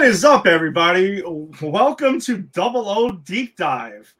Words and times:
What 0.00 0.08
is 0.08 0.24
up, 0.24 0.46
everybody? 0.46 1.22
Welcome 1.60 2.20
to 2.22 2.38
Double 2.38 2.88
O 2.88 3.10
Deep 3.10 3.54
Dive. 3.58 4.14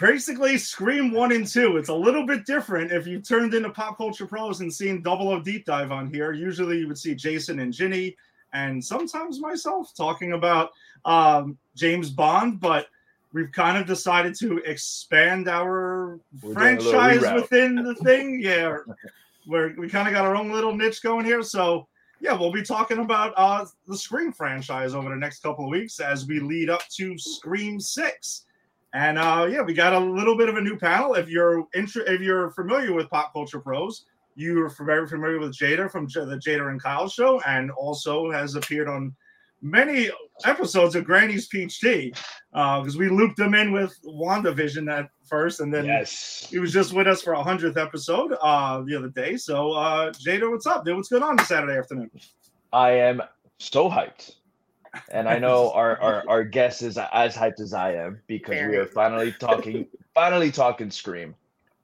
Basically, 0.00 0.56
Scream 0.56 1.12
1 1.12 1.32
and 1.32 1.46
2. 1.46 1.76
It's 1.76 1.90
a 1.90 1.94
little 1.94 2.24
bit 2.24 2.46
different 2.46 2.90
if 2.90 3.06
you 3.06 3.20
turned 3.20 3.52
into 3.52 3.68
Pop 3.68 3.98
Culture 3.98 4.26
Pros 4.26 4.62
and 4.62 4.72
seen 4.72 5.02
Double 5.02 5.28
O 5.28 5.38
Deep 5.38 5.66
Dive 5.66 5.92
on 5.92 6.10
here. 6.10 6.32
Usually, 6.32 6.78
you 6.78 6.88
would 6.88 6.96
see 6.96 7.14
Jason 7.14 7.58
and 7.58 7.74
Ginny, 7.74 8.16
and 8.54 8.82
sometimes 8.82 9.38
myself 9.38 9.92
talking 9.94 10.32
about 10.32 10.70
um, 11.04 11.58
James 11.74 12.08
Bond, 12.08 12.58
but 12.58 12.86
we've 13.34 13.52
kind 13.52 13.76
of 13.76 13.86
decided 13.86 14.34
to 14.36 14.60
expand 14.64 15.46
our 15.46 16.18
We're 16.40 16.54
doing 16.54 16.56
a 16.56 16.80
little 16.80 16.90
franchise 16.90 17.34
within 17.34 17.74
the 17.74 17.96
thing. 17.96 18.40
Yeah, 18.40 18.78
we're, 19.46 19.74
we 19.76 19.90
kind 19.90 20.08
of 20.08 20.14
got 20.14 20.24
our 20.24 20.34
own 20.34 20.50
little 20.50 20.74
niche 20.74 21.02
going 21.02 21.26
here. 21.26 21.42
So, 21.42 21.86
yeah, 22.26 22.32
we'll 22.32 22.50
be 22.50 22.62
talking 22.62 22.98
about 22.98 23.32
uh, 23.36 23.64
the 23.86 23.96
Scream 23.96 24.32
franchise 24.32 24.96
over 24.96 25.10
the 25.10 25.14
next 25.14 25.44
couple 25.44 25.64
of 25.64 25.70
weeks 25.70 26.00
as 26.00 26.26
we 26.26 26.40
lead 26.40 26.68
up 26.68 26.82
to 26.96 27.16
Scream 27.16 27.78
Six. 27.78 28.46
And 28.94 29.16
uh, 29.16 29.46
yeah, 29.48 29.62
we 29.62 29.74
got 29.74 29.92
a 29.92 29.98
little 29.98 30.36
bit 30.36 30.48
of 30.48 30.56
a 30.56 30.60
new 30.60 30.76
panel. 30.76 31.14
If 31.14 31.28
you're 31.28 31.68
inter- 31.74 32.04
if 32.04 32.20
you're 32.20 32.50
familiar 32.50 32.92
with 32.94 33.08
Pop 33.10 33.32
Culture 33.32 33.60
Pros, 33.60 34.06
you're 34.34 34.68
very 34.70 35.06
familiar 35.06 35.38
with 35.38 35.56
Jada 35.56 35.88
from 35.88 36.08
J- 36.08 36.24
the 36.24 36.36
Jada 36.36 36.68
and 36.68 36.82
Kyle 36.82 37.08
show, 37.08 37.40
and 37.42 37.70
also 37.70 38.28
has 38.32 38.56
appeared 38.56 38.88
on 38.88 39.14
many 39.62 40.10
episodes 40.44 40.94
of 40.94 41.04
Granny's 41.04 41.46
Peach 41.46 41.80
Tea 41.80 42.12
because 42.52 42.96
we 42.96 43.08
looped 43.08 43.38
him 43.38 43.54
in 43.54 43.72
with 43.72 43.96
WandaVision 44.04 44.90
at 44.92 45.08
first, 45.28 45.60
and 45.60 45.72
then 45.72 45.84
Yes. 45.86 46.46
he 46.50 46.58
was 46.58 46.72
just 46.72 46.92
with 46.92 47.06
us 47.06 47.22
for 47.22 47.32
a 47.32 47.42
hundredth 47.42 47.76
episode 47.76 48.32
uh, 48.40 48.82
the 48.82 48.96
other 48.96 49.08
day. 49.08 49.36
So 49.36 49.72
uh, 49.72 50.12
Jada, 50.12 50.50
what's 50.50 50.66
up? 50.66 50.84
Dude, 50.84 50.96
what's 50.96 51.08
going 51.08 51.22
on 51.22 51.36
this 51.36 51.48
Saturday 51.48 51.78
afternoon? 51.78 52.10
I 52.72 52.90
am 52.90 53.22
so 53.58 53.88
hyped. 53.90 54.34
And 55.10 55.28
I 55.28 55.38
know 55.38 55.72
our, 55.72 56.00
our, 56.00 56.24
our 56.26 56.42
guest 56.44 56.80
is 56.82 56.96
as 56.96 57.36
hyped 57.36 57.60
as 57.60 57.74
I 57.74 57.92
am 57.94 58.20
because 58.26 58.66
we 58.66 58.76
are 58.76 58.86
finally 58.86 59.30
talking 59.32 59.86
finally 60.14 60.50
talking 60.50 60.90
Scream 60.90 61.34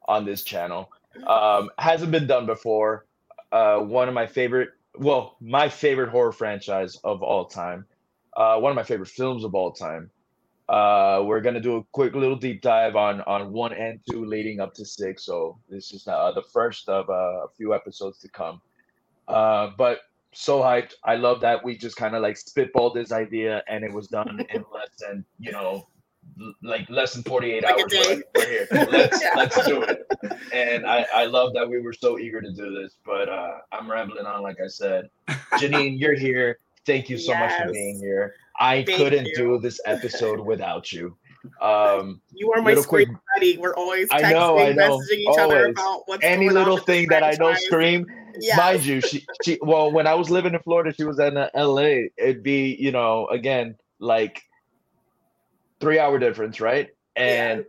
on 0.09 0.25
this 0.25 0.43
channel. 0.43 0.91
Um, 1.27 1.69
hasn't 1.79 2.11
been 2.11 2.27
done 2.27 2.47
before. 2.47 3.05
Uh, 3.51 3.81
one 3.81 4.09
of 4.09 4.15
my 4.15 4.27
favorite, 4.27 4.71
well, 4.97 5.37
my 5.41 5.69
favorite 5.69 6.11
horror 6.11 6.33
franchise 6.33 6.97
of 7.05 7.23
all 7.23 7.47
time. 7.47 7.87
Uh, 8.37 8.59
one 8.59 8.71
of 8.71 8.77
my 8.77 8.83
favorite 8.83 9.09
films 9.09 9.45
of 9.45 9.55
all 9.55 9.73
time. 9.73 10.11
Uh, 10.69 11.23
we're 11.25 11.41
gonna 11.41 11.61
do 11.61 11.77
a 11.77 11.85
quick 11.93 12.15
little 12.15 12.37
deep 12.37 12.63
dive 12.63 12.97
on 12.97 13.21
on 13.23 13.53
one 13.53 13.73
and 13.73 14.01
two, 14.09 14.25
leading 14.25 14.61
up 14.61 14.73
to 14.75 14.85
six. 14.85 15.25
So 15.25 15.59
this 15.69 15.93
is 15.93 16.07
uh, 16.07 16.33
the 16.33 16.43
first 16.43 16.89
of 16.89 17.11
uh, 17.11 17.45
a 17.45 17.49
few 17.57 17.75
episodes 17.75 18.19
to 18.21 18.29
come. 18.29 18.61
Uh, 19.29 19.71
but 19.77 20.01
so 20.33 20.61
hyped! 20.61 20.95
I 21.05 21.17
love 21.17 21.41
that 21.41 21.63
we 21.63 21.77
just 21.77 21.97
kind 21.97 22.15
of 22.15 22.23
like 22.23 22.37
spitballed 22.37 22.95
this 22.95 23.13
idea, 23.13 23.63
and 23.69 23.85
it 23.85 23.93
was 23.93 24.09
done 24.09 24.47
in 24.51 24.65
less 24.73 24.89
than 24.99 25.25
you 25.39 25.53
know, 25.53 25.87
like 26.63 26.89
less 26.91 27.15
than 27.15 27.23
forty 27.25 27.53
eight 27.53 27.63
Like 27.63 27.75
hours. 27.75 27.93
We're 27.93 28.23
We're 28.35 28.49
here. 28.49 28.67
Let's 28.91 29.21
Yeah. 29.23 29.31
let's 29.37 29.67
do 29.67 29.83
it. 29.83 30.07
And 30.53 30.87
I 30.87 31.07
I 31.15 31.25
love 31.27 31.53
that 31.55 31.69
we 31.69 31.81
were 31.81 31.93
so 31.93 32.19
eager 32.19 32.41
to 32.41 32.53
do 32.53 32.75
this. 32.81 32.97
But 33.05 33.29
uh, 33.29 33.59
I'm 33.73 33.91
rambling 33.91 34.27
on, 34.27 34.43
like 34.43 34.57
I 34.65 34.69
said. 34.69 35.09
Janine, 35.59 35.99
you're 35.99 36.15
here. 36.15 36.59
Thank 36.87 37.09
you 37.09 37.19
so 37.19 37.35
much 37.35 37.53
for 37.61 37.71
being 37.73 37.99
here. 37.99 38.35
I 38.59 38.83
Thank 38.85 38.99
couldn't 38.99 39.27
you. 39.27 39.35
do 39.37 39.59
this 39.59 39.81
episode 39.85 40.41
without 40.47 40.93
you. 40.93 41.17
Um, 41.61 42.21
You 42.33 42.53
are 42.53 42.63
my 42.63 42.71
Little 42.71 42.85
quick- 42.85 43.09
screen 43.09 43.19
buddy. 43.35 43.59
We're 43.59 43.75
always 43.75 44.09
texting, 44.09 44.25
I 44.25 44.33
know, 44.33 44.59
I 44.59 44.73
know. 44.73 44.99
messaging 44.99 45.19
each 45.19 45.39
other 45.39 45.67
about 45.67 46.03
what's 46.07 46.25
any 46.25 46.49
little 46.51 46.77
thing 46.77 47.09
that 47.09 47.23
I 47.23 47.33
know. 47.33 47.53
Scream, 47.55 48.07
Yes. 48.41 48.57
mind 48.57 48.85
you, 48.85 49.01
she, 49.01 49.25
she, 49.45 49.59
well, 49.61 49.91
when 49.93 50.07
I 50.07 50.15
was 50.15 50.31
living 50.31 50.55
in 50.55 50.61
Florida, 50.61 50.93
she 50.97 51.05
was 51.05 51.19
in 51.19 51.37
uh, 51.37 51.49
LA. 51.55 52.07
It'd 52.17 52.43
be, 52.43 52.77
you 52.79 52.91
know, 52.93 53.27
again, 53.29 53.77
like 53.99 54.43
three 55.83 55.99
hour 55.99 56.19
difference, 56.19 56.61
right? 56.61 56.89
And 57.15 57.67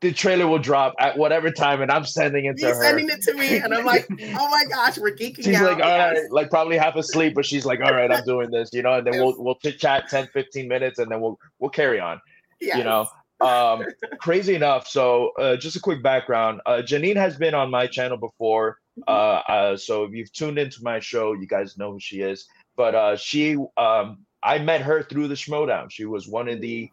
the 0.00 0.12
trailer 0.12 0.46
will 0.46 0.58
drop 0.58 0.94
at 0.98 1.18
whatever 1.18 1.50
time, 1.50 1.82
and 1.82 1.90
I'm 1.90 2.04
sending 2.04 2.46
it 2.46 2.56
to 2.58 2.66
her. 2.68 2.82
sending 2.82 3.10
it 3.10 3.22
to 3.22 3.34
me, 3.34 3.58
and 3.58 3.74
I'm 3.74 3.84
like, 3.84 4.08
oh 4.38 4.50
my 4.50 4.64
gosh, 4.68 4.96
we're 4.98 5.14
geeking 5.14 5.44
She's 5.44 5.56
out. 5.56 5.64
like, 5.64 5.84
all 5.84 5.98
right, 5.98 6.14
yes. 6.14 6.30
like 6.30 6.48
probably 6.48 6.78
half 6.78 6.96
asleep, 6.96 7.34
but 7.34 7.44
she's 7.44 7.66
like, 7.66 7.80
all 7.80 7.92
right, 7.92 8.10
I'm 8.10 8.24
doing 8.24 8.50
this, 8.50 8.70
you 8.72 8.82
know, 8.82 8.94
and 8.94 9.06
then 9.06 9.20
we'll 9.20 9.34
we'll 9.38 9.56
chit 9.56 9.78
chat 9.78 10.08
10, 10.08 10.28
15 10.28 10.66
minutes, 10.66 10.98
and 10.98 11.10
then 11.10 11.20
we'll 11.20 11.38
we'll 11.58 11.70
carry 11.70 12.00
on. 12.00 12.20
you 12.78 12.84
know 12.84 13.06
um 13.40 13.86
crazy 14.18 14.54
enough 14.54 14.86
so 14.86 15.30
uh, 15.38 15.56
just 15.56 15.74
a 15.74 15.80
quick 15.80 16.02
background 16.02 16.60
uh 16.66 16.82
janine 16.84 17.16
has 17.16 17.36
been 17.38 17.54
on 17.54 17.70
my 17.70 17.86
channel 17.86 18.18
before 18.18 18.76
uh, 19.08 19.40
uh 19.48 19.76
so 19.76 20.04
if 20.04 20.12
you've 20.12 20.30
tuned 20.32 20.58
into 20.58 20.82
my 20.82 21.00
show 21.00 21.32
you 21.32 21.46
guys 21.46 21.78
know 21.78 21.92
who 21.92 22.00
she 22.00 22.20
is 22.20 22.46
but 22.76 22.94
uh 22.94 23.16
she 23.16 23.56
um 23.78 24.18
i 24.42 24.58
met 24.58 24.82
her 24.82 25.02
through 25.02 25.26
the 25.26 25.34
schmoedown 25.34 25.90
she 25.90 26.04
was 26.04 26.28
one 26.28 26.48
of 26.48 26.60
the 26.60 26.90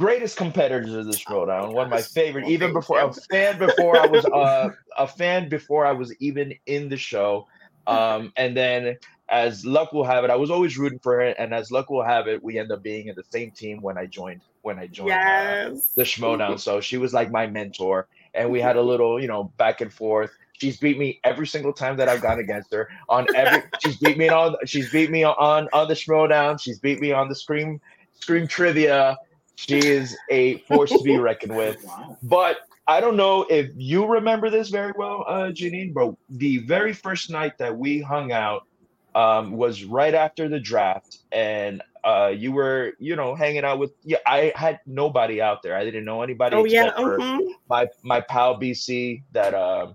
greatest 0.00 0.36
competitors 0.36 0.94
of 0.94 1.04
the 1.04 1.12
schmoedown 1.12 1.72
one 1.74 1.84
of 1.84 1.90
my 1.90 2.00
favorite 2.00 2.48
even 2.48 2.72
before 2.72 3.00
a 3.00 3.12
fan 3.12 3.58
before 3.58 3.98
i 3.98 4.06
was 4.06 4.24
uh, 4.24 4.70
a 4.96 5.06
fan 5.06 5.48
before 5.48 5.84
i 5.84 5.92
was 5.92 6.14
even 6.20 6.54
in 6.66 6.88
the 6.88 6.96
show 6.96 7.46
um 7.86 8.32
and 8.36 8.56
then 8.56 8.96
as 9.30 9.64
luck 9.64 9.92
will 9.92 10.04
have 10.04 10.24
it, 10.24 10.30
I 10.30 10.36
was 10.36 10.50
always 10.50 10.76
rooting 10.76 10.98
for 10.98 11.14
her, 11.20 11.28
and 11.28 11.54
as 11.54 11.70
luck 11.70 11.88
will 11.88 12.02
have 12.02 12.26
it, 12.26 12.42
we 12.42 12.58
end 12.58 12.72
up 12.72 12.82
being 12.82 13.06
in 13.06 13.14
the 13.14 13.22
same 13.30 13.52
team 13.52 13.80
when 13.80 13.96
I 13.96 14.06
joined 14.06 14.40
when 14.62 14.78
I 14.78 14.88
joined 14.88 15.12
uh, 15.12 15.70
the 15.94 16.02
Schmoedown. 16.02 16.58
So 16.58 16.80
she 16.80 16.98
was 16.98 17.14
like 17.14 17.30
my 17.30 17.46
mentor, 17.46 18.08
and 18.34 18.50
we 18.50 18.60
had 18.60 18.76
a 18.76 18.82
little, 18.82 19.20
you 19.20 19.28
know, 19.28 19.44
back 19.56 19.80
and 19.80 19.92
forth. 19.92 20.32
She's 20.54 20.76
beat 20.76 20.98
me 20.98 21.20
every 21.24 21.46
single 21.46 21.72
time 21.72 21.96
that 21.96 22.08
I've 22.08 22.20
gone 22.20 22.40
against 22.40 22.72
her 22.72 22.90
on 23.08 23.26
every. 23.34 23.62
she's 23.82 23.96
beat 23.96 24.18
me 24.18 24.28
on. 24.28 24.56
She's 24.66 24.90
beat 24.90 25.10
me 25.10 25.22
on 25.22 25.68
on 25.72 25.88
the 25.88 25.94
Schmoedown. 25.94 26.60
She's 26.60 26.80
beat 26.80 27.00
me 27.00 27.12
on 27.12 27.28
the 27.28 27.34
Scream 27.34 27.80
Scream 28.20 28.48
trivia. 28.48 29.16
She 29.60 29.76
is 29.78 30.16
a 30.30 30.58
force 30.58 30.90
to 30.90 31.02
be 31.02 31.16
reckoned 31.18 31.54
with. 31.54 31.84
Wow. 31.84 32.16
But 32.22 32.60
I 32.88 33.00
don't 33.00 33.16
know 33.16 33.42
if 33.50 33.70
you 33.76 34.06
remember 34.06 34.48
this 34.48 34.70
very 34.70 34.92
well, 34.96 35.24
uh, 35.28 35.50
Janine, 35.50 35.92
but 35.92 36.14
the 36.30 36.58
very 36.58 36.94
first 36.94 37.30
night 37.30 37.58
that 37.58 37.76
we 37.76 38.00
hung 38.00 38.32
out 38.32 38.66
um, 39.14 39.52
was 39.52 39.84
right 39.84 40.14
after 40.14 40.48
the 40.48 40.58
draft, 40.58 41.18
and 41.30 41.82
uh, 42.04 42.32
you 42.34 42.52
were, 42.52 42.92
you 42.98 43.16
know, 43.16 43.34
hanging 43.34 43.64
out 43.64 43.78
with. 43.78 43.92
Yeah, 44.02 44.18
I 44.26 44.52
had 44.54 44.80
nobody 44.86 45.42
out 45.42 45.62
there. 45.62 45.76
I 45.76 45.84
didn't 45.84 46.06
know 46.06 46.22
anybody 46.22 46.56
Oh 46.56 46.64
yeah. 46.64 46.86
except 46.86 46.98
for 46.98 47.18
mhm. 47.18 47.48
my 47.68 47.86
my 48.02 48.20
pal 48.22 48.58
BC. 48.58 49.22
That 49.32 49.52
um, 49.54 49.94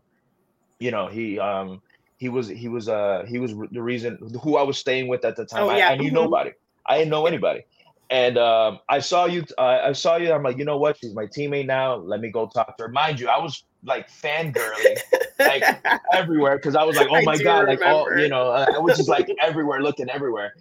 you 0.80 0.92
know, 0.92 1.08
he 1.08 1.40
um, 1.40 1.82
he 2.18 2.30
was 2.30 2.48
he 2.48 2.68
was 2.68 2.88
uh 2.88 3.26
he 3.28 3.40
was 3.40 3.56
the 3.72 3.82
reason 3.82 4.40
who 4.44 4.58
I 4.58 4.64
was 4.64 4.78
staying 4.78 5.08
with 5.08 5.26
at 5.26 5.36
the 5.36 5.46
time. 5.46 5.64
Oh, 5.64 5.70
I, 5.70 5.78
yeah, 5.80 5.90
I 5.90 5.98
knew 5.98 6.12
mhm. 6.12 6.14
nobody. 6.14 6.52
I 6.86 7.00
didn't 7.00 7.10
know 7.10 7.26
anybody. 7.26 7.64
And 8.10 8.38
um, 8.38 8.80
I 8.88 9.00
saw 9.00 9.26
you. 9.26 9.44
Uh, 9.58 9.80
I 9.84 9.92
saw 9.94 10.18
you. 10.18 10.32
I'm 10.32 10.44
like, 10.44 10.58
you 10.58 10.66
know 10.66 10.78
what? 10.78 10.98
She's 10.98 11.14
my 11.14 11.26
teammate 11.26 11.66
now. 11.66 11.96
Let 11.96 12.22
me 12.22 12.30
go 12.30 12.48
talk 12.48 12.78
to 12.78 12.84
her. 12.84 12.90
Mind 12.90 13.20
you, 13.20 13.28
I 13.28 13.40
was 13.40 13.64
like 13.84 14.10
fangirling 14.10 14.98
like, 15.40 15.64
everywhere 16.14 16.58
because 16.58 16.76
I 16.76 16.84
was 16.84 16.98
like, 16.98 17.08
oh 17.10 17.22
my 17.24 17.38
god, 17.38 17.68
like 17.68 17.82
all 17.82 18.16
you 18.18 18.30
know, 18.30 18.50
I 18.50 18.78
was 18.78 18.98
just 18.98 19.10
like 19.10 19.28
everywhere, 19.42 19.82
looking 19.82 20.10
everywhere. 20.10 20.54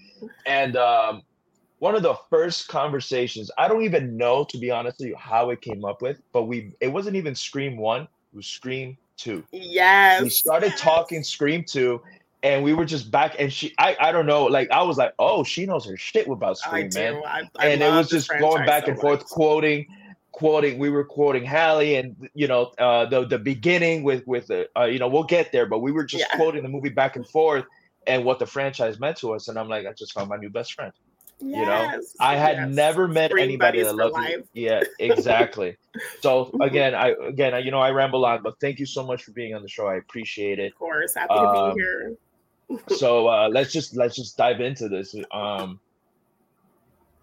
And 0.47 0.77
um, 0.77 1.23
one 1.81 1.95
of 1.95 2.03
the 2.03 2.15
first 2.31 2.69
conversations, 2.69 3.51
I 3.59 3.69
don't 3.69 3.83
even 3.83 4.17
know 4.17 4.45
to 4.45 4.59
be 4.59 4.71
honest 4.71 4.99
with 5.01 5.09
you 5.09 5.17
how 5.17 5.51
it 5.51 5.61
came 5.61 5.85
up 5.85 6.01
with, 6.01 6.21
but 6.33 6.45
we 6.45 6.73
it 6.81 6.89
wasn't 6.89 7.17
even 7.17 7.35
Scream 7.35 7.77
One, 7.77 8.03
it 8.03 8.37
was 8.37 8.47
Scream 8.47 8.97
Two 9.17 9.45
yes. 9.53 10.23
we 10.23 10.29
started 10.29 10.73
talking 10.77 11.23
scream 11.23 11.63
2 11.65 12.03
and 12.45 12.63
we 12.63 12.75
were 12.75 12.85
just 12.85 13.11
back 13.11 13.35
and 13.39 13.53
she 13.53 13.75
i 13.79 13.97
i 13.99 14.13
don't 14.13 14.27
know 14.27 14.45
like 14.45 14.71
i 14.71 14.83
was 14.83 14.97
like 14.99 15.13
oh 15.19 15.43
she 15.43 15.67
knows 15.67 15.85
her 15.87 15.97
shit 15.97 16.29
about 16.29 16.57
scream 16.59 16.89
man 16.95 17.21
I, 17.27 17.43
I 17.57 17.67
and 17.69 17.83
it 17.83 17.91
was 17.91 18.09
just 18.09 18.29
going 18.29 18.65
back 18.67 18.85
so 18.85 18.93
and 18.93 19.01
forth 19.01 19.25
quoting 19.25 19.87
quoting 20.31 20.79
we 20.79 20.91
were 20.91 21.05
quoting 21.05 21.45
Hallie 21.45 21.95
and 21.97 22.29
you 22.35 22.47
know 22.47 22.73
uh 22.79 23.07
the 23.07 23.25
the 23.27 23.39
beginning 23.39 24.03
with 24.05 24.27
with 24.27 24.49
the 24.49 24.69
uh, 24.79 24.85
you 24.85 24.99
know 24.99 25.09
we'll 25.09 25.25
get 25.25 25.51
there 25.53 25.67
but 25.67 25.79
we 25.81 25.91
were 25.91 26.05
just 26.05 26.25
Yeah. 26.31 26.37
quoting 26.37 26.63
the 26.63 26.69
movie 26.69 26.89
back 26.91 27.17
and 27.17 27.27
forth 27.27 27.65
and 28.07 28.25
what 28.25 28.39
the 28.39 28.47
franchise 28.47 29.01
meant 29.01 29.17
to 29.19 29.33
us 29.33 29.49
and 29.49 29.59
i'm 29.59 29.69
like 29.69 29.87
i 29.87 29.93
just 29.93 30.13
found 30.13 30.29
my 30.29 30.37
new 30.37 30.51
best 30.51 30.75
friend 30.75 30.93
yes, 31.41 31.59
You 31.59 31.67
know, 31.67 32.01
I 32.21 32.37
had 32.37 32.57
yes. 32.57 32.69
never 32.75 33.09
met 33.09 33.31
Scream 33.31 33.45
anybody 33.45 33.83
that 33.83 33.95
loved 33.95 34.17
me. 34.17 34.37
Yeah, 34.55 34.83
exactly. 34.99 35.77
so 36.21 36.51
again, 36.61 36.95
I 36.95 37.09
again, 37.27 37.55
I, 37.55 37.59
you 37.59 37.71
know, 37.73 37.81
I 37.81 37.91
ramble 37.91 38.25
on, 38.25 38.43
but 38.43 38.55
thank 38.61 38.79
you 38.79 38.87
so 38.87 39.05
much 39.05 39.25
for 39.25 39.33
being 39.33 39.53
on 39.55 39.63
the 39.63 39.69
show. 39.69 39.87
I 39.87 39.97
appreciate 39.97 40.59
it. 40.59 40.73
Of 40.73 40.79
course, 40.79 41.15
happy 41.15 41.35
to 41.35 41.41
Um, 41.41 41.75
be 41.75 41.81
here. 41.81 42.15
So 42.89 43.29
uh, 43.29 43.49
let's 43.51 43.73
just 43.73 43.97
let's 43.97 44.17
just 44.17 44.37
dive 44.37 44.61
into 44.61 44.89
this. 44.89 45.15
Um, 45.33 45.81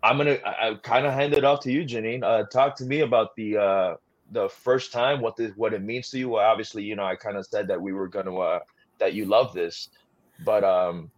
I'm 0.04 0.18
gonna 0.18 0.38
I, 0.46 0.70
I 0.70 0.76
kind 0.76 1.06
of 1.06 1.14
hand 1.14 1.34
it 1.34 1.44
off 1.44 1.62
to 1.62 1.72
you, 1.72 1.84
Janine. 1.84 2.24
Uh, 2.24 2.46
talk 2.46 2.76
to 2.78 2.86
me 2.86 3.02
about 3.02 3.36
the 3.36 3.58
uh, 3.58 3.96
the 4.32 4.50
first 4.50 4.92
time, 4.92 5.22
what 5.22 5.36
this 5.36 5.52
what 5.56 5.74
it 5.74 5.82
means 5.82 6.10
to 6.12 6.20
you. 6.20 6.30
Well, 6.30 6.46
obviously, 6.46 6.84
you 6.84 6.96
know, 6.96 7.04
I 7.04 7.16
kind 7.16 7.38
of 7.38 7.46
said 7.46 7.68
that 7.68 7.82
we 7.82 7.94
were 7.94 8.08
gonna 8.08 8.38
uh, 8.38 8.60
that 9.00 9.14
you 9.14 9.26
love 9.26 9.54
this, 9.54 9.90
but 10.46 10.64
um, 10.64 11.12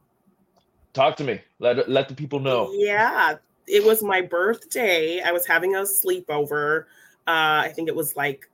talk 0.93 1.15
to 1.17 1.23
me. 1.23 1.41
Let 1.59 1.89
let 1.89 2.09
the 2.09 2.15
people 2.15 2.39
know. 2.39 2.71
Yeah, 2.73 3.35
it 3.67 3.83
was 3.83 4.03
my 4.03 4.21
birthday. 4.21 5.21
I 5.21 5.31
was 5.31 5.45
having 5.45 5.75
a 5.75 5.79
sleepover. 5.79 6.85
Uh, 7.25 7.63
I 7.63 7.71
think 7.73 7.87
it 7.87 7.95
was 7.95 8.15
like 8.15 8.49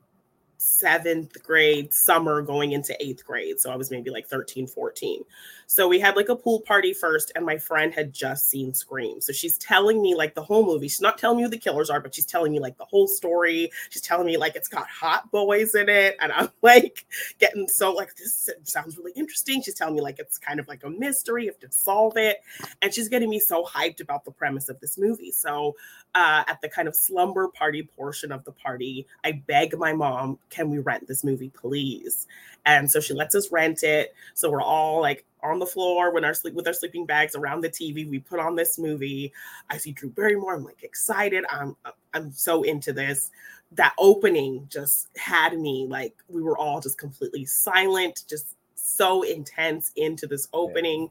seventh 0.59 1.41
grade 1.43 1.93
summer 1.93 2.41
going 2.41 2.73
into 2.73 2.95
eighth 3.03 3.25
grade. 3.25 3.59
So 3.59 3.71
I 3.71 3.75
was 3.75 3.89
maybe 3.89 4.11
like 4.11 4.27
13, 4.27 4.67
14. 4.67 5.23
So 5.71 5.87
we 5.87 5.99
had 5.99 6.15
like 6.15 6.29
a 6.29 6.35
pool 6.35 6.61
party 6.61 6.93
first, 6.93 7.31
and 7.35 7.45
my 7.45 7.59
friend 7.59 7.93
had 7.93 8.11
just 8.11 8.49
seen 8.49 8.73
Scream. 8.73 9.21
So 9.21 9.31
she's 9.31 9.55
telling 9.59 10.01
me 10.01 10.15
like 10.15 10.33
the 10.33 10.41
whole 10.41 10.65
movie. 10.65 10.87
She's 10.87 10.99
not 10.99 11.19
telling 11.19 11.37
me 11.37 11.43
who 11.43 11.49
the 11.49 11.59
killers 11.59 11.91
are, 11.91 11.99
but 11.99 12.15
she's 12.15 12.25
telling 12.25 12.51
me 12.51 12.59
like 12.59 12.75
the 12.79 12.85
whole 12.85 13.07
story. 13.07 13.69
She's 13.91 14.01
telling 14.01 14.25
me 14.25 14.35
like 14.35 14.55
it's 14.55 14.67
got 14.67 14.87
hot 14.89 15.29
boys 15.29 15.75
in 15.75 15.87
it. 15.87 16.17
And 16.21 16.31
I'm 16.31 16.49
like 16.63 17.05
getting 17.37 17.67
so 17.67 17.93
like, 17.93 18.15
this 18.15 18.49
sounds 18.63 18.97
really 18.97 19.11
interesting. 19.15 19.61
She's 19.61 19.75
telling 19.75 19.93
me 19.93 20.01
like 20.01 20.17
it's 20.17 20.39
kind 20.39 20.59
of 20.59 20.67
like 20.67 20.83
a 20.83 20.89
mystery, 20.89 21.43
you 21.43 21.51
have 21.51 21.59
to 21.59 21.71
solve 21.71 22.17
it. 22.17 22.37
And 22.81 22.91
she's 22.91 23.07
getting 23.07 23.29
me 23.29 23.39
so 23.39 23.63
hyped 23.63 24.01
about 24.01 24.25
the 24.25 24.31
premise 24.31 24.69
of 24.69 24.79
this 24.79 24.97
movie. 24.97 25.31
So 25.31 25.75
uh, 26.15 26.45
at 26.47 26.61
the 26.61 26.69
kind 26.69 26.87
of 26.87 26.95
slumber 26.95 27.47
party 27.47 27.83
portion 27.83 28.31
of 28.31 28.43
the 28.43 28.53
party, 28.53 29.05
I 29.23 29.43
beg 29.45 29.77
my 29.77 29.93
mom, 29.93 30.39
can 30.49 30.71
we 30.71 30.79
rent 30.79 31.07
this 31.07 31.23
movie, 31.23 31.49
please? 31.49 32.25
And 32.65 32.89
so 32.89 32.99
she 32.99 33.13
lets 33.13 33.35
us 33.35 33.51
rent 33.51 33.83
it. 33.83 34.15
So 34.33 34.49
we're 34.49 34.63
all 34.63 34.99
like 35.01 35.25
on 35.43 35.59
the 35.59 35.65
floor 35.65 36.13
when 36.13 36.25
our 36.25 36.33
sleep 36.33 36.53
with 36.53 36.67
our 36.67 36.73
sleeping 36.73 37.05
bags 37.05 37.35
around 37.35 37.61
the 37.61 37.69
TV. 37.69 38.09
We 38.09 38.19
put 38.19 38.39
on 38.39 38.55
this 38.55 38.77
movie. 38.77 39.33
I 39.69 39.77
see 39.77 39.91
Drew 39.91 40.09
Barrymore. 40.09 40.55
I'm 40.55 40.63
like 40.63 40.83
excited. 40.83 41.45
I'm 41.49 41.75
uh, 41.85 41.91
I'm 42.13 42.31
so 42.31 42.63
into 42.63 42.93
this. 42.93 43.31
That 43.73 43.93
opening 43.99 44.65
just 44.69 45.09
had 45.17 45.57
me 45.57 45.85
like 45.87 46.15
we 46.27 46.41
were 46.41 46.57
all 46.57 46.79
just 46.79 46.97
completely 46.97 47.45
silent, 47.45 48.23
just 48.27 48.55
so 48.75 49.23
intense 49.23 49.91
into 49.95 50.27
this 50.27 50.47
opening. 50.53 51.03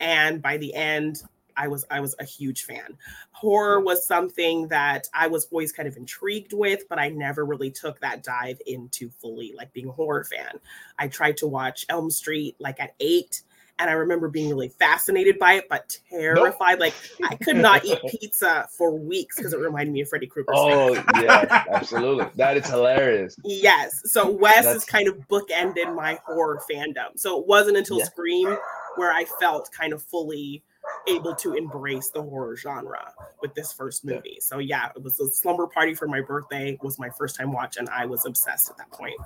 Yeah. 0.00 0.28
And 0.28 0.42
by 0.42 0.56
the 0.56 0.74
end, 0.74 1.22
I 1.56 1.68
was 1.68 1.84
I 1.90 2.00
was 2.00 2.14
a 2.18 2.24
huge 2.24 2.64
fan. 2.64 2.96
Horror 3.32 3.80
was 3.80 4.06
something 4.06 4.68
that 4.68 5.08
I 5.12 5.26
was 5.26 5.46
always 5.50 5.72
kind 5.72 5.88
of 5.88 5.96
intrigued 5.96 6.52
with, 6.52 6.88
but 6.88 6.98
I 6.98 7.10
never 7.10 7.44
really 7.44 7.70
took 7.70 8.00
that 8.00 8.22
dive 8.22 8.60
into 8.66 9.10
fully 9.10 9.52
like 9.56 9.72
being 9.72 9.88
a 9.88 9.92
horror 9.92 10.24
fan. 10.24 10.58
I 10.98 11.08
tried 11.08 11.36
to 11.38 11.46
watch 11.46 11.84
Elm 11.88 12.10
Street 12.10 12.56
like 12.58 12.80
at 12.80 12.94
8 12.98 13.42
and 13.80 13.88
I 13.88 13.94
remember 13.94 14.28
being 14.28 14.50
really 14.50 14.68
fascinated 14.68 15.38
by 15.38 15.54
it, 15.54 15.68
but 15.70 15.96
terrified. 16.10 16.78
Nope. 16.78 16.80
Like 16.80 16.94
I 17.24 17.34
could 17.36 17.56
not 17.56 17.84
eat 17.84 17.98
pizza 18.20 18.68
for 18.70 18.94
weeks 18.94 19.36
because 19.36 19.54
it 19.54 19.58
reminded 19.58 19.92
me 19.92 20.02
of 20.02 20.08
Freddy 20.08 20.26
Krueger. 20.26 20.52
Oh 20.54 20.92
yeah, 21.14 21.64
absolutely. 21.72 22.26
That 22.36 22.58
is 22.58 22.68
hilarious. 22.68 23.36
Yes. 23.42 24.02
So 24.04 24.30
Wes 24.30 24.64
That's... 24.64 24.78
is 24.78 24.84
kind 24.84 25.08
of 25.08 25.16
bookended 25.28 25.94
my 25.94 26.18
horror 26.26 26.60
fandom. 26.70 27.16
So 27.16 27.40
it 27.40 27.46
wasn't 27.46 27.78
until 27.78 27.98
yeah. 27.98 28.04
Scream 28.04 28.56
where 28.96 29.12
I 29.12 29.24
felt 29.40 29.70
kind 29.72 29.94
of 29.94 30.02
fully 30.02 30.62
able 31.08 31.34
to 31.36 31.54
embrace 31.54 32.10
the 32.10 32.22
horror 32.22 32.56
genre 32.56 33.12
with 33.40 33.54
this 33.54 33.72
first 33.72 34.04
movie. 34.04 34.32
Yeah. 34.34 34.40
So 34.40 34.58
yeah, 34.58 34.90
it 34.94 35.02
was 35.02 35.18
a 35.20 35.28
slumber 35.28 35.66
party 35.66 35.94
for 35.94 36.06
my 36.06 36.20
birthday. 36.20 36.78
Was 36.82 36.98
my 36.98 37.08
first 37.08 37.36
time 37.36 37.50
watching. 37.50 37.88
I 37.88 38.04
was 38.04 38.26
obsessed 38.26 38.68
at 38.68 38.76
that 38.76 38.90
point. 38.90 39.18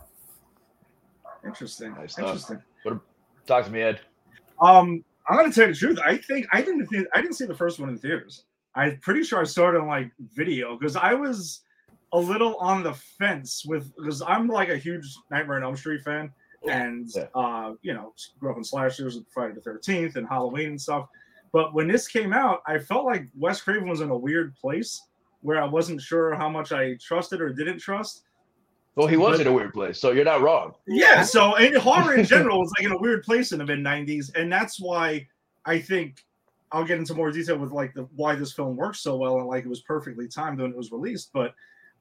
Interesting. 1.44 1.94
Nice 1.94 2.16
Interesting. 2.18 2.62
What, 2.84 3.00
talk 3.46 3.64
to 3.64 3.70
me, 3.72 3.82
Ed. 3.82 4.00
Um, 4.60 5.04
I'm 5.28 5.36
gonna 5.36 5.52
tell 5.52 5.68
you 5.68 5.74
the 5.74 5.78
truth. 5.78 5.98
I 6.04 6.16
think 6.16 6.46
I 6.52 6.62
didn't 6.62 6.86
think 6.86 7.08
I 7.14 7.20
didn't 7.20 7.34
see 7.34 7.46
the 7.46 7.54
first 7.54 7.80
one 7.80 7.88
in 7.88 7.98
theaters. 7.98 8.44
I'm 8.74 8.98
pretty 8.98 9.22
sure 9.22 9.40
I 9.40 9.44
saw 9.44 9.70
it 9.70 9.76
on 9.76 9.86
like 9.86 10.10
video 10.34 10.76
because 10.76 10.96
I 10.96 11.14
was 11.14 11.60
a 12.12 12.18
little 12.18 12.56
on 12.56 12.82
the 12.82 12.92
fence 12.92 13.64
with 13.64 13.94
because 13.96 14.22
I'm 14.22 14.48
like 14.48 14.68
a 14.68 14.76
huge 14.76 15.06
Nightmare 15.30 15.56
on 15.56 15.64
Elm 15.64 15.76
Street 15.76 16.02
fan, 16.02 16.30
and 16.68 17.08
yeah. 17.14 17.26
uh, 17.34 17.74
you 17.82 17.94
know, 17.94 18.12
grew 18.38 18.50
up 18.50 18.56
in 18.56 18.64
slashers, 18.64 19.16
and 19.16 19.24
Friday 19.32 19.54
the 19.54 19.60
Thirteenth, 19.60 20.16
and 20.16 20.28
Halloween 20.28 20.70
and 20.70 20.80
stuff. 20.80 21.08
But 21.52 21.72
when 21.72 21.86
this 21.86 22.08
came 22.08 22.32
out, 22.32 22.62
I 22.66 22.78
felt 22.78 23.04
like 23.04 23.28
Wes 23.38 23.60
Craven 23.60 23.88
was 23.88 24.00
in 24.00 24.10
a 24.10 24.16
weird 24.16 24.56
place 24.56 25.00
where 25.40 25.62
I 25.62 25.66
wasn't 25.66 26.00
sure 26.00 26.34
how 26.34 26.48
much 26.48 26.72
I 26.72 26.94
trusted 26.94 27.40
or 27.40 27.50
didn't 27.50 27.78
trust. 27.78 28.24
Well, 28.96 29.08
he 29.08 29.16
was 29.16 29.38
but, 29.38 29.46
in 29.46 29.52
a 29.52 29.52
weird 29.52 29.74
place, 29.74 29.98
so 29.98 30.12
you're 30.12 30.24
not 30.24 30.40
wrong. 30.40 30.74
Yeah. 30.86 31.22
So, 31.22 31.56
and 31.56 31.76
horror 31.76 32.14
in 32.14 32.24
general 32.24 32.60
was 32.60 32.72
like 32.78 32.86
in 32.86 32.92
a 32.92 32.98
weird 32.98 33.24
place 33.24 33.50
in 33.50 33.58
the 33.58 33.64
mid 33.64 33.80
'90s, 33.80 34.34
and 34.36 34.52
that's 34.52 34.80
why 34.80 35.26
I 35.64 35.80
think 35.80 36.24
I'll 36.70 36.84
get 36.84 36.98
into 36.98 37.14
more 37.14 37.32
detail 37.32 37.58
with 37.58 37.72
like 37.72 37.94
the 37.94 38.02
why 38.14 38.36
this 38.36 38.52
film 38.52 38.76
works 38.76 39.00
so 39.00 39.16
well 39.16 39.38
and 39.38 39.46
like 39.46 39.64
it 39.64 39.68
was 39.68 39.80
perfectly 39.80 40.28
timed 40.28 40.60
when 40.60 40.70
it 40.70 40.76
was 40.76 40.92
released. 40.92 41.30
But 41.32 41.54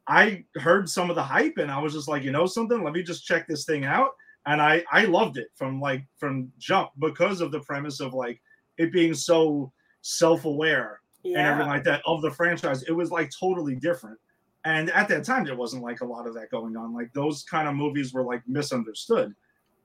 I 0.07 0.43
heard 0.55 0.89
some 0.89 1.09
of 1.09 1.15
the 1.15 1.23
hype, 1.23 1.57
and 1.57 1.71
I 1.71 1.79
was 1.79 1.93
just 1.93 2.07
like, 2.07 2.23
you 2.23 2.31
know, 2.31 2.45
something. 2.45 2.83
Let 2.83 2.93
me 2.93 3.03
just 3.03 3.25
check 3.25 3.47
this 3.47 3.65
thing 3.65 3.85
out, 3.85 4.11
and 4.45 4.61
I 4.61 4.83
I 4.91 5.05
loved 5.05 5.37
it 5.37 5.47
from 5.55 5.81
like 5.81 6.05
from 6.17 6.51
jump 6.59 6.91
because 6.99 7.41
of 7.41 7.51
the 7.51 7.61
premise 7.61 8.01
of 8.01 8.13
like 8.13 8.39
it 8.77 8.91
being 8.91 9.13
so 9.13 9.71
self-aware 10.01 11.01
yeah. 11.23 11.37
and 11.37 11.47
everything 11.47 11.69
like 11.69 11.83
that 11.85 12.01
of 12.05 12.21
the 12.21 12.31
franchise. 12.31 12.83
It 12.83 12.91
was 12.91 13.11
like 13.11 13.31
totally 13.31 13.75
different. 13.75 14.19
And 14.65 14.89
at 14.91 15.07
that 15.09 15.25
time, 15.25 15.43
there 15.43 15.55
wasn't 15.55 15.83
like 15.83 16.01
a 16.01 16.05
lot 16.05 16.27
of 16.27 16.33
that 16.35 16.49
going 16.49 16.77
on. 16.77 16.93
Like 16.93 17.11
those 17.13 17.43
kind 17.43 17.67
of 17.67 17.75
movies 17.75 18.13
were 18.13 18.23
like 18.23 18.41
misunderstood. 18.47 19.33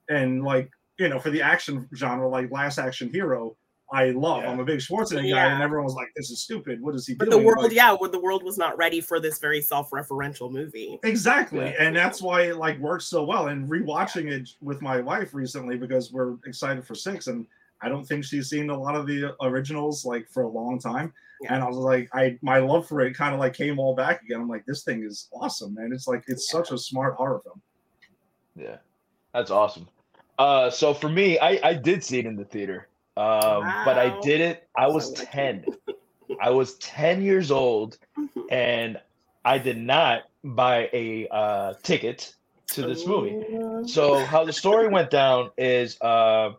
And 0.09 0.45
like, 0.45 0.71
you 0.99 1.09
know, 1.09 1.19
for 1.19 1.31
the 1.31 1.43
action 1.43 1.89
genre, 1.95 2.29
like 2.29 2.51
Last 2.51 2.79
Action 2.79 3.11
Hero, 3.13 3.57
I 3.91 4.11
love. 4.11 4.43
Yeah. 4.43 4.51
I'm 4.51 4.61
a 4.61 4.65
big 4.65 4.81
Schwarzenegger 4.81 5.29
yeah. 5.29 5.47
guy, 5.47 5.53
and 5.53 5.63
everyone 5.63 5.85
was 5.85 5.95
like, 5.95 6.09
"This 6.15 6.31
is 6.31 6.43
stupid. 6.43 6.83
What 6.83 6.95
is 6.95 7.07
he 7.07 7.15
but 7.15 7.31
doing?" 7.31 7.41
the 7.41 7.47
world, 7.47 7.65
like, 7.65 7.73
yeah, 7.73 7.93
where 7.95 8.11
the 8.11 8.21
world 8.21 8.43
was 8.43 8.59
not 8.59 8.77
ready 8.77 9.01
for 9.01 9.19
this 9.19 9.39
very 9.39 9.63
self-referential 9.63 10.53
movie. 10.53 10.99
Exactly, 11.05 11.61
yeah. 11.61 11.75
and 11.79 11.97
that's 11.97 12.21
why 12.21 12.43
it 12.43 12.57
like 12.57 12.79
works 12.81 13.07
so 13.07 13.25
well. 13.25 13.49
And 13.49 13.69
rewatching 13.69 14.31
it 14.31 14.51
with 14.61 14.83
my 14.83 15.01
wife 15.01 15.33
recently 15.33 15.79
because 15.79 16.13
we're 16.13 16.35
excited 16.45 16.87
for 16.87 16.95
six, 16.95 17.29
and 17.29 17.47
I 17.81 17.89
don't 17.89 18.05
think 18.05 18.25
she's 18.25 18.49
seen 18.49 18.71
a 18.71 18.79
lot 18.79 18.95
of 18.97 19.07
the 19.07 19.35
originals 19.41 20.05
like 20.05 20.29
for 20.29 20.43
a 20.43 20.49
long 20.49 20.79
time. 20.79 21.13
Yeah. 21.43 21.55
And 21.55 21.63
I 21.63 21.69
was 21.69 21.77
like, 21.77 22.09
I 22.13 22.37
my 22.43 22.59
love 22.59 22.89
for 22.89 23.01
it 23.01 23.15
kind 23.15 23.33
of 23.33 23.41
like 23.41 23.55
came 23.55 23.79
all 23.79 23.95
back 23.95 24.23
again. 24.23 24.41
I'm 24.41 24.49
like, 24.49 24.67
this 24.67 24.83
thing 24.83 25.05
is 25.05 25.29
awesome, 25.33 25.75
man. 25.75 25.93
It's 25.93 26.09
like 26.09 26.25
it's 26.27 26.53
yeah. 26.53 26.59
such 26.59 26.73
a 26.73 26.79
smart 26.79 27.15
horror 27.15 27.41
film. 27.45 27.63
Yeah, 28.57 28.79
that's 29.33 29.53
awesome. 29.53 29.89
Uh, 30.39 30.71
so 30.71 30.93
for 30.93 31.09
me, 31.09 31.39
I 31.39 31.61
I 31.63 31.75
did 31.75 32.03
see 32.03 32.19
it 32.19 32.27
in 32.27 32.35
the 32.35 32.45
theater, 32.45 32.89
um, 33.17 33.63
wow. 33.63 33.83
but 33.85 33.99
I 33.99 34.19
did 34.21 34.41
it. 34.41 34.69
I 34.77 34.89
was 34.89 35.13
ten. 35.13 35.65
I 36.41 36.51
was 36.51 36.75
ten 36.79 37.23
years 37.23 37.53
old, 37.53 37.99
and 38.51 39.01
I 39.45 39.59
did 39.59 39.79
not 39.79 40.23
buy 40.43 40.91
a 40.93 41.29
uh, 41.31 41.75
ticket 41.85 42.35
to 42.69 42.83
this 42.83 43.07
movie. 43.07 43.45
So 43.87 44.25
how 44.25 44.45
the 44.45 44.53
story 44.53 44.89
went 44.89 45.11
down 45.11 45.51
is. 45.57 46.01
Uh, 46.01 46.55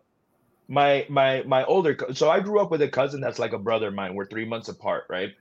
my 0.69 1.05
my 1.09 1.41
my 1.47 1.65
older 1.65 1.97
so 2.13 2.29
I 2.29 2.39
grew 2.39 2.61
up 2.61 2.69
with 2.69 2.81
a 2.83 2.87
cousin 2.87 3.19
that's 3.19 3.39
like 3.39 3.53
a 3.53 3.57
brother 3.57 3.87
of 3.87 3.95
mine. 3.95 4.13
We're 4.13 4.27
three 4.27 4.45
months 4.45 4.69
apart, 4.69 5.05
right? 5.09 5.33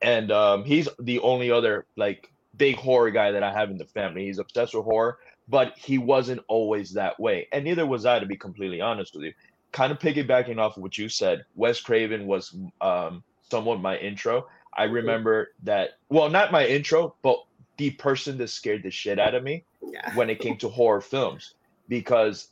And 0.00 0.32
um, 0.32 0.64
he's 0.64 0.88
the 0.98 1.20
only 1.20 1.50
other 1.50 1.86
like 1.96 2.32
big 2.56 2.76
horror 2.76 3.10
guy 3.10 3.32
that 3.32 3.42
I 3.42 3.52
have 3.52 3.70
in 3.70 3.76
the 3.76 3.84
family. 3.84 4.24
He's 4.24 4.38
obsessed 4.38 4.74
with 4.74 4.84
horror, 4.84 5.18
but 5.46 5.76
he 5.76 5.98
wasn't 5.98 6.40
always 6.48 6.94
that 6.94 7.20
way, 7.20 7.46
and 7.52 7.64
neither 7.64 7.86
was 7.86 8.06
I, 8.06 8.18
to 8.18 8.26
be 8.26 8.36
completely 8.36 8.80
honest 8.80 9.14
with 9.14 9.24
you. 9.24 9.34
Kind 9.70 9.92
of 9.92 9.98
piggybacking 9.98 10.58
off 10.58 10.76
of 10.76 10.82
what 10.82 10.98
you 10.98 11.08
said, 11.08 11.44
Wes 11.54 11.80
Craven 11.80 12.26
was 12.26 12.56
um, 12.80 13.22
somewhat 13.50 13.80
my 13.80 13.96
intro. 13.98 14.48
I 14.76 14.84
remember 14.84 15.52
that, 15.64 15.90
well, 16.08 16.30
not 16.30 16.50
my 16.50 16.66
intro, 16.66 17.14
but 17.22 17.44
the 17.76 17.90
person 17.90 18.38
that 18.38 18.48
scared 18.48 18.82
the 18.82 18.90
shit 18.90 19.18
out 19.18 19.34
of 19.34 19.44
me 19.44 19.64
yeah. 19.82 20.14
when 20.14 20.30
it 20.30 20.40
came 20.40 20.56
to 20.58 20.68
horror 20.68 21.00
films 21.00 21.54
because 21.88 22.48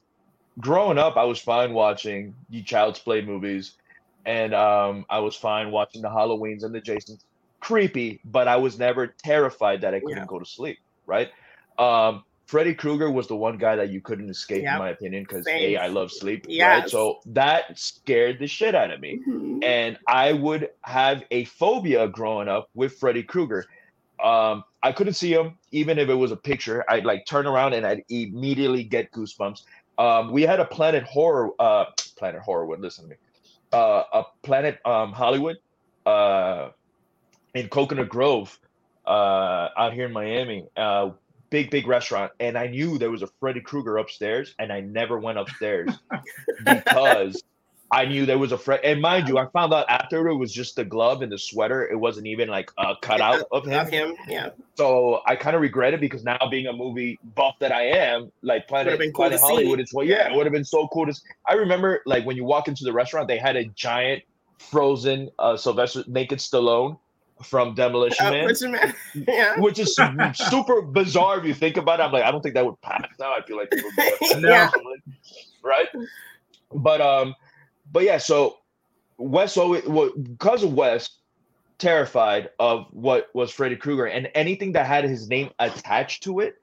growing 0.60 0.98
up, 0.98 1.16
I 1.16 1.24
was 1.24 1.38
fine 1.38 1.72
watching 1.72 2.34
the 2.50 2.62
Child's 2.62 2.98
Play 2.98 3.22
movies, 3.22 3.74
and 4.26 4.54
um, 4.54 5.06
I 5.08 5.20
was 5.20 5.34
fine 5.34 5.70
watching 5.70 6.02
the 6.02 6.08
Halloweens 6.08 6.64
and 6.64 6.74
the 6.74 6.80
Jasons. 6.80 7.24
Creepy, 7.60 8.20
but 8.24 8.46
I 8.46 8.56
was 8.56 8.78
never 8.78 9.08
terrified 9.08 9.80
that 9.80 9.92
I 9.94 10.00
couldn't 10.00 10.18
yeah. 10.18 10.26
go 10.26 10.38
to 10.38 10.46
sleep. 10.46 10.78
Right? 11.06 11.30
Um, 11.78 12.24
Freddy 12.46 12.72
Krueger 12.72 13.10
was 13.10 13.26
the 13.26 13.36
one 13.36 13.58
guy 13.58 13.76
that 13.76 13.90
you 13.90 14.00
couldn't 14.00 14.30
escape, 14.30 14.62
yep. 14.62 14.74
in 14.74 14.78
my 14.78 14.90
opinion, 14.90 15.24
because 15.24 15.46
a 15.46 15.76
I 15.76 15.88
love 15.88 16.10
sleep. 16.10 16.46
Yes. 16.48 16.80
Right, 16.80 16.90
so 16.90 17.20
that 17.26 17.78
scared 17.78 18.38
the 18.38 18.46
shit 18.46 18.74
out 18.74 18.90
of 18.90 19.00
me, 19.00 19.20
mm-hmm. 19.28 19.62
and 19.62 19.98
I 20.06 20.32
would 20.32 20.70
have 20.82 21.24
a 21.30 21.44
phobia 21.44 22.08
growing 22.08 22.48
up 22.48 22.70
with 22.74 22.94
Freddy 22.94 23.22
Krueger. 23.22 23.66
Um, 24.22 24.64
I 24.82 24.92
couldn't 24.92 25.14
see 25.14 25.32
him, 25.32 25.58
even 25.72 25.98
if 25.98 26.08
it 26.08 26.14
was 26.14 26.32
a 26.32 26.36
picture. 26.36 26.84
I'd 26.88 27.04
like 27.04 27.26
turn 27.26 27.46
around 27.46 27.74
and 27.74 27.86
I'd 27.86 28.02
immediately 28.08 28.82
get 28.82 29.12
goosebumps. 29.12 29.62
Um, 29.98 30.30
we 30.32 30.42
had 30.42 30.60
a 30.60 30.64
Planet 30.64 31.02
Horror, 31.04 31.50
uh, 31.58 31.86
Planet 32.16 32.40
Horrorwood. 32.46 32.80
Listen 32.80 33.04
to 33.04 33.10
me. 33.10 33.16
Uh, 33.72 34.04
a 34.12 34.22
Planet 34.42 34.78
um, 34.86 35.12
Hollywood 35.12 35.58
uh, 36.06 36.70
in 37.54 37.68
Coconut 37.68 38.08
Grove 38.08 38.58
uh, 39.06 39.68
out 39.76 39.92
here 39.92 40.06
in 40.06 40.12
Miami. 40.12 40.66
Uh, 40.76 41.10
big 41.50 41.70
big 41.70 41.86
restaurant, 41.86 42.32
and 42.40 42.56
I 42.56 42.66
knew 42.68 42.98
there 42.98 43.10
was 43.10 43.22
a 43.22 43.28
Freddy 43.40 43.60
Krueger 43.60 43.98
upstairs, 43.98 44.54
and 44.58 44.72
I 44.72 44.80
never 44.80 45.18
went 45.18 45.38
upstairs 45.38 45.90
because 46.64 47.42
I 47.90 48.04
knew 48.04 48.26
there 48.26 48.38
was 48.38 48.52
a 48.52 48.58
friend, 48.58 48.82
and 48.84 49.00
mind 49.00 49.28
you, 49.28 49.38
I 49.38 49.46
found 49.46 49.72
out 49.72 49.86
after 49.88 50.28
it 50.28 50.36
was 50.36 50.52
just 50.52 50.76
the 50.76 50.84
glove 50.84 51.22
and 51.22 51.32
the 51.32 51.38
sweater. 51.38 51.88
It 51.88 51.96
wasn't 51.96 52.26
even 52.26 52.48
like 52.48 52.70
a 52.76 52.94
cutout 53.00 53.44
of 53.50 53.64
him. 53.66 53.80
Of 53.80 53.88
him, 53.88 54.14
yeah. 54.28 54.50
So 54.74 55.22
I 55.26 55.36
kind 55.36 55.56
of 55.56 55.62
regret 55.62 55.94
it 55.94 56.00
because 56.00 56.22
now 56.22 56.38
being 56.50 56.66
a 56.66 56.72
movie 56.72 57.18
buff 57.34 57.56
that 57.60 57.72
I 57.72 57.84
am, 57.84 58.30
like 58.42 58.68
Planet, 58.68 59.00
cool 59.00 59.12
Planet 59.12 59.40
Hollywood, 59.40 59.80
it's 59.80 59.94
well, 59.94 60.04
yeah, 60.04 60.30
it 60.30 60.36
would 60.36 60.44
have 60.44 60.52
been 60.52 60.64
so 60.64 60.86
cool 60.88 61.06
to. 61.06 61.14
I 61.48 61.54
remember 61.54 62.02
like 62.04 62.26
when 62.26 62.36
you 62.36 62.44
walk 62.44 62.68
into 62.68 62.84
the 62.84 62.92
restaurant, 62.92 63.26
they 63.26 63.38
had 63.38 63.56
a 63.56 63.64
giant 63.64 64.22
frozen 64.58 65.30
uh, 65.38 65.56
Sylvester 65.56 66.04
naked 66.06 66.40
Stallone 66.40 66.98
from 67.42 67.74
Demolition 67.74 68.26
Uh, 68.26 68.30
Man, 68.30 68.54
Man. 68.72 68.94
yeah. 69.28 69.58
which 69.60 69.78
is 69.78 69.96
super 70.34 70.82
bizarre 70.82 71.38
if 71.38 71.44
you 71.44 71.54
think 71.54 71.76
about 71.76 72.00
it. 72.00 72.04
I'm 72.04 72.12
like, 72.12 72.24
I 72.24 72.30
don't 72.30 72.42
think 72.42 72.54
that 72.54 72.64
would 72.64 72.80
pass 72.80 73.06
now. 73.18 73.32
I 73.32 73.42
feel 73.42 73.56
like 73.56 73.68
it 73.72 73.84
would 73.84 73.96
be 73.96 74.40
No. 74.40 74.48
yeah. 74.48 74.70
right? 75.62 75.88
But 76.74 77.00
um, 77.00 77.34
but 77.92 78.02
yeah, 78.04 78.18
so 78.18 78.56
Wes 79.18 79.56
always 79.56 79.84
well, 79.86 80.10
because 80.16 80.62
of 80.62 80.72
Wes 80.74 81.10
terrified 81.78 82.50
of 82.58 82.86
what 82.90 83.28
was 83.34 83.50
Freddy 83.52 83.76
Krueger 83.76 84.06
and 84.06 84.28
anything 84.34 84.72
that 84.72 84.86
had 84.86 85.04
his 85.04 85.28
name 85.28 85.50
attached 85.58 86.22
to 86.24 86.40
it, 86.40 86.56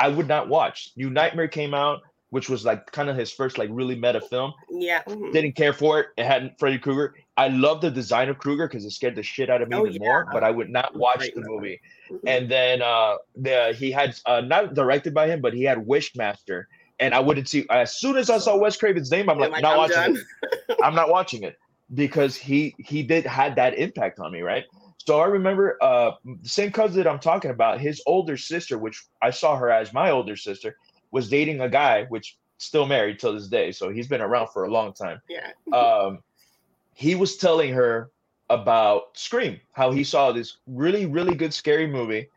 I 0.00 0.08
would 0.08 0.28
not 0.28 0.48
watch. 0.48 0.90
New 0.96 1.10
Nightmare 1.10 1.48
came 1.48 1.74
out, 1.74 2.00
which 2.30 2.48
was 2.48 2.64
like 2.64 2.90
kind 2.90 3.10
of 3.10 3.16
his 3.16 3.30
first 3.30 3.58
like 3.58 3.68
really 3.72 3.94
meta 3.94 4.20
film. 4.20 4.52
Yeah. 4.70 5.02
mhm. 5.06 5.32
Didn't 5.32 5.52
care 5.52 5.72
for 5.74 6.00
it. 6.00 6.06
It 6.16 6.24
had 6.24 6.54
Freddy 6.58 6.78
Krueger. 6.78 7.14
I 7.36 7.48
love 7.48 7.80
the 7.80 7.90
design 7.90 8.28
of 8.28 8.38
Krueger 8.38 8.66
because 8.68 8.84
it 8.84 8.90
scared 8.92 9.16
the 9.16 9.22
shit 9.22 9.50
out 9.50 9.60
of 9.62 9.68
me 9.68 9.76
Oh, 9.76 9.86
even 9.86 10.00
more. 10.02 10.28
But 10.32 10.42
I 10.44 10.50
would 10.50 10.70
not 10.70 10.96
watch 10.96 11.28
the 11.34 11.42
movie. 11.42 11.80
Mhm. 12.10 12.20
And 12.26 12.50
then 12.50 12.82
uh, 12.82 13.16
the 13.36 13.74
he 13.78 13.90
had 13.90 14.18
uh, 14.26 14.40
not 14.40 14.74
directed 14.74 15.12
by 15.14 15.28
him, 15.28 15.40
but 15.42 15.52
he 15.54 15.64
had 15.64 15.78
Wishmaster. 15.78 16.64
And 17.02 17.14
I 17.14 17.20
wouldn't 17.20 17.48
see 17.48 17.66
as 17.68 17.96
soon 17.96 18.16
as 18.16 18.30
I 18.30 18.38
saw 18.38 18.56
Wes 18.56 18.76
Craven's 18.76 19.10
name, 19.10 19.28
I'm 19.28 19.38
You're 19.40 19.48
like, 19.50 19.62
not 19.62 19.72
I'm 19.72 19.78
watching 19.78 20.14
done. 20.14 20.24
it. 20.68 20.76
I'm 20.82 20.94
not 20.94 21.08
watching 21.08 21.42
it 21.42 21.58
because 21.94 22.36
he 22.36 22.74
he 22.78 23.02
did 23.02 23.26
had 23.26 23.56
that 23.56 23.76
impact 23.76 24.20
on 24.20 24.30
me, 24.32 24.40
right? 24.42 24.64
So 24.98 25.20
I 25.20 25.26
remember 25.26 25.76
uh 25.82 26.12
the 26.24 26.48
same 26.48 26.70
cousin 26.70 27.02
that 27.02 27.10
I'm 27.10 27.18
talking 27.18 27.50
about, 27.50 27.80
his 27.80 28.00
older 28.06 28.36
sister, 28.36 28.78
which 28.78 29.04
I 29.20 29.30
saw 29.30 29.56
her 29.56 29.68
as 29.70 29.92
my 29.92 30.10
older 30.10 30.36
sister, 30.36 30.76
was 31.10 31.28
dating 31.28 31.60
a 31.60 31.68
guy 31.68 32.04
which 32.04 32.38
still 32.58 32.86
married 32.86 33.18
till 33.18 33.34
this 33.34 33.48
day. 33.48 33.72
So 33.72 33.90
he's 33.90 34.06
been 34.06 34.22
around 34.22 34.48
for 34.52 34.64
a 34.64 34.70
long 34.70 34.92
time. 34.92 35.20
Yeah. 35.28 35.50
Um 35.76 36.22
he 36.94 37.14
was 37.16 37.36
telling 37.36 37.72
her 37.72 38.10
about 38.48 39.16
Scream, 39.16 39.58
how 39.72 39.90
he 39.90 40.04
saw 40.04 40.30
this 40.30 40.58
really, 40.66 41.06
really 41.06 41.34
good 41.34 41.52
scary 41.54 41.86
movie 41.86 42.28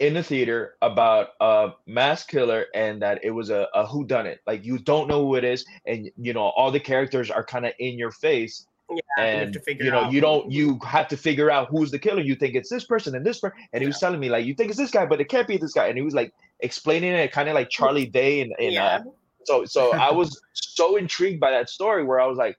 in 0.00 0.14
the 0.14 0.22
theater 0.22 0.76
about 0.80 1.28
a 1.40 1.72
mass 1.86 2.24
killer 2.24 2.66
and 2.74 3.00
that 3.02 3.22
it 3.22 3.30
was 3.30 3.50
a, 3.50 3.68
a 3.74 3.86
who 3.86 4.04
done 4.04 4.26
it. 4.26 4.40
Like 4.46 4.64
you 4.64 4.78
don't 4.78 5.06
know 5.06 5.26
who 5.26 5.36
it 5.36 5.44
is, 5.44 5.64
and 5.86 6.10
you 6.16 6.32
know, 6.32 6.48
all 6.56 6.70
the 6.70 6.80
characters 6.80 7.30
are 7.30 7.44
kind 7.44 7.66
of 7.66 7.72
in 7.78 7.98
your 7.98 8.10
face. 8.10 8.66
Yeah, 8.88 8.96
you 8.96 9.02
have 9.16 9.26
And 9.26 9.52
to 9.52 9.60
figure 9.60 9.84
you 9.84 9.90
know, 9.92 10.10
you 10.10 10.20
don't 10.20 10.50
you 10.50 10.80
have 10.84 11.06
to 11.08 11.16
figure 11.16 11.50
out 11.50 11.68
who's 11.68 11.90
the 11.90 11.98
killer. 11.98 12.22
You 12.22 12.34
think 12.34 12.54
it's 12.54 12.70
this 12.70 12.84
person 12.84 13.14
and 13.14 13.24
this 13.24 13.38
person. 13.38 13.58
And 13.72 13.82
he 13.82 13.86
was 13.86 14.00
telling 14.00 14.18
me, 14.18 14.30
like, 14.30 14.46
you 14.46 14.54
think 14.54 14.70
it's 14.70 14.78
this 14.78 14.90
guy, 14.90 15.06
but 15.06 15.20
it 15.20 15.28
can't 15.28 15.46
be 15.46 15.58
this 15.58 15.72
guy. 15.72 15.86
And 15.86 15.96
he 15.96 16.02
was 16.02 16.14
like 16.14 16.32
explaining 16.60 17.12
it 17.12 17.30
kind 17.30 17.48
of 17.48 17.54
like 17.54 17.68
Charlie 17.68 18.06
Day 18.20 18.40
and, 18.40 18.52
and 18.58 18.72
yeah. 18.72 18.86
uh, 18.86 19.02
so 19.44 19.64
so 19.66 19.92
I 19.96 20.10
was 20.10 20.40
so 20.54 20.96
intrigued 20.96 21.40
by 21.40 21.50
that 21.50 21.68
story 21.68 22.04
where 22.04 22.20
I 22.20 22.26
was 22.26 22.38
like, 22.38 22.58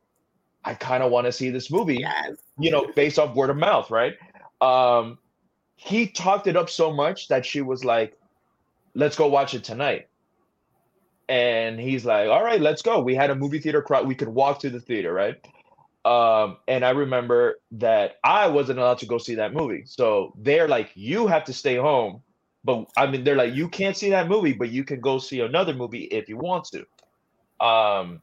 I 0.64 0.76
kind 0.76 1.02
of 1.02 1.12
want 1.12 1.26
to 1.26 1.32
see 1.32 1.50
this 1.50 1.72
movie 1.72 1.98
yes. 2.02 2.36
you 2.60 2.70
know, 2.70 2.92
based 2.96 3.18
off 3.18 3.36
word 3.36 3.50
of 3.50 3.58
mouth, 3.58 3.90
right? 3.90 4.14
Um, 4.62 5.18
he 5.84 6.08
talked 6.08 6.46
it 6.46 6.56
up 6.56 6.70
so 6.70 6.94
much 6.94 7.28
that 7.30 7.46
she 7.46 7.62
was 7.62 7.84
like, 7.84 8.16
"Let's 8.94 9.16
go 9.16 9.28
watch 9.28 9.56
it 9.56 9.64
tonight." 9.64 10.08
And 11.28 11.80
he's 11.80 12.06
like, 12.06 12.30
"All 12.30 12.44
right, 12.44 12.62
let's 12.62 12.84
go." 12.84 13.02
We 13.02 13.16
had 13.16 13.32
a 13.32 13.36
movie 13.36 13.60
theater 13.60 13.82
crowd. 13.82 14.08
We 14.08 14.16
could 14.16 14.30
walk 14.30 14.60
to 14.60 14.70
the 14.70 14.80
theater, 14.80 15.12
right? 15.12 15.38
Um, 16.06 16.58
and 16.68 16.86
I 16.86 16.92
remember 16.92 17.60
that 17.74 18.18
I 18.24 18.48
wasn't 18.48 18.80
allowed 18.80 19.00
to 19.00 19.08
go 19.08 19.18
see 19.18 19.36
that 19.36 19.54
movie. 19.54 19.84
So 19.86 20.34
they're 20.38 20.68
like, 20.68 20.92
"You 20.94 21.26
have 21.28 21.46
to 21.46 21.54
stay 21.54 21.78
home." 21.78 22.22
But 22.64 22.86
I 22.96 23.08
mean, 23.08 23.24
they're 23.24 23.36
like, 23.36 23.56
"You 23.56 23.68
can't 23.68 23.98
see 23.98 24.12
that 24.12 24.28
movie, 24.28 24.54
but 24.54 24.70
you 24.70 24.84
can 24.84 25.00
go 25.02 25.18
see 25.18 25.40
another 25.40 25.74
movie 25.74 26.04
if 26.04 26.30
you 26.30 26.38
want 26.38 26.66
to." 26.66 26.86
Um, 27.66 28.22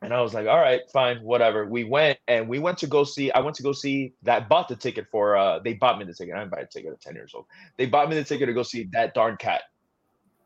and 0.00 0.14
I 0.14 0.20
was 0.20 0.32
like, 0.32 0.46
all 0.46 0.58
right, 0.58 0.80
fine, 0.92 1.18
whatever. 1.18 1.66
We 1.66 1.84
went 1.84 2.18
and 2.28 2.48
we 2.48 2.58
went 2.58 2.78
to 2.78 2.86
go 2.86 3.04
see, 3.04 3.32
I 3.32 3.40
went 3.40 3.56
to 3.56 3.62
go 3.62 3.72
see 3.72 4.12
that 4.22 4.48
bought 4.48 4.68
the 4.68 4.76
ticket 4.76 5.06
for 5.10 5.36
uh 5.36 5.58
they 5.58 5.74
bought 5.74 5.98
me 5.98 6.04
the 6.04 6.14
ticket. 6.14 6.34
I 6.34 6.38
didn't 6.38 6.52
buy 6.52 6.60
a 6.60 6.66
ticket 6.66 6.92
at 6.92 7.00
10 7.00 7.14
years 7.14 7.32
old. 7.34 7.46
They 7.76 7.86
bought 7.86 8.08
me 8.08 8.14
the 8.14 8.24
ticket 8.24 8.46
to 8.46 8.52
go 8.52 8.62
see 8.62 8.88
that 8.92 9.14
darn 9.14 9.36
cat. 9.36 9.62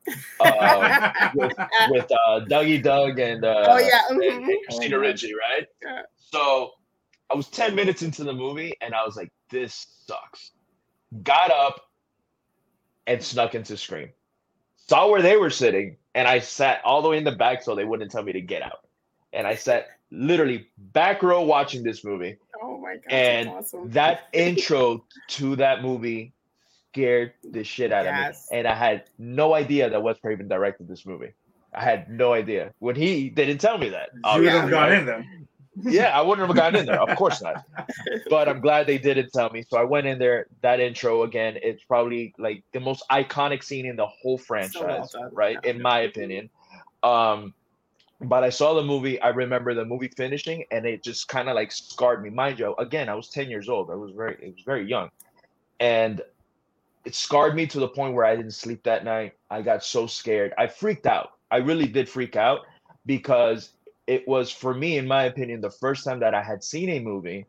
Uh, 0.41 1.31
with, 1.37 1.53
with 1.91 2.11
uh 2.11 2.41
Dougie 2.47 2.83
Doug 2.83 3.21
and 3.21 3.45
uh 3.45 3.67
oh 3.69 3.79
yeah. 3.79 4.01
and, 4.09 4.21
mhm. 4.21 4.49
and 4.49 4.59
Christina 4.65 4.99
Ricci, 4.99 5.33
right? 5.33 5.69
Yeah. 5.81 6.03
So 6.17 6.73
I 7.31 7.37
was 7.37 7.47
10 7.49 7.77
minutes 7.77 8.03
into 8.03 8.25
the 8.25 8.33
movie 8.33 8.75
and 8.81 8.95
I 8.95 9.05
was 9.05 9.17
like, 9.17 9.33
this 9.49 9.87
sucks. 10.07 10.51
Got 11.23 11.53
up 11.53 11.83
and 13.07 13.23
snuck 13.23 13.55
into 13.55 13.77
Scream. 13.77 14.09
Saw 14.89 15.09
where 15.09 15.23
they 15.23 15.37
were 15.37 15.51
sitting, 15.51 15.97
and 16.15 16.27
I 16.27 16.41
sat 16.41 16.81
all 16.85 17.03
the 17.03 17.09
way 17.09 17.19
in 17.19 17.25
the 17.25 17.33
back 17.33 17.63
so 17.63 17.75
they 17.75 17.85
wouldn't 17.85 18.11
tell 18.11 18.23
me 18.23 18.33
to 18.33 18.41
get 18.41 18.63
out. 18.63 18.82
And 19.33 19.47
I 19.47 19.55
sat 19.55 19.89
literally 20.11 20.67
back 20.79 21.23
row 21.23 21.43
watching 21.43 21.83
this 21.83 22.05
movie. 22.05 22.37
Oh 22.63 22.79
my 22.79 22.95
god. 22.97 23.03
And 23.13 23.49
that's 23.49 23.75
awesome. 23.75 23.91
That 23.91 24.21
intro 24.33 25.05
to 25.29 25.57
that 25.57 25.83
movie 25.83 26.33
scared 26.91 27.33
the 27.51 27.65
shit 27.65 27.93
out 27.93 28.05
Yes. 28.05 28.47
of 28.47 28.53
me. 28.53 28.59
And 28.59 28.69
I 28.69 28.75
had 28.75 29.05
no 29.19 29.55
idea 29.55 29.89
that 29.91 30.03
Wes 30.03 30.19
Craven 30.21 30.49
directed 30.49 30.89
this 30.89 31.07
movie. 31.07 31.33
I 31.75 31.83
had 31.83 32.11
no 32.11 32.35
idea. 32.35 32.73
When 32.81 32.95
he 32.97 33.31
they 33.31 33.47
didn't 33.47 33.63
tell 33.63 33.79
me 33.79 33.89
that. 33.89 34.11
You 34.13 34.19
would 34.19 34.25
obviously, 34.27 34.61
have 34.61 34.71
gone 34.71 34.93
in 34.93 35.07
then. 35.07 35.47
yeah, 35.85 36.09
I 36.17 36.21
wouldn't 36.21 36.47
have 36.47 36.55
gotten 36.55 36.81
in 36.81 36.85
there. 36.85 37.01
Of 37.01 37.17
course 37.17 37.41
not. 37.41 37.65
But 38.29 38.47
I'm 38.47 38.61
glad 38.61 38.87
they 38.87 38.99
didn't 38.99 39.31
tell 39.33 39.49
me. 39.49 39.65
So 39.67 39.79
I 39.79 39.85
went 39.85 40.07
in 40.07 40.19
there. 40.19 40.47
That 40.61 40.81
intro 40.81 41.23
again, 41.23 41.57
it's 41.63 41.83
probably 41.85 42.35
like 42.37 42.63
the 42.73 42.81
most 42.81 43.03
iconic 43.11 43.63
scene 43.65 43.87
in 43.87 43.97
the 43.97 44.07
whole 44.07 44.37
franchise, 44.37 45.13
done, 45.13 45.31
right? 45.33 45.57
yeah. 45.65 45.71
In 45.71 45.81
my 45.81 46.01
opinion. 46.01 46.51
Um, 47.03 47.55
but 48.23 48.45
I 48.45 48.51
saw 48.51 48.75
the 48.75 48.83
movie. 48.83 49.21
I 49.21 49.29
remember 49.29 49.75
the 49.75 49.85
movie 49.85 50.09
finishing, 50.09 50.65
and 50.71 50.87
it 50.87 51.03
just 51.03 51.29
kind 51.29 51.49
of 51.49 51.55
like 51.55 51.73
scarred 51.73 52.23
me. 52.23 52.31
Mind 52.31 52.59
you, 52.59 52.75
again, 52.77 53.09
I 53.09 53.15
was 53.15 53.29
10 53.29 53.51
years 53.51 53.69
old. 53.69 53.91
I 53.91 53.95
was 53.95 54.13
very, 54.13 54.35
it 54.41 54.55
was 54.55 54.65
very 54.65 54.89
young, 54.89 55.11
and 55.81 56.23
it 57.05 57.15
scarred 57.15 57.55
me 57.55 57.67
to 57.67 57.81
the 57.81 57.89
point 57.89 58.15
where 58.15 58.25
I 58.25 58.37
didn't 58.37 58.53
sleep 58.53 58.83
that 58.85 59.05
night. 59.05 59.35
I 59.51 59.63
got 59.63 59.85
so 59.85 60.07
scared. 60.07 60.53
I 60.57 60.69
freaked 60.69 61.07
out. 61.07 61.33
I 61.51 61.57
really 61.57 61.87
did 61.87 62.09
freak 62.09 62.37
out 62.37 62.61
because 63.07 63.73
it 64.07 64.27
was 64.27 64.51
for 64.51 64.75
me 64.75 64.99
in 64.99 65.07
my 65.07 65.25
opinion 65.25 65.61
the 65.61 65.71
first 65.71 66.05
time 66.05 66.21
that 66.21 66.35
i 66.35 66.43
had 66.43 66.63
seen 66.63 66.91
a 66.91 67.01
movie 67.01 67.47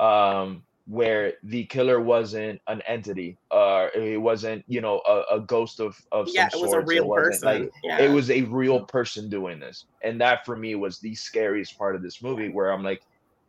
um 0.00 0.62
where 0.88 1.34
the 1.42 1.64
killer 1.64 2.00
wasn't 2.00 2.60
an 2.66 2.80
entity 2.86 3.36
or 3.50 3.90
it 3.94 4.20
wasn't 4.20 4.64
you 4.68 4.80
know 4.80 5.02
a, 5.06 5.36
a 5.36 5.40
ghost 5.40 5.80
of 5.80 6.00
of 6.12 6.28
yeah, 6.32 6.48
some 6.48 6.60
it 6.60 6.62
was 6.62 6.72
a 6.72 6.80
real 6.80 7.08
person. 7.08 7.46
like 7.46 7.70
yeah. 7.84 7.98
it 7.98 8.10
was 8.10 8.30
a 8.30 8.42
real 8.42 8.80
person 8.84 9.28
doing 9.28 9.60
this 9.60 9.84
and 10.02 10.20
that 10.20 10.46
for 10.46 10.56
me 10.56 10.74
was 10.74 10.98
the 10.98 11.14
scariest 11.14 11.76
part 11.76 11.94
of 11.94 12.02
this 12.02 12.22
movie 12.22 12.48
where 12.48 12.72
i'm 12.72 12.82
like 12.82 13.02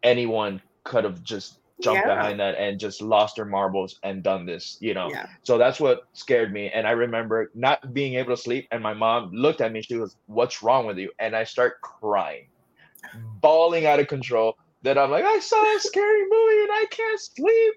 anyone 0.03 0.61
could 0.83 1.05
have 1.05 1.23
just 1.23 1.59
jumped 1.81 2.05
Yeah. 2.05 2.15
behind 2.15 2.39
that 2.41 2.55
and 2.55 2.77
just 2.77 3.01
lost 3.01 3.37
their 3.37 3.45
marbles 3.45 3.99
and 4.03 4.21
done 4.21 4.45
this 4.45 4.77
you 4.81 4.93
know 4.93 5.09
yeah. 5.09 5.27
so 5.43 5.57
that's 5.57 5.79
what 5.79 6.07
scared 6.13 6.51
me. 6.53 6.69
And 6.69 6.85
I 6.85 6.91
remember 6.91 7.49
not 7.55 7.93
being 7.93 8.15
able 8.15 8.35
to 8.35 8.41
sleep. 8.41 8.67
And 8.71 8.83
my 8.83 8.93
mom 8.93 9.31
looked 9.31 9.61
at 9.61 9.71
me. 9.71 9.81
She 9.81 9.95
was, 9.95 10.17
What's 10.27 10.61
wrong 10.61 10.85
with 10.85 10.97
you? 10.97 11.09
And 11.19 11.35
I 11.35 11.43
start 11.43 11.79
crying, 11.81 12.47
bawling 13.41 13.85
out 13.85 13.99
of 13.99 14.07
control. 14.07 14.57
That 14.83 14.97
I'm 14.97 15.11
like, 15.11 15.25
I 15.25 15.39
saw 15.39 15.61
a 15.75 15.79
scary 15.79 16.21
movie 16.21 16.61
and 16.61 16.71
I 16.71 16.85
can't 16.89 17.19
sleep. 17.19 17.73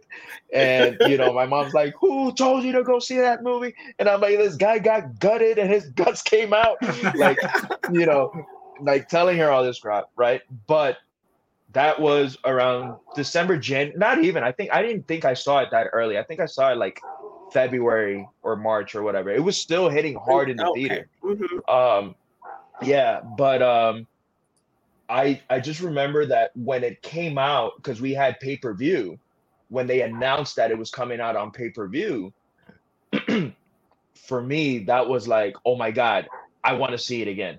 And, 0.53 0.99
you 1.05 1.17
know, 1.17 1.33
my 1.33 1.47
mom's 1.47 1.75
like, 1.75 1.95
Who 2.01 2.33
told 2.33 2.63
you 2.63 2.73
to 2.73 2.85
go 2.85 3.01
see 3.01 3.17
that 3.19 3.43
movie? 3.43 3.75
And 3.99 4.09
I'm 4.09 4.21
like, 4.21 4.39
This 4.39 4.55
guy 4.55 4.79
got 4.79 5.19
gutted 5.19 5.59
and 5.59 5.69
his 5.69 5.89
guts 5.91 6.23
came 6.23 6.53
out. 6.53 6.79
Like, 7.15 7.39
you 7.93 8.07
know, 8.07 8.33
like 8.81 9.09
telling 9.09 9.39
her 9.39 9.51
all 9.51 9.65
this 9.65 9.81
crap, 9.81 10.07
right? 10.17 10.41
But 10.67 10.99
that 11.73 12.01
was 12.01 12.37
around 12.45 12.97
December, 13.17 13.57
Jan. 13.57 13.93
Not 13.97 14.23
even. 14.23 14.43
I 14.43 14.53
think 14.53 14.71
I 14.73 14.83
didn't 14.83 15.09
think 15.09 15.25
I 15.25 15.35
saw 15.35 15.61
it 15.61 15.71
that 15.73 15.89
early. 15.93 16.19
I 16.19 16.23
think 16.23 16.41
I 16.41 16.47
saw 16.47 16.71
it 16.71 16.77
like 16.77 17.01
February 17.53 18.27
or 18.43 18.57
March 18.57 18.95
or 18.95 19.03
whatever. 19.03 19.31
It 19.31 19.43
was 19.43 19.57
still 19.57 19.89
hitting 19.89 20.15
hard 20.15 20.51
in 20.51 20.57
the 20.57 20.67
Okay. 20.69 20.89
theater. 20.89 21.09
Mhm. 21.23 21.69
Um, 21.69 22.15
yeah, 22.83 23.21
but 23.37 23.63
um, 23.63 24.07
I 25.13 25.43
I 25.51 25.61
just 25.61 25.81
remember 25.81 26.27
that 26.27 26.51
when 26.55 26.83
it 26.83 27.03
came 27.03 27.39
out 27.39 27.73
because 27.77 28.01
we 28.01 28.15
had 28.15 28.41
pay 28.41 28.57
per 28.57 28.75
view. 28.75 29.19
When 29.69 29.87
they 29.87 30.03
announced 30.03 30.57
that 30.57 30.71
it 30.71 30.77
was 30.77 30.91
coming 30.91 31.19
out 31.19 31.35
on 31.35 31.51
pay 31.51 31.71
per 31.71 31.89
view, 31.89 32.33
for 34.17 34.43
me 34.43 34.81
that 34.81 35.09
was 35.09 35.27
like, 35.27 35.55
oh 35.65 35.77
my 35.77 35.91
god, 35.91 36.29
I 36.63 36.75
want 36.75 36.93
to 36.93 36.99
see 36.99 37.23
it 37.23 37.29
again. 37.29 37.59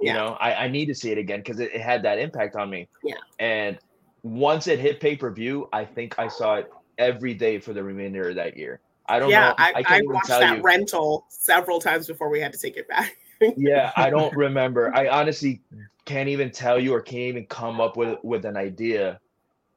You 0.00 0.14
know, 0.14 0.36
I, 0.40 0.54
I 0.54 0.68
need 0.68 0.86
to 0.86 0.94
see 0.94 1.10
it 1.10 1.18
again 1.18 1.40
because 1.40 1.60
it, 1.60 1.74
it 1.74 1.80
had 1.82 2.04
that 2.04 2.18
impact 2.18 2.56
on 2.56 2.70
me. 2.70 2.88
Yeah. 3.04 3.16
And 3.38 3.78
once 4.22 4.66
it 4.66 4.78
hit 4.78 4.98
pay 4.98 5.14
per 5.16 5.30
view, 5.30 5.68
I 5.72 5.84
think 5.84 6.18
I 6.18 6.28
saw 6.28 6.56
it 6.56 6.70
every 6.96 7.34
day 7.34 7.58
for 7.58 7.74
the 7.74 7.82
remainder 7.82 8.28
of 8.30 8.36
that 8.36 8.56
year. 8.56 8.80
I 9.06 9.18
don't 9.18 9.28
Yeah, 9.28 9.48
know. 9.48 9.54
I, 9.58 9.84
I, 9.86 9.96
even 9.98 10.12
watched 10.12 10.28
that 10.28 10.56
you. 10.56 10.62
rental 10.62 11.26
several 11.28 11.80
times 11.80 12.06
before 12.06 12.30
we 12.30 12.40
had 12.40 12.52
to 12.52 12.58
take 12.58 12.76
it 12.76 12.88
back. 12.88 13.16
yeah, 13.56 13.92
I 13.96 14.08
don't 14.08 14.34
remember. 14.34 14.94
I 14.94 15.08
honestly 15.08 15.60
can't 16.04 16.28
even 16.28 16.50
tell 16.50 16.78
you 16.78 16.94
or 16.94 17.00
can't 17.00 17.22
even 17.22 17.46
come 17.46 17.80
up 17.80 17.96
with 17.96 18.18
with 18.22 18.44
an 18.44 18.56
idea 18.56 19.20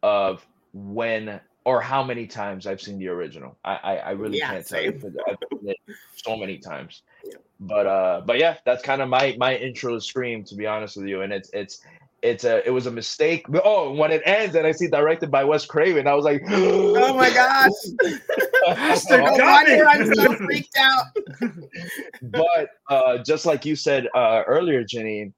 of 0.01 0.45
when 0.73 1.39
or 1.65 1.81
how 1.81 2.03
many 2.03 2.27
times 2.27 2.67
I've 2.67 2.81
seen 2.81 2.99
the 2.99 3.07
original. 3.07 3.57
I 3.63 3.75
I, 3.75 3.95
I 3.95 4.11
really 4.11 4.39
Yeah, 4.39 4.51
can't 4.51 4.67
tell 4.67 4.81
you 4.81 4.91
because 4.91 5.15
I've 5.27 5.37
seen 5.51 5.69
it 5.69 5.77
so 6.15 6.35
many 6.35 6.57
times. 6.57 7.03
Yeah. 7.23 7.35
But 7.59 7.87
uh, 7.87 8.21
but 8.25 8.39
yeah, 8.39 8.57
that's 8.65 8.83
kind 8.83 9.01
of 9.01 9.09
my 9.09 9.35
my 9.37 9.55
intro 9.55 9.93
to 9.93 10.01
Scream, 10.01 10.43
to 10.45 10.55
be 10.55 10.65
honest 10.65 10.97
with 10.97 11.07
you. 11.07 11.21
And 11.21 11.31
it's 11.31 11.49
it's 11.53 11.81
it's 12.21 12.45
a 12.45 12.65
it 12.65 12.71
was 12.71 12.87
a 12.87 12.91
mistake. 12.91 13.45
But, 13.49 13.61
oh, 13.65 13.93
when 13.93 14.11
it 14.11 14.21
ends 14.25 14.55
and 14.55 14.65
I 14.65 14.71
see 14.71 14.87
directed 14.87 15.29
by 15.29 15.43
Wes 15.43 15.65
Craven, 15.65 16.07
I 16.07 16.13
was 16.13 16.25
like, 16.25 16.41
oh 16.49 17.15
my 17.15 17.29
gosh, 17.29 17.71
no 19.09 19.37
Got 19.37 19.67
it. 19.67 19.85
I'm 19.85 20.13
so 20.13 20.33
freaked 20.35 20.77
out. 20.77 21.05
but 22.21 22.69
uh, 22.89 23.17
just 23.19 23.45
like 23.45 23.65
you 23.65 23.75
said 23.75 24.07
uh, 24.15 24.43
earlier, 24.47 24.83
Janine, 24.83 25.33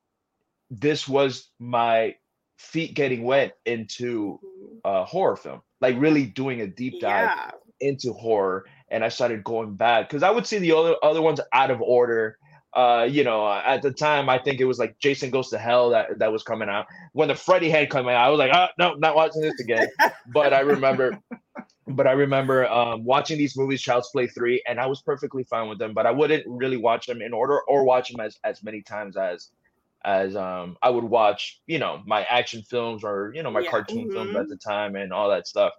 this 0.70 1.08
was 1.08 1.50
my 1.60 2.16
feet 2.58 2.94
getting 2.96 3.24
wet 3.24 3.58
into 3.66 4.40
uh, 4.84 5.06
horror 5.06 5.36
film, 5.36 5.62
like 5.82 5.96
really 6.00 6.26
doing 6.26 6.62
a 6.62 6.68
deep 6.68 7.00
dive 7.00 7.32
Yeah, 7.32 7.52
into 7.80 8.14
horror, 8.14 8.66
and 8.90 9.04
I 9.04 9.10
started 9.10 9.44
going 9.44 9.76
back 9.76 10.10
because 10.10 10.24
I 10.24 10.32
would 10.32 10.46
see 10.46 10.58
the 10.60 10.72
other 10.74 10.96
other 11.04 11.22
ones 11.22 11.40
out 11.54 11.72
of 11.72 11.82
order. 11.82 12.38
Uh, 12.76 13.08
you 13.10 13.24
know, 13.24 13.48
at 13.52 13.82
the 13.82 13.92
time, 13.92 14.30
I 14.30 14.38
think 14.38 14.60
it 14.60 14.66
was 14.66 14.80
like 14.80 14.98
Jason 15.00 15.30
Goes 15.32 15.50
to 15.50 15.58
Hell 15.58 15.90
that 15.92 16.20
that 16.20 16.32
was 16.32 16.44
coming 16.44 16.70
out. 16.70 16.86
When 17.14 17.28
the 17.30 17.36
Freddy 17.36 17.70
head 17.70 17.90
came 17.90 18.08
out, 18.08 18.16
I 18.16 18.30
was 18.30 18.40
like, 18.40 18.52
oh 18.54 18.68
no, 18.78 18.94
not 18.96 19.16
watching 19.16 19.42
this 19.42 19.60
again. 19.60 19.88
but 20.26 20.54
I 20.54 20.60
remember, 20.62 21.20
but 21.88 22.08
I 22.08 22.12
remember 22.12 22.68
um, 22.70 23.04
watching 23.04 23.38
these 23.38 23.58
movies, 23.58 23.82
Child's 23.82 24.10
Play 24.12 24.28
three, 24.28 24.62
and 24.68 24.80
I 24.80 24.88
was 24.88 25.02
perfectly 25.02 25.44
fine 25.44 25.70
with 25.70 25.80
them. 25.80 25.94
But 25.94 26.06
I 26.06 26.12
wouldn't 26.12 26.44
really 26.48 26.78
watch 26.78 27.06
them 27.08 27.22
in 27.22 27.34
order 27.34 27.60
or 27.68 27.84
watch 27.86 28.10
them 28.12 28.20
as 28.22 28.38
as 28.44 28.64
many 28.64 28.82
times 28.82 29.18
as 29.18 29.52
as 30.06 30.36
um 30.36 30.78
I 30.82 30.90
would 30.92 31.06
watch, 31.06 31.62
you 31.68 31.80
know, 31.80 32.02
my 32.06 32.24
action 32.26 32.64
films 32.64 33.04
or 33.04 33.32
you 33.36 33.44
know 33.44 33.52
my 33.52 33.64
Yeah, 33.64 33.70
cartoon 33.70 34.10
films 34.12 34.36
mhm. 34.36 34.40
at 34.40 34.50
the 34.50 34.58
time 34.58 34.96
and 34.96 35.14
all 35.14 35.30
that 35.32 35.48
stuff. 35.48 35.74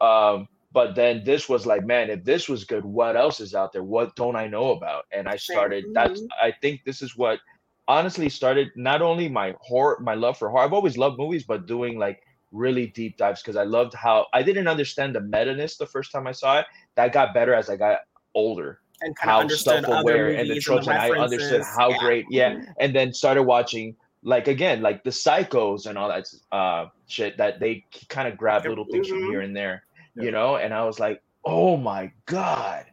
Um, 0.00 0.48
but 0.72 0.94
then 0.96 1.24
this 1.24 1.48
was 1.48 1.66
like, 1.66 1.84
man, 1.84 2.10
if 2.10 2.24
this 2.24 2.48
was 2.48 2.64
good, 2.64 2.84
what 2.84 3.16
else 3.16 3.40
is 3.40 3.54
out 3.54 3.72
there? 3.72 3.82
What 3.84 4.16
don't 4.16 4.36
I 4.36 4.48
know 4.48 4.70
about? 4.72 5.04
And 5.12 5.28
I 5.28 5.36
started. 5.36 5.86
That's 5.94 6.22
Mhm. 6.22 6.32
I 6.42 6.52
think 6.60 6.80
this 6.84 7.02
is 7.02 7.16
what 7.16 7.40
honestly 7.88 8.28
started 8.28 8.68
not 8.76 9.02
only 9.02 9.28
my 9.28 9.54
horror, 9.60 9.98
my 10.00 10.14
love 10.14 10.38
for 10.38 10.50
horror. 10.50 10.64
I've 10.64 10.72
always 10.72 10.96
loved 10.98 11.18
movies, 11.18 11.44
but 11.46 11.66
doing 11.66 11.98
like 11.98 12.20
really 12.52 12.86
deep 12.88 13.16
dives 13.16 13.42
because 13.42 13.56
I 13.56 13.64
loved 13.64 13.94
how 13.94 14.26
I 14.32 14.42
didn't 14.42 14.68
understand 14.68 15.14
the 15.14 15.20
meta-ness 15.20 15.76
the 15.76 15.86
first 15.86 16.12
time 16.12 16.26
I 16.26 16.32
saw 16.32 16.60
it. 16.60 16.66
That 16.96 17.12
got 17.12 17.34
better 17.34 17.54
as 17.54 17.68
I 17.70 17.76
got 17.76 17.98
older 18.34 18.80
and 19.02 19.16
kind 19.16 19.30
of 19.30 19.34
how 19.34 19.40
understood 19.40 19.76
other 19.84 19.86
self-aware 19.86 20.28
and 20.30 20.40
the 20.40 20.48
movies 20.48 20.64
tropes 20.64 20.86
and, 20.86 20.98
I 20.98 21.10
understood 21.10 21.62
how 21.62 21.90
Yeah. 21.90 21.98
great 21.98 22.26
yeah 22.30 22.60
and 22.78 22.94
then 22.94 23.12
started 23.12 23.42
watching 23.44 23.96
like 24.22 24.48
again 24.48 24.82
like 24.82 25.02
the 25.04 25.10
psychos 25.10 25.86
and 25.86 25.96
all 25.96 26.08
that 26.08 26.26
uh 26.52 26.86
shit 27.06 27.36
that 27.38 27.60
they 27.60 27.84
kind 28.08 28.28
of 28.28 28.36
grab 28.36 28.64
little 28.66 28.84
things 28.84 29.08
from 29.08 29.18
Mhm. 29.22 29.26
here 29.30 29.40
and 29.40 29.56
there 29.56 29.84
Yeah. 30.14 30.24
you 30.24 30.30
know 30.30 30.56
and 30.56 30.74
I 30.74 30.84
was 30.84 31.00
like 31.00 31.22
oh 31.44 31.76
my 31.76 32.12
god 32.26 32.84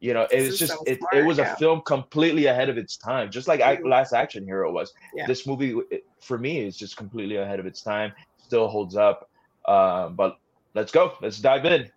you 0.00 0.12
know 0.14 0.26
This 0.30 0.44
it's 0.46 0.52
is 0.54 0.58
just 0.58 0.72
so 0.72 0.84
it, 0.86 0.98
it 1.12 1.24
was 1.24 1.38
yeah. 1.38 1.52
a 1.52 1.56
film 1.56 1.80
completely 1.82 2.46
ahead 2.46 2.68
of 2.68 2.76
its 2.76 2.96
time 2.96 3.30
just 3.30 3.46
like 3.46 3.60
I, 3.60 3.76
Mhm. 3.76 3.88
last 3.88 4.12
action 4.12 4.44
hero 4.44 4.72
was 4.72 4.92
Yeah. 5.14 5.26
this 5.26 5.46
movie 5.46 5.76
it- 5.90 6.04
for 6.20 6.38
me 6.38 6.60
is 6.66 6.76
just 6.76 6.96
completely 6.96 7.36
ahead 7.36 7.60
of 7.60 7.66
its 7.66 7.82
time 7.82 8.12
still 8.38 8.66
holds 8.68 8.96
up 8.96 9.28
uh, 9.66 10.08
but 10.08 10.38
let's 10.74 10.90
go 10.90 11.12
let's 11.22 11.38
dive 11.38 11.64
in 11.66 11.88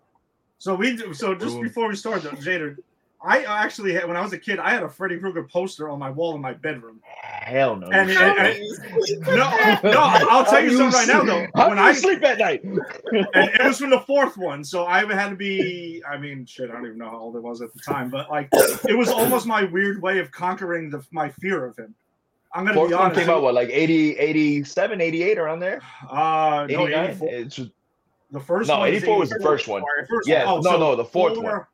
So 0.58 0.74
we 0.74 0.96
do- 0.96 1.12
so 1.12 1.34
just 1.34 1.56
Boom. 1.56 1.62
before 1.64 1.86
we 1.88 1.96
start, 1.96 2.22
though, 2.22 2.30
Jader, 2.30 2.78
I 3.26 3.42
actually 3.64 3.92
had, 3.92 4.06
when 4.06 4.16
I 4.16 4.20
was 4.20 4.32
a 4.32 4.38
kid, 4.38 4.58
I 4.60 4.70
had 4.70 4.82
a 4.84 4.88
Freddy 4.88 5.18
Krueger 5.18 5.42
poster 5.42 5.88
on 5.88 5.98
my 5.98 6.10
wall 6.10 6.34
in 6.36 6.40
my 6.40 6.52
bedroom. 6.52 7.00
hell 7.22 7.74
no 7.76 7.88
And- 7.88 8.08
and- 8.10 8.38
and- 8.38 8.58
No, 9.26 9.34
no, 9.90 10.00
I'll 10.30 10.44
tell 10.44 10.62
you 10.62 10.78
How 10.78 10.90
something 10.90 10.92
right 10.92 11.08
now, 11.08 11.22
though. 11.24 11.46
How 11.54 11.68
When 11.68 11.76
do 11.76 11.82
you 11.82 11.88
I 11.88 11.92
sleep 11.92 12.22
at 12.22 12.38
night? 12.38 12.62
and 12.64 12.80
it 13.34 13.64
was 13.64 13.78
from 13.78 13.90
the 13.90 14.00
fourth 14.00 14.36
one, 14.36 14.62
so 14.62 14.86
I 14.86 15.00
had 15.12 15.30
to 15.30 15.36
be. 15.36 16.02
I 16.08 16.16
mean, 16.16 16.46
shit, 16.46 16.70
I 16.70 16.74
don't 16.74 16.86
even 16.86 16.98
know 16.98 17.10
how 17.10 17.18
old 17.18 17.36
I 17.36 17.40
was 17.40 17.60
at 17.62 17.72
the 17.74 17.80
time, 17.80 18.10
but 18.10 18.30
like, 18.30 18.48
it 18.52 18.96
was 18.96 19.08
almost 19.08 19.46
my 19.46 19.64
weird 19.64 20.00
way 20.00 20.18
of 20.20 20.30
conquering 20.30 20.90
the, 20.90 21.04
my 21.10 21.28
fear 21.28 21.64
of 21.64 21.76
him. 21.76 21.94
I'm 22.54 22.64
gonna 22.64 22.74
Fourth 22.74 22.90
be 22.90 22.94
one 22.94 23.04
honest. 23.06 23.20
came 23.20 23.28
out 23.30 23.42
what 23.42 23.54
like 23.54 23.68
80, 23.70 24.16
87, 24.18 25.00
88 25.00 25.38
around 25.38 25.58
there. 25.60 25.82
Uh, 26.08 26.66
no, 26.70 26.86
84. 26.88 27.28
It's 27.32 27.60
The 28.30 28.40
first 28.40 28.68
no, 28.68 28.78
one 28.78 28.88
84 28.88 29.18
was 29.18 29.30
the 29.30 29.40
first 29.40 29.68
one. 29.68 29.82
The 30.00 30.06
first 30.06 30.28
Yeah, 30.28 30.46
one. 30.46 30.54
Oh, 30.54 30.60
no, 30.60 30.70
so 30.70 30.78
no, 30.78 30.96
the 30.96 31.04
fourth 31.04 31.34
four- 31.34 31.42
one. 31.44 31.66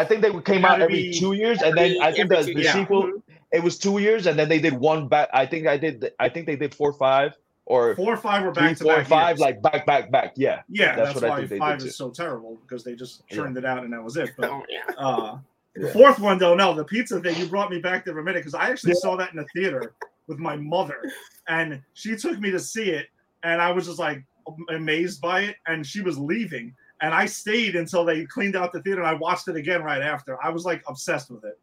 I 0.00 0.04
think 0.04 0.22
they 0.22 0.32
came 0.42 0.64
out 0.64 0.76
to 0.76 0.84
every 0.84 1.10
be 1.10 1.18
two 1.18 1.32
years, 1.32 1.60
and 1.62 1.76
then 1.76 2.00
I 2.00 2.12
think 2.12 2.30
Every 2.30 2.36
the, 2.36 2.44
two- 2.46 2.54
the 2.54 2.62
yeah. 2.62 2.72
sequel 2.72 3.02
Mhm. 3.04 3.22
it 3.52 3.62
was 3.62 3.78
two 3.78 3.98
years, 3.98 4.26
and 4.26 4.38
then 4.38 4.48
they 4.48 4.60
did 4.60 4.74
one 4.74 5.08
back. 5.08 5.28
I 5.32 5.44
think 5.46 5.66
I 5.66 5.76
did. 5.76 6.12
I 6.20 6.28
think 6.28 6.46
they 6.46 6.56
did 6.56 6.72
four, 6.74 6.92
five, 6.92 7.32
or 7.66 7.94
Four 7.96 8.14
or 8.14 8.16
five 8.16 8.44
were 8.44 8.54
three, 8.54 8.68
back 8.68 8.76
to 8.78 8.84
four, 8.84 8.96
back. 8.96 9.06
five, 9.08 9.28
years. 9.36 9.40
like 9.40 9.62
back, 9.62 9.84
back, 9.86 10.10
back. 10.10 10.32
Yeah, 10.36 10.62
yeah, 10.68 10.94
that's 10.94 11.08
that's, 11.08 11.14
what 11.16 11.24
I 11.24 11.28
why 11.30 11.36
think 11.38 11.50
they 11.50 11.58
five 11.58 11.78
did 11.80 11.88
is 11.88 11.96
so 11.96 12.10
terrible 12.10 12.56
because 12.62 12.84
they 12.84 12.94
just 12.94 13.22
Yeah. 13.30 13.36
churned 13.38 13.56
it 13.58 13.64
out 13.64 13.82
and 13.84 13.92
that 13.92 14.02
was 14.04 14.16
it. 14.16 14.30
But 14.38 14.50
Oh, 14.50 14.62
yeah. 14.70 14.94
uh, 14.96 15.38
the 15.74 15.88
fourth 15.88 16.18
one 16.18 16.38
though, 16.38 16.54
no, 16.54 16.74
the 16.74 16.84
pizza 16.84 17.20
thing, 17.20 17.36
you 17.36 17.46
brought 17.46 17.70
me 17.70 17.78
back 17.80 18.04
there 18.04 18.14
for 18.14 18.20
a 18.20 18.24
minute 18.24 18.40
because 18.40 18.54
I 18.54 18.70
actually 18.70 18.92
Yeah. 18.92 19.00
saw 19.00 19.16
that 19.16 19.30
in 19.32 19.36
the 19.36 19.46
theater 19.54 19.94
with 20.28 20.38
my 20.38 20.56
mother, 20.56 21.00
and 21.48 21.82
she 21.94 22.14
took 22.16 22.38
me 22.38 22.50
to 22.52 22.60
see 22.60 22.90
it, 22.90 23.08
and 23.42 23.60
I 23.60 23.70
was 23.72 23.86
just 23.86 23.98
like 23.98 24.22
amazed 24.70 25.20
by 25.20 25.40
it, 25.42 25.56
and 25.66 25.86
she 25.86 26.00
was 26.00 26.18
leaving, 26.18 26.74
and 27.00 27.14
I 27.14 27.26
stayed 27.26 27.76
until 27.76 28.04
they 28.04 28.24
cleaned 28.24 28.56
out 28.56 28.72
the 28.72 28.82
theater, 28.82 29.00
and 29.00 29.08
I 29.08 29.14
watched 29.14 29.48
it 29.48 29.56
again 29.56 29.82
right 29.82 30.02
after. 30.02 30.42
I 30.44 30.50
was 30.50 30.64
like 30.64 30.82
obsessed 30.88 31.30
with 31.30 31.44
it, 31.44 31.58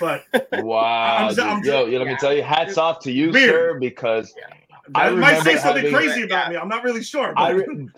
but 0.00 0.24
wow. 0.64 1.28
I'm- 1.28 1.40
I'm- 1.40 1.56
dude. 1.62 1.66
yo, 1.66 1.86
yo, 1.86 1.98
let 1.98 2.08
me 2.08 2.16
tell 2.18 2.32
you, 2.34 2.42
hats 2.42 2.78
off 2.78 2.98
to 3.00 3.12
you, 3.12 3.30
Weird. 3.30 3.50
sir, 3.50 3.78
because 3.78 4.34
I 4.94 5.10
that 5.10 5.16
might 5.16 5.42
say 5.42 5.56
something 5.58 5.84
having- 5.84 5.94
crazy 5.94 6.22
about 6.22 6.46
Yeah. 6.46 6.52
me. 6.52 6.56
I'm 6.58 6.68
not 6.68 6.82
really 6.84 7.02
sure. 7.02 7.32
I. 7.36 7.50
Re- 7.50 7.88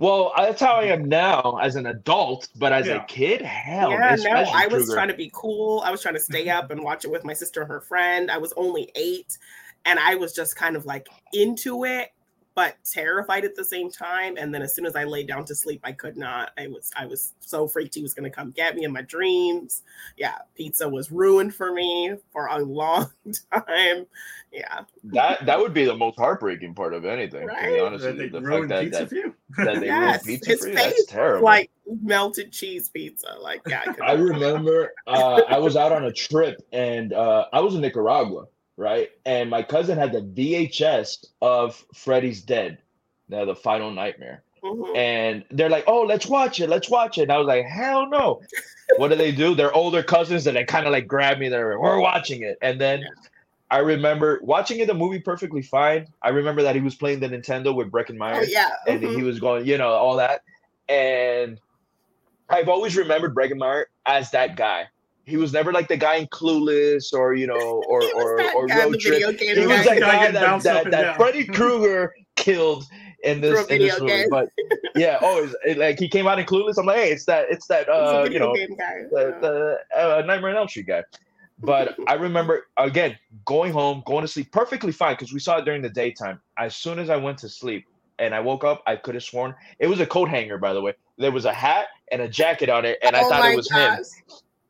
well, 0.00 0.32
that's 0.36 0.60
how 0.60 0.74
I 0.76 0.84
am 0.84 1.06
now 1.08 1.58
as 1.60 1.74
an 1.74 1.86
adult, 1.86 2.48
but 2.54 2.72
as 2.72 2.86
Yeah. 2.86 3.02
a 3.02 3.04
kid, 3.06 3.42
hell, 3.42 3.90
yeah, 3.90 4.14
no, 4.16 4.32
I 4.32 4.68
was 4.68 4.84
Krueger. 4.84 4.92
trying 4.94 5.08
to 5.08 5.14
be 5.14 5.28
cool. 5.34 5.80
I 5.84 5.90
was 5.90 6.00
trying 6.00 6.14
to 6.14 6.20
stay 6.20 6.48
up 6.50 6.70
and 6.70 6.84
watch 6.84 7.04
it 7.04 7.10
with 7.10 7.24
my 7.24 7.32
sister 7.32 7.62
and 7.62 7.68
her 7.70 7.80
friend. 7.80 8.30
I 8.30 8.38
was 8.38 8.52
only 8.56 8.92
eight, 8.94 9.38
and 9.86 9.98
I 9.98 10.14
was 10.14 10.32
just 10.34 10.54
kind 10.54 10.76
of 10.76 10.86
like 10.86 11.08
into 11.32 11.84
it, 11.84 12.10
but 12.58 12.74
terrified 12.84 13.44
at 13.44 13.54
the 13.54 13.64
same 13.64 13.88
time. 13.88 14.36
And 14.36 14.52
then 14.52 14.62
as 14.62 14.74
soon 14.74 14.84
as 14.84 14.96
I 14.96 15.04
laid 15.04 15.28
down 15.28 15.44
to 15.44 15.54
sleep, 15.54 15.80
I 15.84 15.92
could 15.92 16.16
not. 16.16 16.50
I 16.58 16.66
was 16.66 16.90
I 16.96 17.06
was 17.06 17.34
so 17.38 17.68
freaked 17.68 17.94
he 17.94 18.02
was 18.02 18.14
going 18.14 18.28
to 18.28 18.34
come 18.34 18.50
get 18.50 18.74
me 18.74 18.82
in 18.82 18.92
my 18.92 19.02
dreams. 19.02 19.84
Yeah, 20.16 20.38
pizza 20.56 20.88
was 20.88 21.12
ruined 21.12 21.54
for 21.54 21.72
me 21.72 22.16
for 22.32 22.46
a 22.48 22.58
long 22.64 23.12
time. 23.54 24.06
Yeah, 24.50 24.80
That 25.04 25.46
that 25.46 25.56
would 25.56 25.72
be 25.72 25.84
the 25.84 25.94
most 25.94 26.18
heartbreaking 26.18 26.74
part 26.74 26.94
of 26.94 27.04
anything. 27.04 27.46
To 27.46 27.54
be 27.54 27.78
honest 27.78 28.04
that 28.04 28.16
with 28.16 28.34
you, 28.34 28.40
the 28.40 28.48
fact 28.48 28.68
that, 28.70 28.80
pizza 28.82 29.04
that, 29.04 29.34
that 29.64 29.80
they 29.80 29.86
Yes, 29.86 30.26
ruined 30.26 30.42
pizza 30.42 30.50
his 30.50 30.60
for 30.60 30.66
you, 30.66 30.74
that's 30.74 30.94
face 30.94 31.06
terrible. 31.06 31.44
like 31.44 31.70
melted 32.02 32.50
cheese 32.50 32.88
pizza. 32.88 33.36
Like 33.40 33.62
yeah, 33.68 33.84
I, 34.02 34.04
I 34.04 34.12
remember 34.14 34.90
uh, 35.06 35.42
I 35.48 35.58
was 35.58 35.76
out 35.76 35.92
on 35.92 36.06
a 36.06 36.12
trip 36.12 36.60
and 36.72 37.12
uh, 37.12 37.44
I 37.52 37.60
was 37.60 37.76
in 37.76 37.82
Nicaragua, 37.82 38.46
right? 38.78 39.10
And 39.26 39.50
my 39.50 39.62
cousin 39.62 39.98
had 39.98 40.12
the 40.12 40.22
VHS 40.22 41.26
of 41.42 41.84
Freddy's 41.92 42.40
Dead, 42.40 42.78
the, 43.28 43.44
the 43.44 43.54
Final 43.54 43.90
Nightmare. 43.90 44.42
Mhm. 44.62 44.96
And 44.96 45.44
they're 45.50 45.68
like, 45.68 45.84
"Oh, 45.86 46.02
let's 46.02 46.26
watch 46.26 46.60
it, 46.60 46.68
let's 46.68 46.88
watch 46.88 47.18
it." 47.18 47.22
And 47.22 47.32
I 47.32 47.38
was 47.38 47.46
like, 47.46 47.66
"Hell 47.66 48.08
no!" 48.08 48.40
what 48.96 49.08
do 49.08 49.16
they 49.16 49.30
do? 49.30 49.54
They're 49.54 49.74
older 49.74 50.02
cousins, 50.02 50.46
and 50.46 50.56
they 50.56 50.64
kind 50.64 50.86
of 50.86 50.92
like 50.92 51.06
grab 51.06 51.38
me. 51.38 51.48
They're 51.48 51.78
we're 51.78 52.00
watching 52.00 52.42
it, 52.42 52.56
and 52.62 52.80
then. 52.80 53.04
I 53.70 53.80
remember 53.80 54.40
watching 54.42 54.78
it, 54.78 54.86
the 54.86 54.94
movie 54.94 55.20
perfectly 55.20 55.60
fine. 55.60 56.06
I 56.22 56.30
remember 56.30 56.62
that 56.62 56.74
he 56.74 56.80
was 56.80 56.94
playing 56.94 57.20
the 57.20 57.28
Nintendo 57.28 57.74
with 57.74 57.90
Breckin 57.90 58.16
Meyer 58.16 58.40
Oh 58.40 58.40
yeah, 58.40 58.70
and 58.86 59.02
mhm. 59.02 59.14
he 59.14 59.22
was 59.22 59.40
going, 59.40 59.66
you 59.66 59.76
know, 59.76 59.90
all 59.90 60.16
that. 60.16 60.42
And 60.88 61.60
I've 62.48 62.70
always 62.70 62.96
remembered 62.96 63.34
Breckin 63.34 63.58
Meyer 63.58 63.90
as 64.06 64.30
that 64.30 64.56
guy. 64.56 64.86
He 65.28 65.36
was 65.36 65.52
never 65.52 65.72
like 65.72 65.88
the 65.88 65.96
guy 65.96 66.16
in 66.16 66.26
Clueless 66.28 67.12
or 67.12 67.34
you 67.34 67.46
know 67.46 67.54
or 67.88 68.02
or 68.14 68.42
or 68.54 68.66
guy 68.66 68.84
Road 68.84 68.98
Trip. 68.98 69.38
He 69.38 69.66
was 69.66 69.84
that 69.84 70.00
Guy 70.00 70.26
guy 70.26 70.30
that 70.30 70.62
that, 70.62 70.90
that. 70.90 71.16
Freddy 71.16 71.44
Krueger 71.44 72.14
killed 72.36 72.84
in 73.24 73.40
this 73.40 73.66
in 73.68 73.78
this 73.78 74.00
movie. 74.00 74.12
game. 74.12 74.28
But 74.30 74.48
yeah, 74.94 75.18
oh, 75.20 75.48
it's, 75.64 75.78
like 75.78 75.98
he 75.98 76.08
came 76.08 76.26
out 76.26 76.38
in 76.38 76.46
Clueless. 76.46 76.78
I'm 76.78 76.86
like, 76.86 76.98
hey, 76.98 77.10
it's 77.12 77.24
that 77.26 77.46
it's 77.50 77.66
that 77.66 77.86
He's 77.86 77.88
a 77.88 77.92
uh 77.92 78.18
you 78.18 78.22
video 78.24 78.46
know 78.48 78.54
game 78.54 78.76
guy. 78.76 79.02
the, 79.10 79.78
the 79.92 80.00
uh, 80.00 80.22
Nightmare 80.22 80.50
on 80.50 80.56
Elm 80.56 80.68
Street 80.68 80.86
guy. 80.86 81.04
But 81.60 81.96
I 82.06 82.14
remember 82.14 82.66
again 82.76 83.18
going 83.44 83.72
home, 83.72 84.02
going 84.06 84.22
to 84.22 84.28
sleep 84.28 84.52
perfectly 84.52 84.92
fine 84.92 85.14
because 85.14 85.32
we 85.32 85.40
saw 85.40 85.58
it 85.58 85.64
during 85.64 85.82
the 85.82 85.90
daytime. 85.90 86.40
As 86.56 86.76
soon 86.76 86.98
as 86.98 87.10
I 87.10 87.16
went 87.16 87.38
to 87.38 87.48
sleep 87.48 87.84
and 88.18 88.34
I 88.34 88.40
woke 88.40 88.62
up, 88.64 88.82
I 88.86 88.96
could 88.96 89.14
have 89.14 89.24
sworn 89.24 89.54
it 89.78 89.88
was 89.88 90.00
a 90.00 90.06
coat 90.06 90.28
hanger. 90.28 90.58
By 90.58 90.72
the 90.72 90.80
way, 90.80 90.94
there 91.18 91.32
was 91.32 91.44
a 91.44 91.52
hat 91.52 91.88
and 92.12 92.22
a 92.22 92.28
jacket 92.28 92.68
on 92.68 92.84
it, 92.84 92.98
and 93.02 93.16
I 93.16 93.22
Oh 93.22 93.28
thought 93.28 93.50
it 93.50 93.56
was 93.56 93.70
him. 93.70 93.98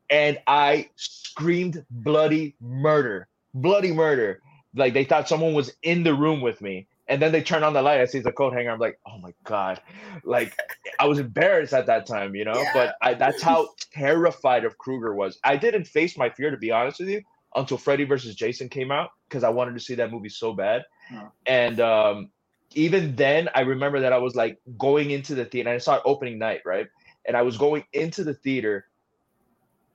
And 0.09 0.39
I 0.47 0.89
screamed 0.95 1.85
bloody 1.89 2.55
murder, 2.59 3.27
bloody 3.53 3.91
murder. 3.91 4.41
Like 4.75 4.93
they 4.93 5.03
thought 5.03 5.27
someone 5.27 5.53
was 5.53 5.73
in 5.81 6.03
the 6.03 6.13
room 6.13 6.41
with 6.41 6.61
me. 6.61 6.87
And 7.07 7.19
then 7.19 7.31
they 7.31 7.41
turn 7.41 7.63
on 7.63 7.73
the 7.73 7.81
light. 7.81 7.99
I 8.01 8.05
see 8.05 8.19
the 8.19 8.31
coat 8.31 8.53
hanger. 8.53 8.69
I'm 8.69 8.79
like, 8.79 8.99
oh 9.07 9.17
my 9.17 9.33
god! 9.43 9.81
Like 10.23 10.55
I 10.99 11.07
was 11.07 11.17
embarrassed 11.17 11.73
at 11.73 11.87
that 11.87 12.05
time, 12.05 12.35
you 12.35 12.45
know. 12.45 12.53
Yeah. 12.53 12.71
But 12.71 12.95
I, 13.01 13.15
that's 13.15 13.41
how 13.41 13.69
terrified 13.91 14.63
of 14.63 14.77
Krueger 14.77 15.15
was. 15.15 15.39
I 15.43 15.57
didn't 15.57 15.85
face 15.85 16.19
my 16.19 16.29
fear, 16.29 16.51
to 16.51 16.57
be 16.57 16.69
honest 16.69 16.99
with 16.99 17.09
you, 17.09 17.23
until 17.55 17.77
Freddy 17.77 18.03
versus 18.03 18.35
Jason 18.35 18.69
came 18.69 18.91
out 18.91 19.09
because 19.27 19.43
I 19.43 19.49
wanted 19.49 19.73
to 19.73 19.79
see 19.79 19.95
that 19.95 20.11
movie 20.11 20.29
so 20.29 20.53
bad. 20.53 20.83
Oh. 21.11 21.31
And 21.47 21.79
um, 21.79 22.29
even 22.75 23.15
then, 23.15 23.49
I 23.55 23.61
remember 23.61 24.01
that 24.01 24.13
I 24.13 24.19
was 24.19 24.35
like 24.35 24.59
going 24.77 25.09
into 25.09 25.33
the 25.33 25.45
theater. 25.45 25.69
And 25.69 25.75
I 25.75 25.79
saw 25.79 25.95
it 25.95 26.03
opening 26.05 26.37
night, 26.37 26.61
right? 26.63 26.87
And 27.25 27.35
I 27.35 27.41
was 27.41 27.57
going 27.57 27.85
into 27.91 28.23
the 28.23 28.35
theater, 28.35 28.85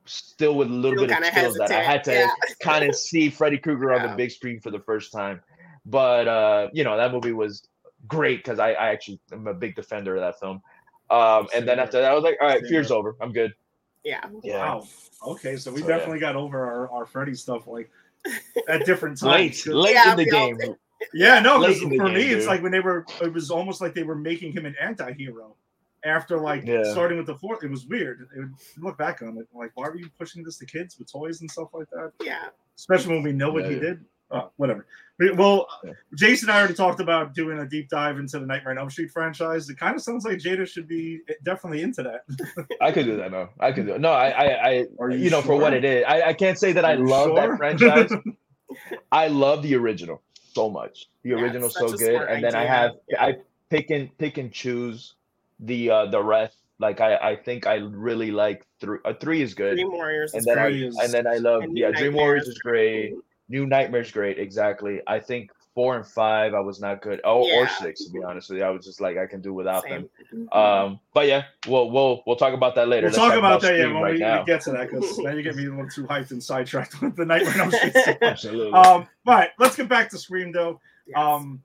still 0.07 0.55
with 0.57 0.69
a 0.69 0.73
little 0.73 0.99
Still 0.99 1.07
bit 1.09 1.17
of 1.19 1.23
kinda 1.25 1.41
chills 1.41 1.57
that 1.57 1.73
I 1.73 1.83
had 1.83 2.05
to 2.05 2.13
yeah. 2.13 2.31
kind 2.63 2.89
of 2.89 2.95
see 2.95 3.31
Freddy 3.31 3.59
Krueger 3.59 3.93
on 3.95 4.03
the 4.03 4.15
big 4.17 4.31
screen 4.31 4.61
for 4.61 4.71
the 4.71 4.81
first 4.81 5.13
time. 5.13 5.41
but 5.87 6.29
uh, 6.29 6.69
you 6.73 6.85
know 6.85 6.97
that 6.97 7.13
movie 7.13 7.33
was 7.33 7.69
great 8.07 8.39
because 8.45 8.59
I, 8.59 8.73
I 8.73 8.89
actually 8.91 9.21
am 9.33 9.47
a 9.47 9.55
big 9.55 9.75
defender 9.77 10.15
of 10.17 10.21
that 10.23 10.39
film. 10.41 10.63
Um, 11.11 11.49
and 11.55 11.67
then 11.67 11.79
after 11.79 12.01
that, 12.01 12.11
I 12.11 12.15
was 12.15 12.23
like, 12.25 12.37
all 12.41 12.49
right, 12.49 12.63
fear's 12.67 12.89
here. 12.89 12.97
over. 12.97 13.17
I'm 13.21 13.33
good. 13.33 13.53
Yeah. 14.05 14.25
Yeah. 14.43 14.59
Wow. 14.59 14.89
Okay, 15.27 15.57
so 15.57 15.73
we 15.73 15.81
So, 15.81 15.89
yeah. 15.89 15.97
definitely 15.97 16.19
got 16.21 16.37
over 16.37 16.65
our, 16.67 16.91
our 16.91 17.07
Freddy 17.07 17.35
stuff 17.35 17.67
like 17.67 17.91
at 18.69 18.85
different 18.85 19.19
times. 19.19 19.67
late 19.67 19.95
Yeah, 19.95 20.11
in 20.13 20.17
the 20.19 20.27
game. 20.27 20.59
Yeah, 21.13 21.39
no, 21.41 21.59
Late 21.59 21.81
because 21.81 21.97
for 21.97 22.05
game, 22.07 22.15
me, 22.15 22.23
it's 22.25 22.45
dude. 22.45 22.47
like 22.47 22.63
when 22.63 22.73
they 22.73 22.81
were, 22.81 23.05
it 23.21 23.33
was 23.33 23.51
almost 23.51 23.81
like 23.81 23.95
they 23.95 24.03
were 24.05 24.15
making 24.17 24.53
him 24.53 24.65
an 24.65 24.75
anti-hero. 24.81 25.55
After 26.05 26.39
like 26.39 26.65
Yeah. 26.67 26.83
starting 26.85 27.17
with 27.19 27.27
the 27.27 27.37
fourth, 27.37 27.65
it 27.65 27.71
was 27.71 27.87
weird. 27.87 28.29
It 28.37 28.41
would, 28.41 28.53
look 28.79 28.99
back 28.99 29.23
on 29.23 29.39
it, 29.39 29.47
like 29.55 29.71
why 29.75 29.89
were 29.89 29.97
you 29.97 30.09
pushing 30.19 30.43
this 30.45 30.59
to 30.59 30.67
kids 30.67 30.99
with 30.99 31.11
toys 31.11 31.41
and 31.41 31.51
stuff 31.51 31.69
like 31.73 31.89
that? 31.91 32.13
Yeah. 32.23 32.49
Especially 32.77 33.15
when 33.15 33.23
we 33.23 33.33
know 33.33 33.51
what 33.51 33.65
he 33.67 33.75
Yeah. 33.75 33.81
did. 33.81 34.05
Oh, 34.31 34.51
whatever. 34.57 34.87
Well, 35.37 35.69
Yeah. 35.85 35.93
Jason 36.17 36.49
and 36.49 36.57
I 36.57 36.59
already 36.59 36.75
talked 36.75 36.99
about 37.01 37.35
doing 37.35 37.59
a 37.59 37.67
deep 37.67 37.89
dive 37.89 38.19
into 38.19 38.39
the 38.41 38.47
Nightmare 38.47 38.73
on 38.73 38.79
Elm 38.79 38.91
Street 38.91 39.11
franchise. 39.13 39.69
It 39.71 39.79
kind 39.79 39.95
of 39.95 40.03
sounds 40.03 40.25
like 40.25 40.39
Jada 40.39 40.67
should 40.67 40.89
be 40.89 41.21
definitely 41.45 41.83
into 41.83 42.03
that. 42.03 42.25
I 42.81 42.91
could 42.91 43.05
do 43.07 43.17
that. 43.17 43.31
No, 43.31 43.49
I 43.61 43.71
could 43.71 43.87
do 43.87 43.95
it. 43.95 44.01
No, 44.01 44.11
I, 44.11 44.29
I, 44.31 44.69
I 44.71 44.87
Are 44.99 45.11
you, 45.11 45.19
you 45.19 45.31
know, 45.31 45.41
for 45.43 45.57
what 45.57 45.73
it 45.73 45.85
is, 45.85 46.05
I, 46.09 46.23
I 46.23 46.33
can't 46.33 46.59
say 46.59 46.73
that 46.73 46.85
I 46.85 46.95
Are 46.95 46.99
you 46.99 47.07
love 47.07 47.29
sure? 47.29 47.49
that 47.49 47.57
franchise. 47.59 48.11
I 49.13 49.29
love 49.29 49.63
the 49.63 49.75
original 49.77 50.21
so 50.53 50.69
much. 50.69 51.07
The 51.23 51.31
Yeah, 51.31 51.37
original's 51.37 51.75
so 51.75 51.89
good, 51.91 52.01
smart 52.17 52.31
and 52.31 52.43
then 52.43 52.55
I 52.57 52.65
have 52.65 52.93
Yeah. 53.09 53.25
I 53.25 53.37
pick 53.71 53.91
and 53.91 54.17
pick 54.19 54.39
and 54.39 54.51
choose 54.53 55.15
the 55.67 55.91
uh 55.91 56.07
the 56.07 56.23
rest. 56.23 56.59
Like 56.81 57.01
I, 57.01 57.17
I 57.17 57.37
think 57.37 57.67
I 57.67 57.77
really 57.77 58.31
like 58.31 58.67
three. 58.81 58.99
Uh, 59.05 59.15
three 59.15 59.43
is 59.43 59.55
good, 59.55 59.75
Dream 59.77 59.93
Warriors 59.93 60.33
and 60.35 60.41
is 60.41 60.45
then 60.47 60.59
I 60.59 60.71
great. 60.71 60.83
is- 60.83 60.99
and 60.99 61.13
then 61.13 61.27
I 61.27 61.37
love 61.37 61.63
And 61.63 61.73
New 61.73 61.81
yeah. 61.83 61.91
Dream 61.93 62.13
Nightmares 62.13 62.15
Warriors 62.17 62.43
is 62.45 62.49
is 62.55 62.59
great. 62.59 63.15
New 63.49 63.67
Nightmares 63.67 64.11
great. 64.11 64.39
Exactly. 64.39 65.01
I 65.07 65.21
think 65.21 65.51
four 65.75 65.97
and 65.97 66.07
five 66.07 66.53
I 66.55 66.61
was 66.61 66.81
not 66.81 67.01
good. 67.03 67.21
Oh, 67.25 67.49
or 67.53 67.69
six 67.69 68.05
to 68.05 68.11
be 68.13 68.23
honest 68.25 68.49
with 68.51 68.59
you. 68.59 68.65
I 68.65 68.71
was 68.71 68.85
just 68.85 69.01
like 69.01 69.17
I 69.19 69.27
can 69.27 69.41
do 69.41 69.53
without 69.55 69.85
them. 69.85 70.09
Same. 70.33 70.49
Um, 70.53 71.01
but 71.13 71.27
yeah, 71.29 71.45
we'll 71.69 71.91
we'll 71.91 72.23
we'll 72.27 72.37
talk 72.37 72.55
about 72.55 72.75
that 72.75 72.89
later. 72.89 73.07
We'll 73.09 73.13
Let's 73.21 73.29
talk 73.31 73.39
about 73.39 73.61
that 73.63 73.75
yeah 73.77 73.83
Scream 73.83 73.95
when 73.95 74.03
right 74.03 74.13
we, 74.15 74.19
now. 74.21 74.41
we 74.41 74.47
get 74.47 74.61
to 74.63 74.73
that 74.73 74.91
because 74.91 75.19
now 75.19 75.31
you 75.31 75.43
get 75.43 75.55
me 75.57 75.67
a 75.67 75.71
little 75.71 75.89
too 75.89 76.05
hyped 76.05 76.33
and 76.33 76.43
sidetracked 76.43 77.01
with 77.01 77.15
the 77.15 77.25
Nightmare 77.25 77.55
on 77.55 77.61
Elm 77.61 77.71
Street. 77.71 77.93
stuff. 77.97 78.17
Absolutely. 78.21 78.73
um, 78.73 79.07
but 79.25 79.51
let's 79.61 79.77
get 79.77 79.89
back 79.89 80.09
to 80.11 80.19
Scream 80.19 80.51
though. 80.51 80.81
Yes. 81.07 81.19
Um, 81.19 81.63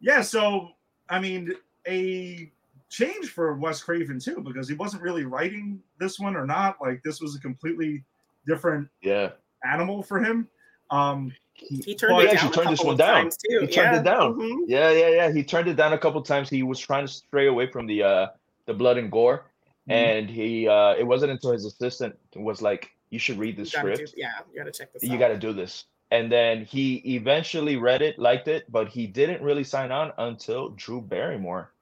yeah, 0.00 0.22
so 0.22 0.70
I 1.08 1.20
mean, 1.20 1.52
a 1.86 2.50
change 2.90 3.28
for 3.30 3.54
Wes 3.54 3.82
Craven 3.82 4.18
too 4.18 4.42
because 4.44 4.68
he 4.68 4.74
wasn't 4.74 5.02
really 5.02 5.24
writing 5.24 5.80
this 5.98 6.18
one 6.18 6.36
or 6.36 6.44
not. 6.46 6.76
Like 6.80 7.02
this 7.02 7.20
was 7.20 7.34
a 7.36 7.40
completely 7.40 8.04
different 8.46 8.88
yeah. 9.00 9.30
animal 9.64 10.02
for 10.02 10.18
him. 10.22 10.48
Um, 10.90 11.32
he 11.54 11.94
turned 11.94 12.16
Well, 12.16 12.20
it 12.26 12.30
he 12.30 12.36
down 12.36 12.46
actually 12.46 12.48
a 12.50 12.64
turned 12.64 12.72
this 12.78 12.84
one 12.84 12.96
down. 12.96 13.30
too. 13.30 13.60
He 13.60 13.66
turned 13.66 13.94
yeah. 13.94 14.00
it 14.00 14.04
down. 14.04 14.34
Mhm. 14.34 14.58
Yeah, 14.66 14.90
yeah, 14.90 15.08
yeah. 15.08 15.32
He 15.32 15.44
turned 15.44 15.68
it 15.68 15.74
down 15.76 15.92
a 15.92 15.98
couple 15.98 16.20
times. 16.22 16.50
He 16.50 16.62
was 16.62 16.78
trying 16.80 17.06
to 17.06 17.12
stray 17.12 17.46
away 17.46 17.70
from 17.70 17.86
the 17.86 18.02
uh 18.02 18.26
the 18.66 18.74
blood 18.74 18.98
and 18.98 19.10
gore, 19.10 19.44
Mhm. 19.88 19.92
and 19.92 20.30
he 20.30 20.66
uh 20.68 20.94
it 20.98 21.04
wasn't 21.04 21.30
until 21.32 21.52
his 21.52 21.64
assistant 21.66 22.16
was 22.34 22.60
like, 22.60 22.90
"You 23.10 23.18
should 23.18 23.38
read 23.38 23.56
You 23.58 23.64
this 23.64 23.72
gotta 23.72 23.90
do, 23.90 23.94
script. 23.94 24.14
yeah, 24.16 24.32
you 24.52 24.58
gotta 24.58 24.72
check 24.72 24.92
this 24.92 25.02
You 25.04 25.14
out. 25.14 25.18
got 25.20 25.28
to 25.28 25.38
do 25.38 25.52
this." 25.52 25.84
And 26.12 26.32
then 26.32 26.64
he 26.64 26.96
eventually 27.14 27.76
read 27.76 28.02
it, 28.02 28.18
liked 28.18 28.48
it, 28.48 28.64
but 28.72 28.88
he 28.88 29.06
didn't 29.06 29.42
really 29.42 29.62
sign 29.62 29.92
on 29.92 30.12
until 30.18 30.70
Drew 30.70 31.00
Barrymore 31.00 31.72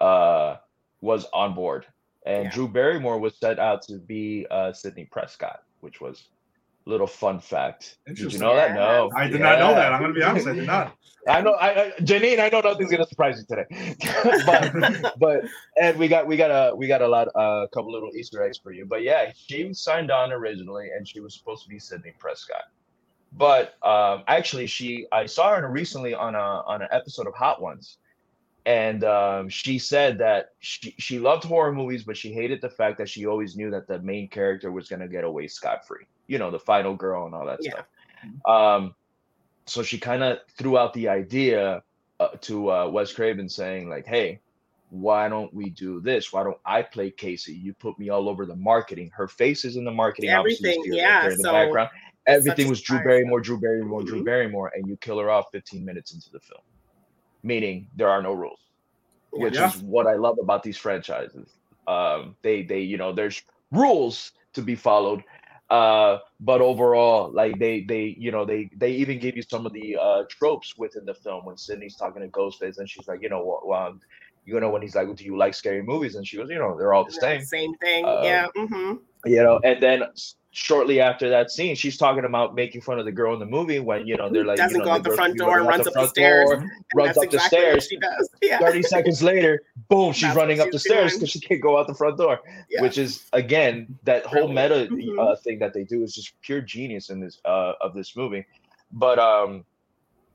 uh 0.00 0.56
was 1.00 1.26
on 1.32 1.54
board, 1.54 1.86
and 2.26 2.44
Yeah. 2.44 2.50
Drew 2.50 2.68
Barrymore 2.68 3.18
was 3.18 3.36
set 3.38 3.58
out 3.58 3.82
to 3.82 3.98
be 3.98 4.46
uh 4.50 4.72
Sidney 4.72 5.06
Prescott, 5.06 5.62
which 5.80 6.00
was 6.00 6.28
a 6.86 6.90
little 6.90 7.06
fun 7.06 7.38
fact. 7.40 7.98
Did 8.06 8.18
you 8.18 8.24
Interesting. 8.24 8.40
know 8.40 8.56
that? 8.56 8.74
No, 8.74 9.10
I 9.14 9.28
did 9.28 9.40
not 9.40 9.58
know 9.58 9.74
that. 9.74 9.92
I'm 9.92 10.00
gonna 10.00 10.14
be 10.14 10.22
honest, 10.22 10.46
I 10.46 10.54
did 10.54 10.66
not. 10.66 10.96
I 11.28 11.42
know, 11.42 11.52
I, 11.52 11.68
I 11.84 11.90
Janine. 12.00 12.40
I 12.40 12.48
know 12.48 12.60
nothing's 12.62 12.90
gonna 12.90 13.06
surprise 13.06 13.38
you 13.38 13.56
today, 13.56 13.94
but 14.46 15.14
but 15.18 15.44
and 15.80 15.98
we 15.98 16.08
got 16.08 16.26
we 16.26 16.36
got 16.38 16.50
a 16.50 16.74
we 16.74 16.86
got 16.86 17.02
a 17.02 17.08
lot 17.08 17.28
a 17.34 17.66
couple 17.74 17.92
little 17.92 18.10
Easter 18.16 18.42
eggs 18.42 18.56
for 18.56 18.72
you. 18.72 18.86
But 18.86 19.02
yeah, 19.02 19.30
she 19.36 19.72
signed 19.74 20.10
on 20.10 20.32
originally, 20.32 20.88
and 20.96 21.06
she 21.06 21.20
was 21.20 21.34
supposed 21.34 21.62
to 21.64 21.68
be 21.68 21.78
Sidney 21.78 22.14
Prescott. 22.18 22.64
But 23.32 23.74
um, 23.86 24.24
actually, 24.28 24.66
she 24.66 25.06
I 25.12 25.26
saw 25.26 25.54
her 25.54 25.68
recently 25.70 26.14
on 26.14 26.34
a 26.34 26.38
on 26.38 26.80
an 26.80 26.88
episode 26.90 27.26
of 27.26 27.34
Hot 27.34 27.60
Ones, 27.60 27.98
and 28.66 29.04
um, 29.04 29.48
she 29.48 29.78
said 29.78 30.18
that 30.18 30.50
she 30.60 30.94
she 30.98 31.18
loved 31.18 31.44
horror 31.44 31.72
movies, 31.72 32.04
but 32.04 32.16
she 32.16 32.32
hated 32.32 32.60
the 32.60 32.68
fact 32.68 32.98
that 32.98 33.08
she 33.08 33.26
always 33.26 33.56
knew 33.56 33.70
that 33.70 33.86
the 33.86 33.98
main 34.00 34.28
character 34.28 34.70
was 34.70 34.88
gonna 34.88 35.08
get 35.08 35.24
away 35.24 35.46
scot 35.46 35.86
free. 35.86 36.06
You 36.26 36.38
know, 36.38 36.50
the 36.50 36.58
final 36.58 36.94
girl 36.94 37.26
and 37.26 37.34
all 37.34 37.46
that 37.46 37.58
Yeah. 37.62 37.72
stuff. 37.72 37.86
Um, 38.46 38.94
so 39.66 39.82
she 39.82 39.98
kind 39.98 40.22
of 40.22 40.38
threw 40.58 40.76
out 40.76 40.92
the 40.92 41.08
idea 41.08 41.82
uh, 42.18 42.28
to 42.42 42.70
uh, 42.70 42.88
Wes 42.88 43.12
Craven, 43.12 43.48
saying 43.48 43.88
like, 43.88 44.06
"Hey, 44.06 44.40
why 44.90 45.28
don't 45.28 45.52
we 45.54 45.70
do 45.70 46.00
this? 46.00 46.32
Why 46.32 46.42
don't 46.42 46.58
I 46.66 46.82
play 46.82 47.10
Casey? 47.10 47.54
You 47.54 47.72
put 47.74 47.98
me 47.98 48.10
all 48.10 48.28
over 48.28 48.44
the 48.44 48.56
marketing. 48.56 49.10
Her 49.14 49.28
face 49.28 49.64
is 49.64 49.76
in 49.76 49.84
the 49.84 49.90
marketing. 49.90 50.30
Everything, 50.30 50.74
you 50.84 50.84
see 50.84 50.90
her 50.90 50.96
yeah, 50.96 51.24
in 51.30 51.38
the 51.38 51.44
so 51.44 51.52
background. 51.52 51.90
Everything 52.26 52.68
was 52.68 52.82
Drew. 52.82 53.02
Barrymore, 53.02 53.40
Drew 53.40 53.58
Barrymore, 53.58 54.02
Drew 54.02 54.20
Mhm. 54.20 54.24
Barrymore, 54.24 54.72
and 54.74 54.86
you 54.86 54.96
kill 54.98 55.18
her 55.18 55.30
off 55.30 55.46
15 55.52 55.84
minutes 55.84 56.12
into 56.12 56.30
the 56.30 56.40
film, 56.40 56.60
meaning 57.42 57.88
there 57.94 58.08
are 58.08 58.22
no 58.22 58.32
rules, 58.32 58.60
which 59.34 59.58
Yeah. 59.58 59.66
is 59.66 59.76
what 59.82 60.06
I 60.06 60.14
love 60.14 60.38
about 60.40 60.62
these 60.62 60.76
franchises. 60.78 61.56
Um, 61.86 62.36
they 62.42 62.62
they 62.62 62.80
you 62.80 62.96
know 62.98 63.12
there's 63.12 63.42
rules 63.72 64.32
to 64.54 64.62
be 64.62 64.74
followed, 64.74 65.22
uh, 65.70 66.18
but 66.40 66.60
overall, 66.60 67.30
like 67.32 67.58
they 67.58 67.82
they 67.84 68.14
you 68.18 68.30
know 68.32 68.44
they 68.44 68.70
they 68.76 68.92
even 68.92 69.18
gave 69.18 69.36
you 69.36 69.42
some 69.42 69.66
of 69.66 69.72
the 69.72 69.96
uh, 70.00 70.24
tropes 70.30 70.74
within 70.76 71.04
the 71.04 71.14
film 71.14 71.44
when 71.44 71.56
Sidney's 71.56 71.96
talking 71.96 72.22
to 72.22 72.28
Ghostface 72.28 72.78
and 72.78 72.88
she's 72.88 73.06
like, 73.08 73.22
you 73.22 73.28
know 73.28 73.44
what, 73.44 73.66
well, 73.66 73.98
you 74.44 74.58
know 74.60 74.70
when 74.70 74.82
he's 74.82 74.94
like, 74.94 75.14
do 75.16 75.24
you 75.24 75.36
like 75.36 75.54
scary 75.54 75.82
movies? 75.82 76.14
And 76.16 76.26
she 76.26 76.36
goes, 76.36 76.48
you 76.50 76.58
know, 76.58 76.76
they're 76.78 76.92
all 76.94 77.04
the 77.04 77.12
same 77.12 77.40
Same 77.42 77.74
thing. 77.76 78.04
Um, 78.06 78.24
yeah. 78.24 78.48
hmm 78.56 78.94
you 79.26 79.42
know 79.42 79.60
and 79.64 79.82
then 79.82 80.02
s- 80.02 80.36
shortly 80.52 81.00
after 81.00 81.30
that 81.30 81.48
scene 81.48 81.76
she's 81.76 81.96
talking 81.96 82.24
about 82.24 82.56
making 82.56 82.80
fun 82.80 82.98
of 82.98 83.04
the 83.04 83.12
girl 83.12 83.32
in 83.32 83.38
the 83.38 83.46
movie 83.46 83.78
when 83.78 84.04
you 84.04 84.16
know 84.16 84.28
they're 84.28 84.44
like 84.44 84.56
Doesn't 84.56 84.72
you 84.72 84.78
know, 84.78 84.84
go 84.86 84.90
out 84.90 85.04
the 85.04 85.14
front 85.14 85.38
door, 85.38 85.62
runs 85.62 85.86
up 85.86 85.92
the 85.92 86.08
stairs. 86.08 86.48
Runs 86.94 87.16
up 87.16 87.22
exactly 87.24 87.38
the 87.38 87.38
stairs 87.44 87.86
she 87.88 87.96
does. 87.98 88.28
Yeah. 88.42 88.58
30 88.58 88.82
seconds 88.82 89.22
later 89.22 89.62
boom 89.88 90.12
she's 90.12 90.22
That's 90.22 90.36
running 90.36 90.60
up 90.60 90.70
the 90.72 90.78
stairs 90.80 91.14
because 91.14 91.30
she 91.30 91.38
can't 91.38 91.60
go 91.60 91.78
out 91.78 91.86
the 91.86 91.94
front 91.94 92.18
door 92.18 92.40
Yeah. 92.68 92.82
which 92.82 92.98
is 92.98 93.26
again 93.32 93.96
that 94.04 94.26
whole 94.26 94.48
meta 94.48 94.86
Brilliant. 94.88 95.20
uh, 95.20 95.36
thing 95.36 95.60
that 95.60 95.72
they 95.72 95.84
do 95.84 96.02
is 96.02 96.14
just 96.14 96.32
pure 96.42 96.60
genius 96.60 97.10
in 97.10 97.20
this 97.20 97.40
uh 97.44 97.74
of 97.80 97.94
this 97.94 98.16
movie 98.16 98.44
but 98.90 99.20
um 99.20 99.64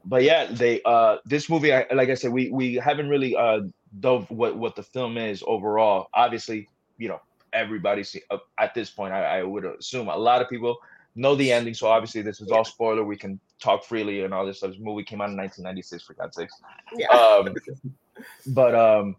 but 0.05 0.23
yeah 0.23 0.45
they 0.49 0.81
uh 0.85 1.17
this 1.25 1.49
movie 1.49 1.73
I, 1.73 1.85
like 1.93 2.07
i 2.09 2.13
said 2.13 2.31
we 2.31 2.49
we 2.51 2.75
haven't 2.75 3.09
really 3.09 3.35
uh 3.35 3.61
dove 3.99 4.29
what 4.31 4.55
what 4.55 4.77
the 4.77 4.83
film 4.83 5.17
is 5.17 5.43
overall 5.45 6.07
obviously 6.13 6.69
you 6.97 7.09
know 7.09 7.19
everybody 7.55 8.03
see 8.03 8.21
uh, 8.29 8.37
at 8.59 8.73
this 8.73 8.89
point 8.89 9.13
I, 9.13 9.39
I 9.39 9.43
would 9.43 9.65
assume 9.65 10.09
a 10.09 10.17
lot 10.17 10.41
of 10.41 10.49
people 10.49 10.77
know 11.15 11.35
the 11.35 11.51
ending. 11.51 11.73
So 11.73 11.87
obviously 11.87 12.21
this 12.21 12.41
is 12.41 12.51
all 12.51 12.65
spoiler. 12.65 13.03
We 13.03 13.17
can 13.17 13.39
talk 13.59 13.85
freely 13.85 14.23
and 14.23 14.33
all 14.33 14.45
this 14.45 14.57
stuff. 14.57 14.71
This 14.71 14.79
movie 14.79 15.03
came 15.03 15.21
out 15.21 15.29
in 15.29 15.37
1996 15.37 16.03
for 16.03 16.13
god's 16.13 16.35
sakes. 16.35 16.53
Yeah. 16.95 17.07
um 17.07 17.55
but 18.47 18.75
um 18.75 19.15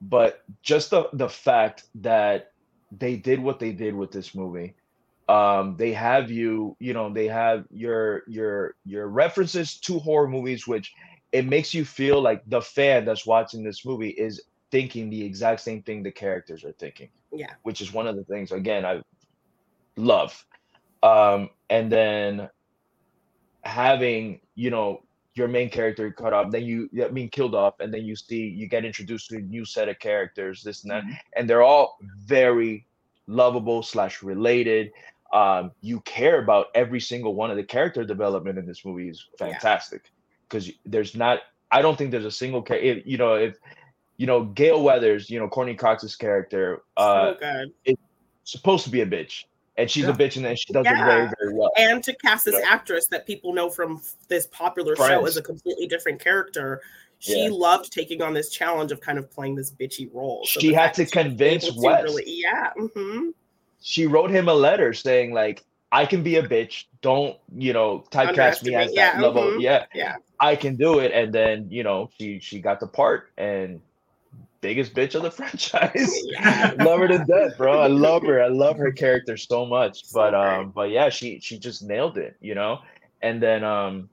but 0.00 0.44
just 0.62 0.90
the 0.90 1.08
the 1.12 1.28
fact 1.28 1.84
that 1.96 2.52
they 2.96 3.16
did 3.16 3.40
what 3.40 3.58
they 3.58 3.72
did 3.72 3.94
with 3.94 4.12
this 4.12 4.34
movie. 4.34 4.74
Um 5.28 5.76
they 5.76 5.92
have 5.92 6.30
you 6.30 6.76
you 6.78 6.94
know 6.94 7.12
they 7.12 7.26
have 7.26 7.64
your 7.70 8.22
your 8.28 8.76
your 8.84 9.08
references 9.08 9.76
to 9.80 9.98
horror 9.98 10.28
movies 10.28 10.66
which 10.66 10.92
it 11.32 11.46
makes 11.46 11.74
you 11.74 11.84
feel 11.84 12.20
like 12.20 12.42
the 12.46 12.60
fan 12.60 13.04
that's 13.04 13.26
watching 13.26 13.62
this 13.62 13.84
movie 13.84 14.10
is 14.10 14.42
thinking 14.72 15.10
the 15.10 15.24
exact 15.24 15.60
same 15.60 15.82
thing 15.82 16.02
the 16.02 16.10
characters 16.10 16.64
are 16.64 16.72
thinking 16.72 17.08
Yeah. 17.32 17.52
which 17.62 17.80
is 17.80 17.92
one 17.92 18.06
of 18.06 18.16
the 18.16 18.24
things 18.24 18.52
again 18.52 18.84
i 18.84 19.00
love. 19.96 20.44
Um 21.02 21.50
and 21.68 21.90
then 21.90 22.48
having 23.62 24.40
you 24.54 24.70
know 24.70 25.02
your 25.34 25.48
main 25.48 25.70
character 25.70 26.10
cut 26.10 26.32
off 26.32 26.50
then 26.50 26.64
you 26.64 26.88
I 27.04 27.08
mean 27.08 27.28
killed 27.28 27.54
off 27.54 27.74
and 27.80 27.92
then 27.92 28.04
you 28.04 28.16
see 28.16 28.42
you 28.48 28.66
get 28.68 28.84
introduced 28.84 29.28
to 29.30 29.36
a 29.36 29.40
new 29.40 29.64
set 29.64 29.88
of 29.88 29.98
characters 29.98 30.62
this 30.62 30.82
and 30.82 30.90
that 30.90 31.04
and 31.36 31.48
they're 31.48 31.62
all 31.62 31.98
very 32.26 32.86
lovable 33.26 33.82
slash 33.82 34.22
related. 34.22 34.90
Um 35.32 35.72
you 35.80 36.00
care 36.00 36.42
about 36.42 36.66
every 36.74 37.00
single 37.00 37.34
one 37.34 37.50
of 37.50 37.56
the 37.56 37.64
character 37.64 38.04
development 38.04 38.58
in 38.58 38.66
this 38.66 38.84
movie 38.84 39.08
is 39.08 39.26
fantastic 39.38 40.10
because 40.48 40.70
there's 40.84 41.14
not 41.14 41.40
i 41.70 41.80
don't 41.82 41.96
think 41.96 42.10
there's 42.10 42.24
a 42.24 42.30
single 42.30 42.62
character 42.62 43.02
you 43.04 43.16
know 43.16 43.34
if 43.34 43.56
you 44.20 44.26
know 44.26 44.44
gale 44.44 44.82
weathers 44.82 45.30
you 45.30 45.38
know 45.38 45.48
courteney 45.48 45.74
cox's 45.74 46.14
character 46.14 46.82
uh 46.98 47.32
so 47.32 47.36
good. 47.40 47.96
supposed 48.44 48.84
to 48.84 48.90
be 48.90 49.00
a 49.00 49.06
bitch 49.06 49.44
and 49.78 49.90
she's 49.90 50.04
Yeah. 50.04 50.10
a 50.10 50.12
bitch 50.12 50.36
and 50.36 50.44
then 50.44 50.56
she 50.56 50.74
does 50.74 50.84
it 50.86 50.94
very 50.94 51.30
very 51.40 51.54
well 51.54 51.70
And 51.78 52.04
to 52.04 52.14
cast 52.16 52.44
this 52.44 52.54
Yeah. 52.60 52.68
actress 52.68 53.06
that 53.06 53.26
people 53.26 53.54
know 53.54 53.70
from 53.70 54.02
this 54.28 54.46
popular 54.48 54.94
show 54.94 55.24
as 55.24 55.38
a 55.38 55.42
completely 55.42 55.86
different 55.86 56.20
character, 56.20 56.82
she 57.18 57.44
Yeah. 57.44 57.50
loved 57.50 57.90
taking 57.92 58.20
on 58.20 58.34
this 58.34 58.50
challenge 58.50 58.92
of 58.92 59.00
kind 59.00 59.18
of 59.18 59.30
playing 59.30 59.54
this 59.54 59.70
bitchy 59.72 60.10
role. 60.12 60.44
So 60.44 60.60
She 60.60 60.74
had 60.74 60.92
to 60.94 61.06
she 61.06 61.10
convince 61.10 61.64
able 61.64 61.76
to 61.76 61.80
Wes. 61.86 62.02
really- 62.02 62.24
yeah. 62.26 62.70
hmm 62.94 63.30
she 63.80 64.06
wrote 64.06 64.30
him 64.30 64.48
a 64.50 64.54
letter 64.54 64.92
saying 64.92 65.32
like 65.32 65.64
I 65.92 66.04
can 66.04 66.22
be 66.22 66.36
a 66.36 66.42
bitch. 66.42 66.84
Don't 67.00 67.38
you 67.56 67.72
know 67.72 68.04
typecast 68.10 68.64
me 68.64 68.74
as 68.74 68.92
that 68.94 69.14
Yeah, 69.16 69.20
level. 69.22 69.42
mhm. 69.44 69.60
Yeah, 69.62 69.86
Yeah. 69.94 70.16
I 70.38 70.56
can 70.56 70.76
do 70.76 70.98
it. 70.98 71.10
And 71.12 71.32
then 71.32 71.68
you 71.70 71.84
know 71.84 72.10
she 72.18 72.38
she 72.40 72.60
got 72.60 72.80
the 72.80 72.86
part 72.86 73.30
and 73.38 73.80
biggest 74.60 74.94
bitch 74.94 75.14
of 75.14 75.22
the 75.22 75.30
franchise. 75.38 76.12
Yeah. 76.24 76.74
love 76.78 77.00
her 77.00 77.08
to 77.08 77.24
death, 77.24 77.56
bro. 77.56 77.80
I 77.80 77.86
love 77.86 78.22
her. 78.24 78.42
I 78.42 78.48
love 78.48 78.76
her 78.76 78.92
character 78.92 79.36
so 79.36 79.66
much. 79.66 80.04
So 80.06 80.20
But 80.20 80.30
great. 80.30 80.40
um, 80.40 80.70
but 80.70 80.90
yeah, 80.90 81.08
she 81.08 81.40
she 81.40 81.58
just 81.58 81.82
nailed 81.82 82.18
it, 82.18 82.36
you 82.40 82.54
know. 82.54 82.80
And 83.22 83.42
then 83.42 83.64
um, 83.64 84.08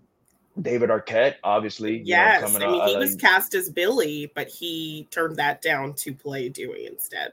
David 0.61 0.89
Arquette, 0.89 1.35
obviously, 1.43 1.93
you 1.93 1.99
know, 1.99 2.03
Yes, 2.05 2.43
I 2.43 2.59
mean 2.59 2.63
out, 2.63 2.87
he 2.89 2.95
uh, 2.95 2.99
was 2.99 3.15
cast 3.15 3.53
as 3.55 3.69
Billy, 3.69 4.31
but 4.35 4.47
he 4.47 5.07
turned 5.11 5.37
that 5.37 5.61
down 5.61 5.93
to 5.95 6.13
play 6.13 6.49
Dewey 6.49 6.87
instead. 6.87 7.31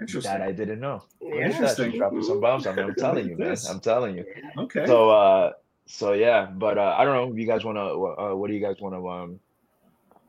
Interesting. 0.00 0.32
that 0.32 0.42
I 0.42 0.50
didn't 0.50 0.80
know. 0.80 1.04
Yeah. 1.20 1.28
Look 1.28 1.34
at 1.34 1.40
that. 1.40 1.54
Interesting. 1.54 1.90
She's 1.92 1.98
dropping 1.98 2.22
some 2.24 2.40
bombs 2.40 2.66
on 2.66 2.74
me. 2.74 2.82
I'm 2.82 2.94
telling 2.96 3.28
you, 3.28 3.36
man. 3.36 3.56
I'm 3.68 3.78
telling 3.80 4.16
you. 4.16 4.24
Okay. 4.58 4.84
So 4.86 5.10
uh, 5.10 5.52
so 5.86 6.12
yeah, 6.12 6.46
but 6.46 6.78
uh, 6.78 6.96
I 6.98 7.04
don't 7.04 7.14
know 7.14 7.32
if 7.32 7.38
you 7.38 7.46
guys 7.46 7.64
want 7.64 7.76
to. 7.76 7.82
Uh, 7.82 8.34
what 8.34 8.48
do 8.48 8.54
you 8.54 8.60
guys 8.60 8.76
want 8.80 8.94
to 8.94 9.08
um? 9.08 9.40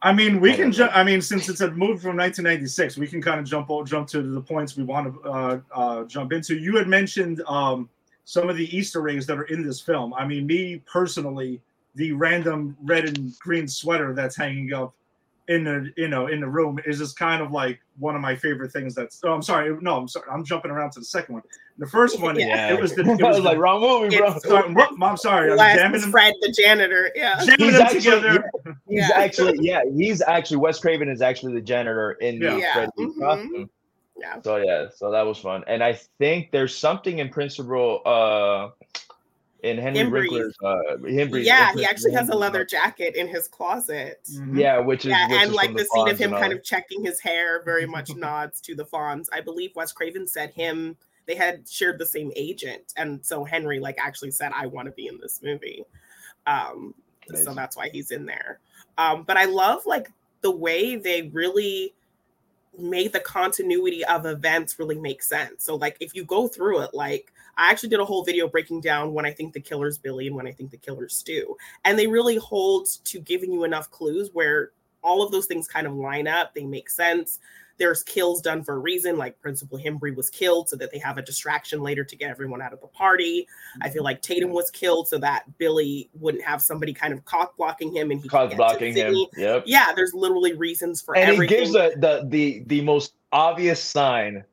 I 0.03 0.11
mean, 0.11 0.41
we 0.41 0.53
can 0.53 0.71
jump. 0.73 0.91
I 0.93 1.01
mean, 1.01 1.21
since 1.21 1.47
it's 1.47 1.61
a 1.61 1.71
movie 1.71 1.99
from 1.99 2.17
1996, 2.17 2.97
we 2.97 3.07
can 3.07 3.21
kind 3.21 3.39
of 3.39 3.45
jump 3.45 3.69
jump 3.85 4.07
to 4.09 4.21
the 4.21 4.41
points 4.41 4.75
we 4.75 4.83
want 4.83 5.13
to 5.13 5.29
uh, 5.29 5.59
uh, 5.73 6.03
jump 6.03 6.33
into. 6.33 6.57
You 6.57 6.75
had 6.75 6.89
mentioned 6.89 7.41
um, 7.47 7.89
some 8.25 8.49
of 8.49 8.57
the 8.57 8.77
Easter 8.77 9.07
eggs 9.07 9.25
that 9.27 9.37
are 9.37 9.43
in 9.45 9.65
this 9.65 9.79
film. 9.79 10.13
I 10.13 10.27
mean, 10.27 10.45
me 10.45 10.81
personally, 10.85 11.61
the 11.95 12.11
random 12.11 12.75
red 12.83 13.05
and 13.05 13.37
green 13.39 13.65
sweater 13.65 14.13
that's 14.13 14.35
hanging 14.35 14.73
up 14.73 14.93
in 15.49 15.63
the 15.65 15.91
you 15.97 16.07
know 16.07 16.27
in 16.27 16.39
the 16.39 16.47
room 16.47 16.79
is 16.85 16.99
just 16.99 17.17
kind 17.17 17.41
of 17.41 17.51
like 17.51 17.79
one 17.99 18.15
of 18.15 18.21
my 18.21 18.35
favorite 18.35 18.71
things. 18.71 18.95
That's 18.95 19.19
oh, 19.25 19.33
I'm 19.33 19.41
sorry, 19.41 19.75
no, 19.81 19.97
I'm 19.97 20.07
sorry, 20.07 20.25
I'm 20.31 20.43
jumping 20.45 20.71
around 20.71 20.91
to 20.91 20.99
the 20.99 21.05
second 21.05 21.33
one. 21.33 21.43
The 21.77 21.87
first 21.87 22.21
one, 22.21 22.39
Yeah. 22.39 22.73
it 22.73 22.79
was 22.81 22.95
the 22.95 23.01
it 23.01 23.07
was 23.21 23.37
was 23.37 23.39
like 23.43 23.57
wrong 23.57 23.81
movie, 23.81 24.15
bro. 24.17 24.37
Sorry, 24.39 24.63
I'm 25.01 25.17
sorry, 25.17 25.51
I'm 25.51 25.57
Les 25.57 25.75
jamming 25.77 26.01
them, 26.01 26.11
Fred 26.11 26.33
the 26.41 26.51
janitor. 26.51 27.11
Yeah. 27.15 27.43
jamming 27.43 27.59
He's 27.59 27.73
them 27.73 27.81
actually- 27.81 27.99
together. 28.01 28.51
He's 28.87 29.09
Yeah. 29.09 29.09
actually 29.15 29.57
yeah, 29.61 29.81
he's 29.95 30.21
actually 30.21 30.57
Wes 30.57 30.79
Craven 30.79 31.09
is 31.09 31.21
actually 31.21 31.53
the 31.53 31.61
janitor 31.61 32.11
in 32.13 32.39
the 32.39 32.45
Yeah. 32.45 32.57
Yeah, 32.57 32.73
Freddy 32.73 32.91
mhm. 32.99 33.19
costume. 33.19 33.69
Yeah. 34.17 34.41
So 34.41 34.55
yeah, 34.57 34.85
so 34.95 35.11
that 35.11 35.25
was 35.25 35.39
fun. 35.39 35.63
And 35.67 35.83
I 35.83 35.93
think 36.19 36.51
there's 36.51 36.75
something 36.77 37.19
in 37.19 37.29
Principal 37.29 38.01
uh 38.05 38.69
in 39.63 39.77
Henry 39.77 40.01
Himbry. 40.01 40.29
Winkler's 40.29 40.55
uh 40.63 40.97
him 41.05 41.29
Breathe- 41.29 41.45
Yeah, 41.45 41.71
in 41.71 41.77
he 41.79 41.85
Principal 41.85 41.85
actually 41.85 42.11
has 42.13 42.29
a 42.29 42.35
leather 42.35 42.63
jacket 42.65 43.15
in 43.15 43.27
his 43.27 43.47
closet. 43.47 44.21
Mhm. 44.31 44.59
Yeah, 44.59 44.77
which 44.79 45.05
is 45.05 45.11
Yeah, 45.11 45.27
which 45.29 45.37
and 45.39 45.49
is 45.49 45.55
like 45.55 45.67
from 45.67 45.77
the 45.77 45.85
scene 45.85 46.09
of 46.09 46.17
him 46.17 46.25
and 46.25 46.33
all 46.35 46.41
kind 46.41 46.53
of 46.53 46.63
checking 46.63 47.03
his 47.03 47.19
hair 47.19 47.63
very 47.63 47.85
much 47.85 48.13
nods 48.15 48.61
to 48.61 48.75
the 48.75 48.85
Fonz. 48.85 49.27
I 49.33 49.41
believe 49.41 49.75
Wes 49.75 49.91
Craven 49.91 50.27
said 50.27 50.51
him 50.51 50.95
they 51.25 51.35
had 51.35 51.67
shared 51.69 51.97
the 51.97 52.05
same 52.05 52.31
agent, 52.35 52.93
and 52.97 53.25
so 53.25 53.45
Henry 53.45 53.79
like 53.79 53.95
actually 53.97 54.31
said, 54.31 54.51
"I 54.53 54.67
want 54.67 54.87
to 54.87 54.91
be 54.91 55.07
in 55.07 55.17
this 55.21 55.41
movie." 55.41 55.85
Um, 56.45 56.93
so 57.33 57.53
that's 57.53 57.77
why 57.77 57.87
he's 57.89 58.11
in 58.11 58.25
there. 58.25 58.59
Um, 58.97 59.23
but 59.23 59.37
I 59.37 59.45
love 59.45 59.85
like 59.85 60.11
the 60.41 60.51
way 60.51 60.97
they 60.97 61.23
really 61.33 61.93
made 62.77 63.13
the 63.13 63.19
continuity 63.19 64.03
of 64.05 64.25
events 64.25 64.77
really 64.79 64.99
make 64.99 65.23
sense. 65.23 65.63
So 65.63 65.75
like 65.75 65.95
if 65.99 66.13
you 66.15 66.25
go 66.25 66.47
through 66.47 66.81
it, 66.81 66.93
like 66.93 67.32
I 67.57 67.69
actually 67.69 67.89
did 67.89 67.99
a 67.99 68.05
whole 68.05 68.23
video 68.23 68.47
breaking 68.47 68.81
down 68.81 69.13
when 69.13 69.25
I 69.25 69.31
think 69.31 69.53
the 69.53 69.59
killer's 69.59 69.97
Billy 69.97 70.27
and 70.27 70.35
when 70.35 70.47
I 70.47 70.51
think 70.51 70.71
the 70.71 70.77
killer's 70.77 71.15
Stu. 71.15 71.55
And 71.85 71.97
they 71.97 72.07
really 72.07 72.37
hold 72.37 72.87
to 73.05 73.19
giving 73.19 73.51
you 73.51 73.63
enough 73.63 73.91
clues 73.91 74.29
where 74.33 74.71
all 75.03 75.21
of 75.21 75.31
those 75.31 75.45
things 75.45 75.67
kind 75.67 75.85
of 75.85 75.93
line 75.93 76.27
up, 76.27 76.53
they 76.53 76.65
make 76.65 76.89
sense. 76.89 77.39
There's 77.77 78.03
kills 78.03 78.41
done 78.41 78.63
for 78.63 78.75
a 78.75 78.79
reason, 78.79 79.17
like 79.17 79.39
Principal 79.41 79.79
Himbry 79.79 80.15
was 80.15 80.29
killed 80.29 80.69
so 80.69 80.75
that 80.75 80.91
they 80.91 80.99
have 80.99 81.17
a 81.17 81.23
distraction 81.23 81.81
later 81.81 82.03
to 82.03 82.15
get 82.15 82.29
everyone 82.29 82.61
out 82.61 82.71
of 82.71 82.79
the 82.81 82.87
party. 82.87 83.47
I 83.81 83.89
feel 83.89 84.03
like 84.03 84.21
Tatum 84.21 84.51
was 84.51 84.69
killed 84.69 85.07
so 85.07 85.17
that 85.17 85.45
Billy 85.57 86.09
wouldn't 86.13 86.43
have 86.43 86.61
somebody 86.61 86.93
kind 86.93 87.13
of 87.13 87.25
cock 87.25 87.57
blocking 87.57 87.93
him 87.93 88.11
and 88.11 88.21
he 88.21 88.29
could 88.29 88.31
Cause 88.31 88.49
get 88.49 88.55
to 88.55 88.57
blocking 88.57 88.95
him. 88.95 89.15
Yep. 89.35 89.63
Yeah, 89.65 89.91
there's 89.95 90.13
literally 90.13 90.53
reasons 90.53 91.01
for 91.01 91.15
everything. 91.15 91.41
And 91.41 91.49
he 91.49 91.57
gives 91.57 91.73
the 91.73 92.27
the 92.29 92.63
the 92.67 92.81
most 92.81 93.13
obvious 93.31 93.81
sign 93.81 94.43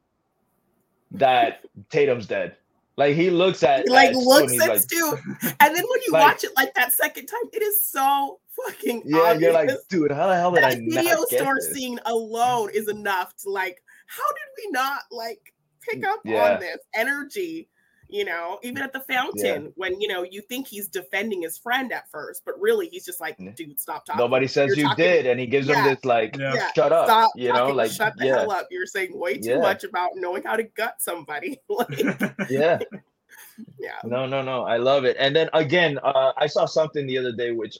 that 1.13 1.61
Tatum's 1.91 2.27
dead. 2.27 2.57
Like 3.01 3.17
he 3.17 3.31
looks 3.31 3.63
at 3.63 3.85
He, 3.85 3.91
like 3.91 4.11
at 4.11 4.15
looks 4.17 4.53
at 4.61 4.69
like, 4.69 4.81
Stu, 4.81 5.17
and 5.43 5.75
then 5.75 5.85
when 5.89 6.01
you 6.07 6.13
Like- 6.13 6.23
watch 6.23 6.45
it 6.45 6.53
like 6.55 6.75
that 6.75 6.93
second 6.93 7.27
time, 7.27 7.41
it 7.55 7.63
is 7.63 7.89
so 7.89 8.41
fucking 8.67 9.05
Yeah, 9.07 9.21
obvious. 9.21 9.41
you're 9.41 9.53
like, 9.55 9.71
dude, 9.89 10.13
how 10.13 10.27
the 10.27 10.37
hell 10.37 10.51
did 10.53 10.65
I 10.65 10.75
that 10.75 10.83
not 10.83 11.03
video 11.05 11.25
store 11.25 11.55
this? 11.55 11.73
scene 11.73 11.99
alone 12.05 12.69
is 12.75 12.89
enough 12.91 13.35
to 13.39 13.49
like, 13.51 13.83
how 14.07 14.29
did 14.29 14.49
we 14.67 14.71
not 14.73 15.01
like 15.11 15.41
pick 15.81 16.03
mm, 16.03 16.09
up 16.09 16.21
Yeah. 16.27 16.53
on 16.55 16.61
this 16.61 16.77
energy? 16.95 17.71
You 18.11 18.25
know, 18.25 18.59
even 18.63 18.83
at 18.83 18.93
the 18.93 19.01
fountain, 19.01 19.73
when 19.77 20.01
you 20.01 20.09
know 20.09 20.23
you 20.23 20.41
think 20.43 20.67
he's 20.67 20.89
defending 20.89 21.43
his 21.43 21.57
friend 21.59 21.93
at 21.93 22.11
first, 22.11 22.43
but 22.45 22.61
really 22.61 22.89
he's 22.89 23.05
just 23.05 23.21
like, 23.21 23.37
dude, 23.55 23.79
stop 23.79 24.05
talking. 24.05 24.19
Nobody 24.19 24.47
says 24.47 24.69
You're 24.69 24.77
you 24.79 24.83
talking- 24.85 25.05
did, 25.05 25.27
and 25.27 25.39
he 25.39 25.47
gives 25.47 25.69
him 25.69 25.85
this 25.85 26.05
like, 26.05 26.37
Yeah. 26.37 26.55
Yeah, 26.55 26.73
shut 26.75 26.93
up, 26.93 27.07
stop 27.07 27.31
you 27.37 27.49
know, 27.49 27.55
talking, 27.55 27.77
like 27.77 27.91
shut 27.91 28.15
the 28.17 28.27
yeah, 28.27 28.41
hell 28.41 28.51
up. 28.53 28.67
You're 28.71 28.87
saying 28.87 29.17
way 29.19 29.39
too 29.39 29.51
Yeah. 29.51 29.59
much 29.59 29.85
about 29.85 30.11
knowing 30.17 30.43
how 30.43 30.57
to 30.57 30.65
gut 30.65 30.97
somebody. 30.99 31.61
like, 31.69 31.99
yeah. 32.51 32.79
yeah. 33.79 33.99
No, 34.05 34.27
no, 34.27 34.43
no. 34.43 34.65
I 34.65 34.79
love 34.79 35.05
it. 35.05 35.17
And 35.19 35.35
then 35.35 35.49
again, 35.53 35.99
uh, 36.03 36.33
I 36.37 36.47
saw 36.47 36.67
something 36.67 37.07
the 37.07 37.19
other 37.19 37.33
day 37.33 37.53
which 37.53 37.79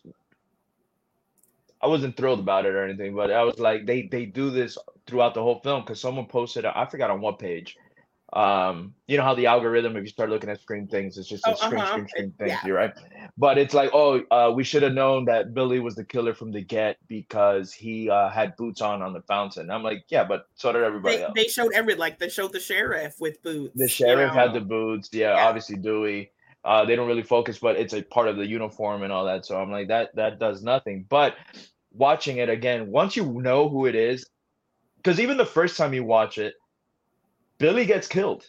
I 1.83 1.87
wasn't 1.87 2.17
thrilled 2.17 2.41
about 2.41 2.67
it 2.67 2.75
or 2.75 2.85
anything, 2.85 3.15
but 3.15 3.31
I 3.31 3.43
was 3.43 3.59
like, 3.59 3.87
they 3.87 4.03
they 4.03 4.27
do 4.27 4.51
this 4.51 4.77
throughout 5.07 5.35
the 5.35 5.43
whole 5.43 5.61
film 5.61 5.83
because 5.83 6.01
someone 6.01 6.27
posted, 6.27 6.65
I 6.67 6.87
forgot 6.87 7.11
on 7.11 7.21
what 7.21 7.39
page. 7.39 7.77
Um, 8.33 8.95
you 9.09 9.17
know 9.17 9.25
how 9.25 9.35
the 9.35 9.47
algorithm, 9.47 9.97
if 9.97 10.05
you 10.05 10.09
start 10.09 10.31
looking 10.31 10.51
at 10.51 10.61
screen 10.61 10.87
things, 10.87 11.19
it's 11.19 11.29
just 11.29 11.45
a 11.47 11.51
Oh, 11.51 11.55
screen, 11.57 11.81
uh-huh. 11.81 11.89
screen, 11.91 12.09
screen 12.09 12.33
thing, 12.39 12.49
yeah. 12.49 12.61
you 12.65 12.75
right? 12.75 12.93
But 13.37 13.59
it's 13.59 13.75
like, 13.75 13.91
oh, 13.93 14.23
uh, 14.31 14.53
we 14.55 14.63
should 14.63 14.85
have 14.85 14.93
known 14.93 15.25
that 15.25 15.53
Billy 15.53 15.81
was 15.81 15.97
the 15.97 16.05
killer 16.05 16.33
from 16.33 16.53
the 16.53 16.61
get 16.61 16.97
because 17.09 17.73
he 17.73 18.09
uh, 18.09 18.29
had 18.29 18.55
boots 18.57 18.81
on 18.81 19.03
on 19.03 19.13
the 19.13 19.23
fountain. 19.23 19.69
I'm 19.69 19.83
like, 19.83 20.05
yeah, 20.09 20.23
but 20.23 20.47
so 20.55 20.73
did 20.73 20.85
everybody 20.85 21.17
They, 21.17 21.23
else. 21.25 21.33
they 21.35 21.49
showed 21.49 21.73
every 21.75 21.97
like 21.97 22.21
they 22.21 22.29
showed 22.29 22.53
the 22.53 22.61
sheriff 22.61 23.15
with 23.19 23.43
boots. 23.43 23.75
The 23.77 23.85
you 23.85 23.89
sheriff 23.89 24.33
had 24.33 24.53
the 24.53 24.61
boots. 24.61 25.09
Yeah, 25.13 25.35
Yeah. 25.35 25.47
obviously 25.49 25.77
Dewey. 25.77 26.31
Uh, 26.65 26.85
they 26.85 26.95
don't 26.95 27.09
really 27.09 27.23
focus, 27.23 27.59
but 27.59 27.77
it's 27.77 27.95
a 27.95 28.03
part 28.03 28.29
of 28.29 28.37
the 28.37 28.47
uniform 28.47 29.03
and 29.03 29.13
all 29.13 29.25
that. 29.25 29.45
So 29.47 29.61
I'm 29.61 29.73
like, 29.73 29.89
that 29.89 30.15
that 30.15 30.39
does 30.39 30.63
nothing. 30.63 31.05
But 31.09 31.35
watching 31.93 32.37
it 32.37 32.49
again, 32.49 32.93
once 32.93 33.17
you 33.17 33.25
know 33.41 33.69
who 33.69 33.87
it 33.87 33.95
is, 33.97 34.25
because 34.99 35.19
even 35.19 35.37
the 35.37 35.47
first 35.47 35.77
time 35.77 35.95
you 35.95 36.05
watch 36.05 36.39
it, 36.39 36.55
Billy 37.61 37.85
gets 37.87 38.09
killed. 38.09 38.49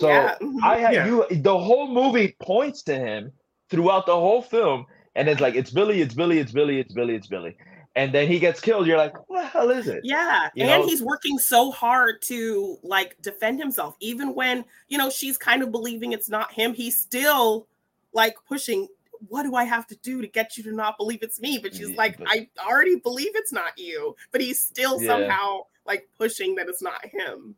So 0.00 0.08
yeah. 0.08 0.36
I 0.62 0.78
had 0.78 0.94
Yeah. 0.94 1.06
you. 1.06 1.26
The 1.30 1.58
whole 1.58 1.88
movie 1.88 2.34
points 2.40 2.82
to 2.84 2.94
him 2.94 3.32
throughout 3.68 4.06
the 4.06 4.14
whole 4.14 4.40
film, 4.40 4.86
and 5.14 5.28
it's 5.28 5.40
like 5.40 5.54
it's 5.54 5.70
Billy, 5.70 6.00
it's 6.00 6.14
Billy, 6.14 6.38
it's 6.38 6.52
Billy, 6.52 6.78
it's 6.80 6.94
Billy, 6.94 7.14
it's 7.14 7.26
Billy, 7.26 7.56
and 7.94 8.12
then 8.14 8.26
he 8.28 8.38
gets 8.38 8.60
killed. 8.60 8.86
You're 8.86 8.96
like, 8.96 9.14
what 9.28 9.42
the 9.42 9.46
hell 9.48 9.70
is 9.70 9.88
it? 9.88 10.00
Yeah, 10.04 10.48
You 10.54 10.64
and 10.64 10.82
know? 10.82 10.88
he's 10.88 11.02
working 11.02 11.38
so 11.38 11.70
hard 11.70 12.22
to 12.22 12.78
like 12.82 13.20
defend 13.20 13.58
himself, 13.58 13.96
even 14.00 14.34
when 14.34 14.64
you 14.88 14.96
know 14.96 15.10
she's 15.10 15.36
kind 15.36 15.62
of 15.62 15.70
believing 15.70 16.12
it's 16.12 16.30
not 16.30 16.52
him. 16.52 16.72
He's 16.72 16.98
still 16.98 17.66
like 18.14 18.36
pushing. 18.48 18.88
What 19.28 19.44
do 19.44 19.54
I 19.54 19.64
have 19.64 19.86
to 19.88 19.96
do 19.96 20.20
to 20.20 20.26
get 20.26 20.56
you 20.56 20.64
to 20.64 20.72
not 20.72 20.96
believe 20.98 21.22
it's 21.22 21.40
me? 21.40 21.58
But 21.62 21.74
she's 21.74 21.90
Yeah, 21.90 21.96
like, 21.96 22.18
but- 22.18 22.28
I 22.28 22.48
already 22.66 22.96
believe 22.96 23.30
it's 23.36 23.52
not 23.52 23.78
you. 23.78 24.16
But 24.32 24.40
he's 24.40 24.60
still 24.60 25.00
Yeah. 25.00 25.08
somehow 25.10 25.66
like 25.86 26.08
pushing 26.18 26.54
that 26.56 26.68
it's 26.68 26.82
not 26.82 27.04
him. 27.06 27.54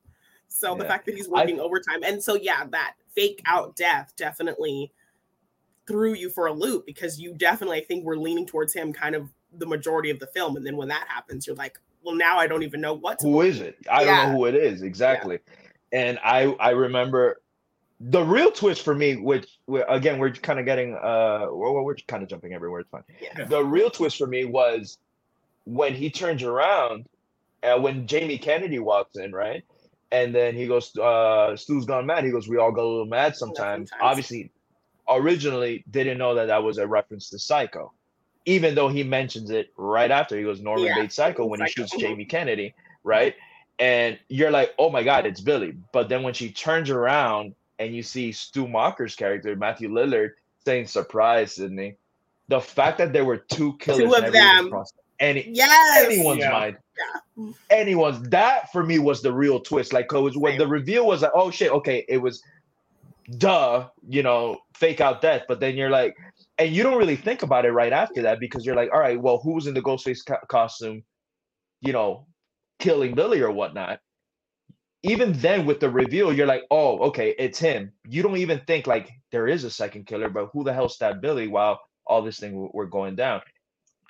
So 0.54 0.74
the 0.76 0.84
fact 0.84 1.06
that 1.06 1.14
he's 1.16 1.28
I- 1.28 1.32
working 1.32 1.60
overtime, 1.60 2.02
and 2.04 2.22
so 2.22 2.36
yeah, 2.36 2.64
that 2.70 2.94
fake 3.14 3.42
out 3.46 3.74
death 3.76 4.12
definitely 4.16 4.92
threw 5.86 6.14
you 6.14 6.30
for 6.30 6.46
a 6.46 6.52
loop 6.52 6.86
because 6.86 7.20
you 7.20 7.34
definitely, 7.34 7.78
I 7.78 7.84
think, 7.84 8.04
were 8.04 8.16
leaning 8.16 8.46
towards 8.46 8.72
him 8.72 8.92
kind 8.92 9.14
of 9.14 9.28
the 9.58 9.66
majority 9.66 10.10
of 10.10 10.18
the 10.18 10.26
film, 10.28 10.56
and 10.56 10.66
then 10.66 10.76
when 10.76 10.88
that 10.88 11.06
happens, 11.08 11.46
you're 11.46 11.56
like, 11.56 11.78
well, 12.02 12.14
now 12.14 12.38
I 12.38 12.46
don't 12.46 12.62
even 12.62 12.80
know 12.80 12.94
what. 12.94 13.18
To 13.20 13.26
who 13.26 13.40
is 13.42 13.60
it? 13.60 13.76
I 13.90 14.02
Yeah. 14.04 14.16
don't 14.22 14.32
know 14.32 14.38
who 14.38 14.44
it 14.46 14.54
is 14.54 14.82
exactly. 14.82 15.38
And 15.92 16.18
I 16.24 16.54
I 16.60 16.70
remember 16.70 17.40
the 18.00 18.22
real 18.22 18.50
twist 18.50 18.82
for 18.82 18.94
me, 18.94 19.16
which 19.16 19.58
again 19.88 20.18
we're 20.18 20.32
kind 20.32 20.58
of 20.58 20.64
getting 20.66 20.94
uh 20.94 21.46
we're, 21.50 21.82
we're 21.82 21.94
kind 22.08 22.22
of 22.22 22.28
jumping 22.28 22.52
everywhere. 22.52 22.80
It's 22.80 22.90
fine. 22.90 23.04
Yeah. 23.20 23.44
The 23.44 23.64
real 23.64 23.90
twist 23.90 24.18
for 24.18 24.26
me 24.26 24.44
was 24.44 24.98
when 25.64 25.94
he 25.94 26.10
turns 26.10 26.42
around, 26.42 27.06
uh, 27.62 27.78
when 27.80 28.06
Jamie 28.06 28.36
Kennedy 28.38 28.78
walks 28.80 29.16
in, 29.16 29.32
right? 29.32 29.64
And 30.14 30.32
then 30.32 30.54
he 30.54 30.68
goes, 30.68 30.96
uh, 30.96 31.56
Stu's 31.56 31.86
gone 31.86 32.06
mad. 32.06 32.22
He 32.22 32.30
goes, 32.30 32.46
we 32.46 32.56
all 32.56 32.70
go 32.70 32.86
a 32.86 32.90
little 32.90 33.06
mad 33.06 33.34
sometimes. 33.34 33.90
sometimes. 33.90 34.10
Obviously, 34.10 34.52
originally 35.08 35.84
didn't 35.90 36.18
know 36.18 36.36
that 36.36 36.46
that 36.46 36.62
was 36.62 36.78
a 36.78 36.86
reference 36.86 37.30
to 37.30 37.38
Psycho, 37.40 37.92
even 38.46 38.76
though 38.76 38.88
he 38.88 39.02
mentions 39.02 39.50
it 39.50 39.72
right 39.76 40.12
after. 40.12 40.38
He 40.38 40.44
goes, 40.44 40.60
Norman 40.60 40.86
Yeah, 40.86 41.00
Bates 41.00 41.16
Psycho 41.16 41.46
when 41.46 41.60
he 41.60 41.66
shoots 41.66 41.92
mhm. 41.96 41.98
Jamie 41.98 42.24
Kennedy, 42.26 42.74
right? 43.02 43.34
And 43.80 44.16
you're 44.28 44.52
like, 44.52 44.72
oh 44.78 44.88
my 44.88 45.02
God, 45.02 45.26
it's 45.26 45.40
Billy. 45.40 45.74
But 45.92 46.08
then 46.08 46.22
when 46.22 46.32
she 46.32 46.52
turns 46.52 46.90
around 46.90 47.56
and 47.80 47.92
you 47.92 48.04
see 48.04 48.30
Stu 48.30 48.68
Macher's 48.68 49.16
character, 49.16 49.56
Matthew 49.56 49.88
Lillard, 49.88 50.34
saying, 50.64 50.86
surprise, 50.86 51.56
Sidney. 51.56 51.96
The 52.46 52.60
fact 52.60 52.98
that 52.98 53.12
there 53.12 53.24
were 53.24 53.38
two 53.38 53.76
killers 53.78 53.98
Two 53.98 54.14
of 54.14 54.32
them. 54.32 54.70
Any 55.20 55.50
Yes. 55.52 56.06
anyone's 56.06 56.40
Yeah. 56.40 56.50
mind. 56.50 56.78
Yeah. 56.98 57.52
Anyone's 57.70 58.28
that 58.30 58.70
for 58.72 58.84
me 58.84 58.98
was 58.98 59.22
the 59.22 59.32
real 59.32 59.60
twist. 59.60 59.92
Like, 59.92 60.08
cause 60.08 60.36
when 60.36 60.52
Same. 60.52 60.58
the 60.60 60.68
reveal 60.68 61.06
was 61.06 61.22
like, 61.22 61.32
oh 61.34 61.50
shit, 61.50 61.72
okay, 61.72 62.04
it 62.08 62.18
was 62.18 62.42
duh, 63.38 63.88
you 64.08 64.22
know, 64.22 64.58
fake 64.76 65.00
out 65.00 65.22
death. 65.22 65.42
But 65.48 65.60
then 65.60 65.76
you're 65.76 65.90
like, 65.90 66.16
and 66.58 66.70
you 66.72 66.82
don't 66.82 66.98
really 66.98 67.16
think 67.16 67.42
about 67.42 67.64
it 67.64 67.72
right 67.72 67.92
after 67.92 68.22
that 68.22 68.40
because 68.40 68.64
you're 68.66 68.76
like, 68.76 68.90
all 68.92 69.00
right, 69.00 69.20
well, 69.20 69.38
who's 69.38 69.66
in 69.66 69.74
the 69.74 69.82
Ghostface 69.82 70.20
co- 70.26 70.38
costume, 70.48 71.02
you 71.80 71.92
know, 71.92 72.26
killing 72.78 73.14
Billy 73.14 73.40
or 73.40 73.50
whatnot? 73.50 74.00
Even 75.02 75.32
then, 75.34 75.66
with 75.66 75.80
the 75.80 75.90
reveal, 75.90 76.32
you're 76.32 76.46
like, 76.46 76.62
oh, 76.70 76.98
okay, 77.08 77.34
it's 77.38 77.58
him. 77.58 77.92
You 78.08 78.22
don't 78.22 78.38
even 78.38 78.60
think 78.66 78.86
like 78.86 79.10
there 79.32 79.46
is 79.48 79.64
a 79.64 79.70
second 79.70 80.06
killer, 80.06 80.30
but 80.30 80.48
who 80.52 80.64
the 80.64 80.72
hell 80.72 80.88
stabbed 80.88 81.20
Billy 81.20 81.48
while 81.48 81.80
all 82.06 82.22
this 82.22 82.38
thing 82.38 82.70
were 82.72 82.86
going 82.86 83.14
down? 83.16 83.42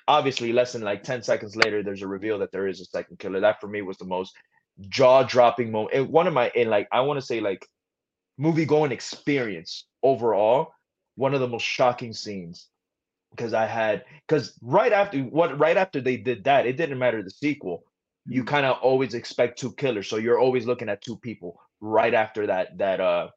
Obviously, 0.07 0.53
less 0.53 0.73
than 0.73 0.81
like 0.83 1.03
10 1.03 1.23
seconds 1.23 1.55
later, 1.55 1.83
there's 1.83 2.01
a 2.03 2.07
reveal 2.07 2.39
that 2.39 2.51
there 2.51 2.67
is 2.67 2.81
a 2.81 2.85
second 2.85 3.19
killer. 3.19 3.39
That 3.39 3.61
for 3.61 3.67
me 3.67 3.81
was 3.81 3.97
the 3.97 4.05
most 4.05 4.35
jaw 4.89 5.23
dropping 5.23 5.71
moment. 5.71 5.95
And 5.95 6.09
one 6.09 6.27
of 6.27 6.33
my, 6.33 6.51
in 6.55 6.69
like, 6.69 6.87
I 6.91 7.01
want 7.01 7.19
to 7.19 7.25
say 7.25 7.39
like 7.39 7.65
movie 8.37 8.65
going 8.65 8.91
experience 8.91 9.85
overall 10.03 10.73
one 11.15 11.33
of 11.33 11.39
the 11.39 11.47
most 11.47 11.63
shocking 11.63 12.13
scenes 12.13 12.67
because 13.31 13.53
I 13.53 13.65
had 13.65 14.05
because 14.27 14.57
right 14.61 14.91
after 14.91 15.19
what 15.21 15.59
right 15.59 15.77
after 15.77 16.01
they 16.01 16.17
did 16.17 16.45
that, 16.45 16.65
it 16.65 16.77
didn't 16.77 16.99
matter 16.99 17.23
the 17.23 17.29
sequel. 17.31 17.83
You 18.27 18.43
Mhm. 18.43 18.47
kind 18.47 18.65
of 18.65 18.77
always 18.81 19.13
expect 19.13 19.59
two 19.59 19.73
killers, 19.73 20.07
so 20.09 20.17
you're 20.17 20.39
always 20.39 20.65
looking 20.65 20.89
at 20.89 21.01
two 21.01 21.17
people 21.17 21.59
right 21.81 22.13
after 22.13 22.47
that. 22.47 22.77
That 22.77 23.01
uh, 23.01 23.29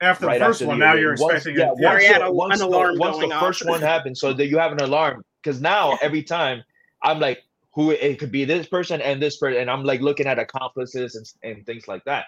After 0.00 0.26
right 0.26 0.38
the 0.38 0.46
first 0.46 0.62
after 0.62 0.68
one, 0.68 0.78
the 0.78 0.86
now 0.86 0.94
you're 0.94 1.12
expecting 1.12 1.56
yeah, 1.56 1.72
it. 1.72 1.78
Yeah, 1.78 1.90
once, 1.90 2.24
the, 2.24 2.32
once, 2.32 2.60
an 2.60 2.70
the, 2.70 2.76
alarm 2.76 2.98
once 2.98 3.18
the 3.18 3.32
off. 3.32 3.40
first 3.42 3.66
one 3.66 3.80
happens, 3.82 4.18
so 4.18 4.32
that 4.32 4.46
you 4.46 4.58
have 4.58 4.72
an 4.72 4.80
alarm 4.80 5.24
because 5.42 5.60
now 5.60 5.98
every 6.00 6.22
time 6.22 6.62
I'm 7.02 7.20
like, 7.20 7.42
who 7.72 7.90
it 7.90 8.18
could 8.18 8.32
be 8.32 8.44
this 8.44 8.66
person 8.66 9.00
and 9.00 9.22
this 9.22 9.36
person, 9.36 9.60
and 9.60 9.70
I'm 9.70 9.84
like 9.84 10.00
looking 10.00 10.26
at 10.26 10.38
accomplices 10.38 11.14
and 11.16 11.54
and 11.54 11.66
things 11.66 11.86
like 11.86 12.04
that. 12.04 12.26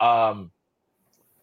Um, 0.00 0.50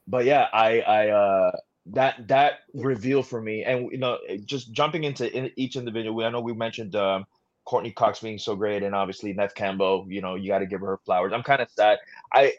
but 0.07 0.25
yeah, 0.25 0.47
I 0.53 0.81
I 0.81 1.09
uh 1.09 1.51
that 1.87 2.27
that 2.27 2.59
reveal 2.73 3.23
for 3.23 3.41
me, 3.41 3.63
and 3.63 3.91
you 3.91 3.97
know, 3.97 4.17
just 4.45 4.71
jumping 4.73 5.03
into 5.03 5.31
in 5.35 5.51
each 5.55 5.75
individual. 5.75 6.23
I 6.23 6.29
know 6.29 6.41
we 6.41 6.53
mentioned 6.53 6.95
um 6.95 7.25
Courteney 7.65 7.91
Cox 7.91 8.19
being 8.19 8.37
so 8.37 8.55
great, 8.55 8.83
and 8.83 8.95
obviously 8.95 9.33
Neve 9.33 9.55
Campbell. 9.55 10.05
You 10.07 10.21
know, 10.21 10.35
you 10.35 10.49
got 10.49 10.59
to 10.59 10.65
give 10.65 10.81
her 10.81 10.99
flowers. 11.05 11.33
I'm 11.33 11.43
kind 11.43 11.61
of 11.61 11.69
sad. 11.71 11.99
I 12.31 12.53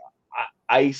I, 0.69 0.79
I 0.79 0.95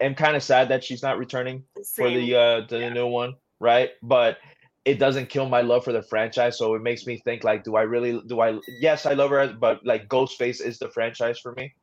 am 0.00 0.14
kind 0.14 0.36
of 0.36 0.42
sad 0.42 0.68
that 0.68 0.84
she's 0.84 1.02
not 1.02 1.18
returning 1.18 1.64
for 1.94 2.10
the 2.10 2.34
uh 2.34 2.60
the 2.68 2.80
Yeah. 2.80 2.92
new 2.92 3.06
one, 3.06 3.34
right? 3.60 3.90
But 4.02 4.38
it 4.84 4.98
doesn't 4.98 5.28
kill 5.28 5.48
my 5.48 5.60
love 5.60 5.84
for 5.84 5.92
the 5.92 6.02
franchise, 6.02 6.56
so 6.56 6.74
it 6.74 6.82
makes 6.82 7.06
me 7.06 7.18
think 7.24 7.44
like, 7.44 7.64
do 7.64 7.76
I 7.76 7.82
really 7.82 8.22
do 8.26 8.40
I? 8.40 8.58
Yes, 8.80 9.06
I 9.06 9.12
love 9.12 9.30
her, 9.30 9.52
but 9.52 9.84
like 9.84 10.08
Ghostface 10.08 10.60
is 10.60 10.78
the 10.78 10.88
franchise 10.90 11.38
for 11.38 11.52
me. 11.52 11.74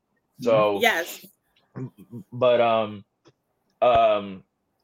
So 0.42 0.80
yes, 0.82 1.26
but 2.32 2.62
um, 2.62 3.04
um, 3.82 4.44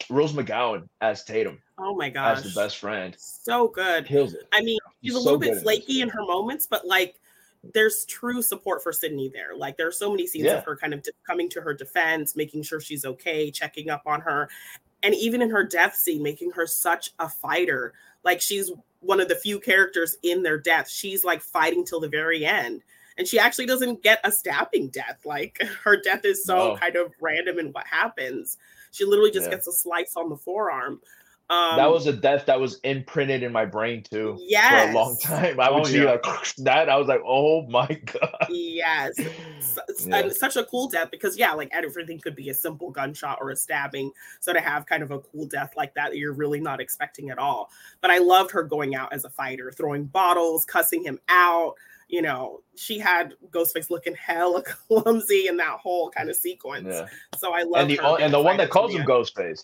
Rose 0.10 0.34
McGowan 0.34 0.88
as 1.02 1.24
Tatum 1.24 1.60
oh 1.78 1.96
my 1.96 2.10
gosh, 2.10 2.38
as 2.40 2.44
the 2.44 2.62
best 2.62 2.78
friend 2.78 3.16
so 3.18 3.68
good. 3.68 4.06
kills 4.06 4.34
it. 4.34 4.48
I 4.52 4.62
mean, 4.62 4.80
she's 5.04 5.16
a 5.16 5.20
little 5.20 5.40
bit 5.40 5.62
flaky 5.62 6.02
in 6.02 6.10
her 6.10 6.26
moments, 6.26 6.68
but 6.68 6.86
like 6.86 7.16
there's 7.64 8.06
true 8.06 8.42
support 8.42 8.82
for 8.82 8.92
Sidney 8.92 9.30
there. 9.30 9.56
Like 9.56 9.78
there 9.78 9.88
are 9.88 9.92
so 9.92 10.10
many 10.10 10.26
scenes 10.28 10.46
Yeah. 10.46 10.58
of 10.58 10.66
her 10.66 10.76
kind 10.76 10.94
of 10.94 11.06
coming 11.28 11.50
to 11.50 11.62
her 11.62 11.74
defense, 11.74 12.36
making 12.36 12.64
sure 12.64 12.80
she's 12.80 13.06
okay, 13.06 13.52
checking 13.52 13.90
up 13.90 14.02
on 14.06 14.22
her, 14.22 14.50
and 15.04 15.14
even 15.16 15.42
in 15.42 15.50
her 15.50 15.64
death 15.64 15.96
scene, 15.96 16.24
making 16.24 16.52
her 16.52 16.66
such 16.66 17.12
a 17.20 17.30
fighter. 17.30 17.94
Like 18.24 18.42
she's 18.42 18.72
one 19.00 19.20
of 19.20 19.28
the 19.30 19.36
few 19.36 19.60
characters 19.60 20.18
in 20.24 20.44
their 20.44 20.58
death. 20.60 20.90
She's 20.90 21.24
like 21.24 21.42
fighting 21.42 21.86
till 21.86 22.00
the 22.00 22.10
very 22.10 22.46
end. 22.46 22.82
And 23.18 23.28
she 23.28 23.38
actually 23.38 23.66
doesn't 23.66 24.02
get 24.04 24.20
a 24.24 24.32
stabbing 24.32 24.90
death. 24.90 25.20
Like 25.26 25.60
her 25.84 25.98
death 26.02 26.26
is 26.26 26.44
so 26.44 26.56
No. 26.74 26.78
kind 26.78 26.96
of 26.96 27.12
random 27.22 27.60
in 27.60 27.68
what 27.74 27.86
happens. 27.88 28.58
She 28.92 29.06
literally 29.06 29.32
just 29.32 29.46
Yeah. 29.46 29.52
gets 29.56 29.68
a 29.68 29.72
slice 29.72 30.14
on 30.16 30.30
the 30.30 30.38
forearm. 30.38 31.02
Um, 31.52 31.76
that 31.78 31.92
was 31.92 32.08
a 32.08 32.14
death 32.14 32.46
that 32.46 32.60
was 32.60 32.80
imprinted 32.84 33.44
in 33.44 33.52
my 33.52 33.66
brain 33.66 34.04
too 34.04 34.38
yes. 34.48 34.86
for 34.86 34.92
a 34.92 34.94
long 34.96 35.18
time. 35.22 35.60
I 35.60 35.70
would 35.70 35.82
Oh, 35.82 35.84
see 35.84 35.98
yeah. 36.04 36.12
like 36.12 36.24
that. 36.60 36.90
I 36.90 36.96
was 36.96 37.08
like, 37.08 37.22
oh 37.26 37.64
my 37.68 37.88
god. 38.06 38.48
Yes. 38.50 39.20
S- 39.20 39.78
s- 39.90 40.08
Yeah. 40.08 40.30
Such 40.30 40.56
a 40.56 40.64
cool 40.64 40.88
death 40.88 41.10
because, 41.12 41.38
yeah, 41.38 41.52
like 41.54 41.70
everything 41.74 42.20
could 42.20 42.36
be 42.36 42.50
a 42.50 42.54
simple 42.54 42.90
gunshot 42.90 43.40
or 43.42 43.50
a 43.50 43.56
stabbing. 43.56 44.12
So 44.40 44.54
to 44.54 44.62
have 44.62 44.86
kind 44.86 45.04
of 45.04 45.12
a 45.12 45.20
cool 45.20 45.46
death 45.46 45.74
like 45.76 45.94
that, 45.96 46.12
that 46.12 46.18
you're 46.18 46.34
really 46.34 46.60
not 46.60 46.80
expecting 46.80 47.30
at 47.30 47.38
all. 47.38 47.70
But 48.02 48.12
I 48.12 48.18
loved 48.20 48.52
her 48.52 48.64
going 48.64 48.96
out 48.96 49.12
as 49.14 49.26
a 49.26 49.30
fighter, 49.30 49.72
throwing 49.72 50.06
bottles, 50.06 50.66
cussing 50.66 51.04
him 51.04 51.20
out. 51.30 51.76
You 52.08 52.22
know, 52.22 52.62
she 52.76 52.98
had 53.00 53.34
Ghostface 53.52 53.90
looking 53.90 54.16
hella 54.16 54.64
clumsy 54.88 55.48
in 55.48 55.58
that 55.58 55.80
whole 55.80 56.10
kind 56.12 56.30
of 56.30 56.36
sequence. 56.36 56.88
Yeah. 56.90 57.06
So 57.38 57.54
I 57.54 57.64
love 57.64 57.82
And 57.82 57.92
the 57.92 58.00
and 58.04 58.34
the 58.34 58.42
one 58.42 58.58
that 58.58 58.70
calls 58.70 58.94
him. 58.94 59.06
Ghostface. 59.06 59.64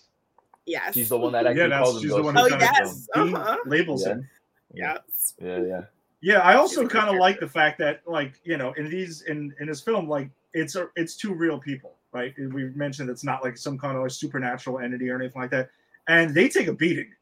Yes. 0.68 0.94
She's 0.94 1.08
the 1.08 1.16
one 1.18 1.32
that 1.32 1.46
actually 1.46 1.62
Yeah, 1.62 1.68
that's 1.68 1.82
calls 1.82 1.96
him 1.96 2.02
she's 2.02 2.16
the 2.16 2.22
one 2.22 2.34
Ghostface. 2.34 2.48
who 2.48 2.54
Oh, 2.54 2.58
kind 2.58 2.76
yes. 2.86 3.08
Uh-huh. 3.14 3.56
labels 3.66 4.06
Yeah. 4.06 4.12
him. 4.12 4.28
Yes. 4.74 5.34
Yeah, 5.40 5.58
yeah. 5.62 5.80
Yeah, 6.20 6.38
I 6.40 6.54
also 6.56 6.68
She's 6.68 6.78
a 6.78 6.82
good 6.82 6.90
kind 6.92 7.08
of 7.10 7.16
like 7.20 7.40
the 7.40 7.48
fact 7.48 7.78
that, 7.78 8.02
like, 8.06 8.40
you 8.44 8.56
know, 8.56 8.72
in 8.72 8.90
these 8.90 9.22
in 9.22 9.54
in 9.60 9.66
this 9.68 9.80
film, 9.80 10.08
like, 10.08 10.28
it's 10.52 10.74
a 10.76 10.88
it's 10.96 11.16
two 11.16 11.32
real 11.32 11.58
people, 11.58 11.94
right? 12.12 12.34
We 12.36 12.64
mentioned 12.70 13.08
it's 13.08 13.24
not 13.24 13.42
like 13.44 13.56
some 13.56 13.78
kind 13.78 13.96
of 13.96 14.02
like 14.02 14.10
supernatural 14.10 14.80
entity 14.80 15.08
or 15.10 15.16
anything 15.16 15.40
like 15.40 15.50
that, 15.52 15.70
and 16.08 16.34
they 16.34 16.48
take 16.48 16.66
a 16.66 16.72
beating. 16.72 17.12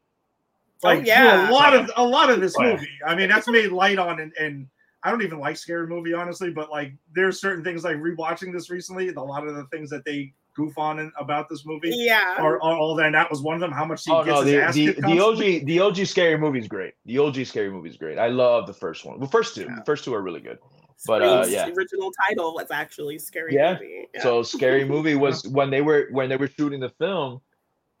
Oh, 0.83 0.89
Like, 0.89 0.99
through 0.99 1.07
yeah. 1.07 1.49
a 1.49 1.51
lot 1.51 1.75
of 1.75 1.91
a 1.95 2.03
lot 2.03 2.29
of 2.31 2.41
this 2.41 2.55
Oh, 2.57 2.63
yeah. 2.63 2.73
movie. 2.73 2.89
I 3.05 3.15
mean, 3.15 3.29
that's 3.29 3.47
made 3.47 3.71
light 3.71 3.99
on, 3.99 4.19
and, 4.19 4.33
and 4.39 4.67
I 5.03 5.11
don't 5.11 5.21
even 5.21 5.39
like 5.39 5.57
scary 5.57 5.85
movie 5.87 6.13
honestly, 6.13 6.49
but 6.49 6.71
like, 6.71 6.91
there's 7.15 7.39
certain 7.39 7.63
things 7.63 7.83
like 7.83 7.97
rewatching 7.97 8.51
this 8.51 8.69
recently, 8.71 9.07
and 9.09 9.17
a 9.17 9.21
lot 9.21 9.47
of 9.47 9.55
the 9.55 9.65
things 9.65 9.89
that 9.91 10.05
they 10.05 10.33
goof 10.57 10.77
on 10.77 10.99
in, 10.99 11.11
about 11.17 11.47
this 11.47 11.65
movie 11.65 11.91
Yeah. 11.93 12.35
are, 12.39 12.55
are 12.61 12.77
all 12.77 12.95
that. 12.95 13.05
And 13.05 13.15
that 13.15 13.29
was 13.29 13.41
one 13.41 13.53
of 13.55 13.61
them. 13.61 13.71
How 13.71 13.85
much 13.85 14.03
he 14.03 14.11
Oh 14.11 14.23
gets 14.25 14.35
no, 14.35 14.41
his 14.41 14.51
the 14.51 14.61
ass 14.61 14.73
the, 14.73 14.91
the. 14.93 15.19
OG 15.23 15.65
the 15.65 15.79
OG 15.79 16.05
scary 16.07 16.37
movie 16.37 16.59
is 16.59 16.67
great. 16.67 16.95
The 17.05 17.19
OG 17.19 17.45
scary 17.45 17.69
movie 17.69 17.89
is 17.89 17.95
great. 17.97 18.17
I 18.17 18.27
love 18.27 18.65
the 18.67 18.73
first 18.73 19.05
one. 19.05 19.19
The 19.19 19.27
first 19.27 19.55
two, 19.55 19.61
Yeah. 19.61 19.75
the 19.75 19.85
first 19.85 20.03
two 20.03 20.13
are 20.13 20.21
really 20.21 20.41
good. 20.41 20.57
But, 21.05 21.21
uh, 21.21 21.43
Scream's 21.43 21.53
yeah. 21.53 21.73
original 21.75 22.11
title 22.27 22.55
was 22.55 22.71
actually 22.71 23.19
Scary 23.19 23.53
Yeah. 23.53 23.73
Movie. 23.73 24.07
Yeah. 24.15 24.23
So 24.23 24.41
scary 24.41 24.83
movie 24.83 25.13
was 25.15 25.47
when 25.57 25.69
they 25.69 25.81
were 25.81 26.07
when 26.11 26.27
they 26.27 26.37
were 26.37 26.47
shooting 26.47 26.79
the 26.79 26.89
film. 26.89 27.39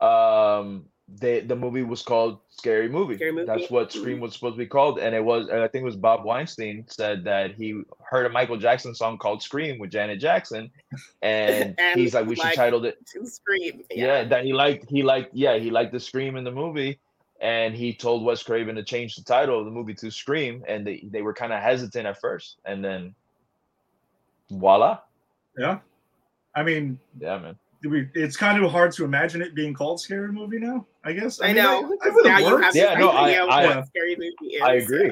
Um, 0.01 0.85
they 1.07 1.39
the 1.39 1.55
movie 1.55 1.83
was 1.83 2.01
called 2.01 2.39
Scary 2.49 2.89
Movie. 2.89 3.15
Scary 3.15 3.31
Movie. 3.31 3.45
That's 3.45 3.71
what 3.71 3.91
Scream 3.91 4.15
mm-hmm. 4.15 4.23
was 4.23 4.33
supposed 4.33 4.55
to 4.55 4.59
be 4.59 4.65
called, 4.65 4.99
and 4.99 5.15
it 5.15 5.23
was. 5.23 5.47
And 5.47 5.61
I 5.61 5.67
think 5.67 5.83
it 5.83 5.85
was 5.85 5.95
Bob 5.95 6.25
Weinstein 6.25 6.85
said 6.87 7.23
that 7.23 7.55
he 7.55 7.81
heard 8.03 8.25
a 8.25 8.29
Michael 8.29 8.57
Jackson 8.57 8.93
song 8.93 9.17
called 9.17 9.41
Scream 9.41 9.79
with 9.79 9.89
Janet 9.91 10.19
Jackson, 10.19 10.69
and, 11.21 11.75
And 11.79 11.99
he's 11.99 12.13
like, 12.13 12.27
we 12.27 12.35
should 12.35 12.45
like- 12.45 12.55
title 12.55 12.83
it 12.85 13.05
to 13.13 13.25
Scream. 13.25 13.83
yeah. 13.89 14.25
that 14.25 14.43
he 14.43 14.51
liked 14.53 14.89
he 14.89 15.01
liked 15.01 15.33
yeah 15.33 15.57
he 15.57 15.69
liked 15.69 15.93
the 15.93 15.99
scream 15.99 16.35
in 16.35 16.43
the 16.43 16.51
movie 16.51 16.99
and 17.39 17.75
he 17.75 17.93
told 17.93 18.25
wes 18.25 18.41
craven 18.41 18.75
to 18.75 18.83
change 18.83 19.15
the 19.15 19.23
title 19.23 19.59
of 19.59 19.65
the 19.65 19.71
movie 19.71 19.93
to 19.93 20.09
scream 20.09 20.63
and 20.67 20.85
they, 20.87 21.03
they 21.11 21.21
were 21.21 21.33
kind 21.33 21.53
of 21.53 21.61
hesitant 21.61 22.07
at 22.07 22.19
first 22.19 22.57
and 22.65 22.83
then 22.83 23.13
voila 24.49 24.97
Yeah, 25.55 25.79
I 26.55 26.63
mean, 26.63 26.97
yeah 27.19 27.37
man 27.37 27.55
we, 27.55 27.66
it's 27.83 28.35
kind 28.37 28.63
of 28.63 28.71
hard 28.71 28.91
to 28.93 29.05
imagine 29.05 29.41
it 29.41 29.53
being 29.55 29.73
called 29.73 29.99
scary 30.01 30.31
movie 30.31 30.59
now. 30.59 30.85
I 31.03 31.13
guess. 31.13 31.41
I 31.41 31.47
mean, 31.47 31.57
know. 31.57 31.81
like, 31.81 31.99
because 32.03 32.25
now 32.25 32.37
you 32.39 32.57
have 32.57 32.75
Yeah, 32.75 32.95
this 32.95 32.99
no, 32.99 33.09
I- 33.09 33.23
idea 33.27 33.45
I- 33.45 33.75
what 33.77 33.87
Scary 33.87 34.15
Movie 34.15 34.55
is. 34.55 34.61
i 34.61 34.73
agree 34.73 35.11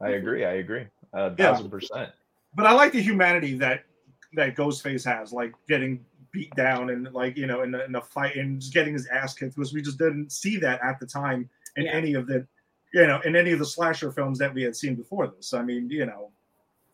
i 0.00 0.08
agree 0.10 0.44
i 0.44 0.52
agree 0.54 0.86
a 1.12 1.30
Yeah. 1.30 1.34
thousand 1.36 1.70
percent 1.70 2.10
but 2.54 2.66
I 2.66 2.72
like 2.72 2.92
the 2.92 3.00
humanity 3.02 3.56
that 3.58 3.84
that 4.32 4.56
Ghostface 4.56 5.04
has, 5.04 5.32
like 5.32 5.52
getting 5.68 6.04
beat 6.32 6.54
down 6.56 6.90
and 6.90 7.12
like 7.12 7.36
you 7.36 7.46
know 7.46 7.62
in 7.62 7.74
a, 7.74 7.80
in 7.84 7.94
a 7.94 8.00
fight 8.00 8.36
and 8.36 8.60
just 8.60 8.72
getting 8.74 8.92
his 8.94 9.06
ass 9.06 9.34
kicked 9.34 9.54
because 9.54 9.72
we 9.72 9.80
just 9.82 9.98
didn't 9.98 10.30
see 10.32 10.56
that 10.58 10.80
at 10.82 10.98
the 10.98 11.06
time 11.06 11.48
in 11.76 11.84
Yeah. 11.84 11.92
any 11.92 12.14
of 12.14 12.26
the 12.26 12.46
you 12.92 13.06
know 13.06 13.20
in 13.24 13.36
any 13.36 13.52
of 13.52 13.58
the 13.58 13.64
slasher 13.66 14.10
films 14.10 14.38
that 14.38 14.52
we 14.52 14.62
had 14.62 14.74
seen 14.74 14.94
before 14.94 15.26
this. 15.28 15.52
I 15.54 15.62
mean, 15.62 15.88
you 15.90 16.06
know, 16.06 16.30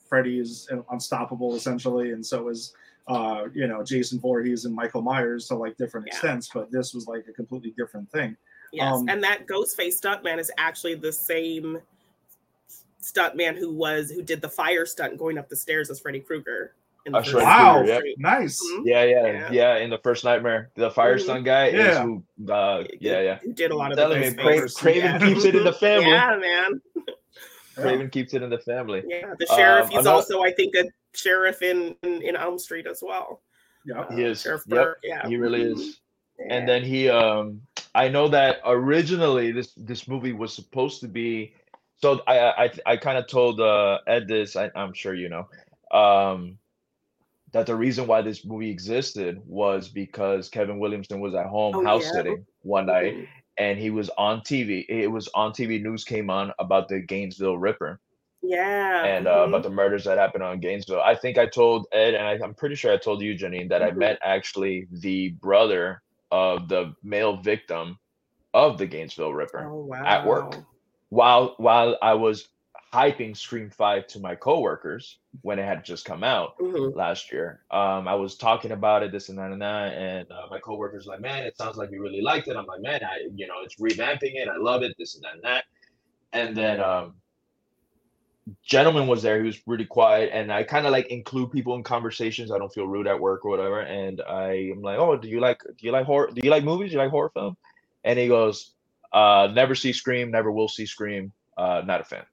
Freddy 0.09 0.39
is 0.39 0.69
unstoppable 0.91 1.55
essentially, 1.55 2.11
and 2.13 2.25
so 2.27 2.49
is 2.49 2.75
uh, 3.09 3.47
you 3.55 3.67
know 3.67 3.83
Jason 3.83 4.21
Voorhees 4.21 4.65
and 4.65 4.75
Michael 4.75 5.03
Myers 5.03 5.49
to 5.49 5.55
like 5.57 5.77
different 5.77 6.07
Yeah. 6.07 6.13
extents. 6.15 6.51
But 6.53 6.71
this 6.71 6.95
was 6.95 7.07
like 7.07 7.27
a 7.29 7.33
completely 7.33 7.75
different 7.77 8.11
thing. 8.11 8.37
Yes, 8.73 8.93
Um, 8.95 9.09
and 9.09 9.23
that 9.23 9.47
Ghostface 9.47 10.01
stuntman 10.01 10.39
is 10.39 10.51
actually 10.57 10.95
the 10.95 11.13
same 11.13 11.81
stuntman 13.03 13.57
who 13.59 13.73
was 13.73 14.11
who 14.11 14.23
did 14.23 14.41
the 14.41 14.49
fire 14.49 14.87
stunt 14.87 15.19
going 15.19 15.37
up 15.39 15.49
the 15.49 15.57
stairs 15.57 15.91
as 15.91 16.01
Freddy 16.01 16.21
Krueger. 16.21 16.75
in 17.05 17.11
the 17.13 17.19
That's. 17.19 17.35
Wow, 17.35 17.79
Krueger, 17.79 17.89
yep. 17.93 17.99
Street. 18.01 18.17
nice. 18.21 18.63
Mhm. 18.65 18.83
yeah, 18.85 19.03
yeah 19.03 19.27
Yeah. 19.27 19.51
yeah 19.51 19.77
in 19.79 19.91
the 19.91 19.99
first 19.99 20.23
nightmare 20.23 20.71
the 20.77 20.89
firestone 20.93 21.43
guy 21.43 21.67
is 21.67 21.99
who 21.99 22.23
uh 22.49 22.85
yeah 23.01 23.21
yeah 23.21 23.39
Who 23.43 23.53
did 23.53 23.73
a 23.73 23.77
lot 23.77 23.91
of 23.91 23.99
telling 23.99 24.23
the 24.23 24.31
me 24.31 24.43
Ghostface. 24.45 24.75
Cra- 24.77 24.93
craven 24.93 25.11
yeah. 25.11 25.19
keeps 25.19 25.45
it 25.45 25.55
in 25.57 25.65
the 25.65 25.73
family 25.73 26.07
Yeah, 26.11 26.37
man. 26.41 26.81
craven 27.75 28.09
keeps 28.09 28.35
it 28.35 28.43
in 28.45 28.51
the 28.51 28.59
family 28.61 29.03
Yeah, 29.05 29.35
the 29.37 29.47
sheriff. 29.47 29.87
Um, 29.87 29.91
he's 29.91 29.99
another- 29.99 30.11
also, 30.15 30.43
I 30.45 30.53
think, 30.53 30.77
a 30.77 30.85
sheriff 31.15 31.63
in 31.63 31.95
in, 32.03 32.23
in 32.23 32.37
Elm 32.37 32.59
Street 32.59 32.87
as 32.87 33.01
well. 33.03 33.43
Yeah. 33.85 34.01
Uh, 34.01 34.17
He 34.17 34.23
is. 34.25 34.43
Sheriff 34.43 34.63
Yep, 34.67 34.77
Burke. 34.77 34.99
Yeah, 35.03 35.27
he 35.29 35.37
really 35.37 35.63
is 35.63 36.01
Yeah. 36.39 36.55
and 36.57 36.69
then 36.69 36.83
he 36.83 37.09
um 37.11 37.61
i 37.95 38.09
know 38.09 38.27
that 38.29 38.61
originally 38.65 39.53
this 39.53 39.75
this 39.77 40.09
movie 40.09 40.33
was 40.33 40.53
supposed 40.55 41.01
to 41.03 41.09
be 41.09 41.55
so 42.01 42.21
i 42.27 42.65
i 42.65 42.71
i 42.93 42.97
kind 42.97 43.19
of 43.19 43.27
told 43.27 43.61
uh 43.61 43.99
ed 44.07 44.27
this 44.29 44.57
I, 44.57 44.71
i'm 44.75 44.95
sure 44.95 45.15
you 45.15 45.29
know 45.29 45.45
um 45.97 46.59
that 47.53 47.67
the 47.67 47.77
reason 47.77 48.07
why 48.07 48.23
this 48.23 48.47
movie 48.47 48.71
existed 48.71 49.43
was 49.47 49.91
because 49.91 50.49
Kevin 50.49 50.79
Williamson 50.79 51.21
was 51.21 51.35
at 51.35 51.45
home 51.47 51.75
Oh, 51.77 51.85
house 51.85 52.05
yeah. 52.05 52.13
sitting 52.13 52.47
one 52.63 52.87
night 52.87 53.13
Mhm. 53.15 53.27
and 53.59 53.79
he 53.79 53.91
was 53.91 54.09
on 54.17 54.41
TV. 54.41 54.87
It 54.89 55.09
was 55.09 55.29
on 55.35 55.53
TV 55.53 55.79
news 55.83 56.03
came 56.05 56.31
on 56.31 56.51
about 56.59 56.89
the 56.89 57.01
Gainesville 57.01 57.59
Ripper 57.59 58.01
Yeah. 58.43 59.05
and 59.05 59.27
uh, 59.29 59.45
mhm. 59.45 59.49
about 59.49 59.63
the 59.63 59.71
murders 59.71 60.05
that 60.05 60.19
happened 60.19 60.43
on 60.43 60.59
Gainesville. 60.61 61.01
I 61.01 61.15
think 61.15 61.39
I 61.39 61.47
told 61.47 61.87
Ed 61.93 62.15
and 62.15 62.27
I, 62.27 62.33
I'm 62.45 62.55
pretty 62.55 62.75
sure 62.75 62.93
I 62.93 62.97
told 62.99 63.23
you, 63.23 63.35
Janine, 63.35 63.69
that 63.69 63.83
I 63.83 63.91
Mhm. 63.93 63.97
met 63.99 64.19
actually 64.23 64.89
the 64.91 65.31
brother 65.31 66.03
of 66.33 66.69
the 66.69 66.95
male 67.03 67.37
victim 67.37 67.99
of 68.55 68.79
the 68.79 68.87
Gainesville 68.87 69.33
Ripper 69.33 69.69
oh, 69.71 69.85
wow. 69.87 70.05
at 70.05 70.27
work. 70.27 70.55
while 71.11 71.55
while 71.59 71.97
I 72.03 72.15
was 72.15 72.49
hyping 72.93 73.35
Scream 73.37 73.71
Five 73.71 74.07
to 74.09 74.21
my 74.21 74.35
coworkers 74.35 75.19
when 75.41 75.59
it 75.59 75.65
had 75.65 75.83
just 75.85 76.05
come 76.05 76.23
out 76.25 76.59
Mhm. 76.59 76.95
last 76.95 77.33
year. 77.33 77.65
Um, 77.71 78.07
I 78.09 78.15
was 78.15 78.37
talking 78.37 78.73
about 78.73 79.03
it, 79.03 79.13
this 79.13 79.29
and 79.31 79.39
that 79.39 79.51
and 79.53 79.63
that, 79.63 79.95
and 79.95 80.31
uh, 80.31 80.47
my 80.51 80.59
coworkers 80.59 81.07
like, 81.07 81.21
"Man, 81.21 81.45
it 81.45 81.57
sounds 81.57 81.77
like 81.79 81.91
you 81.91 82.03
really 82.03 82.21
liked 82.21 82.49
it." 82.49 82.57
I'm 82.57 82.67
like, 82.67 82.81
"Man, 82.83 83.03
I 83.05 83.29
you 83.35 83.47
know, 83.47 83.61
it's 83.63 83.77
revamping 83.77 84.35
it. 84.35 84.49
I 84.49 84.57
love 84.59 84.83
it. 84.83 84.95
This 84.99 85.15
and 85.15 85.25
that 85.25 85.35
and 85.35 85.43
that." 85.45 85.65
And 86.35 86.57
then 86.57 86.81
um, 86.81 87.15
gentleman 88.65 89.07
was 89.07 89.23
there. 89.23 89.39
He 89.39 89.47
was 89.47 89.61
really 89.67 89.85
quiet, 89.85 90.31
and 90.33 90.53
I 90.53 90.63
kind 90.65 90.87
of 90.87 90.93
like 90.93 91.07
include 91.09 91.53
people 91.53 91.75
in 91.77 91.83
conversations. 91.83 92.51
I 92.51 92.59
don't 92.59 92.73
feel 92.73 92.87
rude 92.87 93.07
at 93.07 93.21
work 93.21 93.45
or 93.45 93.51
whatever. 93.51 93.81
And 93.81 94.21
I 94.21 94.71
am 94.73 94.83
like, 94.83 94.99
"Oh, 94.99 95.17
do 95.17 95.29
you 95.29 95.41
like 95.41 95.63
do 95.63 95.87
you 95.87 95.93
like 95.93 96.07
horror? 96.07 96.31
Do 96.33 96.41
you 96.43 96.51
like 96.51 96.65
movies? 96.65 96.91
Do 96.91 96.95
you 96.97 97.03
like 97.03 97.11
horror 97.11 97.31
film?" 97.35 97.57
And 98.05 98.19
he 98.19 98.29
goes, 98.29 98.73
uh, 99.13 99.49
"Never 99.53 99.75
see 99.75 99.93
Scream. 99.93 100.31
Never 100.31 100.51
will 100.51 100.69
see 100.69 100.87
Scream. 100.87 101.33
Uh, 101.57 101.83
not 101.85 102.01
a 102.01 102.05
fan." 102.05 102.25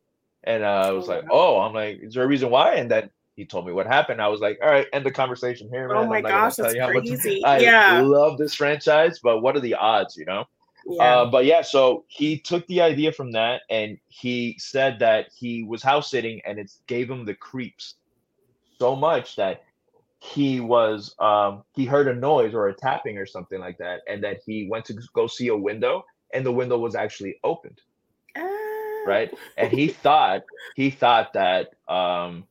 And 0.44 0.64
uh, 0.64 0.68
I 0.88 0.92
was 0.92 1.08
Oh, 1.08 1.12
like. 1.12 1.26
"Oh, 1.30 1.60
I'm 1.60 1.74
like, 1.74 2.00
is 2.02 2.14
there 2.16 2.24
a 2.24 2.28
reason 2.28 2.50
why?" 2.50 2.76
And 2.76 2.90
then 2.90 3.10
he 3.36 3.46
told 3.46 3.66
me 3.68 3.74
what 3.74 3.86
happened. 3.88 4.22
I 4.22 4.30
was 4.30 4.42
like, 4.42 4.60
"All 4.64 4.70
right, 4.70 4.88
end 4.94 5.06
the 5.06 5.12
conversation 5.12 5.70
here, 5.70 5.88
man." 5.88 5.98
Oh 5.98 6.08
my 6.08 6.22
gosh, 6.22 6.56
that's 6.56 6.74
crazy. 6.74 7.44
I 7.44 7.60
yeah. 7.60 8.02
love 8.02 8.38
this 8.38 8.56
franchise, 8.56 9.20
but 9.22 9.42
what 9.42 9.56
are 9.56 9.62
the 9.62 9.76
odds, 9.76 10.18
you 10.18 10.26
know? 10.26 10.46
Yeah. 10.88 11.20
Uh, 11.22 11.26
but 11.30 11.46
yeah, 11.46 11.62
so 11.62 12.06
he 12.08 12.40
took 12.40 12.66
the 12.68 12.82
idea 12.82 13.12
from 13.12 13.32
that 13.34 13.62
and 13.70 13.98
he 14.08 14.56
said 14.60 15.00
that 15.00 15.28
he 15.36 15.64
was 15.64 15.84
house 15.84 16.10
sitting 16.10 16.42
and 16.46 16.60
it 16.60 16.72
gave 16.88 17.10
him 17.10 17.26
the 17.26 17.34
creeps 17.34 17.96
so 18.80 18.96
much 18.96 19.36
that 19.36 19.64
he 20.22 20.60
was 20.60 21.16
um 21.20 21.64
he 21.76 21.86
heard 21.86 22.08
a 22.08 22.14
noise 22.14 22.54
or 22.54 22.68
a 22.68 22.74
tapping 22.74 23.18
or 23.18 23.26
something 23.26 23.60
like 23.60 23.78
that 23.78 24.02
and 24.08 24.24
that 24.24 24.40
he 24.46 24.68
went 24.70 24.84
to 24.86 24.94
go 25.14 25.28
see 25.28 25.48
a 25.48 25.56
window 25.56 26.04
and 26.34 26.46
the 26.46 26.52
window 26.52 26.78
was 26.78 26.94
actually 26.96 27.36
opened 27.44 27.80
Ah. 28.36 28.42
right 29.08 29.34
and 29.58 29.72
he 29.72 29.88
thought 29.88 30.44
he 30.76 30.90
thought 30.90 31.34
that 31.34 31.70
um 31.88 32.46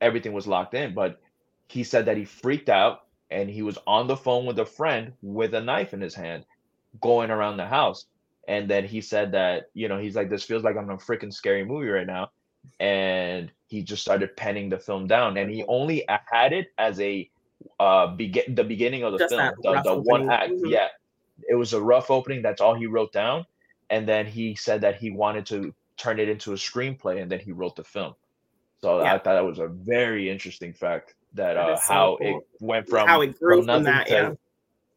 everything 0.00 0.32
was 0.32 0.48
locked 0.48 0.74
in 0.74 0.94
but 0.94 1.20
he 1.68 1.84
said 1.84 2.06
that 2.06 2.16
he 2.16 2.24
freaked 2.24 2.68
out 2.68 3.02
and 3.30 3.48
he 3.48 3.62
was 3.62 3.78
on 3.86 4.08
the 4.08 4.16
phone 4.16 4.44
with 4.44 4.58
a 4.58 4.66
friend 4.66 5.12
with 5.22 5.54
a 5.54 5.60
knife 5.60 5.94
in 5.94 6.00
his 6.00 6.14
hand 6.14 6.44
going 7.00 7.30
around 7.30 7.56
the 7.56 7.66
house. 7.66 8.06
And 8.48 8.68
then 8.68 8.84
he 8.84 9.00
said 9.00 9.32
that 9.32 9.70
you 9.74 9.88
know 9.88 9.98
he's 9.98 10.16
like 10.16 10.28
this 10.28 10.42
feels 10.42 10.64
like 10.64 10.76
i'm 10.76 10.84
in 10.84 10.90
a 10.90 10.96
freaking 10.96 11.32
scary 11.32 11.64
movie 11.64 11.88
right 11.88 12.06
now. 12.06 12.30
And 12.80 13.50
he 13.66 13.82
just 13.82 14.02
started 14.02 14.36
penning 14.36 14.68
the 14.68 14.78
film 14.78 15.06
down. 15.06 15.36
And 15.36 15.50
he 15.50 15.64
only 15.64 16.04
had 16.08 16.52
it 16.52 16.68
as 16.78 17.00
a 17.00 17.28
uh 17.78 18.08
begin 18.08 18.54
the 18.54 18.64
beginning 18.64 19.04
of 19.04 19.12
the 19.12 19.18
Just 19.18 19.34
film 19.34 19.52
the, 19.62 19.82
the 19.82 19.98
one 20.00 20.28
act. 20.30 20.52
Mhm. 20.52 20.70
yeah. 20.70 20.88
It 21.48 21.54
was 21.54 21.72
a 21.72 21.80
rough 21.80 22.10
opening. 22.10 22.42
That's 22.42 22.60
all 22.60 22.74
he 22.74 22.86
wrote 22.86 23.12
down. 23.12 23.46
And 23.90 24.08
then 24.08 24.26
he 24.26 24.54
said 24.54 24.80
that 24.82 24.96
he 24.96 25.10
wanted 25.10 25.46
to 25.46 25.74
turn 25.96 26.18
it 26.18 26.28
into 26.28 26.52
a 26.52 26.56
screenplay 26.56 27.22
and 27.22 27.30
then 27.30 27.38
he 27.40 27.52
wrote 27.52 27.76
the 27.76 27.84
film. 27.84 28.14
So 28.80 29.00
i 29.00 29.10
thought 29.12 29.24
that 29.24 29.44
was 29.44 29.60
a 29.60 29.68
very 29.68 30.28
interesting 30.28 30.72
fact 30.72 31.14
that, 31.34 31.54
That 31.54 31.70
uh 31.70 31.72
is 31.74 31.82
so 31.84 31.92
how 31.92 32.16
cool. 32.20 32.38
it 32.38 32.44
went 32.60 32.88
from 32.88 33.06
How 33.06 33.20
it 33.20 33.38
grew 33.38 33.58
from 33.58 33.66
nothing 33.66 33.84
that, 33.84 34.06
to 34.08 34.12
yeah. 34.12 34.32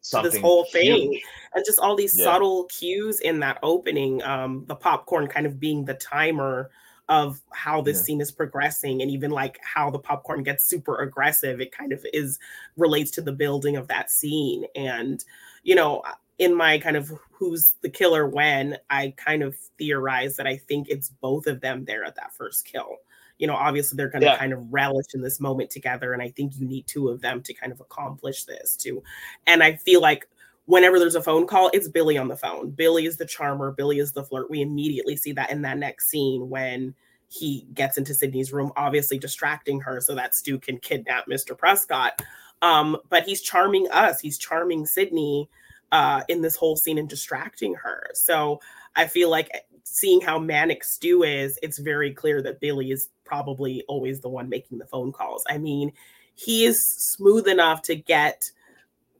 Something 0.10 0.32
this 0.32 0.42
whole 0.42 0.66
thing 0.66 1.14
huge. 1.14 1.24
and 1.54 1.66
just 1.66 1.80
all 1.80 1.96
these 1.96 2.18
Yeah. 2.18 2.26
subtle 2.26 2.66
cues 2.66 3.20
in 3.22 3.40
that 3.40 3.58
opening 3.64 4.22
um 4.24 4.66
the 4.68 4.76
popcorn 4.76 5.28
kind 5.28 5.46
of 5.46 5.60
being 5.60 5.84
the 5.86 5.96
timer 5.96 6.70
of 7.10 7.40
how 7.52 7.82
this 7.82 7.98
Yeah. 7.98 8.04
scene 8.04 8.22
is 8.22 8.32
progressing 8.32 9.02
and 9.02 9.12
even 9.12 9.32
like 9.32 9.60
how 9.64 9.90
the 9.92 10.00
popcorn 10.00 10.44
gets 10.44 10.68
super 10.68 10.98
aggressive 11.02 11.62
it 11.62 11.72
kind 11.72 11.92
of 11.94 12.06
is 12.14 12.40
relates 12.78 13.12
to 13.12 13.22
the 13.22 13.32
building 13.34 13.76
of 13.78 13.88
that 13.88 14.10
scene 14.12 14.66
and 14.76 15.24
you 15.64 15.76
know 15.76 16.02
in 16.38 16.54
my 16.54 16.78
kind 16.80 16.98
of 16.98 17.12
who's 17.32 17.76
the 17.82 17.90
killer 17.90 18.28
when 18.28 18.78
i 18.90 19.14
kind 19.18 19.42
of 19.44 19.56
theorize 19.78 20.36
that 20.36 20.48
i 20.48 20.58
think 20.58 20.88
it's 20.90 21.10
both 21.22 21.48
of 21.48 21.62
them 21.62 21.86
there 21.86 22.04
at 22.04 22.16
that 22.16 22.34
first 22.34 22.66
kill 22.66 22.98
you 23.38 23.48
know 23.48 23.56
obviously 23.56 23.96
they're 23.98 24.10
going 24.10 24.22
to 24.22 24.28
Yeah. 24.28 24.38
kind 24.38 24.54
of 24.54 24.72
relish 24.72 25.08
in 25.14 25.22
this 25.22 25.40
moment 25.40 25.70
together 25.70 26.14
and 26.14 26.22
i 26.22 26.30
think 26.30 26.54
you 26.58 26.68
need 26.68 26.88
two 26.88 27.10
of 27.10 27.22
them 27.22 27.42
to 27.44 27.54
kind 27.54 27.72
of 27.72 27.80
accomplish 27.82 28.44
this 28.46 28.76
too. 28.76 29.04
And 29.48 29.62
i 29.64 29.76
feel 29.76 30.02
like 30.02 30.28
whenever 30.66 30.98
there's 31.00 31.16
a 31.16 31.22
phone 31.22 31.46
call 31.46 31.70
it's 31.74 31.88
billy 31.90 32.18
on 32.18 32.28
the 32.28 32.36
phone. 32.38 32.72
Billy 32.72 33.06
is 33.06 33.18
the 33.18 33.26
charmer 33.26 33.72
billy 33.72 34.00
is 34.00 34.12
the 34.14 34.24
flirt. 34.24 34.50
We 34.50 34.62
immediately 34.62 35.16
see 35.16 35.32
that 35.34 35.52
in 35.52 35.62
that 35.64 35.78
next 35.78 36.10
scene 36.10 36.50
when 36.50 36.96
he 37.28 37.68
gets 37.74 37.98
into 37.98 38.14
sidney's 38.14 38.54
room 38.54 38.72
obviously 38.78 39.18
distracting 39.18 39.80
her 39.82 40.00
so 40.00 40.16
that 40.16 40.34
stu 40.36 40.58
can 40.58 40.78
kidnap 40.78 41.28
mr 41.28 41.58
prescott. 41.58 42.22
Um, 42.62 42.98
but 43.10 43.24
he's 43.26 43.42
charming 43.42 43.88
us. 43.92 44.20
He's 44.22 44.38
charming 44.38 44.86
sydney 44.86 45.50
uh, 45.92 46.22
in 46.30 46.42
this 46.42 46.56
whole 46.56 46.76
scene 46.78 46.98
and 46.98 47.10
distracting 47.10 47.74
her. 47.76 48.08
So 48.14 48.60
i 48.96 49.06
feel 49.06 49.30
like 49.30 49.50
seeing 49.88 50.20
how 50.20 50.38
manic 50.38 50.84
stu 50.84 51.24
is 51.24 51.58
it's 51.62 51.78
very 51.78 52.14
clear 52.14 52.42
that 52.42 52.60
billy 52.60 52.92
is 52.92 53.10
probably 53.24 53.84
always 53.88 54.20
the 54.20 54.30
one 54.30 54.50
making 54.50 54.78
the 54.78 54.86
phone 54.86 55.12
calls 55.12 55.44
i 55.50 55.58
mean 55.58 55.92
he 56.34 56.66
is 56.66 56.86
smooth 56.90 57.48
enough 57.48 57.82
to 57.82 57.96
get 57.96 58.50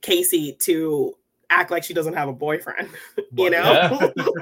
casey 0.02 0.56
to 0.60 1.16
act 1.48 1.70
like 1.70 1.84
she 1.84 1.94
doesn't 1.94 2.14
have 2.14 2.28
a 2.28 2.32
boyfriend 2.32 2.88
you 3.36 3.50
know 3.50 4.12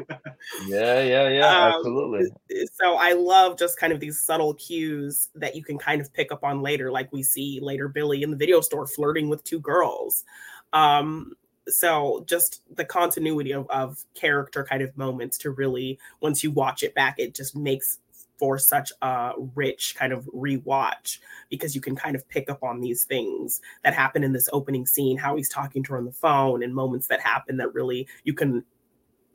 Yeah, 0.66 1.02
yeah, 1.02 1.28
yeah, 1.28 1.66
Um, 1.66 1.72
absolutely. 1.74 2.28
so 2.74 2.96
I 2.96 3.12
love 3.12 3.58
just 3.58 3.78
kind 3.78 3.92
of 3.92 4.00
these 4.00 4.20
subtle 4.20 4.54
cues 4.54 5.28
that 5.34 5.54
you 5.54 5.64
can 5.64 5.78
kind 5.78 6.00
of 6.00 6.12
pick 6.12 6.32
up 6.32 6.44
on 6.44 6.62
later, 6.62 6.90
like 6.90 7.12
we 7.12 7.22
see 7.22 7.60
later 7.62 7.88
Billy 7.88 8.22
in 8.22 8.30
the 8.30 8.36
video 8.36 8.60
store 8.60 8.86
flirting 8.86 9.28
with 9.28 9.42
two 9.44 9.60
girls. 9.60 10.24
Um, 10.72 11.32
so 11.68 12.24
just 12.26 12.62
the 12.74 12.84
continuity 12.84 13.52
of, 13.52 13.68
of 13.70 14.04
character 14.14 14.64
kind 14.64 14.82
of 14.82 14.96
moments 14.96 15.38
to 15.38 15.50
really, 15.50 15.98
once 16.20 16.42
you 16.44 16.50
watch 16.50 16.82
it 16.82 16.94
back, 16.94 17.18
it 17.18 17.34
just 17.34 17.56
makes 17.56 17.98
for 18.38 18.58
such 18.58 18.92
a 19.00 19.32
rich 19.54 19.94
kind 19.96 20.12
of 20.12 20.24
rewatch 20.34 21.18
because 21.50 21.74
you 21.74 21.80
can 21.80 21.94
kind 21.94 22.16
of 22.16 22.28
pick 22.28 22.50
up 22.50 22.62
on 22.62 22.80
these 22.80 23.04
things 23.04 23.60
that 23.84 23.94
happen 23.94 24.24
in 24.24 24.32
this 24.32 24.48
opening 24.52 24.86
scene, 24.86 25.16
how 25.16 25.36
he's 25.36 25.48
talking 25.48 25.82
to 25.84 25.92
her 25.92 25.98
on 25.98 26.04
the 26.04 26.12
phone, 26.12 26.62
and 26.62 26.74
moments 26.74 27.06
that 27.08 27.20
happen 27.20 27.56
that 27.58 27.72
really 27.72 28.08
you 28.24 28.34
can 28.34 28.64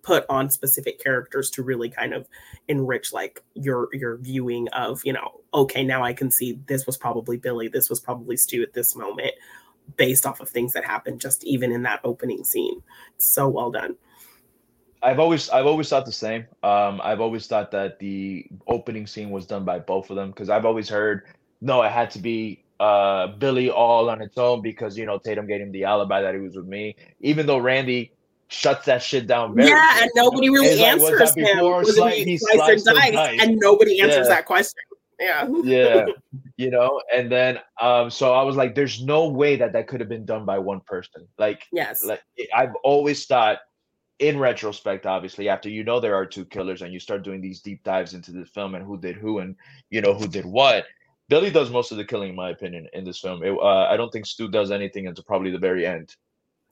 put 0.02 0.26
on 0.30 0.50
specific 0.50 1.02
characters 1.02 1.50
to 1.52 1.64
really 1.64 1.90
kind 1.90 2.14
of 2.14 2.28
enrich 2.68 3.12
like 3.12 3.44
your 3.54 3.90
your 3.94 4.18
viewing 4.18 4.68
of 4.70 5.02
you 5.04 5.12
know 5.12 5.42
okay 5.54 5.84
now 5.84 6.02
i 6.02 6.14
can 6.14 6.32
see 6.32 6.58
this 6.68 6.86
was 6.86 6.98
probably 6.98 7.36
billy 7.36 7.68
this 7.68 7.90
was 7.90 8.00
probably 8.00 8.38
stu 8.38 8.64
at 8.64 8.74
this 8.74 8.96
moment 8.96 9.32
based 9.98 10.26
off 10.26 10.40
of 10.40 10.50
things 10.50 10.74
that 10.74 10.84
happened 10.86 11.20
just 11.20 11.44
even 11.44 11.72
in 11.72 11.84
that 11.84 12.00
opening 12.04 12.44
scene 12.44 12.82
so 13.18 13.48
well 13.48 13.72
done 13.72 13.96
I've 15.02 15.20
always 15.20 15.50
I've 15.50 15.66
always 15.66 15.88
thought 15.88 16.06
the 16.06 16.12
same. 16.12 16.46
Um, 16.62 17.00
I've 17.02 17.22
always 17.22 17.48
thought 17.48 17.72
that 17.72 18.00
the 18.00 18.46
opening 18.68 19.08
scene 19.08 19.30
was 19.30 19.46
done 19.46 19.64
by 19.64 19.80
both 19.80 20.10
of 20.10 20.18
them 20.18 20.30
because 20.32 20.50
I've 20.50 20.66
always 20.66 20.90
heard 20.90 21.24
no, 21.62 21.82
it 21.84 21.92
had 21.92 22.12
to 22.12 22.20
be 22.20 22.64
uh 22.82 23.28
Billy 23.28 23.70
all 23.70 24.10
on 24.10 24.22
its 24.22 24.38
own 24.38 24.62
because 24.62 24.98
you 24.98 25.06
know 25.06 25.18
Tatum 25.18 25.48
gave 25.48 25.62
him 25.62 25.72
the 25.72 25.86
alibi 25.86 26.22
that 26.22 26.34
he 26.34 26.42
was 26.42 26.56
with 26.58 26.66
me, 26.68 26.98
even 27.22 27.46
though 27.46 27.60
Randy 27.60 28.12
shuts 28.50 28.86
that 28.88 29.02
shit 29.02 29.26
down 29.28 29.56
very 29.56 29.70
yeah 29.70 29.92
quick. 29.94 30.02
and 30.04 30.12
nobody 30.16 30.50
really 30.50 30.76
like, 30.76 30.86
answers 30.88 31.34
that 31.34 31.38
him 31.38 31.58
before 31.60 31.80
was 31.80 31.98
sli- 31.98 32.20
it 32.22 32.28
he 32.28 32.38
slice 32.38 32.56
or 32.56 32.78
sliced 32.80 32.88
or 32.88 32.94
dice? 32.94 33.40
and 33.42 33.58
nobody 33.62 34.02
answers 34.02 34.28
Yeah. 34.28 34.36
that 34.36 34.46
question 34.46 34.82
yeah. 35.20 35.48
Yeah 35.64 36.06
you 36.60 36.70
know 36.70 37.02
and 37.16 37.32
then 37.32 37.58
um 37.82 38.10
so 38.10 38.34
i 38.34 38.44
was 38.44 38.58
like 38.58 38.76
there's 38.76 39.02
no 39.02 39.30
way 39.30 39.56
that 39.56 39.72
that 39.72 39.88
could 39.88 40.02
have 40.02 40.10
been 40.10 40.26
done 40.26 40.44
by 40.46 40.60
one 40.60 40.82
person. 40.82 41.26
Like 41.38 41.64
yes. 41.72 42.04
like 42.04 42.22
i've 42.54 42.76
always 42.84 43.26
thought 43.26 43.60
in 44.20 44.38
retrospect 44.38 45.06
obviously 45.06 45.48
after 45.48 45.70
you 45.70 45.86
know 45.86 46.02
there 46.02 46.16
are 46.16 46.26
two 46.26 46.44
killers 46.44 46.82
and 46.82 46.92
you 46.92 47.00
start 47.00 47.24
doing 47.24 47.40
these 47.40 47.62
deep 47.62 47.82
dives 47.86 48.14
into 48.14 48.34
the 48.34 48.46
film 48.46 48.76
and 48.76 48.86
who 48.86 49.00
did 49.00 49.16
who 49.16 49.40
and 49.40 49.56
you 49.90 50.02
know 50.02 50.14
who 50.14 50.28
did 50.28 50.46
what 50.46 50.86
billy 51.30 51.50
does 51.50 51.72
most 51.72 51.92
of 51.92 51.98
the 51.98 52.04
killing 52.04 52.32
in 52.32 52.36
my 52.36 52.50
opinion 52.50 52.86
in 52.92 53.06
this 53.06 53.20
film. 53.22 53.42
It- 53.42 53.58
uh, 53.58 53.88
i 53.90 53.96
don't 53.96 54.12
think 54.12 54.26
stu 54.26 54.50
does 54.50 54.70
anything 54.70 55.08
until 55.08 55.24
probably 55.24 55.52
the 55.52 55.58
very 55.58 55.88
end 55.88 56.14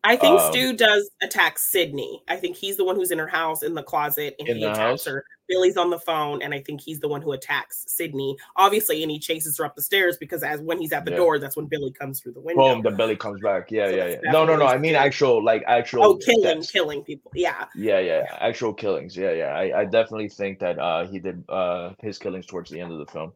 I 0.03 0.15
think 0.15 0.39
Um, 0.39 0.51
Stu 0.51 0.73
does 0.73 1.09
attack 1.21 1.57
Sidney. 1.59 2.23
I 2.27 2.37
think 2.37 2.55
he's 2.55 2.77
the 2.77 2.85
one 2.85 2.95
who's 2.95 3.11
in 3.11 3.17
her 3.19 3.27
house 3.27 3.61
in 3.63 3.73
the 3.73 3.83
closet 3.83 4.35
and 4.39 4.47
he 4.47 4.63
attacks 4.63 4.77
house? 4.79 5.05
her. 5.05 5.25
Billy's 5.49 5.77
on 5.77 5.89
the 5.89 5.99
phone, 5.99 6.41
and 6.41 6.53
I 6.53 6.59
think 6.59 6.81
he's 6.81 6.99
the 6.99 7.07
one 7.07 7.21
who 7.21 7.31
attacks 7.31 7.85
Sidney. 7.87 8.35
Obviously, 8.57 9.01
and 9.01 9.09
he 9.09 9.17
chases 9.17 9.57
her 9.57 9.65
up 9.65 9.75
the 9.77 9.81
stairs 9.81 10.17
because 10.17 10.43
as 10.43 10.59
when 10.59 10.77
he's 10.77 10.91
at 10.91 11.05
the 11.05 11.11
Yeah. 11.11 11.17
door, 11.17 11.39
that's 11.39 11.55
when 11.55 11.67
Billy 11.67 11.91
comes 11.91 12.19
through 12.19 12.33
the 12.33 12.41
window. 12.41 12.73
boom 12.75 12.83
the 12.83 12.91
belly 12.91 13.15
comes 13.15 13.39
back 13.41 13.71
yeah 13.71 13.87
So 13.89 13.95
yeah 13.95 14.05
yeah 14.07 14.31
no 14.31 14.43
no 14.45 14.57
no 14.57 14.65
i 14.65 14.77
mean 14.77 14.95
actual 14.95 15.41
like 15.43 15.63
actual 15.65 16.03
oh, 16.03 16.17
killing, 16.17 16.61
killing 16.63 17.01
people. 17.03 17.31
Yeah. 17.33 17.65
Yeah, 17.75 17.99
yeah, 17.99 18.23
yeah, 18.29 18.37
actual 18.41 18.73
killings. 18.73 19.15
Yeah, 19.15 19.31
yeah. 19.31 19.55
I, 19.55 19.81
I 19.81 19.85
definitely 19.85 20.27
think 20.29 20.59
that 20.59 20.77
uh 20.79 21.07
he 21.07 21.19
did 21.19 21.43
uh 21.49 21.93
his 22.01 22.17
killings 22.19 22.45
towards 22.45 22.69
the 22.69 22.81
end 22.81 22.91
of 22.91 22.99
the 22.99 23.05
film. 23.05 23.31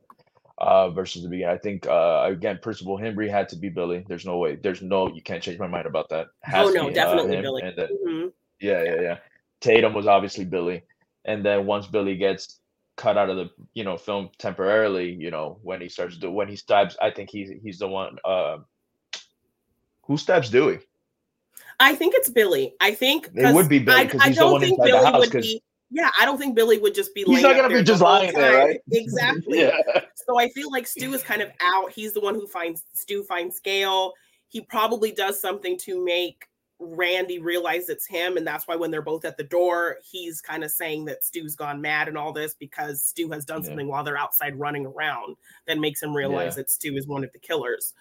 Uh, 0.61 0.89
versus 0.91 1.23
the 1.23 1.29
beginning. 1.29 1.53
I 1.53 1.57
think 1.57 1.87
uh, 1.87 2.23
again, 2.27 2.59
Principal 2.61 2.97
Himbry 2.97 3.29
had 3.29 3.49
to 3.49 3.55
be 3.55 3.69
Billy. 3.69 4.05
There's 4.07 4.25
no 4.25 4.37
way. 4.37 4.55
There's 4.55 4.81
no. 4.81 5.07
You 5.13 5.21
can't 5.21 5.41
change 5.43 5.59
my 5.59 5.67
mind 5.67 5.87
about 5.87 6.07
that. 6.09 6.27
Has 6.41 6.67
oh 6.67 6.71
no, 6.71 6.83
be, 6.87 6.91
uh, 6.91 6.93
definitely 6.93 7.35
him, 7.37 7.41
Billy. 7.41 7.61
and 7.63 7.75
then- 7.75 7.97
Mhm. 8.07 8.31
yeah, 8.61 8.83
yeah, 8.83 9.01
yeah. 9.01 9.17
Tatum 9.59 9.93
was 9.93 10.07
obviously 10.07 10.45
Billy, 10.45 10.83
and 11.25 11.43
then 11.45 11.65
once 11.65 11.87
Billy 11.87 12.15
gets 12.15 12.59
cut 12.95 13.17
out 13.17 13.29
of 13.29 13.37
the 13.37 13.49
you 13.73 13.83
know 13.83 13.97
film 13.97 14.29
temporarily, 14.37 15.11
you 15.11 15.31
know 15.31 15.57
when 15.63 15.81
he 15.81 15.89
starts 15.89 16.17
to 16.17 16.29
when 16.31 16.47
he 16.47 16.55
stabs, 16.55 16.95
I 17.01 17.09
think 17.11 17.29
he's 17.31 17.49
he's 17.63 17.79
the 17.79 17.87
one. 17.87 18.17
Uh, 18.23 18.57
who 20.03 20.17
stabs 20.17 20.49
Dewey? 20.49 20.79
I 21.79 21.95
think 21.95 22.13
it's 22.15 22.29
Billy. 22.29 22.75
I 22.79 22.93
think 22.93 23.29
It 23.33 23.53
would 23.55 23.67
be 23.69 23.79
Billy, 23.79 24.01
I, 24.01 24.05
'cause 24.05 24.21
I 24.21 24.27
he's 24.27 24.37
the 24.37 24.47
one 24.47 24.61
think 24.61 24.77
inside 24.77 24.91
the 24.91 25.05
house, 25.05 25.19
would 25.19 25.31
'cause- 25.31 25.45
be. 25.47 25.63
Yeah, 25.91 26.09
I 26.19 26.25
don't 26.25 26.37
think 26.37 26.55
Billy 26.55 26.77
would 26.79 26.95
just 26.95 27.13
be. 27.13 27.23
He's 27.23 27.41
not 27.43 27.55
gonna 27.57 27.73
be 27.73 27.83
just 27.83 28.01
lying 28.01 28.33
there, 28.33 28.65
right? 28.65 28.79
Exactly. 28.91 29.59
Yeah, 29.61 29.77
So 30.15 30.39
I 30.39 30.47
feel 30.49 30.71
like 30.71 30.87
Stu 30.87 31.13
is 31.13 31.21
kind 31.21 31.41
of 31.41 31.49
out. 31.59 31.91
He's 31.91 32.13
the 32.13 32.21
one 32.21 32.33
who 32.33 32.47
finds 32.47 32.83
Stu 32.93 33.23
finds 33.23 33.57
Scale. 33.57 34.13
He 34.47 34.61
probably 34.61 35.11
does 35.11 35.39
something 35.41 35.77
to 35.79 36.03
make 36.03 36.45
Randy 36.79 37.39
realize 37.39 37.89
it's 37.89 38.07
him, 38.07 38.37
and 38.37 38.47
that's 38.47 38.67
why 38.67 38.75
when 38.75 38.89
they're 38.89 39.01
both 39.03 39.23
at 39.25 39.37
the 39.37 39.43
door, 39.43 39.97
he's 40.09 40.41
kind 40.41 40.63
of 40.63 40.71
saying 40.71 41.05
that 41.05 41.23
Stu's 41.23 41.55
gone 41.55 41.79
mad 41.79 42.07
and 42.07 42.17
all 42.17 42.33
this 42.33 42.55
because 42.55 43.03
Stu 43.03 43.29
has 43.31 43.45
done 43.45 43.61
Yeah. 43.61 43.67
something 43.67 43.87
while 43.87 44.03
they're 44.03 44.17
outside 44.17 44.57
running 44.57 44.85
around 44.87 45.35
that 45.67 45.77
makes 45.77 46.01
him 46.01 46.15
realize 46.15 46.53
Yeah. 46.53 46.63
that 46.63 46.69
Stu 46.71 46.95
is 46.97 47.05
one 47.05 47.23
of 47.23 47.31
the 47.33 47.39
killers. 47.39 47.93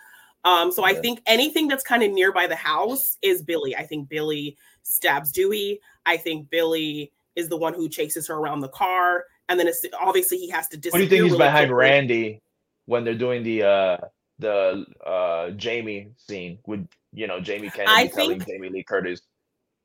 Um, 0.45 0.73
so 0.73 0.83
I 0.85 0.95
think 0.95 1.21
anything 1.27 1.69
that's 1.69 1.83
kind 1.85 2.03
of 2.03 2.11
nearby 2.13 2.47
the 2.47 2.57
house 2.57 3.19
is 3.21 3.43
Billy. 3.43 3.77
I 3.77 3.85
think 3.85 4.09
Billy 4.09 4.57
stabs 4.83 5.31
Dewey. 5.33 5.81
I 6.07 6.17
think 6.17 6.49
Billy 6.49 7.13
is 7.41 7.49
the 7.49 7.57
one 7.57 7.75
who 7.75 7.89
chases 7.89 8.29
her 8.29 8.35
around 8.35 8.61
the 8.61 8.69
car, 8.69 9.25
and 9.49 9.59
then 9.59 9.67
it's 9.67 9.85
obviously 9.99 10.39
he 10.39 10.49
has 10.51 10.69
to 10.69 10.77
What 10.77 10.99
do 10.99 11.03
you 11.05 11.09
think 11.09 11.23
he's 11.25 11.33
really 11.33 11.45
behind 11.45 11.71
quickly. 11.71 11.91
Randy 11.91 12.43
when 12.87 13.05
they're 13.05 13.15
doing 13.27 13.43
the 13.43 13.63
uh 13.65 13.97
the 14.39 14.85
uh 15.05 15.51
Jamie 15.51 16.13
scene 16.17 16.59
with 16.67 16.87
you 17.13 17.27
know 17.27 17.41
Jamie 17.41 17.71
Kennedy 17.71 17.93
I 17.93 18.07
telling 18.07 18.39
think- 18.41 18.47
Jamie 18.47 18.69
Lee 18.69 18.85
Curtis? 18.85 19.23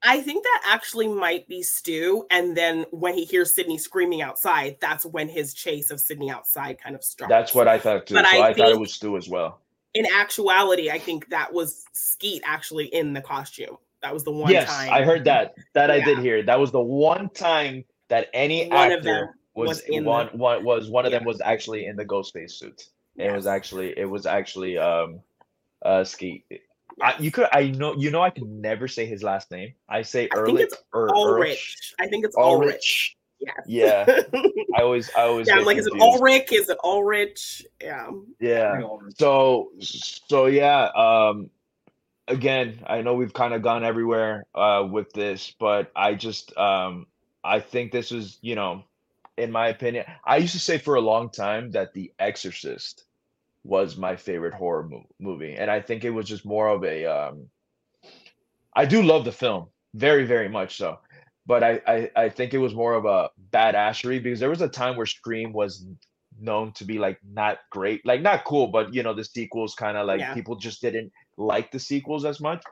I 0.08 0.22
think 0.22 0.44
that 0.44 0.62
actually 0.68 1.08
might 1.08 1.48
be 1.48 1.64
Stu. 1.64 2.28
And 2.30 2.56
then 2.56 2.86
when 2.92 3.16
he 3.16 3.24
hears 3.26 3.56
Sidney 3.56 3.80
screaming 3.80 4.22
outside, 4.22 4.78
that's 4.80 5.04
when 5.04 5.28
his 5.28 5.52
chase 5.56 5.90
of 5.90 6.00
Sidney 6.00 6.30
outside 6.30 6.78
kind 6.80 6.96
of 6.96 7.04
starts. 7.04 7.30
That's 7.30 7.56
what 7.56 7.68
I 7.68 7.80
thought 7.80 8.06
too. 8.06 8.14
But 8.14 8.28
so 8.28 8.38
I 8.40 8.50
I, 8.50 8.54
thought 8.54 8.70
it 8.70 8.80
was 8.80 8.94
Stu 8.94 9.18
as 9.18 9.28
well. 9.28 9.62
in 9.96 10.06
actuality, 10.16 10.92
I 10.92 11.00
think 11.00 11.30
that 11.30 11.52
was 11.52 11.86
Skeet 11.94 12.44
actually 12.46 12.86
in 12.94 13.14
the 13.14 13.22
costume. 13.22 13.78
That 14.02 14.14
was 14.14 14.24
the 14.24 14.32
one 14.32 14.52
yes, 14.52 14.68
time. 14.68 14.94
I 14.94 15.04
heard 15.04 15.26
that. 15.26 15.56
That 15.74 15.90
I 15.90 16.00
did 16.00 16.20
hear. 16.20 16.44
That 16.44 16.60
was 16.60 16.72
the 16.72 16.82
one 16.82 17.30
time 17.30 17.86
that 18.10 18.30
any 18.34 18.68
One 18.68 18.92
actor 18.92 19.36
was, 19.56 19.68
was 19.68 19.80
in 19.82 20.04
the- 20.04 20.10
one, 20.10 20.28
one 20.38 20.64
was 20.64 20.90
one 20.90 21.06
of 21.06 21.12
them 21.12 21.24
was 21.24 21.42
actually 21.42 21.86
in 21.86 21.96
the 21.96 22.06
ghost 22.06 22.36
Ghostface 22.36 22.52
suit. 22.52 22.90
It 23.18 23.32
was 23.32 23.48
actually 23.48 23.98
it 23.98 24.10
was 24.10 24.26
actually 24.26 24.78
um 24.78 25.22
uh 25.84 26.04
Skeet. 26.04 26.44
I, 27.02 27.16
you 27.20 27.32
could 27.32 27.48
I 27.52 27.70
know 27.70 27.96
you 27.96 28.12
know 28.12 28.22
I 28.22 28.30
could 28.30 28.48
never 28.48 28.88
say 28.88 29.06
his 29.06 29.24
last 29.24 29.52
name. 29.52 29.74
I 29.90 30.02
say 30.02 30.30
I 30.32 30.36
think 30.36 30.48
Ehrlich 30.50 30.62
it's 30.66 30.78
or 30.94 31.16
Ulrich. 31.16 31.94
I 32.00 32.08
think 32.08 32.26
it's 32.26 32.36
Ulrich. 32.38 32.66
Ulrich. 32.68 33.18
Yes. 33.40 33.56
Yeah. 33.68 34.22
I 34.78 34.82
always 34.82 35.10
I 35.16 35.22
always 35.22 35.48
yeah, 35.48 35.54
I'm 35.54 35.60
get 35.60 35.68
like, 35.68 35.78
is 35.78 35.88
it. 35.88 35.94
Ulrich? 36.02 36.52
Is 36.52 36.70
it 36.70 36.78
Ulrich? 36.84 37.66
Yeah. 37.82 38.10
Yeah. 38.40 38.82
So 39.18 39.72
so 39.80 40.46
yeah, 40.48 40.86
um 40.96 41.50
again, 42.28 42.84
I 42.88 43.02
know 43.02 43.14
we've 43.16 43.34
kind 43.34 43.54
of 43.54 43.62
gone 43.62 43.84
everywhere 43.84 44.46
uh 44.56 44.88
with 44.90 45.12
this, 45.14 45.54
but 45.60 45.92
I 45.96 46.16
just 46.16 46.56
um 46.58 47.08
I 47.44 47.60
think 47.60 47.92
this 47.92 48.12
is, 48.12 48.38
you 48.42 48.56
know, 48.56 48.84
in 49.38 49.52
my 49.52 49.68
opinion, 49.70 50.06
I 50.26 50.38
used 50.38 50.54
to 50.54 50.60
say 50.60 50.78
for 50.78 50.96
a 50.96 51.02
long 51.02 51.30
time 51.30 51.72
that 51.72 51.94
The 51.94 52.12
Exorcist 52.20 53.06
was 53.64 53.98
my 53.98 54.16
favorite 54.16 54.54
horror 54.54 54.84
mo- 54.84 55.08
movie, 55.20 55.56
and 55.56 55.70
I 55.72 55.82
think 55.82 56.04
it 56.04 56.12
was 56.12 56.28
just 56.28 56.46
more 56.46 56.68
of 56.70 56.84
a 56.84 57.06
um 57.06 57.50
I 58.76 58.86
do 58.86 59.02
love 59.02 59.26
the 59.26 59.32
film, 59.32 59.68
very 59.94 60.26
very 60.26 60.50
much 60.50 60.78
so. 60.78 61.00
But 61.48 61.64
I, 61.64 61.82
I 61.88 62.10
I 62.16 62.30
think 62.30 62.54
it 62.54 62.58
was 62.60 62.74
more 62.74 62.94
of 62.94 63.06
a 63.06 63.30
badassery 63.52 64.22
because 64.22 64.40
there 64.40 64.50
was 64.50 64.62
a 64.62 64.68
time 64.70 64.96
where 64.98 65.06
Scream 65.06 65.54
was 65.54 65.86
known 66.40 66.74
to 66.74 66.84
be 66.86 67.00
like 67.00 67.20
not 67.24 67.60
great, 67.72 68.06
like 68.06 68.22
not 68.22 68.44
cool, 68.46 68.68
but 68.68 68.94
you 68.94 69.04
know 69.04 69.14
the 69.14 69.24
sequels 69.24 69.76
kind 69.76 69.98
of 69.98 70.08
like 70.08 70.20
Yeah. 70.20 70.34
people 70.34 70.56
just 70.56 70.82
didn't 70.82 71.12
like 71.38 71.72
the 71.72 71.80
sequels 71.80 72.26
as 72.26 72.40
much. 72.40 72.64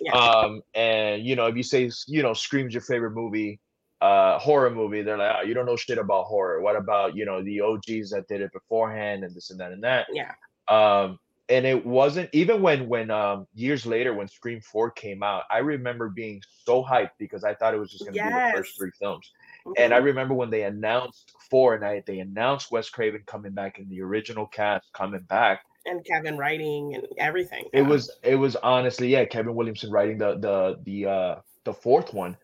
Yeah. 0.00 0.12
Um, 0.12 0.62
and 0.74 1.24
you 1.24 1.36
know 1.36 1.46
if 1.46 1.56
you 1.56 1.62
say 1.62 1.90
you 2.06 2.22
know 2.22 2.32
Scream's 2.32 2.74
your 2.74 2.82
favorite 2.82 3.12
movie, 3.12 3.60
uh, 4.00 4.38
horror 4.38 4.70
movie, 4.70 5.02
they're 5.02 5.18
like, 5.18 5.36
oh, 5.40 5.42
you 5.42 5.54
don't 5.54 5.66
know 5.66 5.76
shit 5.76 5.98
about 5.98 6.24
horror. 6.24 6.60
What 6.60 6.76
about 6.76 7.16
you 7.16 7.24
know 7.24 7.42
the 7.42 7.60
OGs 7.60 8.10
that 8.10 8.26
did 8.28 8.40
it 8.40 8.52
beforehand 8.52 9.24
and 9.24 9.34
this 9.34 9.50
and 9.50 9.60
that 9.60 9.72
and 9.72 9.82
that. 9.84 10.06
Yeah. 10.12 10.32
Um, 10.68 11.18
and 11.48 11.66
it 11.66 11.84
wasn't 11.84 12.30
even 12.32 12.62
when 12.62 12.88
when 12.88 13.10
um 13.10 13.46
years 13.54 13.84
later 13.84 14.14
when 14.14 14.28
Scream 14.28 14.60
Four 14.60 14.90
came 14.92 15.22
out, 15.22 15.42
I 15.50 15.58
remember 15.58 16.08
being 16.08 16.40
so 16.64 16.84
hyped 16.84 17.10
because 17.18 17.42
I 17.42 17.54
thought 17.54 17.74
it 17.74 17.80
was 17.80 17.90
just 17.90 18.04
gonna 18.06 18.22
be 18.22 18.30
the 18.30 18.50
first 18.54 18.76
three 18.76 18.92
films. 18.98 19.30
And 19.76 19.92
I 19.92 19.98
Mhm. 19.98 20.04
remember 20.04 20.34
when 20.34 20.50
they 20.50 20.62
announced 20.62 21.32
four 21.50 21.74
and 21.74 21.84
I 21.84 22.02
they 22.06 22.20
announced 22.20 22.70
Wes 22.70 22.88
Craven 22.88 23.24
coming 23.26 23.52
back 23.52 23.80
in 23.80 23.88
the 23.88 24.00
original 24.00 24.46
cast 24.46 24.92
coming 24.92 25.22
back. 25.22 25.64
And 25.86 26.04
Kevin 26.04 26.36
writing 26.36 26.94
and 26.94 27.06
everything. 27.18 27.64
It 27.72 27.82
yeah. 27.82 27.88
was 27.88 28.10
it 28.22 28.36
was 28.36 28.56
honestly 28.56 29.08
yeah 29.08 29.24
Kevin 29.24 29.54
Williamson 29.54 29.90
writing 29.90 30.18
the 30.18 30.38
the 30.38 30.78
the 30.84 31.10
uh 31.10 31.34
the 31.64 31.72
fourth 31.72 32.12
one. 32.12 32.36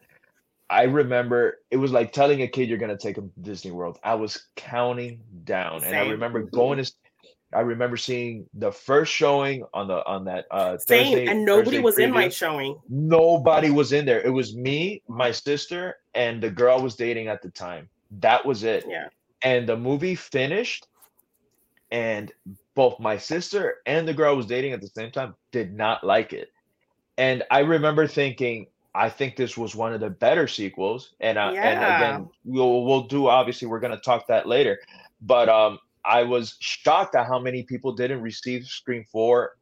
I 0.68 0.84
remember 0.84 1.61
it 1.70 1.76
was 1.76 1.93
like 1.93 2.12
telling 2.12 2.43
a 2.43 2.49
kid 2.49 2.68
you're 2.68 2.78
gonna 2.78 2.99
take 2.99 3.16
him 3.16 3.30
to 3.34 3.41
Disney 3.41 3.70
World. 3.70 3.99
I 4.03 4.14
was 4.14 4.47
counting 4.57 5.20
down, 5.45 5.84
and 5.84 5.95
I 5.95 6.09
remember 6.09 6.43
going 6.43 6.82
to. 6.82 6.93
I 7.53 7.61
remember 7.61 7.97
seeing 7.97 8.47
the 8.55 8.72
first 8.72 9.12
showing 9.12 9.64
on 9.72 9.87
the 9.87 10.05
on 10.05 10.24
that 10.24 10.47
uh 10.51 10.76
same, 10.78 11.05
Thursday, 11.05 11.26
and 11.26 11.45
nobody 11.45 11.76
Thursday 11.76 11.80
was 11.80 11.99
in 11.99 12.11
my 12.11 12.28
showing. 12.28 12.78
Nobody 12.89 13.70
was 13.70 13.93
in 13.93 14.05
there. 14.05 14.20
It 14.20 14.30
was 14.30 14.57
me, 14.57 15.03
my 15.09 15.30
sister, 15.30 15.99
and 16.14 16.43
the 16.43 16.51
girl 16.51 16.78
I 16.78 16.82
was 16.82 16.97
dating 16.97 17.28
at 17.28 17.43
the 17.43 17.51
time. 17.51 17.89
That 18.18 18.45
was 18.45 18.64
it. 18.64 18.84
Yeah. 18.89 19.09
And 19.43 19.68
the 19.68 19.76
movie 19.76 20.16
finished, 20.16 20.89
and 21.93 22.32
both 22.76 23.00
my 23.00 23.16
sister 23.16 23.78
and 23.86 24.06
the 24.06 24.14
girl 24.14 24.34
I 24.34 24.36
was 24.36 24.46
dating 24.46 24.72
at 24.72 24.80
the 24.80 24.86
same 24.86 25.10
time 25.10 25.34
did 25.50 25.74
not 25.74 26.04
like 26.04 26.32
it. 26.32 26.52
And 27.18 27.42
I 27.50 27.60
remember 27.60 28.06
thinking, 28.06 28.66
I 28.94 29.08
think 29.08 29.34
this 29.34 29.56
was 29.56 29.74
one 29.74 29.94
of 29.94 30.00
the 30.00 30.10
better 30.10 30.46
sequels. 30.46 31.14
And 31.18 31.38
uh, 31.38 31.54
and 31.56 31.78
again, 31.82 32.28
we'll 32.44 32.84
we'll 32.84 33.02
do 33.08 33.26
obviously 33.28 33.66
we're 33.66 33.80
gonna 33.80 33.98
talk 33.98 34.28
that 34.28 34.46
later. 34.46 34.78
But 35.22 35.48
um 35.48 35.80
I 36.04 36.22
was 36.22 36.56
shocked 36.60 37.16
at 37.16 37.26
how 37.26 37.40
many 37.40 37.64
people 37.64 37.92
didn't 37.92 38.20
receive 38.22 38.64
Scream 38.66 39.04
4 39.10 39.56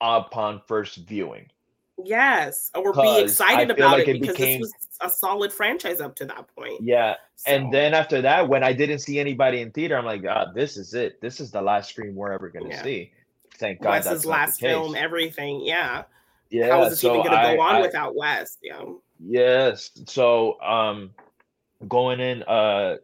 upon 0.00 0.62
first 0.66 0.96
viewing. 1.06 1.50
Yes, 2.02 2.70
or 2.74 2.92
be 2.92 3.20
excited 3.20 3.70
about 3.70 3.98
like 3.98 4.08
it 4.08 4.16
it 4.16 4.20
because 4.20 4.36
became- 4.36 4.60
this 4.62 4.72
was 4.72 4.88
a 5.00 5.08
solid 5.10 5.52
franchise 5.52 6.00
up 6.00 6.16
to 6.16 6.24
that 6.26 6.46
point. 6.56 6.82
Yeah. 6.82 7.14
And 7.46 7.72
then 7.72 7.94
after 7.94 8.20
that, 8.22 8.48
when 8.48 8.64
I 8.64 8.72
didn't 8.72 8.98
see 9.00 9.20
anybody 9.20 9.60
in 9.60 9.70
theater, 9.70 9.96
I'm 9.96 10.04
like, 10.04 10.24
ah, 10.28 10.46
this 10.54 10.76
is 10.76 10.94
it. 10.94 11.20
This 11.20 11.40
is 11.40 11.50
the 11.50 11.62
last 11.62 11.90
screen 11.90 12.14
we're 12.14 12.32
ever 12.32 12.48
gonna 12.48 12.70
Yeah. 12.70 12.82
see. 12.82 13.12
Thank 13.58 13.80
God 13.80 13.92
that's 14.02 14.06
Wes's 14.06 14.24
not 14.24 14.30
last 14.30 14.60
film, 14.60 14.96
everything. 14.96 15.60
Yeah. 15.60 16.02
Yeah. 16.50 16.70
How 16.70 16.82
is 16.84 16.90
this 16.90 17.00
so 17.00 17.10
even 17.14 17.26
going 17.26 17.50
to 17.50 17.56
go 17.56 17.62
on 17.62 17.76
I- 17.76 17.80
without 17.82 18.16
Wes? 18.16 18.58
Yeah. 18.62 18.82
Yes. 19.20 19.90
So 20.06 20.60
um 20.60 21.10
going 21.86 22.18
in 22.20 22.42
uh 22.44 22.96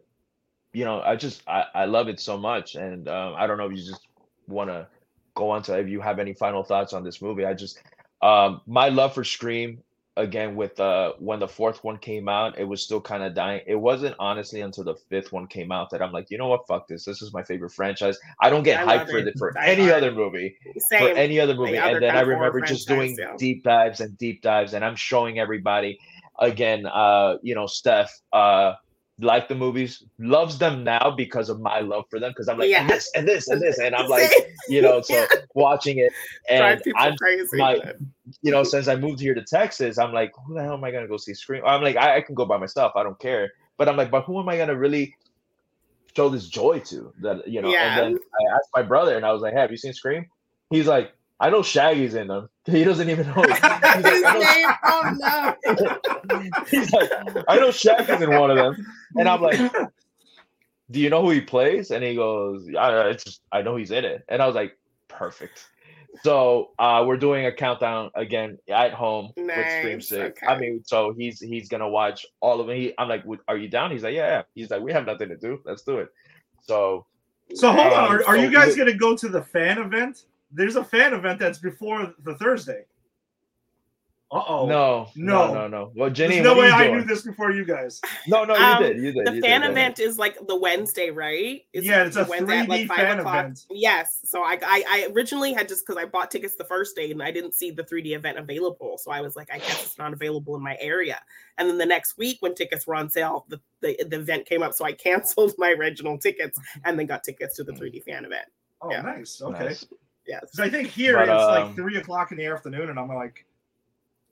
you 0.73 0.85
know, 0.85 1.01
I 1.01 1.15
just 1.15 1.43
I, 1.47 1.65
I 1.73 1.85
love 1.85 2.09
it 2.09 2.19
so 2.19 2.37
much 2.37 2.75
and 2.75 3.07
um 3.07 3.35
I 3.37 3.47
don't 3.47 3.57
know 3.57 3.65
if 3.67 3.71
you 3.77 3.83
just 3.83 4.07
want 4.47 4.69
to 4.69 4.87
go 5.35 5.49
on 5.49 5.61
to 5.63 5.79
if 5.79 5.87
you 5.87 6.01
have 6.01 6.19
any 6.19 6.33
final 6.33 6.63
thoughts 6.63 6.91
on 6.93 7.03
this 7.05 7.21
movie. 7.21 7.45
I 7.45 7.53
just 7.53 7.79
um 8.21 8.61
my 8.65 8.89
love 8.89 9.13
for 9.13 9.23
Scream 9.23 9.81
again 10.17 10.55
with 10.55 10.79
uh 10.79 11.13
when 11.19 11.39
the 11.39 11.47
fourth 11.47 11.83
one 11.83 11.97
came 11.97 12.27
out, 12.27 12.57
it 12.59 12.65
was 12.65 12.83
still 12.83 13.01
kind 13.01 13.23
of 13.23 13.33
dying. 13.33 13.61
It 13.65 13.75
wasn't 13.75 14.15
honestly 14.19 14.61
until 14.61 14.83
the 14.83 14.95
fifth 15.09 15.31
one 15.31 15.47
came 15.47 15.71
out 15.71 15.89
that 15.91 16.01
I'm 16.01 16.11
like, 16.11 16.29
you 16.29 16.37
know 16.37 16.47
what, 16.47 16.67
fuck 16.67 16.87
this. 16.87 17.05
This 17.05 17.21
is 17.21 17.33
my 17.33 17.43
favorite 17.43 17.71
franchise. 17.71 18.17
I 18.41 18.49
don't 18.49 18.63
get 18.63 18.85
I 18.85 18.97
hyped 18.97 19.09
for 19.09 19.21
the, 19.21 19.31
for 19.37 19.57
any 19.57 19.89
other 19.89 20.11
movie 20.11 20.57
Same. 20.77 20.99
for 20.99 21.17
any 21.17 21.39
other 21.39 21.55
movie. 21.55 21.77
and 21.77 22.01
then 22.01 22.15
I 22.15 22.21
remember 22.21 22.61
just 22.61 22.87
doing 22.87 23.15
yeah. 23.17 23.35
deep 23.37 23.63
dives 23.63 24.01
and 24.01 24.17
deep 24.17 24.41
dives, 24.41 24.73
and 24.73 24.83
I'm 24.83 24.95
showing 24.95 25.39
everybody 25.39 25.99
again. 26.39 26.85
Uh, 26.85 27.37
you 27.41 27.55
know, 27.55 27.67
Steph 27.67 28.11
uh 28.33 28.73
like 29.21 29.47
the 29.47 29.55
movies, 29.55 30.03
loves 30.19 30.57
them 30.57 30.83
now 30.83 31.13
because 31.15 31.47
of 31.49 31.59
my 31.61 31.79
love 31.79 32.05
for 32.09 32.19
them. 32.19 32.31
Because 32.31 32.47
I'm 32.49 32.57
like 32.57 32.69
Yeah. 32.69 32.81
and 32.81 32.89
this 32.89 33.09
and 33.15 33.27
this 33.27 33.47
and 33.47 33.61
this, 33.61 33.77
and 33.79 33.95
I'm 33.95 34.07
like, 34.09 34.29
you 34.67 34.81
know, 34.81 35.01
so 35.01 35.13
Yeah. 35.15 35.25
watching 35.53 35.99
it, 35.99 36.11
and 36.49 36.81
I'm 36.97 37.15
crazy. 37.17 37.47
my- 37.57 37.79
but- 37.83 37.97
you 38.41 38.51
know, 38.51 38.63
since 38.63 38.87
I 38.87 38.95
moved 38.95 39.19
here 39.19 39.33
to 39.33 39.43
Texas, 39.43 39.97
I'm 39.97 40.13
like, 40.13 40.31
who 40.45 40.53
the 40.55 40.63
hell 40.63 40.73
am 40.73 40.83
I 40.83 40.91
gonna 40.91 41.07
go 41.07 41.17
see 41.17 41.33
Scream? 41.33 41.63
I'm 41.65 41.81
like, 41.81 41.97
I, 41.97 42.17
I 42.17 42.21
can 42.21 42.33
go 42.35 42.45
by 42.45 42.57
myself, 42.57 42.93
I 42.95 43.03
don't 43.03 43.19
care. 43.19 43.51
But 43.77 43.89
I'm 43.89 43.97
like, 43.97 44.09
but 44.11 44.23
who 44.23 44.39
am 44.39 44.47
I 44.49 44.57
gonna 44.57 44.75
really 44.75 45.15
show 46.15 46.29
this 46.29 46.47
joy 46.47 46.79
to? 46.85 47.13
That 47.21 47.47
you 47.47 47.61
know, 47.61 47.69
Yeah. 47.69 47.99
and 47.99 48.15
then 48.15 48.19
I 48.39 48.55
asked 48.55 48.69
my 48.73 48.81
brother, 48.83 49.15
and 49.17 49.25
I 49.25 49.31
was 49.33 49.41
like, 49.41 49.53
hey, 49.53 49.59
have 49.61 49.71
you 49.71 49.77
seen 49.77 49.93
Scream? 49.93 50.25
He's 50.69 50.87
like, 50.87 51.13
I 51.41 51.49
know 51.49 51.61
Shaggy's 51.61 52.13
in 52.15 52.27
them. 52.27 52.47
He 52.65 52.83
doesn't 52.83 53.09
even 53.09 53.25
know. 53.27 53.33
He's 53.41 53.59
like, 53.59 54.05
His 54.05 54.23
I 54.23 54.33
know 54.33 54.39
name, 54.39 54.69
oh 54.83 55.55
no. 56.45 56.61
He's 56.69 56.93
like, 56.93 57.09
I 57.47 57.55
know 57.57 57.69
Shaq 57.69 58.07
is 58.07 58.21
in 58.21 58.29
one 58.37 58.51
of 58.51 58.57
them. 58.57 58.85
And 59.17 59.27
I'm 59.27 59.41
like, 59.41 59.59
do 60.91 60.99
you 60.99 61.09
know 61.09 61.21
who 61.23 61.31
he 61.31 61.41
plays? 61.41 61.89
And 61.91 62.03
he 62.03 62.15
goes, 62.15 62.67
I, 62.77 63.09
it's 63.09 63.23
just, 63.23 63.41
I 63.51 63.61
know 63.63 63.75
he's 63.77 63.91
in 63.91 64.05
it. 64.05 64.23
And 64.29 64.41
I 64.41 64.45
was 64.45 64.55
like, 64.55 64.77
perfect. 65.07 65.65
So 66.23 66.71
uh, 66.77 67.03
we're 67.07 67.17
doing 67.17 67.45
a 67.47 67.51
countdown 67.51 68.11
again 68.15 68.59
at 68.69 68.93
home 68.93 69.31
with 69.35 69.49
Scream 69.49 69.97
Nice, 69.97 70.07
Six. 70.09 70.41
I 70.47 70.57
mean, 70.59 70.83
so 70.85 71.13
he's 71.17 71.39
he's 71.39 71.69
gonna 71.69 71.87
watch 71.89 72.25
all 72.41 72.59
of 72.59 72.69
it. 72.69 72.75
He, 72.77 72.93
I'm 72.99 73.07
like, 73.07 73.23
are 73.47 73.57
you 73.57 73.69
down? 73.69 73.91
He's 73.91 74.03
like, 74.03 74.13
yeah, 74.13 74.27
yeah. 74.27 74.41
He's 74.53 74.69
like, 74.69 74.81
we 74.81 74.91
have 74.91 75.05
nothing 75.05 75.29
to 75.29 75.37
do. 75.37 75.61
Let's 75.65 75.83
do 75.83 75.99
it. 75.99 76.09
So 76.67 77.05
So 77.55 77.71
hold 77.71 77.93
on, 77.93 78.03
Um, 78.03 78.11
are, 78.11 78.23
are 78.27 78.35
so 78.35 78.41
you 78.43 78.51
guys 78.51 78.73
we- 78.73 78.75
going 78.75 78.91
to 78.91 78.97
go 78.97 79.15
to 79.15 79.29
the 79.29 79.41
fan 79.41 79.77
event? 79.79 80.25
There's 80.51 80.75
a 80.75 80.83
fan 80.83 81.13
event 81.13 81.39
that's 81.39 81.59
before 81.59 82.13
the 82.23 82.35
Thursday. 82.35 82.85
Uh 84.33 84.41
oh. 84.47 84.65
no, 84.65 85.09
no. 85.17 85.47
no, 85.47 85.53
no, 85.53 85.67
no. 85.67 85.91
Well, 85.93 86.09
Jenny, 86.09 86.35
There's 86.35 86.45
no 86.45 86.55
way 86.57 86.69
I 86.71 86.89
knew 86.89 87.03
this 87.03 87.23
before 87.23 87.51
you 87.51 87.65
guys. 87.65 87.99
No, 88.29 88.45
no, 88.45 88.55
you 88.55 88.63
Um, 88.63 88.81
did. 88.81 88.95
You 88.97 89.11
did. 89.11 89.27
The 89.27 89.35
you 89.35 89.41
fan 89.41 89.59
did, 89.59 89.71
event 89.71 89.99
is 89.99 90.17
like 90.17 90.37
the 90.47 90.55
Wednesday, 90.55 91.09
right? 91.09 91.65
Yeah, 91.73 92.05
it's 92.05 92.15
the 92.15 92.21
a 92.21 92.25
3D 92.25 92.87
fan 92.87 93.19
event. 93.19 93.65
Yes. 93.69 94.21
So 94.23 94.41
I, 94.41 94.57
I, 94.65 94.83
I 94.87 95.07
originally 95.13 95.51
had 95.51 95.67
just 95.67 95.85
because 95.85 96.01
I 96.01 96.05
bought 96.05 96.31
tickets 96.31 96.55
the 96.55 96.63
first 96.63 96.95
day 96.95 97.11
and 97.11 97.21
I 97.21 97.29
didn't 97.31 97.55
see 97.55 97.71
the 97.71 97.83
3D 97.83 98.15
event 98.15 98.37
available. 98.37 98.97
So 98.97 99.11
I 99.11 99.19
was 99.19 99.35
like, 99.35 99.49
I 99.51 99.57
guess 99.57 99.83
it's 99.85 99.97
not 99.97 100.13
available 100.13 100.55
in 100.55 100.63
my 100.63 100.77
area. 100.79 101.19
And 101.57 101.67
then 101.67 101.77
the 101.77 101.85
next 101.85 102.17
week 102.17 102.37
when 102.39 102.55
tickets 102.55 102.87
were 102.87 102.95
on 102.95 103.09
sale, 103.09 103.45
the, 103.49 103.59
the, 103.81 104.01
the 104.07 104.19
event 104.21 104.45
came 104.45 104.63
up. 104.63 104.73
So 104.73 104.85
I 104.85 104.93
canceled 105.07 105.55
my 105.57 105.71
original 105.71 106.17
tickets 106.17 106.57
and 106.85 106.97
then 106.97 107.05
got 107.05 107.25
tickets 107.25 107.57
to 107.57 107.65
the 107.65 107.73
3D 107.73 108.05
fan 108.05 108.23
event. 108.23 108.45
Oh, 108.81 108.91
Yeah. 108.91 109.01
nice. 109.01 109.41
Okay. 109.41 109.65
Nice. 109.65 109.85
Yes. 110.31 110.41
Because 110.51 110.59
I 110.59 110.69
think 110.69 110.87
here 110.87 111.15
But, 111.17 111.23
it's 111.27 111.43
um, 111.43 111.49
like 111.67 111.75
three 111.75 111.97
o'clock 111.97 112.31
in 112.31 112.37
the 112.37 112.45
afternoon, 112.45 112.89
and 112.89 112.97
I'm 112.97 113.09
like, 113.09 113.45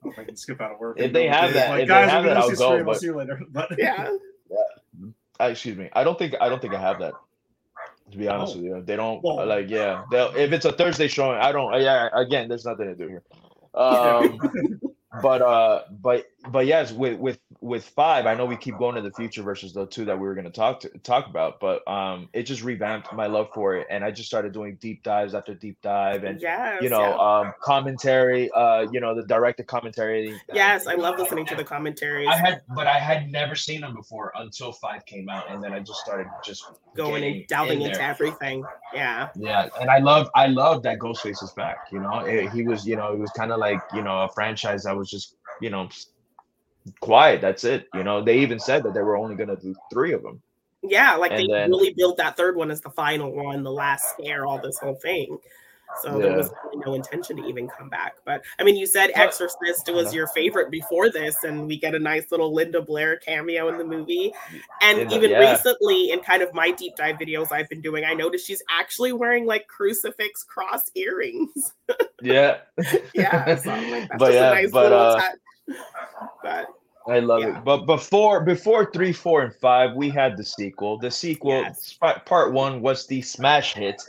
I 0.02 0.06
don't 0.06 0.06
know 0.06 0.12
if 0.12 0.18
I 0.18 0.24
can 0.24 0.36
skip 0.36 0.58
out 0.62 0.72
of 0.72 0.78
work. 0.80 0.98
If 0.98 1.12
they 1.12 1.28
have 1.28 1.48
to- 1.48 1.54
that- 1.54 1.68
like, 1.70 1.82
if 1.82 1.88
they 1.88 1.94
guys, 1.94 2.08
have 2.10 2.18
I'm 2.20 2.24
gonna 2.24 2.34
that, 2.48 2.56
see 2.56 2.64
I'll 2.64 2.70
go, 2.70 2.74
Scream, 2.74 2.78
I'll 2.78 2.84
but- 2.94 3.00
see 3.00 3.06
you 3.06 3.16
later. 3.16 3.40
But 3.50 3.68
Yeah. 3.78 4.16
Uh, 5.38 5.44
excuse 5.44 5.76
me. 5.76 5.90
I 5.92 6.02
don't 6.04 6.18
think 6.18 6.34
I 6.40 6.48
don't 6.48 6.60
think 6.62 6.74
I 6.74 6.80
have 6.80 6.98
that. 7.00 7.12
To 8.12 8.18
be 8.18 8.28
honest 8.28 8.54
Oh. 8.54 8.56
with 8.56 8.64
you, 8.64 8.82
they 8.84 8.96
don't 8.96 9.22
Well- 9.22 9.44
like. 9.46 9.68
Yeah, 9.68 10.04
they'll 10.10 10.34
if 10.34 10.52
it's 10.52 10.64
a 10.64 10.72
Thursday 10.72 11.06
showing. 11.06 11.38
I 11.38 11.52
don't. 11.52 11.72
Yeah, 11.82 12.08
again, 12.14 12.48
there's 12.48 12.64
nothing 12.64 12.86
to 12.86 12.94
do 12.94 13.08
here. 13.08 13.22
Um, 13.74 14.38
but 15.22 15.42
uh, 15.42 15.82
but 15.90 16.24
but 16.48 16.66
yes, 16.66 16.92
with 16.92 17.18
with 17.18 17.38
with 17.60 17.84
five, 17.84 18.26
I 18.26 18.34
know 18.34 18.46
we 18.46 18.56
keep 18.56 18.78
going 18.78 18.94
to 18.94 19.02
the 19.02 19.12
future 19.12 19.42
versus 19.42 19.74
the 19.74 19.86
two 19.86 20.06
that 20.06 20.18
we 20.18 20.26
were 20.26 20.34
going 20.34 20.46
to 20.46 20.50
talk 20.50 20.80
to 20.80 20.88
talk 21.00 21.26
about. 21.26 21.60
But 21.60 21.86
um, 21.86 22.28
it 22.32 22.44
just 22.44 22.62
revamped 22.62 23.12
my 23.12 23.26
love 23.26 23.48
for 23.52 23.76
it, 23.76 23.86
and 23.90 24.02
I 24.02 24.10
just 24.10 24.28
started 24.28 24.52
doing 24.52 24.78
deep 24.80 25.02
dives 25.02 25.34
after 25.34 25.54
deep 25.54 25.78
dive, 25.82 26.24
and 26.24 26.40
yes. 26.40 26.82
you 26.82 26.88
know, 26.88 27.00
yeah. 27.00 27.48
um, 27.48 27.52
commentary. 27.62 28.50
Uh, 28.52 28.86
you 28.90 29.00
know, 29.00 29.14
the 29.14 29.24
directed 29.26 29.66
commentary. 29.66 30.34
yes. 30.52 30.86
I 30.86 30.94
love 30.94 31.18
listening 31.18 31.46
to 31.46 31.54
the 31.54 31.64
commentaries. 31.64 32.28
I 32.28 32.36
had, 32.36 32.62
but 32.74 32.86
I 32.86 32.98
had 32.98 33.30
never 33.30 33.54
seen 33.54 33.82
them 33.82 33.94
before 33.94 34.32
until 34.36 34.72
five 34.72 35.04
came 35.06 35.28
out, 35.28 35.50
and 35.50 35.62
then 35.62 35.72
I 35.72 35.80
just 35.80 36.00
started 36.00 36.26
just 36.42 36.64
going 36.96 37.22
and 37.24 37.46
delving 37.46 37.80
in 37.80 37.86
into 37.88 37.98
there. 37.98 38.08
everything. 38.08 38.64
Yeah. 38.94 39.28
Yeah, 39.36 39.68
and 39.80 39.90
I 39.90 39.98
love, 39.98 40.28
I 40.34 40.46
love 40.46 40.82
that 40.84 40.98
Ghostface 40.98 41.42
is 41.42 41.52
back. 41.56 41.88
You 41.92 42.00
know, 42.00 42.20
It- 42.20 42.50
he 42.50 42.62
was, 42.62 42.86
you 42.86 42.96
know, 42.96 43.12
it 43.12 43.18
was 43.18 43.30
kind 43.30 43.52
of 43.52 43.58
like, 43.58 43.80
you 43.94 44.02
know, 44.02 44.20
a 44.22 44.28
franchise 44.28 44.84
that 44.84 44.96
was 44.96 45.10
just, 45.10 45.36
you 45.60 45.70
know, 45.70 45.86
s- 45.86 46.06
quiet. 47.00 47.40
That's 47.40 47.64
it. 47.64 47.88
You 47.94 48.04
know, 48.04 48.22
they 48.22 48.38
even 48.38 48.58
said 48.58 48.82
that 48.84 48.94
they 48.94 49.02
were 49.02 49.16
only 49.16 49.36
gonna 49.36 49.56
do 49.56 49.74
three 49.92 50.12
of 50.12 50.22
them. 50.22 50.40
Yeah, 50.82 51.14
like 51.16 51.32
And 51.32 51.40
they 51.40 51.46
then- 51.46 51.70
really 51.70 51.92
built 51.92 52.16
that 52.16 52.36
third 52.36 52.56
one 52.56 52.70
as 52.70 52.80
the 52.80 52.90
final 52.90 53.30
one, 53.30 53.62
the 53.62 53.70
last 53.72 54.10
scare, 54.10 54.46
all 54.46 54.58
this 54.58 54.78
whole 54.78 54.94
thing. 54.94 55.38
So 56.02 56.18
there 56.20 56.36
was 56.36 56.52
really 56.64 56.84
no 56.86 56.94
intention 56.94 57.36
to 57.38 57.44
even 57.46 57.66
come 57.68 57.88
back. 57.88 58.14
But 58.24 58.42
I 58.60 58.62
mean, 58.62 58.76
you 58.76 58.86
said 58.86 59.10
Exorcist 59.14 59.92
was 59.92 60.14
your 60.14 60.28
favorite 60.28 60.70
before 60.70 61.10
this, 61.10 61.42
and 61.42 61.66
we 61.66 61.78
get 61.78 61.96
a 61.96 61.98
nice 61.98 62.30
little 62.30 62.54
Linda 62.54 62.80
Blair 62.80 63.16
cameo 63.16 63.68
in 63.68 63.76
the 63.76 63.84
movie. 63.84 64.32
And 64.82 65.00
In 65.00 65.10
even 65.10 65.32
yeah. 65.32 65.50
recently, 65.50 66.12
in 66.12 66.20
kind 66.20 66.42
of 66.42 66.54
my 66.54 66.70
deep 66.70 66.94
dive 66.94 67.16
videos 67.16 67.50
I've 67.50 67.68
been 67.68 67.80
doing, 67.80 68.04
I 68.04 68.14
noticed 68.14 68.46
she's 68.46 68.62
actually 68.70 69.12
wearing 69.12 69.46
like 69.46 69.66
crucifix 69.66 70.44
cross 70.44 70.90
earrings. 70.94 71.72
Yeah, 72.22 72.58
yeah, 73.14 73.56
so 73.56 73.70
like, 73.70 73.90
that's 73.90 74.08
but 74.18 74.26
just 74.26 74.34
yeah, 74.34 74.50
a 74.50 74.54
nice 74.54 74.70
but 74.70 74.82
little 74.82 74.98
uh, 74.98 75.20
touch. 75.20 75.34
But 76.42 76.68
I 77.08 77.18
love 77.20 77.40
Yeah. 77.40 77.58
it. 77.58 77.64
But 77.64 77.86
before 77.86 78.40
before 78.44 78.90
three, 78.92 79.12
four, 79.12 79.42
and 79.42 79.54
five, 79.54 79.94
we 79.94 80.10
had 80.10 80.36
the 80.36 80.44
sequel. 80.44 80.98
The 80.98 81.10
sequel, 81.10 81.52
Yes. 81.52 81.98
part 82.00 82.52
one, 82.52 82.80
was 82.82 83.06
the 83.06 83.22
smash 83.22 83.74
hit 83.74 84.02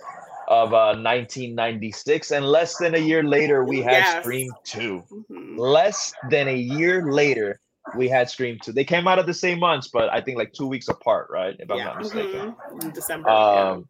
of 0.47 0.73
uh 0.73 0.93
1996, 0.95 2.31
and 2.31 2.45
less 2.45 2.77
than 2.77 2.95
a 2.95 2.97
year 2.97 3.23
later, 3.23 3.63
we 3.63 3.81
had 3.81 4.03
Yes. 4.03 4.17
Scream 4.23 4.51
Two. 4.63 5.03
mhm. 5.11 5.57
less 5.57 6.13
than 6.29 6.47
a 6.47 6.55
year 6.55 7.03
later, 7.11 7.59
we 7.95 8.07
had 8.07 8.29
Scream 8.29 8.57
2. 8.61 8.71
They 8.71 8.83
came 8.85 9.07
out 9.07 9.19
of 9.19 9.25
the 9.25 9.33
same 9.33 9.59
months, 9.59 9.89
but 9.89 10.09
I 10.11 10.21
think 10.21 10.37
like 10.37 10.53
two 10.53 10.67
weeks 10.67 10.87
apart, 10.87 11.27
right? 11.29 11.55
If 11.59 11.69
I'm 11.69 11.83
not 11.83 11.99
mistaken. 11.99 12.55
mhm, 12.71 12.83
in 12.83 12.91
December. 12.91 13.29
yeah. 13.29 13.71
Um, 13.71 13.89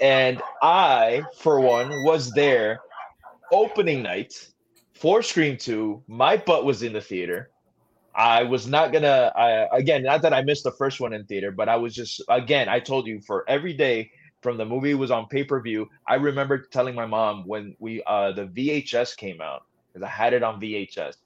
and 0.00 0.42
I, 0.62 1.22
for 1.40 1.60
one, 1.60 1.88
was 2.04 2.32
there 2.32 2.80
opening 3.52 4.02
night 4.02 4.32
for 4.98 5.22
Scream 5.22 5.56
2. 5.56 6.02
My 6.08 6.36
butt 6.36 6.64
was 6.64 6.82
in 6.82 6.92
the 6.92 7.00
theater. 7.00 7.50
I 8.14 8.44
was 8.44 8.66
not 8.66 8.92
gonna. 8.92 9.30
I 9.36 9.76
again, 9.76 10.02
not 10.02 10.22
that 10.22 10.32
I 10.32 10.42
missed 10.42 10.64
the 10.64 10.72
first 10.72 11.00
one 11.00 11.12
in 11.12 11.24
theater, 11.26 11.50
but 11.52 11.68
I 11.68 11.76
was 11.76 11.94
just 11.94 12.22
again. 12.30 12.68
I 12.68 12.80
told 12.80 13.06
you 13.06 13.20
for 13.20 13.44
every 13.48 13.74
day 13.74 14.10
from 14.40 14.56
the 14.56 14.64
movie 14.64 14.94
was 14.94 15.10
on 15.10 15.26
pay 15.26 15.44
per 15.44 15.60
view. 15.60 15.88
I 16.08 16.14
remember 16.14 16.58
telling 16.72 16.94
my 16.94 17.04
mom 17.04 17.44
when 17.46 17.76
we 17.78 18.02
uh 18.06 18.32
the 18.32 18.46
VHS 18.46 19.16
came 19.18 19.42
out 19.42 19.64
because 19.92 20.02
I 20.02 20.08
had 20.08 20.32
it 20.32 20.42
on 20.42 20.58
VHS, 20.60 21.16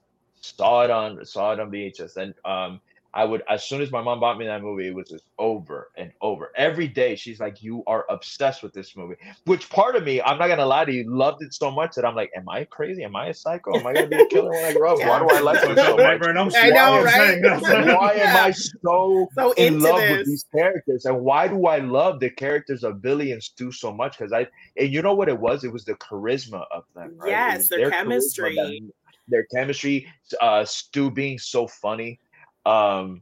saw 0.41 0.83
it 0.83 0.91
on 0.91 1.23
saw 1.25 1.53
it 1.53 1.61
on 1.61 1.71
VHS, 1.71 2.17
and 2.17 2.33
um 2.43 2.81
I 3.13 3.25
would 3.25 3.43
as 3.49 3.63
soon 3.65 3.81
as 3.81 3.91
my 3.91 4.01
mom 4.01 4.19
bought 4.21 4.37
me 4.37 4.45
that 4.45 4.61
movie, 4.61 4.87
it 4.87 4.95
was 4.95 5.09
just 5.09 5.25
over 5.37 5.89
and 5.97 6.11
over. 6.21 6.51
Every 6.55 6.87
day 6.87 7.15
she's 7.15 7.39
like, 7.41 7.61
You 7.61 7.83
are 7.85 8.05
obsessed 8.09 8.63
with 8.63 8.73
this 8.73 8.95
movie. 8.95 9.15
Which 9.45 9.69
part 9.69 9.95
of 9.97 10.03
me, 10.05 10.21
I'm 10.21 10.37
not 10.39 10.47
gonna 10.47 10.65
lie 10.65 10.85
to 10.85 10.93
you, 10.93 11.03
loved 11.13 11.43
it 11.43 11.53
so 11.53 11.69
much 11.71 11.95
that 11.95 12.05
I'm 12.05 12.15
like, 12.15 12.31
Am 12.37 12.47
I 12.47 12.63
crazy? 12.65 13.03
Am 13.03 13.15
I 13.15 13.27
a 13.27 13.33
psycho? 13.33 13.77
Am 13.77 13.85
I 13.85 13.93
gonna 13.93 14.07
be 14.07 14.15
a 14.15 14.27
killer 14.27 14.49
when 14.51 14.63
I 14.63 14.73
grow 14.73 14.93
up? 14.93 14.99
Why 15.07 15.19
do 15.19 15.27
I 15.35 15.39
like 15.41 15.57
it 15.57 15.77
so 15.77 15.95
much? 15.97 15.97
Nightmare 15.97 16.29
on 16.29 16.37
Elm 16.37 16.51
I 16.55 16.69
know, 16.69 17.03
right? 17.03 17.13
saying 17.13 17.41
that's- 17.41 17.61
Why 17.97 18.13
am 18.13 18.35
I 18.37 18.51
so, 18.51 19.27
So 19.35 19.51
in 19.53 19.79
love 19.81 19.99
this. 19.99 20.17
with 20.19 20.27
these 20.27 20.45
characters? 20.55 21.05
And 21.05 21.21
why 21.21 21.47
do 21.49 21.65
I 21.67 21.79
love 21.79 22.19
the 22.21 22.29
characters 22.29 22.83
of 22.85 23.01
Billy 23.01 23.33
and 23.33 23.43
Stu 23.43 23.71
so 23.73 23.91
much? 23.91 24.17
Because 24.17 24.31
I 24.31 24.47
and 24.77 24.89
you 24.91 25.01
know 25.01 25.13
what 25.15 25.27
it 25.27 25.37
was? 25.37 25.63
It 25.65 25.73
was 25.73 25.83
the 25.83 25.95
charisma 25.95 26.63
of 26.71 26.85
them. 26.95 27.15
Right? 27.17 27.29
Yes, 27.31 27.57
was 27.57 27.69
their 27.69 27.91
chemistry. 27.91 28.55
that- 28.55 28.91
their 29.27 29.45
chemistry, 29.53 30.07
uh 30.41 30.63
Stu 30.65 31.11
being 31.11 31.37
so 31.37 31.67
funny. 31.67 32.19
Um 32.65 33.21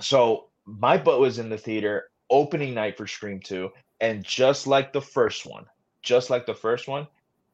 so 0.00 0.46
my 0.66 0.96
butt 0.96 1.20
was 1.20 1.38
in 1.38 1.48
the 1.48 1.58
theater 1.58 2.10
opening 2.30 2.74
night 2.74 2.96
for 2.96 3.06
Scream 3.06 3.40
2, 3.40 3.70
and 4.00 4.24
just 4.24 4.66
like 4.66 4.92
the 4.92 5.00
first 5.00 5.46
one, 5.46 5.66
just 6.02 6.30
like 6.30 6.46
the 6.46 6.54
first 6.54 6.88
one, 6.88 7.06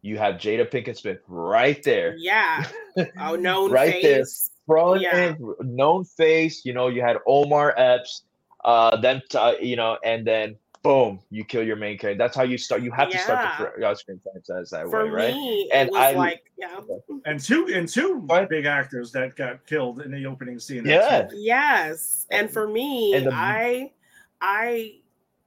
you 0.03 0.17
have 0.17 0.37
Jada 0.37 0.71
Pinkett 0.71 0.97
Smith 0.97 1.19
right 1.29 1.83
there. 1.83 2.15
Yeah. 2.17 2.67
Oh, 3.21 3.37
known 3.37 3.71
Right 3.71 4.03
there. 4.03 4.25
Front 4.67 5.03
Yeah. 5.03 5.35
known 5.61 6.05
face, 6.05 6.65
you 6.65 6.73
know, 6.73 6.89
you 6.89 7.03
had 7.03 7.19
Omar 7.27 7.73
Epps, 7.77 8.25
uh, 8.65 8.97
then 8.97 9.23
uh, 9.35 9.55
you 9.61 9.77
know, 9.77 9.97
and 10.05 10.27
then 10.27 10.57
boom, 10.83 11.21
you 11.31 11.45
kill 11.45 11.63
your 11.63 11.77
main 11.77 11.99
character. 11.99 12.19
That's 12.19 12.37
how 12.37 12.43
you 12.43 12.57
start. 12.59 12.83
You 12.83 12.91
have 12.93 13.11
to 13.11 13.19
start 13.19 13.59
the 13.59 13.65
fr- 13.79 13.85
uh, 13.85 13.95
Scream 13.95 14.21
franchise 14.23 14.71
that 14.71 14.89
For 14.89 15.05
way, 15.05 15.11
right? 15.11 15.35
me, 15.35 15.71
And 15.73 15.91
was 15.91 15.99
I- 15.99 16.13
like, 16.13 16.43
yeah. 16.59 16.81
and 17.27 17.39
two 17.39 17.69
and 17.75 17.89
two 17.89 18.19
What? 18.27 18.49
big 18.49 18.65
actors 18.67 19.13
that 19.13 19.37
got 19.37 19.67
killed 19.67 20.01
in 20.03 20.11
the 20.11 20.25
opening 20.27 20.59
scene. 20.59 20.87
Yeah. 20.87 21.29
Yes. 21.35 22.27
And 22.31 22.51
for 22.51 22.67
me, 22.67 23.15
And 23.15 23.27
the- 23.27 23.33
I 23.35 23.93
I 24.41 24.97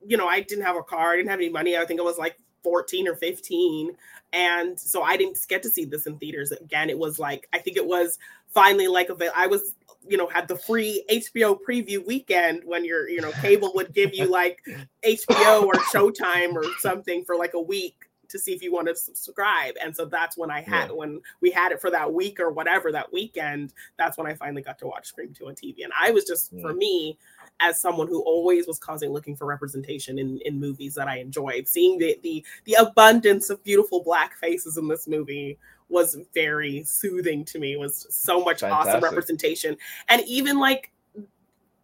you 0.05 0.17
know, 0.17 0.27
I 0.27 0.41
didn't 0.41 0.65
have 0.65 0.75
a 0.75 0.84
car, 0.84 1.13
I 1.13 1.15
didn't 1.15 1.29
have 1.29 1.39
any 1.39 1.49
money. 1.49 1.77
I 1.77 1.86
think 1.86 1.99
I 1.99 2.03
was 2.03 2.17
like 2.17 2.38
14 2.63 3.07
or 3.07 3.15
15. 3.15 3.95
And 4.34 4.77
so 4.79 5.01
I 5.01 5.15
didn't 5.15 5.39
get 5.47 5.63
to 5.63 5.69
see 5.69 5.86
this 5.86 6.07
in 6.07 6.17
theaters. 6.17 6.51
Again, 6.51 6.89
it 6.89 6.97
was 6.97 7.19
like 7.19 7.47
I 7.53 7.59
think 7.59 7.77
it 7.77 7.86
was 7.86 8.19
finally 8.49 8.88
like 8.88 9.09
I 9.36 9.47
was 9.47 9.73
you 10.07 10.17
know 10.17 10.27
had 10.27 10.47
the 10.47 10.55
free 10.55 11.03
HBO 11.11 11.57
preview 11.67 12.05
weekend 12.05 12.63
when 12.65 12.85
your 12.85 13.09
you 13.09 13.21
know 13.21 13.31
cable 13.33 13.71
would 13.75 13.93
give 13.93 14.13
you 14.13 14.25
like 14.25 14.59
HBO 15.05 15.63
or 15.63 15.73
Showtime 15.93 16.53
or 16.53 16.65
something 16.79 17.23
for 17.23 17.35
like 17.35 17.53
a 17.53 17.61
week 17.61 17.95
to 18.33 18.39
see 18.39 18.51
if 18.51 18.61
you 18.61 18.73
want 18.73 18.87
to 18.87 18.95
subscribe. 18.95 19.75
And 19.81 19.95
so 19.95 20.05
that's 20.05 20.35
when 20.37 20.51
I 20.51 20.61
had 20.61 20.91
when 20.91 21.21
we 21.39 21.51
had 21.51 21.71
it 21.71 21.79
for 21.79 21.89
that 21.91 22.11
week 22.11 22.39
or 22.39 22.51
whatever 22.51 22.91
that 22.91 23.13
weekend. 23.13 23.73
That's 23.97 24.17
when 24.17 24.27
I 24.27 24.33
finally 24.33 24.61
got 24.61 24.79
to 24.79 24.87
watch 24.87 25.07
Scream 25.07 25.33
2 25.33 25.47
on 25.47 25.55
TV. 25.55 25.83
And 25.83 25.93
I 25.97 26.11
was 26.11 26.25
just 26.25 26.51
for 26.61 26.73
me 26.73 27.17
as 27.59 27.79
someone 27.79 28.07
who 28.07 28.21
always 28.23 28.67
was 28.67 28.79
causing 28.79 29.11
looking 29.11 29.35
for 29.35 29.45
representation 29.45 30.19
in, 30.19 30.39
in 30.45 30.59
movies 30.59 30.95
that 30.95 31.07
I 31.07 31.19
enjoyed, 31.19 31.67
seeing 31.67 31.97
the, 31.99 32.19
the 32.23 32.43
the 32.65 32.73
abundance 32.73 33.49
of 33.49 33.63
beautiful 33.63 34.03
black 34.03 34.35
faces 34.35 34.77
in 34.77 34.87
this 34.87 35.07
movie 35.07 35.57
was 35.89 36.17
very 36.34 36.84
soothing 36.84 37.45
to 37.45 37.59
me. 37.59 37.73
It 37.73 37.79
was 37.79 38.07
so 38.09 38.43
much 38.43 38.63
awesome 38.63 39.01
representation, 39.01 39.77
and 40.09 40.21
even 40.27 40.59
like 40.59 40.91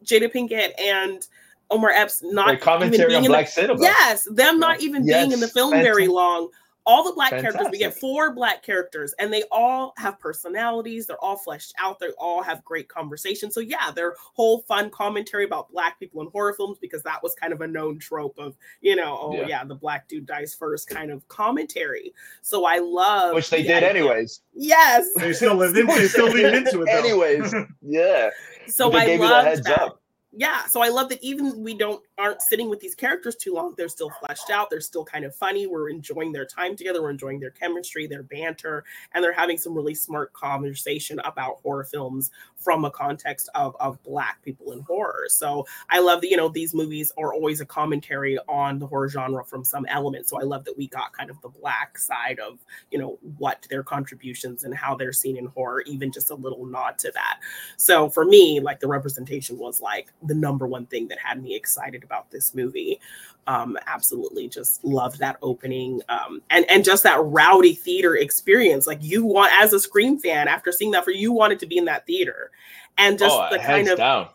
Jada 0.04 0.32
Pinkett 0.32 0.72
and 0.82 1.28
Omar 1.72 1.92
Epps 1.92 2.24
not 2.24 2.60
commentary 2.62 2.96
even 2.96 3.08
being 3.08 3.18
on 3.20 3.26
in 3.26 3.32
Black 3.32 3.46
the, 3.46 3.52
cinema. 3.52 3.82
yes, 3.82 4.28
them 4.32 4.60
not 4.60 4.82
even 4.82 5.06
being 5.06 5.32
in 5.32 5.40
the 5.40 5.46
Yes, 5.46 5.52
film 5.52 5.72
very 5.72 6.08
long 6.08 6.50
all 6.86 7.04
the 7.04 7.12
black 7.14 7.30
characters 7.30 7.68
we 7.72 7.78
get 7.78 7.94
four 7.94 8.34
black 8.34 8.64
characters 8.64 9.14
and 9.20 9.32
they 9.32 9.44
all 9.52 9.94
have 9.98 10.20
personalities 10.20 11.06
they're 11.06 11.24
all 11.24 11.36
fleshed 11.38 11.74
out 11.80 12.00
they 12.00 12.08
all 12.18 12.42
have 12.42 12.64
great 12.64 12.88
conversation 12.88 13.52
so 13.52 13.60
yeah 13.60 13.92
their 13.92 14.16
whole 14.34 14.62
fun 14.62 14.90
commentary 14.90 15.44
about 15.44 15.70
black 15.72 16.00
people 16.00 16.22
in 16.22 16.28
horror 16.32 16.54
films 16.54 16.78
because 16.80 17.04
that 17.04 17.22
was 17.22 17.36
kind 17.36 17.54
of 17.54 17.62
a 17.62 17.68
known 17.68 18.00
trope 18.00 18.38
of 18.40 18.56
you 18.82 18.96
know 18.96 19.18
oh 19.22 19.34
Yeah. 19.36 19.48
yeah, 19.48 19.64
the 19.66 19.76
black 19.76 20.08
dude 20.08 20.26
dies 20.26 20.56
first 20.56 20.90
kind 20.90 21.12
of 21.12 21.28
commentary 21.28 22.14
so 22.42 22.66
i 22.66 22.80
love 22.80 23.36
Which 23.36 23.50
they 23.50 23.62
the 23.62 23.68
did 23.68 23.84
idea- 23.84 23.90
anyways. 23.90 24.42
yes 24.56 25.08
They 25.18 25.34
still 25.34 25.56
lived 25.56 25.78
in, 25.78 25.86
they 25.88 26.08
still 26.08 26.28
lean 26.30 26.46
into 26.56 26.82
it. 26.82 26.86
Though. 26.86 26.98
Anyways, 26.98 27.54
yeah. 27.82 28.30
so 28.68 28.90
they 28.90 28.98
i 29.00 29.06
gave 29.06 29.20
you 29.20 29.28
the 29.28 29.32
love 29.34 29.64
that 29.64 29.92
yeah 30.32 30.66
so 30.68 30.82
i 30.82 30.90
love 30.90 31.10
that 31.10 31.18
even 31.24 31.62
we 31.64 31.76
don't 31.76 32.04
aren't 32.20 32.42
sitting 32.42 32.70
with 32.70 32.80
these 32.80 32.96
characters 32.96 33.36
too 33.36 33.54
long 33.54 33.74
they're 33.78 33.90
still 33.90 34.12
fleshed 34.20 34.50
out 34.50 34.70
they're 34.70 34.82
still 34.82 35.06
kind 35.06 35.26
of 35.26 35.36
funny 35.36 35.68
we're 35.68 35.90
enjoying 35.90 36.32
their 36.32 36.46
time 36.46 36.76
together 36.76 37.02
we're 37.02 37.10
enjoying 37.10 37.40
their 37.40 37.52
chemistry 37.52 38.08
their 38.08 38.24
banter 38.24 38.84
and 39.14 39.24
they're 39.24 39.34
having 39.34 39.58
some 39.58 39.74
really 39.74 39.96
smart 39.96 40.32
conversation 40.34 41.20
about 41.26 41.60
horror 41.64 41.84
films 41.84 42.32
from 42.56 42.86
a 42.86 42.92
context 42.92 43.50
of 43.56 43.76
of 43.80 44.02
black 44.04 44.42
people 44.44 44.72
in 44.72 44.82
horror. 44.82 45.26
So 45.28 45.66
i 45.90 46.00
love 46.00 46.22
that 46.22 46.30
you 46.30 46.38
know 46.38 46.50
these 46.50 46.74
movies 46.74 47.12
are 47.18 47.34
always 47.34 47.62
a 47.62 47.66
commentary 47.66 48.38
on 48.48 48.80
the 48.80 48.88
horror 48.88 49.10
genre 49.10 49.44
from 49.44 49.64
some 49.64 49.86
element 49.88 50.28
so 50.28 50.40
i 50.40 50.44
love 50.44 50.66
that 50.66 50.78
we 50.78 50.88
got 50.88 51.14
kind 51.14 51.30
of 51.30 51.40
the 51.42 51.50
black 51.50 51.98
side 51.98 52.40
of 52.40 52.60
you 52.92 53.00
know 53.00 53.18
what 53.38 53.66
their 53.70 53.84
contributions 53.84 54.64
and 54.64 54.76
how 54.76 54.96
they're 54.96 55.14
seen 55.14 55.38
in 55.38 55.46
horror 55.46 55.82
even 55.86 56.12
just 56.12 56.30
a 56.30 56.36
little 56.36 56.66
nod 56.66 56.98
to 57.00 57.12
that. 57.14 57.40
So 57.78 58.10
for 58.10 58.26
me, 58.26 58.60
like 58.60 58.80
the 58.80 58.88
representation 58.88 59.58
was 59.58 59.82
like 59.82 60.12
the 60.24 60.36
number 60.36 60.68
one 60.68 60.86
thing 60.86 61.08
that 61.10 61.20
had 61.20 61.42
me 61.42 61.56
excited 61.56 62.04
about 62.10 62.32
this 62.32 62.56
movie. 62.56 63.00
Um, 63.48 63.78
absolutely, 63.88 64.48
just 64.48 64.84
loved 64.84 65.20
that 65.20 65.38
opening, 65.42 66.02
um, 66.10 66.42
and 66.50 66.66
and 66.70 66.84
just 66.84 67.04
that 67.04 67.20
rowdy 67.24 67.74
theater 67.74 68.16
experience. 68.16 68.86
Like 68.88 69.00
you 69.02 69.26
want, 69.26 69.52
as 69.62 69.74
a 69.74 69.80
Scream 69.80 70.18
fan, 70.20 70.48
after 70.48 70.72
seeing 70.72 70.92
that, 70.92 71.04
for 71.04 71.12
you 71.12 71.32
wanted 71.32 71.60
to 71.60 71.66
be 71.68 71.78
in 71.78 71.86
that 71.86 72.06
theater, 72.06 72.52
and 72.98 73.18
just 73.18 73.40
oh, 73.40 73.48
the 73.52 73.60
kind 73.60 73.88
of 73.88 73.98
down. 73.98 74.30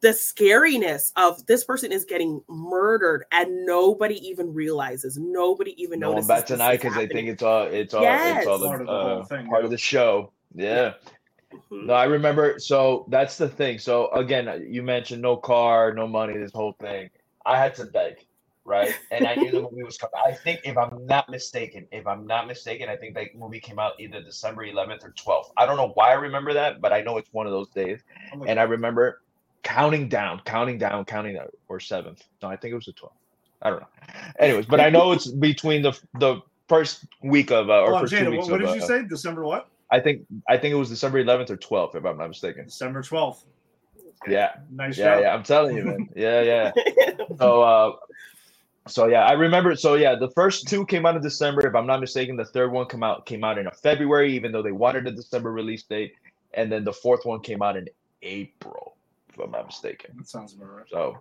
the 0.00 0.08
scariness 0.10 1.12
of 1.16 1.44
this 1.46 1.64
person 1.64 1.92
is 1.92 2.04
getting 2.04 2.42
murdered 2.48 3.24
and 3.32 3.64
nobody 3.66 4.16
even 4.28 4.52
realizes, 4.52 5.16
nobody 5.18 5.74
even 5.82 5.98
No 6.00 6.12
one 6.12 6.26
notices. 6.26 6.28
bats 6.28 6.50
an 6.50 6.58
this 6.58 6.60
eye 6.60 6.72
is 6.72 6.78
because 6.78 6.94
they 6.94 7.06
think 7.08 7.28
it's 7.28 7.42
all 7.42 7.66
it's 7.68 7.94
all 7.94 8.02
Yes. 8.02 8.38
it's 8.38 8.46
all 8.46 8.58
Part 8.58 8.80
the, 8.86 8.86
of 8.86 8.86
the 8.86 8.92
uh, 8.92 9.24
thing, 9.24 9.46
part 9.46 9.62
yeah. 9.62 9.64
of 9.64 9.70
the 9.70 9.78
show. 9.78 10.32
Yeah. 10.54 10.94
Mhm. 11.72 11.86
No, 11.86 11.94
I 11.94 12.04
remember. 12.04 12.58
So 12.58 13.06
that's 13.08 13.38
the 13.38 13.48
thing. 13.48 13.78
So 13.78 14.10
again, 14.12 14.66
you 14.68 14.82
mentioned 14.82 15.22
no 15.22 15.36
car, 15.36 15.92
no 15.94 16.06
money, 16.06 16.36
this 16.36 16.52
whole 16.52 16.74
thing. 16.80 17.10
I 17.48 17.56
had 17.56 17.74
to 17.76 17.86
beg, 17.86 18.26
right? 18.64 18.94
And 19.10 19.26
I 19.26 19.34
knew 19.34 19.50
the 19.50 19.62
movie 19.62 19.82
was 19.82 19.96
coming. 19.96 20.12
I 20.24 20.32
think, 20.32 20.60
if 20.64 20.76
I'm 20.76 21.06
not 21.06 21.30
mistaken, 21.30 21.86
if 21.90 22.06
I'm 22.06 22.26
not 22.26 22.46
mistaken, 22.46 22.88
I 22.88 22.96
think 22.96 23.14
that 23.14 23.34
movie 23.34 23.58
came 23.58 23.78
out 23.78 23.92
either 23.98 24.22
December 24.22 24.66
11th 24.66 25.04
or 25.04 25.12
12th. 25.12 25.50
I 25.56 25.64
don't 25.64 25.78
know 25.78 25.92
why 25.94 26.10
I 26.10 26.14
remember 26.14 26.52
that, 26.52 26.82
but 26.82 26.92
I 26.92 27.00
know 27.00 27.16
it's 27.16 27.32
one 27.32 27.46
of 27.46 27.52
those 27.52 27.70
days. 27.70 28.00
Like, 28.36 28.50
And 28.50 28.60
I 28.60 28.64
remember 28.64 29.22
counting 29.62 30.08
down, 30.08 30.42
counting 30.44 30.76
down, 30.76 31.06
counting 31.06 31.34
down, 31.34 31.48
or 31.68 31.80
seventh. 31.80 32.22
No, 32.42 32.48
I 32.48 32.56
think 32.56 32.72
it 32.72 32.74
was 32.74 32.84
the 32.84 32.92
12th. 32.92 33.12
I 33.62 33.70
don't 33.70 33.80
know. 33.80 33.88
Anyways, 34.38 34.66
but 34.66 34.80
I 34.80 34.90
know 34.90 35.12
it's 35.12 35.26
between 35.26 35.82
the 35.82 35.98
the 36.20 36.42
first 36.68 37.06
week 37.22 37.50
of 37.50 37.70
uh, 37.70 37.82
or 37.82 37.94
on, 37.94 38.02
first 38.02 38.14
two 38.14 38.30
weeks 38.30 38.42
what, 38.42 38.52
what 38.52 38.62
of. 38.62 38.68
did 38.68 38.76
you 38.76 38.82
uh, 38.82 38.86
say? 38.86 39.02
December 39.08 39.44
what? 39.44 39.68
I 39.90 39.98
think 40.00 40.26
I 40.48 40.56
think 40.56 40.72
it 40.72 40.76
was 40.76 40.90
December 40.90 41.24
11th 41.24 41.50
or 41.50 41.56
12th, 41.56 41.96
if 41.96 42.04
I'm 42.04 42.18
not 42.18 42.28
mistaken. 42.28 42.66
December 42.66 43.02
12th. 43.02 43.44
Yeah, 44.26 44.52
Nice 44.70 44.98
yeah, 44.98 45.14
job. 45.14 45.22
yeah. 45.22 45.34
I'm 45.34 45.42
telling 45.42 45.76
you, 45.76 45.84
man. 45.84 46.08
Yeah, 46.16 46.42
yeah. 46.42 46.72
So, 47.38 47.62
uh, 47.62 47.92
so 48.88 49.06
yeah, 49.06 49.24
I 49.26 49.32
remember. 49.32 49.76
So 49.76 49.94
yeah, 49.94 50.14
the 50.16 50.30
first 50.30 50.66
two 50.66 50.86
came 50.86 51.04
out 51.06 51.14
in 51.14 51.22
December, 51.22 51.66
if 51.66 51.74
I'm 51.74 51.86
not 51.86 52.00
mistaken. 52.00 52.36
The 52.36 52.44
third 52.44 52.72
one 52.72 52.88
came 52.88 53.02
out 53.02 53.26
came 53.26 53.44
out 53.44 53.58
in 53.58 53.68
February, 53.82 54.34
even 54.34 54.50
though 54.50 54.62
they 54.62 54.72
wanted 54.72 55.06
a 55.06 55.12
December 55.12 55.52
release 55.52 55.82
date, 55.82 56.14
and 56.54 56.72
then 56.72 56.84
the 56.84 56.92
fourth 56.92 57.24
one 57.24 57.40
came 57.40 57.62
out 57.62 57.76
in 57.76 57.88
April, 58.22 58.96
if 59.28 59.38
I'm 59.38 59.50
not 59.50 59.66
mistaken. 59.66 60.14
That 60.16 60.28
sounds 60.28 60.54
about 60.54 60.74
right. 60.74 60.84
So, 60.90 61.18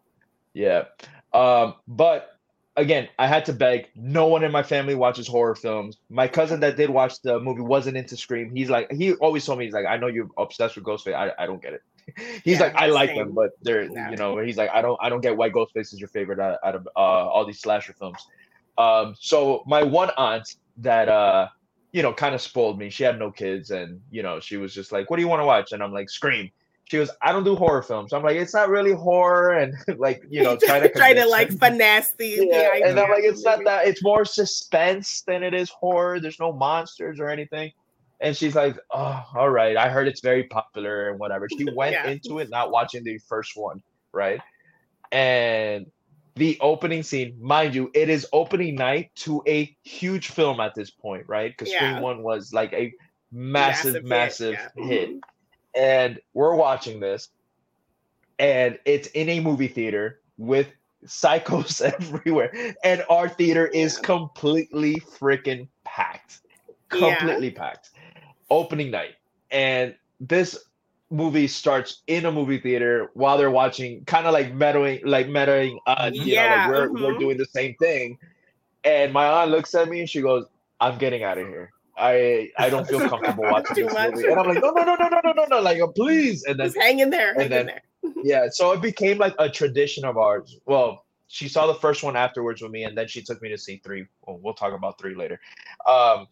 yeah. 0.54 0.86
Um, 1.34 1.76
but 1.88 2.40
again, 2.78 3.10
I 3.20 3.28
had 3.28 3.46
to 3.46 3.54
beg. 3.54 3.90
No 3.96 4.28
one 4.28 4.44
in 4.44 4.52
my 4.52 4.64
family 4.64 4.96
watches 4.96 5.28
horror 5.28 5.56
films. 5.56 5.98
My 6.10 6.28
cousin 6.28 6.62
that 6.62 6.78
did 6.78 6.90
watch 6.90 7.22
the 7.22 7.40
movie 7.40 7.62
wasn't 7.62 7.98
into 7.98 8.16
Scream. 8.16 8.50
He's 8.56 8.70
like, 8.70 8.92
he 8.92 9.14
always 9.16 9.46
told 9.46 9.60
me, 9.60 9.66
he's 9.66 9.74
like, 9.74 9.86
I 9.86 9.98
know 9.98 10.08
you're 10.08 10.30
obsessed 10.38 10.76
with 10.76 10.86
Ghostface. 10.86 11.14
I, 11.16 11.32
I 11.38 11.46
don't 11.48 11.62
get 11.62 11.74
it. 11.74 11.84
He's 12.44 12.60
Yeah, 12.60 12.66
like, 12.66 12.76
I 12.76 12.88
like 12.88 13.14
them, 13.16 13.34
but 13.34 13.52
they're, 13.62 13.84
you 13.84 14.16
know, 14.16 14.38
he's 14.40 14.58
like, 14.58 14.70
I 14.72 14.82
don't, 14.82 14.98
I 15.02 15.10
don't 15.10 15.22
get 15.22 15.36
why 15.36 15.50
Ghostface 15.50 15.94
is 15.94 16.00
your 16.00 16.10
favorite 16.10 16.40
out, 16.40 16.58
out 16.64 16.76
of 16.76 16.88
uh, 16.96 17.00
all 17.00 17.46
these 17.46 17.60
slasher 17.60 17.94
films. 17.94 18.26
Um, 18.78 19.16
so 19.20 19.64
my 19.68 19.84
one 19.84 20.12
aunt 20.18 20.56
that, 20.78 21.10
uh, 21.10 21.48
you 21.92 22.04
know, 22.04 22.14
kind 22.14 22.36
of 22.36 22.42
spoiled 22.42 22.78
me. 22.78 22.90
She 22.90 23.04
had 23.04 23.18
no 23.18 23.32
kids, 23.32 23.72
and 23.72 24.02
you 24.12 24.22
know, 24.22 24.40
she 24.40 24.58
was 24.58 24.74
just 24.74 24.92
like, 24.92 25.10
"What 25.10 25.16
do 25.18 25.22
you 25.24 25.28
want 25.28 25.42
to 25.42 25.46
watch?" 25.46 25.72
And 25.72 25.82
I'm 25.82 25.94
like, 25.94 26.10
"Scream." 26.10 26.52
She 26.86 26.98
goes, 26.98 27.10
"I 27.22 27.32
don't 27.32 27.44
do 27.44 27.56
horror 27.56 27.82
films." 27.82 28.14
I'm 28.14 28.24
like, 28.24 28.36
"It's 28.36 28.54
not 28.54 28.70
really 28.70 28.94
horror," 28.94 29.54
and 29.54 29.74
like, 29.98 30.22
you 30.30 30.44
know, 30.44 30.58
trying 30.62 30.84
to 30.84 30.90
try 30.90 31.14
to 31.14 31.26
like 31.26 31.52
her. 31.52 31.58
finesse 31.58 32.12
the, 32.18 32.28
Yeah, 32.28 32.70
idea 32.74 32.90
and 32.90 33.00
I'm 33.00 33.10
like, 33.10 33.24
it's 33.24 33.44
not 33.44 33.64
that. 33.66 33.88
It's 33.88 34.04
more 34.04 34.26
suspense 34.26 35.22
than 35.22 35.44
it 35.44 35.54
is 35.54 35.70
horror. 35.70 36.20
There's 36.20 36.40
no 36.40 36.52
monsters 36.52 37.20
or 37.20 37.30
anything. 37.30 37.72
And 38.20 38.36
she's 38.36 38.56
like, 38.56 38.78
oh, 38.92 39.24
all 39.36 39.50
right. 39.50 39.78
I 39.78 39.90
heard 39.90 40.08
it's 40.08 40.22
very 40.22 40.44
popular 40.46 41.10
and 41.10 41.20
whatever. 41.20 41.48
She 41.50 41.66
went 41.76 41.94
Yeah. 41.94 42.10
into 42.10 42.40
it 42.40 42.50
not 42.50 42.72
watching 42.72 43.04
the 43.04 43.20
first 43.20 43.56
one, 43.56 43.82
right? 44.12 44.42
And 45.12 45.86
the 46.36 46.58
opening 46.62 47.04
scene, 47.04 47.38
mind 47.40 47.76
you, 47.76 47.92
it 47.94 48.10
is 48.10 48.28
opening 48.34 48.76
night 48.76 49.12
to 49.18 49.42
a 49.48 49.76
huge 49.84 50.30
film 50.30 50.60
at 50.60 50.74
this 50.76 50.90
point, 50.90 51.26
right? 51.28 51.52
Because 51.52 51.72
Yeah. 51.72 51.90
Scream 51.90 52.02
One 52.02 52.24
was 52.24 52.54
like 52.54 52.74
a 52.74 52.94
massive, 53.32 54.04
Massive 54.04 54.56
massive, 54.56 54.56
hit, 54.56 54.72
yeah. 54.78 54.86
hit. 54.86 55.10
And 55.76 56.20
we're 56.34 56.56
watching 56.56 57.00
this, 57.00 57.30
and 58.40 58.80
it's 58.86 59.08
in 59.10 59.30
a 59.30 59.40
movie 59.40 59.68
theater 59.68 60.22
with 60.38 60.68
psychos 61.06 61.82
everywhere, 62.00 62.52
and 62.84 63.04
our 63.10 63.30
theater 63.30 63.68
is 63.68 63.98
completely 63.98 64.96
freaking 65.20 65.68
packed, 65.84 66.40
Yeah. 66.94 67.16
completely 67.18 67.52
packed. 67.52 67.92
Opening 68.50 68.92
night, 68.92 69.16
and 69.52 69.96
this 70.20 70.58
movie 71.10 71.48
starts 71.48 72.02
in 72.08 72.26
a 72.26 72.32
movie 72.32 72.60
theater 72.60 73.10
while 73.14 73.38
they're 73.38 73.52
watching, 73.52 74.04
kind 74.06 74.26
of 74.28 74.34
like 74.34 74.54
meddling, 74.54 75.00
like 75.06 75.28
meddling. 75.30 75.80
Uh, 75.86 76.10
you 76.14 76.24
Yeah, 76.24 76.68
know, 76.68 76.80
like 76.80 76.92
we're 76.94 77.02
we're 77.04 77.14
mhm. 77.16 77.20
doing 77.20 77.38
the 77.38 77.46
same 77.46 77.76
thing. 77.76 78.18
And 78.84 79.12
my 79.12 79.26
aunt 79.28 79.52
looks 79.52 79.74
at 79.76 79.90
me 79.90 80.00
and 80.00 80.10
she 80.10 80.22
goes, 80.22 80.46
"I'm 80.80 80.98
getting 80.98 81.24
out 81.24 81.38
of 81.38 81.48
here. 81.48 81.72
I 81.98 82.50
I 82.58 82.70
don't 82.70 82.88
feel 82.88 83.00
comfortable 83.10 83.44
watching 83.44 83.86
this 83.86 83.94
much. 83.94 84.14
movie." 84.14 84.28
And 84.28 84.40
I'm 84.40 84.48
like, 84.48 84.62
"No, 84.62 84.72
no, 84.72 84.84
no, 84.84 84.96
no, 84.96 85.08
no, 85.10 85.20
no, 85.24 85.32
no, 85.34 85.46
no! 85.50 85.60
Like, 85.62 85.82
uh, 85.82 85.88
please!" 85.88 86.44
And 86.46 86.60
then 86.60 86.68
Just 86.68 86.78
hang 86.78 87.00
in 87.00 87.10
there. 87.10 87.32
and 87.40 87.52
then- 87.52 87.62
in 87.62 87.66
there. 87.68 87.82
yeah, 88.24 88.48
so 88.50 88.72
it 88.72 88.82
became 88.82 89.18
like 89.18 89.36
a 89.40 89.50
tradition 89.50 90.06
of 90.06 90.18
ours. 90.18 90.58
Well, 90.66 91.06
she 91.28 91.50
saw 91.50 91.68
the 91.68 91.74
first 91.76 92.04
one 92.04 92.16
afterwards 92.16 92.62
with 92.62 92.72
me, 92.72 92.84
and 92.86 92.98
then 92.98 93.08
she 93.08 93.22
took 93.22 93.42
me 93.42 93.50
to 93.50 93.58
see 93.58 93.82
three. 93.84 94.06
Well, 94.26 94.40
we'll 94.42 94.54
talk 94.54 94.74
about 94.74 94.98
three 94.98 95.16
later. 95.16 95.42
Um, 95.86 96.28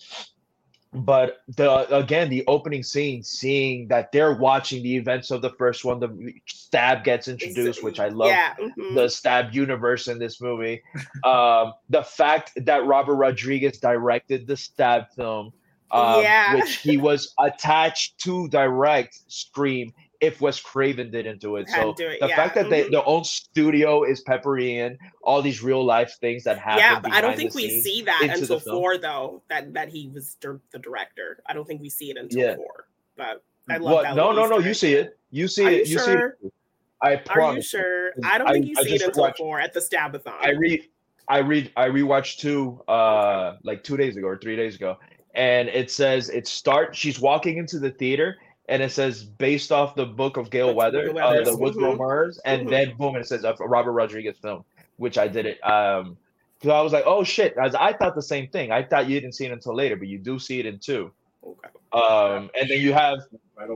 but 0.96 1.38
the 1.48 1.96
again, 1.96 2.30
the 2.30 2.44
opening 2.48 2.84
scene, 2.84 3.24
seeing 3.24 3.88
that 3.90 4.12
they're 4.12 4.34
watching 4.34 4.82
the 4.84 4.96
events 4.96 5.32
of 5.32 5.42
the 5.42 5.50
first 5.52 5.84
one, 5.86 6.00
the 6.00 6.34
stab 6.48 7.04
gets 7.04 7.28
introduced, 7.28 7.84
which 7.84 8.00
I 8.00 8.08
love 8.10 8.30
Yeah. 8.30 8.54
mhm. 8.60 8.96
the 8.96 9.10
stab 9.10 9.54
universe 9.54 10.08
in 10.08 10.20
this 10.20 10.40
movie. 10.42 10.82
Um, 11.24 11.74
the 11.90 12.04
fact 12.04 12.52
that 12.66 12.86
Robert 12.86 13.16
Rodriguez 13.16 13.78
directed 13.80 14.48
the 14.48 14.56
stab 14.58 15.10
film, 15.16 15.52
um, 15.92 16.22
Yeah. 16.22 16.56
which 16.56 16.78
he 16.78 16.98
was 16.98 17.34
attached 17.40 18.18
to 18.20 18.48
direct 18.50 19.20
Scream 19.28 19.94
if 20.22 20.42
Wes 20.42 20.60
Craven 20.60 21.12
didn't 21.12 21.40
do 21.42 21.56
it. 21.58 21.70
Had 21.70 21.82
So 21.82 21.94
do 21.94 22.08
it, 22.08 22.20
the 22.22 22.28
yeah, 22.28 22.36
fact 22.36 22.56
that 22.56 22.70
they, 22.70 22.84
mhm. 22.86 22.92
their 22.92 23.08
own 23.08 23.24
studio 23.24 24.04
is 24.04 24.22
peppery 24.22 24.80
in 24.80 24.98
all 25.24 25.42
these 25.42 25.62
real 25.64 25.84
life 25.84 26.16
things 26.22 26.44
that 26.46 26.58
happen. 26.58 26.80
yeah, 26.80 27.00
but 27.00 27.12
I 27.14 27.22
don't 27.22 27.36
think 27.36 27.54
we 27.54 27.82
see 27.82 28.02
that 28.04 28.22
until 28.24 28.60
four, 28.60 28.98
though. 28.98 29.42
That 29.50 29.74
that 29.74 29.90
he 29.90 30.10
was 30.14 30.36
dir- 30.36 30.62
the 30.72 30.80
director. 30.80 31.42
I 31.46 31.54
don't 31.54 31.68
think 31.68 31.82
we 31.82 31.90
see 31.90 32.10
it 32.12 32.18
until 32.18 32.40
Yeah. 32.42 32.56
four. 32.56 32.88
But 33.18 33.44
I 33.70 33.78
love 33.78 33.94
What? 33.94 34.04
that. 34.04 34.16
No, 34.16 34.32
no, 34.32 34.48
no. 34.48 34.60
You 34.60 34.74
see 34.74 34.94
it. 34.94 35.18
You 35.32 35.48
see 35.48 35.66
Are 35.66 35.70
it. 35.70 35.88
you 35.88 35.94
You 35.94 36.00
sure? 36.00 36.38
see 36.42 36.48
it. 36.48 36.54
I 37.02 37.22
Are 37.30 37.56
you 37.56 37.62
sure? 37.62 38.12
I 38.24 38.38
don't 38.38 38.48
I- 38.48 38.54
think 38.54 38.68
you 38.68 38.76
I 38.78 38.84
see 38.84 38.90
it 38.96 39.00
just 39.00 39.08
until 39.10 39.24
watched- 39.24 39.38
four 39.38 39.60
at 39.60 39.74
the 39.74 39.80
Stabathon. 39.80 40.34
I 40.42 40.52
read 40.52 40.88
I 41.28 41.40
read 41.40 41.72
I 41.76 41.88
rewatched 41.90 42.38
two 42.38 42.82
uh 42.88 43.58
like 43.64 43.84
two 43.84 43.98
days 43.98 44.16
ago 44.16 44.28
or 44.28 44.38
three 44.38 44.56
days 44.56 44.76
ago. 44.76 44.98
And 45.34 45.68
it 45.70 45.92
says 45.92 46.30
it 46.30 46.48
start 46.48 46.96
she's 46.96 47.20
walking 47.20 47.58
into 47.58 47.80
the 47.80 47.92
theater 47.92 48.38
and 48.68 48.82
it 48.82 48.92
says 48.92 49.24
based 49.24 49.72
off 49.72 49.96
the 49.96 50.06
book 50.06 50.38
of 50.38 50.50
Gale 50.50 50.74
Weather, 50.74 51.08
Gale 51.08 51.12
uh, 51.20 51.32
Weathers, 51.32 51.48
the 51.48 51.58
Woodsboro 51.58 51.94
mhm. 51.94 51.98
Murders, 51.98 52.40
and 52.46 52.68
Mhm. 52.68 52.70
then 52.70 52.96
boom, 52.98 53.16
and 53.16 53.24
it 53.24 53.28
says 53.28 53.44
a 53.44 53.54
Robert 53.60 53.92
Rodriguez 53.92 54.38
film, 54.42 54.64
which 54.98 55.18
I 55.18 55.28
did 55.28 55.46
it. 55.46 55.60
Um 55.62 56.18
so 56.64 56.72
I 56.72 56.82
was 56.82 56.94
like, 56.94 57.04
oh 57.06 57.24
shit. 57.24 57.56
As 57.62 57.76
I 57.76 57.94
thought 57.94 58.16
the 58.16 58.22
same 58.24 58.48
thing. 58.48 58.72
I 58.72 58.82
thought 58.82 59.08
you 59.08 59.20
didn't 59.20 59.36
see 59.36 59.46
it 59.46 59.52
until 59.52 59.76
later, 59.76 59.96
but 59.98 60.08
you 60.08 60.18
do 60.18 60.40
see 60.40 60.60
it 60.60 60.66
in 60.66 60.80
two. 60.80 61.12
Okay. 61.46 61.70
Um 61.94 62.50
and 62.60 62.70
then 62.70 62.80
you 62.82 62.94
have 62.94 63.20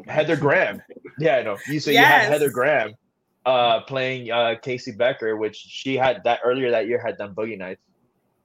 Heather 0.08 0.36
Graham. 0.36 0.82
Yeah, 1.20 1.38
I 1.38 1.44
know. 1.44 1.58
You 1.68 1.80
so 1.80 1.92
you 1.92 1.98
have 2.00 2.30
Heather 2.30 2.50
Graham 2.50 2.94
uh 3.46 3.82
playing 3.82 4.32
uh 4.32 4.56
Casey 4.62 4.92
Becker, 4.92 5.38
which 5.38 5.56
she 5.56 5.96
had 5.96 6.24
that 6.24 6.40
earlier 6.44 6.72
that 6.72 6.88
year 6.88 7.00
had 7.00 7.18
done 7.18 7.36
Boogie 7.36 7.58
Nights. 7.58 7.82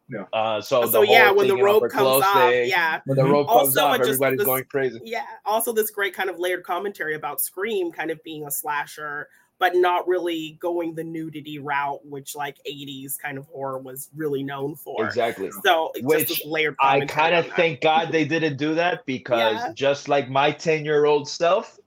Yeah. 0.09 0.25
Uh, 0.33 0.61
so 0.61 0.85
so 0.91 1.03
yeah, 1.03 1.31
when 1.31 1.47
the 1.49 1.55
thing, 1.55 1.59
you 1.59 1.65
know, 1.65 1.81
rope 1.81 1.91
comes 1.91 2.23
off, 2.25 2.35
day, 2.51 2.69
yeah, 2.69 3.01
when 3.07 3.17
the 3.17 3.25
rope 3.25 3.49
comes 3.49 3.77
Also, 3.77 3.81
off, 3.87 3.97
just- 3.99 4.09
everybody's 4.11 4.39
this- 4.39 4.47
going 4.47 4.65
crazy. 4.65 5.01
yeah. 5.05 5.25
Also, 5.47 5.73
this 5.73 5.91
great 5.91 6.13
kind 6.15 6.29
of 6.29 6.39
layered 6.39 6.63
commentary 6.63 7.15
about 7.15 7.41
Scream 7.41 7.91
kind 7.91 8.11
of 8.11 8.23
being 8.23 8.47
a 8.47 8.51
slasher, 8.51 9.29
but 9.59 9.75
not 9.75 10.07
really 10.07 10.59
going 10.61 10.95
the 10.95 11.05
nudity 11.05 11.59
route, 11.59 12.05
which 12.05 12.37
like 12.37 12.59
'80s 12.67 13.17
kind 13.17 13.39
of 13.39 13.47
horror 13.47 13.79
was 13.79 14.11
really 14.15 14.43
known 14.43 14.75
for. 14.77 15.07
Exactly. 15.07 15.51
So 15.65 15.91
it's 15.95 16.05
Which 16.05 16.29
just 16.29 16.41
this 16.43 16.47
layered. 16.47 16.77
I 16.81 17.07
kind 17.07 17.35
of 17.35 17.47
thank 17.53 17.81
God 17.81 18.13
they 18.13 18.27
didn't 18.27 18.59
do 18.59 18.75
that 18.75 19.07
because 19.07 19.55
Yeah. 19.57 19.73
just 19.75 20.09
like 20.09 20.29
my 20.29 20.51
10 20.51 20.85
year 20.85 21.07
old 21.07 21.27
self, 21.29 21.79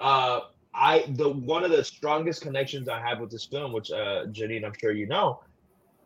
uh, 0.00 0.40
I 0.74 1.04
the 1.10 1.28
one 1.28 1.62
of 1.62 1.70
the 1.70 1.84
strongest 1.84 2.42
connections 2.42 2.88
I 2.88 2.98
have 3.00 3.20
with 3.20 3.30
this 3.30 3.44
film, 3.44 3.72
which 3.72 3.92
uh, 3.92 4.26
Janine, 4.32 4.64
I'm 4.64 4.72
sure 4.80 4.90
you 4.90 5.06
know, 5.06 5.40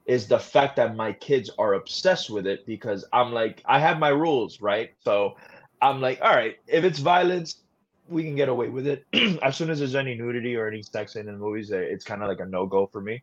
is 0.09 0.28
the 0.28 0.40
fact 0.40 0.76
that 0.76 0.96
my 0.96 1.12
kids 1.12 1.50
are 1.59 1.74
obsessed 1.74 2.30
with 2.30 2.46
it 2.46 2.66
because 2.66 3.04
I'm 3.12 3.32
like 3.32 3.62
I 3.66 3.78
have 3.78 4.00
my 4.00 4.09
rules, 4.11 4.61
right? 4.61 4.90
So 5.04 5.36
I'm 5.82 6.00
like, 6.00 6.20
all 6.22 6.34
right, 6.34 6.56
if 6.66 6.84
it's 6.84 6.98
violence, 6.98 7.62
we 8.09 8.24
can 8.24 8.34
get 8.34 8.48
away 8.48 8.70
with 8.70 8.86
it. 8.88 9.06
as 9.42 9.56
soon 9.56 9.70
as 9.70 9.80
there's 9.80 9.94
any 9.94 10.16
nudity 10.16 10.56
or 10.56 10.66
any 10.66 10.82
sex 10.82 11.16
in 11.16 11.26
the 11.26 11.32
movies, 11.34 11.72
eh, 11.72 11.78
it's 11.78 12.04
kind 12.04 12.22
of 12.22 12.28
like 12.28 12.40
a 12.40 12.46
no 12.46 12.66
go 12.66 12.86
for 12.86 13.02
me. 13.02 13.22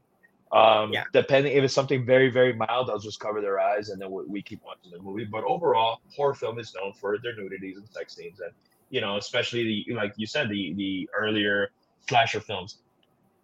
Um, 0.54 0.94
Yeah. 0.94 1.06
depending 1.12 1.54
if 1.58 1.64
it's 1.66 1.74
something 1.74 2.06
very, 2.06 2.30
very 2.30 2.54
mild, 2.54 2.90
I'll 2.90 3.00
just 3.00 3.20
cover 3.20 3.42
their 3.42 3.60
eyes 3.60 3.90
and 3.90 4.00
then 4.02 4.12
we, 4.12 4.24
we 4.28 4.44
keep 4.44 4.62
watching 4.64 4.92
the 4.92 5.02
movie. 5.02 5.26
But 5.26 5.44
overall, 5.46 6.00
horror 6.16 6.36
film 6.36 6.60
is 6.60 6.74
known 6.76 6.94
for 6.94 7.18
their 7.24 7.36
nudities 7.36 7.78
and 7.78 7.90
sex 7.90 8.16
scenes, 8.16 8.40
and 8.40 8.52
you 8.90 9.02
know, 9.02 9.18
especially 9.18 9.86
the 9.88 9.96
like 9.96 10.14
you 10.18 10.28
said, 10.28 10.50
the 10.50 10.74
the 10.76 11.10
earlier 11.18 11.72
slasher 12.08 12.42
films. 12.42 12.78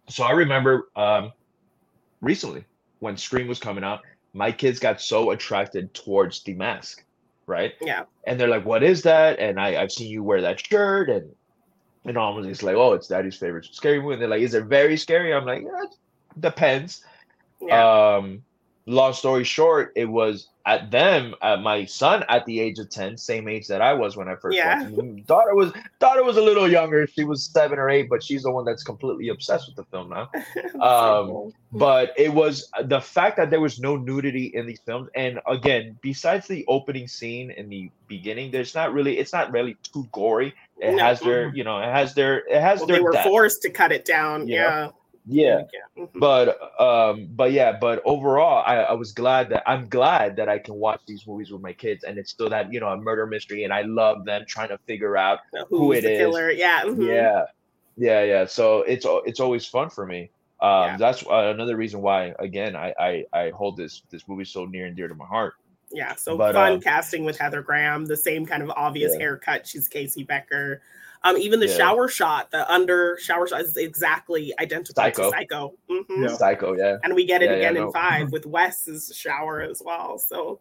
So 0.08 0.24
I 0.24 0.30
remember 0.32 0.88
um, 0.96 1.32
recently 2.20 2.64
when 3.02 3.16
Scream 3.16 3.48
was 3.48 3.58
coming 3.58 3.82
out, 3.82 4.00
my 4.32 4.52
kids 4.52 4.78
got 4.78 5.00
so 5.00 5.32
attracted 5.32 5.92
towards 5.92 6.42
the 6.44 6.54
mask, 6.54 7.04
right? 7.46 7.74
Yeah. 7.80 8.04
And 8.26 8.38
they're 8.38 8.48
like, 8.48 8.64
"What 8.64 8.84
is 8.84 9.02
that?" 9.02 9.40
And 9.40 9.60
I 9.60 9.82
I've 9.82 9.90
seen 9.90 10.08
you 10.08 10.22
wear 10.22 10.40
that 10.40 10.64
shirt, 10.64 11.10
and 11.10 11.34
and 12.04 12.16
almost 12.16 12.48
it's 12.48 12.62
like, 12.62 12.76
"Oh, 12.76 12.92
it's 12.92 13.08
Daddy's 13.08 13.36
favorite 13.36 13.66
scary 13.66 14.00
movie." 14.00 14.14
And 14.14 14.22
they're 14.22 14.28
like, 14.28 14.42
"Is 14.42 14.54
it 14.54 14.64
very 14.64 14.96
scary?" 14.96 15.34
I'm 15.34 15.44
like, 15.44 15.62
yeah, 15.62 15.82
it 15.82 15.96
"Depends." 16.40 17.04
Yeah. 17.60 18.14
Um, 18.16 18.44
long 18.86 19.12
story 19.12 19.44
short, 19.44 19.92
it 19.96 20.06
was 20.06 20.48
at 20.64 20.92
them, 20.92 21.34
at 21.42 21.60
my 21.60 21.84
son 21.84 22.24
at 22.28 22.46
the 22.46 22.60
age 22.60 22.78
of 22.78 22.88
10, 22.88 23.16
same 23.16 23.48
age 23.48 23.66
that 23.66 23.82
I 23.82 23.92
was 23.94 24.16
when 24.16 24.28
I 24.28 24.36
first 24.36 24.56
Yeah. 24.56 24.88
watched. 24.90 25.26
Daughter 25.26 25.54
was 25.56 25.72
daughter 25.98 26.22
was 26.22 26.36
a 26.36 26.40
little 26.40 26.68
younger. 26.68 27.04
She 27.08 27.24
was 27.24 27.44
seven 27.52 27.78
or 27.80 27.90
eight, 27.90 28.08
but 28.08 28.22
she's 28.22 28.44
the 28.44 28.50
one 28.52 28.64
that's 28.64 28.84
completely 28.84 29.28
obsessed 29.28 29.66
with 29.66 29.76
the 29.76 29.84
film 29.84 30.10
now. 30.10 30.30
Um, 30.80 31.26
cool. 31.26 31.52
But 31.72 32.12
it 32.16 32.32
was 32.32 32.68
the 32.84 33.00
fact 33.00 33.36
that 33.38 33.50
there 33.50 33.60
was 33.60 33.80
no 33.80 33.96
nudity 33.96 34.46
in 34.54 34.66
these 34.66 34.80
films, 34.84 35.08
and 35.14 35.40
again, 35.46 35.98
besides 36.02 36.46
the 36.46 36.64
opening 36.68 37.08
scene 37.08 37.50
in 37.50 37.68
the 37.68 37.90
beginning, 38.08 38.50
there's 38.50 38.74
not 38.74 38.92
really 38.92 39.18
it's 39.18 39.32
not 39.32 39.50
really 39.52 39.76
too 39.92 40.06
gory. 40.12 40.54
It 40.78 40.92
No. 40.96 40.98
has 41.04 41.20
their, 41.20 41.54
you 41.54 41.64
know, 41.64 41.78
it 41.78 41.86
has 41.90 42.14
their 42.14 42.38
it 42.48 42.60
has 42.60 42.80
Well, 42.80 42.88
their 42.88 42.96
they 42.98 43.02
were 43.02 43.12
forced 43.24 43.62
to 43.62 43.70
cut 43.70 43.90
it 43.92 44.04
down. 44.04 44.46
Yeah. 44.48 44.56
Yeah. 44.56 44.88
Yeah 45.26 45.62
Mhm. 45.96 46.08
but 46.18 46.58
um 46.80 47.28
but 47.30 47.52
yeah 47.52 47.72
but 47.80 48.02
overall 48.04 48.62
I, 48.66 48.76
I 48.78 48.92
was 48.94 49.12
glad 49.12 49.50
that 49.50 49.62
i'm 49.68 49.88
glad 49.88 50.36
that 50.36 50.48
i 50.48 50.58
can 50.58 50.74
watch 50.74 51.00
these 51.06 51.26
movies 51.26 51.52
with 51.52 51.62
my 51.62 51.72
kids 51.72 52.02
and 52.02 52.18
it's 52.18 52.30
still 52.32 52.50
that 52.50 52.72
you 52.72 52.80
know 52.80 52.88
a 52.88 52.96
murder 52.96 53.26
mystery 53.26 53.62
and 53.64 53.72
i 53.72 53.82
love 53.82 54.24
them 54.24 54.44
trying 54.48 54.70
to 54.70 54.78
figure 54.78 55.16
out 55.16 55.38
Who's 55.52 55.66
who 55.68 55.92
it 55.92 56.00
the 56.02 56.12
is. 56.12 56.18
killer? 56.18 56.50
Yeah. 56.50 56.82
mhm. 56.84 57.06
yeah 57.06 57.44
yeah 57.96 58.24
yeah 58.24 58.46
so 58.46 58.82
it's 58.82 59.06
it's 59.26 59.38
always 59.38 59.64
fun 59.64 59.90
for 59.90 60.04
me 60.06 60.30
um 60.60 60.82
Yeah. 60.82 60.96
that's 60.96 61.24
uh, 61.26 61.52
another 61.54 61.76
reason 61.76 62.02
why 62.02 62.34
again 62.40 62.74
I, 62.74 62.92
I 62.98 63.24
i 63.32 63.50
hold 63.50 63.76
this 63.76 64.02
this 64.10 64.26
movie 64.26 64.44
so 64.44 64.64
near 64.64 64.86
and 64.86 64.96
dear 64.96 65.06
to 65.08 65.14
my 65.14 65.26
heart 65.26 65.54
Yeah, 65.94 66.14
so 66.16 66.38
But, 66.38 66.54
fun 66.54 66.72
um, 66.72 66.80
casting 66.80 67.22
with 67.22 67.36
Heather 67.38 67.60
Graham, 67.60 68.06
the 68.06 68.16
same 68.16 68.46
kind 68.46 68.62
of 68.62 68.70
obvious 68.70 69.12
Yeah. 69.12 69.20
haircut. 69.20 69.66
She's 69.66 69.88
Casey 69.88 70.24
Becker. 70.24 70.80
Um, 71.24 71.36
even 71.36 71.60
the 71.60 71.68
Yeah. 71.68 71.76
shower 71.76 72.08
shot, 72.08 72.50
the 72.50 72.70
under 72.72 73.16
shower 73.20 73.46
shot 73.46 73.60
is 73.60 73.76
exactly 73.76 74.52
identical 74.58 74.94
Psycho. 75.02 75.30
to 75.30 75.36
Psycho. 75.36 75.74
Mhm. 75.88 76.04
Yeah. 76.22 76.36
psycho 76.36 76.76
yeah 76.76 76.96
And 77.04 77.14
we 77.14 77.24
get 77.24 77.42
it 77.42 77.46
Yeah, 77.46 77.50
yeah, 77.52 77.58
again 77.58 77.74
no. 77.74 77.86
in 77.86 77.92
five 77.92 78.32
with 78.32 78.44
Wes's 78.46 79.12
shower 79.14 79.60
as 79.60 79.80
well. 79.84 80.18
So, 80.18 80.58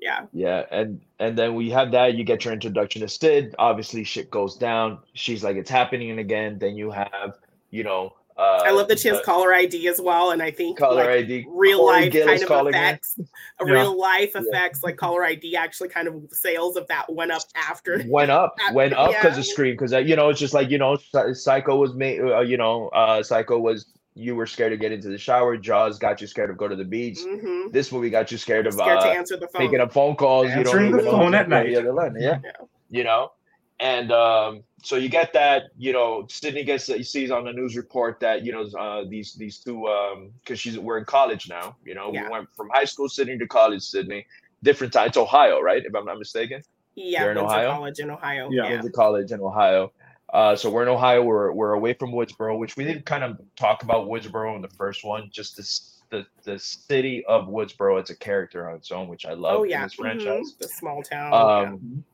yeah, 0.00 0.26
Yeah, 0.32 0.64
and 0.70 1.00
and 1.18 1.36
then 1.36 1.54
we 1.54 1.68
have 1.70 1.90
that. 1.92 2.14
You 2.14 2.24
get 2.24 2.44
your 2.46 2.54
introduction 2.54 3.02
to 3.02 3.08
Sid. 3.08 3.54
Obviously, 3.58 4.02
shit 4.04 4.30
goes 4.30 4.56
down. 4.56 5.00
She's 5.12 5.44
like, 5.44 5.56
"It's 5.56 5.68
happening 5.68 6.18
again." 6.18 6.58
Then 6.58 6.74
you 6.76 6.90
have, 6.90 7.34
you 7.70 7.84
know, 7.84 8.14
uh, 8.40 8.62
I 8.64 8.70
love 8.70 8.88
that 8.88 8.98
she 8.98 9.08
has 9.08 9.18
the 9.18 9.24
caller 9.24 9.52
ID 9.54 9.86
as 9.88 10.00
well. 10.00 10.30
And 10.30 10.42
I 10.42 10.50
think 10.50 10.78
caller 10.78 11.04
like, 11.04 11.08
ID. 11.24 11.46
real 11.50 11.78
Corey 11.80 12.02
life 12.04 12.12
Gillis 12.12 12.26
kind 12.28 12.42
of 12.42 12.48
calling 12.48 12.74
effects, 12.74 13.16
Yeah. 13.66 13.72
real 13.72 13.98
life 13.98 14.32
Yeah. 14.34 14.42
effects 14.46 14.82
like 14.82 14.96
caller 14.96 15.24
ID 15.24 15.56
actually 15.56 15.90
kind 15.90 16.08
of 16.08 16.22
sales 16.30 16.76
of 16.76 16.86
that 16.88 17.12
went 17.12 17.30
up 17.32 17.42
after. 17.54 18.02
went 18.08 18.30
up, 18.30 18.54
That- 18.58 18.74
went 18.74 18.94
up 18.94 19.10
because 19.10 19.34
yeah. 19.36 19.40
of 19.40 19.46
Scream. 19.46 19.74
Because 19.74 19.92
you 19.92 20.16
know, 20.16 20.28
it's 20.30 20.40
just 20.40 20.54
like 20.54 20.70
you 20.70 20.78
know, 20.78 20.96
Psy- 20.96 21.32
Psycho 21.34 21.76
was 21.76 21.94
made. 21.94 22.20
Uh, 22.20 22.40
you 22.40 22.56
know, 22.56 22.88
uh, 22.88 23.22
Psycho 23.22 23.58
was 23.58 23.86
you 24.14 24.34
were 24.34 24.46
scared 24.46 24.72
to 24.72 24.76
get 24.76 24.90
into 24.90 25.08
the 25.08 25.16
shower. 25.18 25.56
Jaws 25.56 25.98
got 25.98 26.20
you 26.20 26.26
scared 26.26 26.50
to 26.50 26.54
go 26.54 26.66
to 26.66 26.74
the 26.76 26.84
beach. 26.84 27.18
Mhm. 27.24 27.70
This 27.72 27.92
movie 27.92 28.10
got 28.10 28.32
you 28.32 28.38
scared 28.38 28.66
of 28.66 28.74
Scared 28.74 29.00
to 29.00 29.06
uh, 29.06 29.12
answer 29.12 29.36
the 29.36 29.46
phone. 29.48 29.62
picking 29.62 29.80
up 29.80 29.92
phone 29.92 30.16
calls. 30.16 30.48
you 30.48 30.54
don't 30.64 30.66
Answering 30.66 30.86
even 30.88 30.96
the 30.98 31.04
know 31.04 31.10
phone 31.12 31.26
who's 31.26 31.34
at 31.36 31.48
night. 31.48 31.66
The. 31.74 32.16
Yeah. 32.20 32.38
Yeah. 32.42 32.50
you 32.90 33.04
know 33.04 33.32
and 33.78 34.10
um 34.12 34.62
so 34.82 34.96
you 34.96 35.08
get 35.08 35.32
that 35.32 35.64
you 35.78 35.92
know 35.92 36.26
sidney 36.28 36.64
gets 36.64 36.86
that 36.86 36.96
he 36.98 37.02
sees 37.02 37.30
on 37.30 37.44
the 37.44 37.52
news 37.52 37.76
report 37.76 38.18
that 38.20 38.44
you 38.44 38.52
know 38.52 38.62
uh 38.78 39.04
these 39.08 39.34
these 39.34 39.58
two 39.58 39.86
um 39.86 40.30
because 40.42 40.58
she's 40.60 40.78
we're 40.78 40.98
in 40.98 41.04
college 41.04 41.48
now 41.48 41.76
you 41.84 41.94
know 41.94 42.10
Yeah. 42.12 42.24
we 42.24 42.30
went 42.30 42.48
from 42.56 42.68
high 42.72 42.84
school 42.84 43.08
sidney 43.08 43.36
to 43.38 43.46
college 43.46 43.82
sidney 43.82 44.26
different 44.62 44.92
time 44.92 45.08
it's 45.08 45.16
ohio 45.16 45.60
right 45.60 45.82
if 45.84 45.94
i'm 45.94 46.04
not 46.04 46.18
mistaken 46.18 46.62
Yeah, 46.94 47.22
You're 47.22 47.32
in 47.32 47.38
Ohio? 47.38 47.70
College 47.72 47.98
in 48.00 48.10
Ohio. 48.10 48.48
Yeah. 48.50 48.68
Yeah. 48.68 48.82
Went 48.82 48.92
college 48.94 49.32
in 49.32 49.40
ohio 49.40 49.92
uh 50.32 50.54
so 50.56 50.70
we're 50.70 50.82
in 50.82 50.88
ohio 50.88 51.22
we're 51.22 51.52
we're 51.52 51.72
away 51.72 51.92
from 51.94 52.12
woodsboro 52.12 52.58
which 52.58 52.76
we 52.76 52.84
didn't 52.84 53.04
kind 53.06 53.24
of 53.24 53.38
talk 53.56 53.82
about 53.82 54.06
woodsboro 54.08 54.54
in 54.56 54.62
the 54.62 54.68
first 54.82 55.04
one 55.04 55.28
just 55.32 55.56
this 55.56 55.96
the 56.10 56.26
the 56.44 56.58
city 56.58 57.24
of 57.26 57.46
woodsboro 57.48 58.00
as 58.02 58.10
a 58.10 58.16
character 58.16 58.68
on 58.68 58.76
its 58.76 58.90
own 58.92 59.08
which 59.08 59.24
i 59.26 59.32
love 59.32 59.58
Oh 59.60 59.62
in 59.64 59.70
yeah, 59.70 59.84
this 59.84 59.94
mhm. 59.94 60.00
franchise 60.02 60.54
the 60.58 60.68
small 60.68 61.02
town. 61.02 61.32
um 61.32 62.04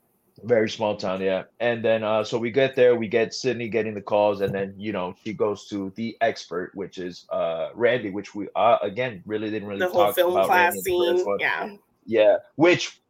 very 0.45 0.69
small 0.69 0.97
town 0.97 1.21
yeah 1.21 1.45
and 1.61 1.83
then 1.85 2.05
uh 2.05 2.23
so 2.23 2.37
we 2.39 2.51
get 2.51 2.77
there 2.77 2.95
we 2.95 3.09
get 3.09 3.33
sidney 3.33 3.69
getting 3.69 3.95
the 3.95 4.01
calls 4.03 4.43
and 4.43 4.55
then 4.55 4.75
you 4.77 4.93
know 4.93 5.15
she 5.25 5.33
goes 5.33 5.67
to 5.67 5.91
the 5.97 6.17
expert 6.21 6.71
which 6.75 6.99
is 6.99 7.25
uh 7.31 7.71
randy 7.75 8.11
which 8.11 8.35
we 8.35 8.47
uh 8.55 8.77
again 8.83 9.23
really 9.27 9.51
didn't 9.51 9.67
really 9.67 9.81
yeah. 9.81 9.87
the 9.87 9.93
whole 9.93 10.13
film 10.13 10.33
about 10.33 10.47
class 10.47 10.75
Randy 10.75 10.95
in 11.09 11.17
the 11.17 11.25
first 11.25 11.41
scene. 11.41 11.41
Yeah. 11.41 11.77
yeah 12.07 12.37
which 12.57 13.01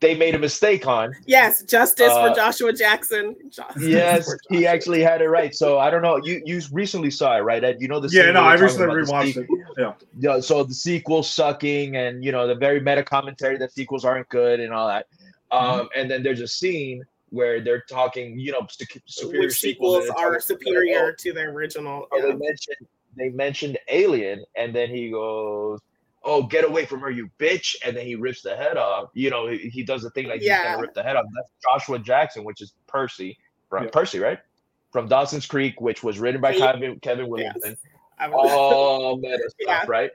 they 0.00 0.14
made 0.14 0.34
a 0.34 0.38
mistake 0.38 0.86
on 0.86 1.12
Yes, 1.26 1.62
justice 1.62 2.10
Uh, 2.10 2.28
for 2.30 2.34
Joshua 2.34 2.72
Jackson. 2.72 3.36
Justice 3.50 3.82
yes 3.82 4.24
for 4.24 4.38
he 4.48 4.66
actually 4.66 5.02
had 5.02 5.20
it 5.20 5.28
right 5.28 5.54
so 5.54 5.78
i 5.78 5.90
don't 5.90 6.00
know 6.02 6.18
you 6.24 6.40
you 6.46 6.60
recently 6.72 7.10
saw 7.10 7.36
it 7.36 7.40
right 7.40 7.62
ed 7.62 7.76
you 7.80 7.88
know 7.88 8.00
the 8.00 8.08
Yeah, 8.08 8.24
scene 8.24 8.34
no, 8.34 8.40
I 8.42 8.54
recently 8.54 9.02
rewatched 9.02 9.36
it. 9.36 9.46
Yeah. 9.78 9.92
yeah, 10.18 10.40
so 10.40 10.62
the 10.64 10.72
sequel 10.74 11.22
sucking 11.22 11.96
and 11.96 12.24
you 12.24 12.32
know 12.32 12.46
the 12.46 12.54
very 12.54 12.80
meta 12.80 13.02
commentary 13.02 13.58
that 13.58 13.72
sequels 13.72 14.04
aren't 14.04 14.28
good 14.30 14.60
and 14.60 14.72
all 14.72 14.88
that. 14.88 15.06
Mm-hmm. 15.52 15.80
Um, 15.80 15.88
and 15.96 16.10
then 16.10 16.22
there's 16.22 16.40
a 16.40 16.48
scene 16.48 17.04
where 17.30 17.60
they're 17.60 17.82
talking, 17.88 18.38
you 18.38 18.52
know, 18.52 18.66
su- 18.70 18.84
superior 19.06 19.42
Which 19.48 19.60
sequels, 19.60 20.06
sequels 20.06 20.16
they're 20.30 20.40
superior 20.40 21.12
to 21.12 21.32
the 21.32 21.42
original? 21.42 22.06
Oh, 22.12 22.16
Yeah. 22.18 22.26
they 22.26 22.34
mentioned 22.34 22.76
they 23.16 23.28
mentioned 23.30 23.78
Alien, 23.88 24.44
and 24.56 24.74
then 24.74 24.90
he 24.90 25.10
goes, 25.10 25.80
"Oh, 26.22 26.42
get 26.42 26.64
away 26.66 26.84
from 26.84 27.00
her, 27.00 27.10
you 27.10 27.30
bitch!" 27.38 27.74
And 27.84 27.96
then 27.96 28.04
he 28.06 28.14
rips 28.14 28.42
the 28.42 28.54
head 28.54 28.76
off. 28.76 29.08
You 29.14 29.30
know, 29.30 29.46
he, 29.48 29.70
he 29.70 29.82
does 29.82 30.02
the 30.02 30.10
thing 30.10 30.26
like 30.28 30.40
he's 30.40 30.50
gonna 30.50 30.82
rip 30.82 30.92
the 30.92 31.02
head 31.02 31.16
off. 31.16 31.24
That's 31.34 31.48
Joshua 31.62 31.98
Jackson, 31.98 32.44
which 32.44 32.60
is 32.60 32.74
Pacey 32.92 33.38
from 33.70 33.84
Yeah. 33.84 33.90
Pacey, 33.90 34.18
right? 34.18 34.38
From 34.92 35.08
Dawson's 35.08 35.46
Creek, 35.46 35.80
which 35.80 36.02
was 36.02 36.18
written 36.18 36.40
by 36.42 36.52
He- 36.52 36.58
Kevin 36.60 37.00
Kevin 37.00 37.28
Williamson 37.28 37.76
Yes. 38.20 38.30
All 38.32 39.16
meta 39.16 39.38
stuff, 39.48 39.54
Yeah. 39.60 39.84
right? 39.88 40.10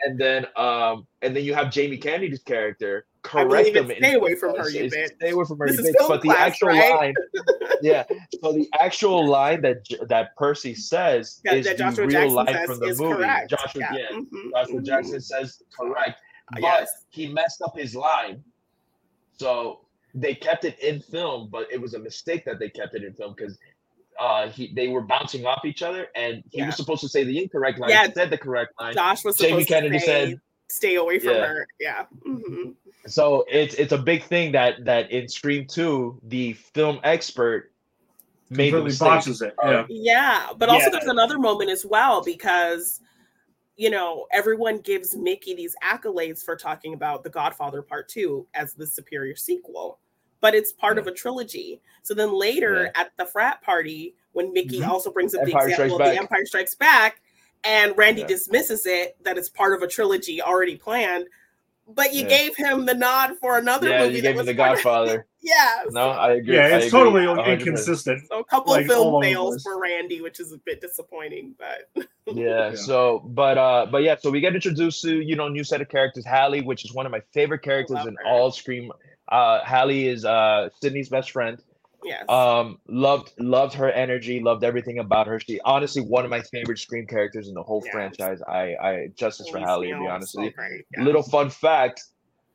And 0.00 0.18
then 0.18 0.46
um 0.56 1.06
and 1.22 1.34
then 1.36 1.44
you 1.44 1.54
have 1.54 1.70
Jamie 1.70 1.96
Kennedy's 1.98 2.42
character 2.42 3.06
correct 3.22 3.68
it's, 3.68 3.96
"Stay 3.98 4.14
away 4.14 4.34
from 4.34 4.56
her, 4.56 4.68
you 4.68 4.84
bitch." 4.90 5.14
Stay 5.16 5.30
away 5.30 5.44
from 5.46 5.58
her, 5.58 5.66
This 5.68 5.78
you 5.78 5.84
is 5.84 5.90
bitch. 5.90 5.98
film 5.98 6.08
But 6.10 6.22
the 6.22 6.28
class, 6.28 6.40
actual 6.48 6.68
right? 6.68 6.94
line, 6.94 7.14
yeah. 7.82 8.04
So 8.42 8.52
the 8.52 8.68
actual 8.78 9.26
line 9.26 9.62
that 9.62 9.78
that 10.08 10.36
Pacey 10.38 10.74
says 10.74 11.40
that, 11.44 11.56
is 11.56 11.66
the 11.66 11.74
Joshua 11.74 12.06
real 12.06 12.10
Jackson 12.20 12.34
line 12.34 12.66
from 12.66 12.78
the 12.80 12.86
movie. 12.88 13.14
correct. 13.14 13.50
Joshua, 13.50 13.80
yeah, 13.80 13.96
yeah. 14.10 14.16
mhm, 14.18 14.50
Joshua 14.52 14.80
mhm. 14.80 14.84
Jackson 14.84 15.20
says 15.20 15.62
correct, 15.78 16.20
but 16.52 16.60
Yes. 16.60 17.04
he 17.10 17.28
messed 17.32 17.62
up 17.62 17.76
his 17.78 17.94
line. 17.96 18.42
So 19.38 19.80
they 20.14 20.34
kept 20.34 20.64
it 20.64 20.78
in 20.80 21.00
film, 21.00 21.48
but 21.50 21.66
it 21.72 21.80
was 21.80 21.94
a 21.94 21.98
mistake 21.98 22.44
that 22.44 22.58
they 22.58 22.68
kept 22.68 22.94
it 22.94 23.02
in 23.04 23.14
film 23.14 23.34
because 23.36 23.58
uh, 24.20 24.48
he 24.48 24.72
they 24.74 24.88
were 24.88 25.00
bouncing 25.00 25.44
off 25.46 25.64
each 25.64 25.82
other, 25.82 26.08
and 26.14 26.42
he 26.50 26.58
Yeah. 26.58 26.66
was 26.66 26.76
supposed 26.76 27.00
to 27.02 27.08
say 27.08 27.24
the 27.24 27.42
incorrect 27.42 27.78
line. 27.78 27.90
Yeah. 27.90 28.06
Said 28.12 28.30
the 28.30 28.38
correct 28.38 28.72
line. 28.80 28.94
Josh 28.94 29.24
was 29.24 29.36
Jamie 29.36 29.64
Kennedy 29.64 29.98
to 29.98 30.04
say, 30.04 30.26
said- 30.30 30.40
"Stay 30.68 30.94
away 30.96 31.18
from 31.18 31.30
Yeah. 31.34 31.46
her." 31.46 31.66
Yeah. 31.80 32.06
mhm. 32.26 32.74
So 33.06 33.44
it's 33.50 33.74
it's 33.74 33.92
a 33.92 33.98
big 33.98 34.24
thing 34.24 34.52
that 34.52 34.84
that 34.84 35.10
in 35.10 35.28
Scream 35.28 35.66
Two, 35.66 36.18
the 36.24 36.52
film 36.54 37.00
expert 37.04 37.72
made 38.50 38.72
the 38.72 38.78
Completely 38.78 38.98
botches 38.98 39.42
it. 39.42 39.54
Yeah. 39.64 39.86
Yeah, 39.88 40.52
but 40.56 40.68
also 40.68 40.84
Yeah. 40.86 40.90
there's 40.90 41.04
another 41.08 41.38
moment 41.38 41.70
as 41.70 41.84
well 41.84 42.22
because 42.22 43.00
you 43.76 43.90
know, 43.90 44.24
everyone 44.30 44.78
gives 44.78 45.16
Mickey 45.16 45.52
these 45.52 45.74
accolades 45.82 46.44
for 46.44 46.54
talking 46.54 46.94
about 46.94 47.24
The 47.24 47.30
Godfather 47.30 47.82
Part 47.82 48.08
2 48.08 48.46
as 48.54 48.72
the 48.72 48.86
superior 48.86 49.34
sequel, 49.34 49.98
but 50.44 50.54
it's 50.54 50.74
part 50.74 50.96
Yeah. 50.98 51.00
of 51.00 51.06
a 51.06 51.10
trilogy. 51.12 51.80
So 52.02 52.12
then 52.12 52.30
later 52.38 52.90
at 52.94 53.12
the 53.16 53.24
frat 53.24 53.62
party, 53.62 54.14
when 54.32 54.52
Mickey 54.52 54.80
Mhm. 54.80 54.88
also 54.88 55.10
brings 55.10 55.34
up 55.34 55.40
Empire 55.40 55.68
the 55.68 55.72
Strikes 55.72 55.72
example 55.92 55.96
of 55.96 56.00
Back. 56.00 56.12
The 56.12 56.18
Empire 56.20 56.44
Strikes 56.44 56.74
Back, 56.74 57.22
and 57.64 57.96
Randy 57.96 58.20
Yeah. 58.20 58.26
dismisses 58.26 58.84
it 58.84 59.16
that 59.24 59.38
it's 59.38 59.48
part 59.48 59.72
of 59.74 59.82
a 59.82 59.86
trilogy 59.88 60.42
already 60.42 60.76
planned, 60.76 61.28
but 61.88 62.12
you 62.12 62.24
Yeah. 62.24 62.28
gave 62.28 62.56
him 62.56 62.84
the 62.84 62.92
nod 62.92 63.38
for 63.40 63.56
another 63.56 63.88
Yeah, 63.88 64.00
movie. 64.00 64.16
you 64.16 64.20
that 64.22 64.28
gave 64.28 64.32
him 64.32 64.36
was 64.36 64.46
The 64.48 64.54
part 64.54 64.70
of- 64.78 64.84
Godfather. 64.84 65.26
yeah. 65.40 65.84
No, 65.88 66.10
I 66.10 66.32
agree. 66.34 66.56
Yeah, 66.56 66.76
it's 66.76 66.88
agree, 66.88 66.90
totally 67.00 67.26
100%. 67.26 67.60
inconsistent. 67.60 68.28
So 68.28 68.40
a 68.40 68.44
couple 68.44 68.72
like, 68.74 68.82
of 68.82 68.88
film 68.88 69.22
fails 69.22 69.62
for 69.62 69.80
Randy, 69.80 70.20
which 70.20 70.40
is 70.40 70.52
a 70.52 70.58
bit 70.58 70.82
disappointing, 70.82 71.54
but 71.58 71.88
Yeah, 72.26 72.70
Yeah. 72.70 72.74
So, 72.74 73.20
but 73.24 73.56
uh, 73.56 73.86
but 73.90 74.02
yeah. 74.02 74.16
So 74.18 74.30
we 74.30 74.40
get 74.40 74.54
introduced 74.54 75.00
to 75.04 75.22
you 75.22 75.36
know 75.36 75.48
new 75.48 75.64
set 75.64 75.80
of 75.80 75.88
characters. 75.88 76.26
Hallie, 76.26 76.60
which 76.60 76.84
is 76.84 76.92
one 76.92 77.06
of 77.06 77.12
my 77.12 77.20
favorite 77.32 77.62
characters 77.62 77.96
Love 77.96 78.08
in 78.08 78.16
her. 78.16 78.26
all 78.26 78.50
Scream. 78.52 78.92
Uh, 79.28 79.60
Hallie 79.64 80.08
is 80.08 80.24
uh 80.24 80.68
Sidney's 80.80 81.08
best 81.08 81.30
friend. 81.30 81.58
yes. 82.04 82.24
Um, 82.28 82.78
loved 82.88 83.32
loved 83.38 83.74
her 83.74 83.90
energy. 83.90 84.40
Loved 84.40 84.64
everything 84.64 84.98
about 84.98 85.26
her. 85.26 85.40
She 85.40 85.60
honestly 85.64 86.02
one 86.02 86.24
of 86.24 86.30
my 86.30 86.40
favorite 86.42 86.78
Scream 86.78 87.06
characters 87.06 87.48
in 87.48 87.54
the 87.54 87.62
whole 87.62 87.82
Yes. 87.84 87.92
franchise. 87.92 88.42
I 88.46 88.74
I 88.80 89.08
justice 89.16 89.48
for 89.48 89.58
Hallie 89.58 89.90
to 89.92 89.98
be 89.98 90.06
honest 90.06 90.32
so 90.32 90.42
with 90.42 90.54
you. 90.58 90.82
yeah. 90.96 91.02
Little 91.04 91.22
fun 91.22 91.48
fact, 91.50 92.02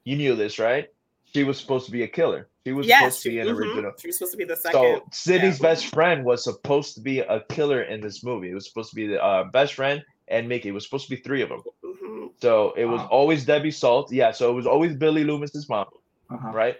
you 0.03 0.15
knew 0.15 0.35
this, 0.35 0.59
right? 0.59 0.87
She 1.33 1.43
was 1.43 1.59
supposed 1.59 1.85
to 1.87 1.91
be 1.91 2.03
a 2.03 2.07
killer. 2.07 2.47
She 2.65 2.73
was 2.73 2.85
yes, 2.87 2.99
supposed 2.99 3.23
to 3.23 3.29
be 3.29 3.39
an 3.39 3.47
mhm. 3.47 3.55
original. 3.57 3.91
she 3.99 4.07
was 4.07 4.17
supposed 4.17 4.31
to 4.33 4.37
be 4.37 4.45
the 4.45 4.55
second. 4.55 4.79
So 4.81 5.03
Sidney's 5.11 5.59
best 5.59 5.87
friend 5.87 6.23
was 6.23 6.43
supposed 6.43 6.93
to 6.95 7.01
be 7.01 7.19
a 7.19 7.41
killer 7.49 7.81
in 7.83 8.01
this 8.01 8.23
movie. 8.23 8.49
It 8.51 8.53
was 8.53 8.67
supposed 8.67 8.89
to 8.91 8.95
be 8.95 9.07
the 9.07 9.23
uh, 9.23 9.45
best 9.45 9.73
friend 9.75 10.03
and 10.27 10.47
Mickey. 10.47 10.69
It 10.69 10.73
was 10.73 10.83
supposed 10.85 11.07
to 11.09 11.15
be 11.15 11.21
three 11.21 11.41
of 11.41 11.49
them. 11.49 11.61
Mhm. 11.83 12.29
So 12.41 12.73
it 12.77 12.85
was 12.85 13.01
always 13.09 13.45
Debbie 13.45 13.71
Salt. 13.71 14.11
Yeah. 14.11 14.31
So 14.31 14.49
it 14.51 14.53
was 14.53 14.67
always 14.67 14.95
Billy 14.95 15.23
Loomis's 15.23 15.67
mom, 15.69 15.87
Uh-huh. 16.29 16.51
right? 16.53 16.77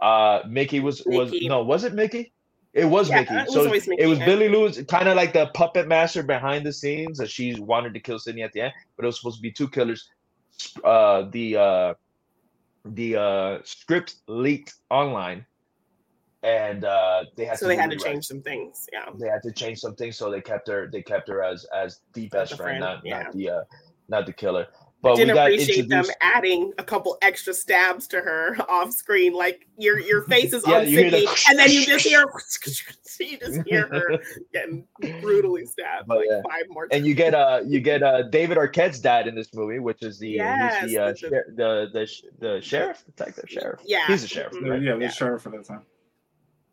Uh, 0.00 0.42
Mickey 0.48 0.80
was 0.80 1.02
was 1.06 1.30
Mickey. 1.30 1.48
no, 1.48 1.62
was 1.62 1.84
it 1.84 1.94
Mickey? 1.94 2.32
It 2.72 2.84
was 2.84 3.08
Yeah, 3.08 3.20
Mickey. 3.20 3.34
it 3.34 3.44
was 3.46 3.54
so 3.54 3.64
always 3.64 3.88
Mickey, 3.88 4.02
it 4.02 4.06
was 4.06 4.18
yeah. 4.18 4.26
Billy 4.26 4.48
Loomis, 4.48 4.82
kind 4.82 5.08
of 5.08 5.16
like 5.16 5.32
the 5.32 5.46
puppet 5.54 5.88
master 5.88 6.22
behind 6.22 6.66
the 6.66 6.72
scenes. 6.72 7.18
That 7.18 7.30
she 7.30 7.54
wanted 7.58 7.94
to 7.94 8.00
kill 8.00 8.18
Sidney 8.18 8.42
at 8.42 8.52
the 8.52 8.60
end, 8.62 8.74
but 8.96 9.04
it 9.04 9.06
was 9.06 9.18
supposed 9.18 9.36
to 9.36 9.42
be 9.42 9.50
two 9.50 9.68
killers. 9.68 10.08
Uh, 10.84 11.22
the 11.30 11.56
uh, 11.56 11.94
the 12.84 13.16
uh, 13.16 13.58
script 13.64 14.16
leaked 14.28 14.74
online, 14.90 15.46
and 16.42 16.84
uh, 16.84 17.24
they 17.36 17.46
had 17.46 17.58
so 17.58 17.64
to 17.64 17.68
they 17.68 17.76
had 17.76 17.90
to 17.90 17.96
rewrites 17.96 18.04
change 18.04 18.26
some 18.26 18.42
things. 18.42 18.86
Yeah. 18.92 19.06
they 19.18 19.28
had 19.28 19.42
to 19.42 19.52
change 19.52 19.78
some 19.78 19.94
things, 19.94 20.16
so 20.16 20.30
they 20.30 20.40
kept 20.40 20.68
her. 20.68 20.88
They 20.92 21.02
kept 21.02 21.28
her 21.28 21.42
as 21.42 21.64
as 21.74 22.00
the 22.12 22.28
best 22.28 22.50
the 22.52 22.56
friend, 22.58 22.82
friend, 22.82 23.00
not 23.02 23.06
yeah. 23.06 23.22
not 23.22 23.32
the 23.32 23.50
uh, 23.50 23.62
not 24.08 24.26
the 24.26 24.32
killer. 24.32 24.66
I 25.04 25.08
But 25.08 25.12
we 25.12 25.24
didn't 25.24 25.34
got 25.36 25.52
appreciate 25.52 25.88
them 25.88 26.04
adding 26.20 26.72
a 26.78 26.82
couple 26.82 27.16
extra 27.22 27.52
stabs 27.54 28.08
to 28.08 28.20
her 28.20 28.56
off 28.68 28.92
screen. 28.92 29.34
Like 29.34 29.66
your 29.78 29.98
your 30.00 30.22
face 30.28 30.52
is 30.52 30.64
Yeah, 30.66 30.78
on 30.78 30.88
you 30.88 30.98
hear 30.98 31.10
the- 31.10 31.26
Sidney, 31.26 31.36
and 31.50 31.58
then 31.58 31.70
you 31.70 31.84
just 31.86 32.04
hear 32.06 32.24
you 33.20 33.38
just 33.38 33.62
hear 33.68 33.86
her 33.88 34.18
getting 34.52 34.86
brutally 35.22 35.64
stabbed 35.66 36.06
But 36.08 36.18
like 36.18 36.26
yeah. 36.30 36.40
five 36.42 36.64
more 36.68 36.88
times. 36.88 36.98
And 36.98 37.06
you 37.06 37.14
get 37.14 37.34
uh 37.34 37.60
you 37.66 37.80
get 37.80 38.02
uh 38.02 38.22
David 38.22 38.56
Arquette's 38.58 38.98
dad 38.98 39.28
in 39.28 39.34
this 39.34 39.52
movie, 39.54 39.78
which 39.78 40.02
is 40.02 40.18
the 40.18 40.30
Yes, 40.30 40.82
he's 40.82 40.92
the, 40.92 40.98
uh, 40.98 41.08
the- 41.10 41.16
sher- 41.16 41.52
the 41.56 41.90
the 41.92 42.06
sh- 42.06 42.22
the 42.40 42.60
sheriff, 42.60 43.04
detective 43.06 43.44
sheriff. 43.48 43.80
Yeah. 43.84 44.06
he's 44.06 44.24
a 44.24 44.28
sheriff. 44.28 44.54
Mhm. 44.54 44.64
Yeah, 44.66 44.70
Right? 44.72 44.82
yeah, 44.82 44.94
the 44.94 45.00
Yeah. 45.02 45.10
sheriff 45.10 45.46
at 45.46 45.52
that 45.52 45.64
time. 45.66 45.82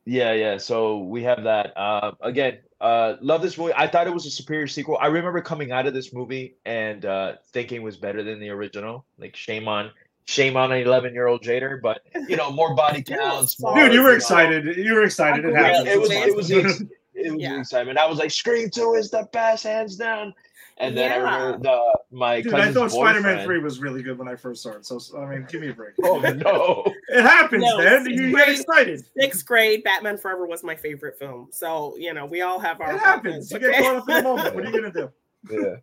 Yeah, 0.06 0.34
yeah. 0.34 0.58
So 0.58 1.00
we 1.00 1.24
have 1.24 1.44
that. 1.44 1.72
Uh, 1.78 2.12
again, 2.22 2.60
uh, 2.84 3.16
love 3.22 3.42
this 3.42 3.58
movie. 3.58 3.74
I 3.76 3.88
thought 3.88 4.06
it 4.08 4.14
was 4.14 4.26
a 4.26 4.30
superior 4.30 4.68
sequel. 4.68 4.98
I 5.02 5.08
remember 5.08 5.42
coming 5.42 5.72
out 5.72 5.88
of 5.88 5.94
this 5.94 6.14
movie 6.14 6.58
and 6.66 7.06
uh, 7.06 7.34
thinking 7.54 7.78
it 7.82 7.84
was 7.84 7.98
better 7.98 8.22
than 8.24 8.40
the 8.40 8.50
original. 8.50 9.06
Like 9.18 9.36
shame 9.36 9.68
on 9.68 9.90
shame 10.26 10.56
on 10.58 10.72
an 10.72 10.82
11 10.82 11.14
year 11.14 11.28
old 11.28 11.42
Jader, 11.42 11.82
but 11.82 12.02
you 12.30 12.36
know 12.38 12.52
more 12.52 12.76
body 12.76 13.02
Dude, 13.04 13.18
counts. 13.18 13.56
Dude, 13.56 13.64
more, 13.64 13.76
Dude, 13.76 13.94
you 13.94 14.02
were 14.04 14.10
know. 14.10 14.16
excited. 14.16 14.78
You 14.78 14.94
were 14.94 15.04
excited. 15.04 15.46
It 15.46 15.54
Yeah, 15.54 15.62
happened. 15.64 15.88
it 15.88 16.00
was 16.00 16.12
it 16.12 16.36
was 16.36 16.52
ex- 16.52 16.82
it 17.16 17.32
was 17.34 17.42
Yeah. 17.42 17.54
the 17.54 17.60
excitement. 17.62 17.98
I 17.98 18.06
was 18.06 18.20
like, 18.20 18.32
Scream 18.32 18.70
Two 18.70 18.94
is 18.96 19.10
the 19.10 19.28
best, 19.32 19.64
hands 19.64 19.96
down. 19.96 20.34
And 20.78 20.98
then 20.98 21.12
I 21.12 21.16
Yeah. 21.18 21.24
remember 21.46 21.58
the 21.64 22.00
my 22.12 22.42
Dude, 22.42 22.54
I 22.54 22.66
cousin's 22.66 22.76
thought 22.76 22.92
Spider-Man 22.92 23.46
3 23.46 23.60
was 23.60 23.80
really 23.80 24.02
good 24.04 24.18
when 24.18 24.28
I 24.28 24.36
first 24.36 24.64
saw 24.64 24.72
it. 24.72 24.86
So 24.86 25.00
I 25.18 25.26
mean, 25.26 25.46
give 25.50 25.62
me 25.62 25.70
a 25.70 25.74
break. 25.74 25.94
Oh 26.04 26.20
no! 26.20 26.84
It 27.10 27.22
happens, 27.22 27.64
No, 27.64 27.78
man. 27.78 28.06
You 28.06 28.32
great. 28.32 28.46
get 28.48 28.50
excited. 28.60 29.06
Sixth 29.20 29.46
grade, 29.46 29.84
Batman 29.84 30.18
Forever 30.18 30.46
was 30.48 30.64
my 30.64 30.76
favorite 30.76 31.18
film. 31.20 31.50
So 31.52 31.96
you 31.98 32.14
know 32.14 32.26
we 32.26 32.42
all 32.42 32.60
have 32.60 32.82
our 32.82 32.94
It 32.96 33.00
happens. 33.00 33.52
You 33.52 33.60
moments, 33.60 33.80
get 33.80 33.84
caught 33.84 33.96
up 33.98 34.10
in 34.10 34.16
the 34.16 34.24
moment. 34.24 34.56
What 34.56 34.64
are 34.66 34.68
you 34.70 34.74
gonna 34.82 34.92
do? 34.94 35.12
Yeah, 35.52 35.76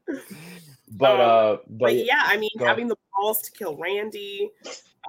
but 0.92 1.20
Um, 1.20 1.20
uh, 1.20 1.56
but, 1.56 1.78
But 1.80 2.04
yeah, 2.06 2.22
I 2.24 2.38
mean, 2.38 2.48
Go 2.58 2.64
ahead. 2.64 2.70
having 2.72 2.88
the 2.88 2.96
balls 3.14 3.42
to 3.42 3.50
kill 3.52 3.76
Randy, 3.76 4.50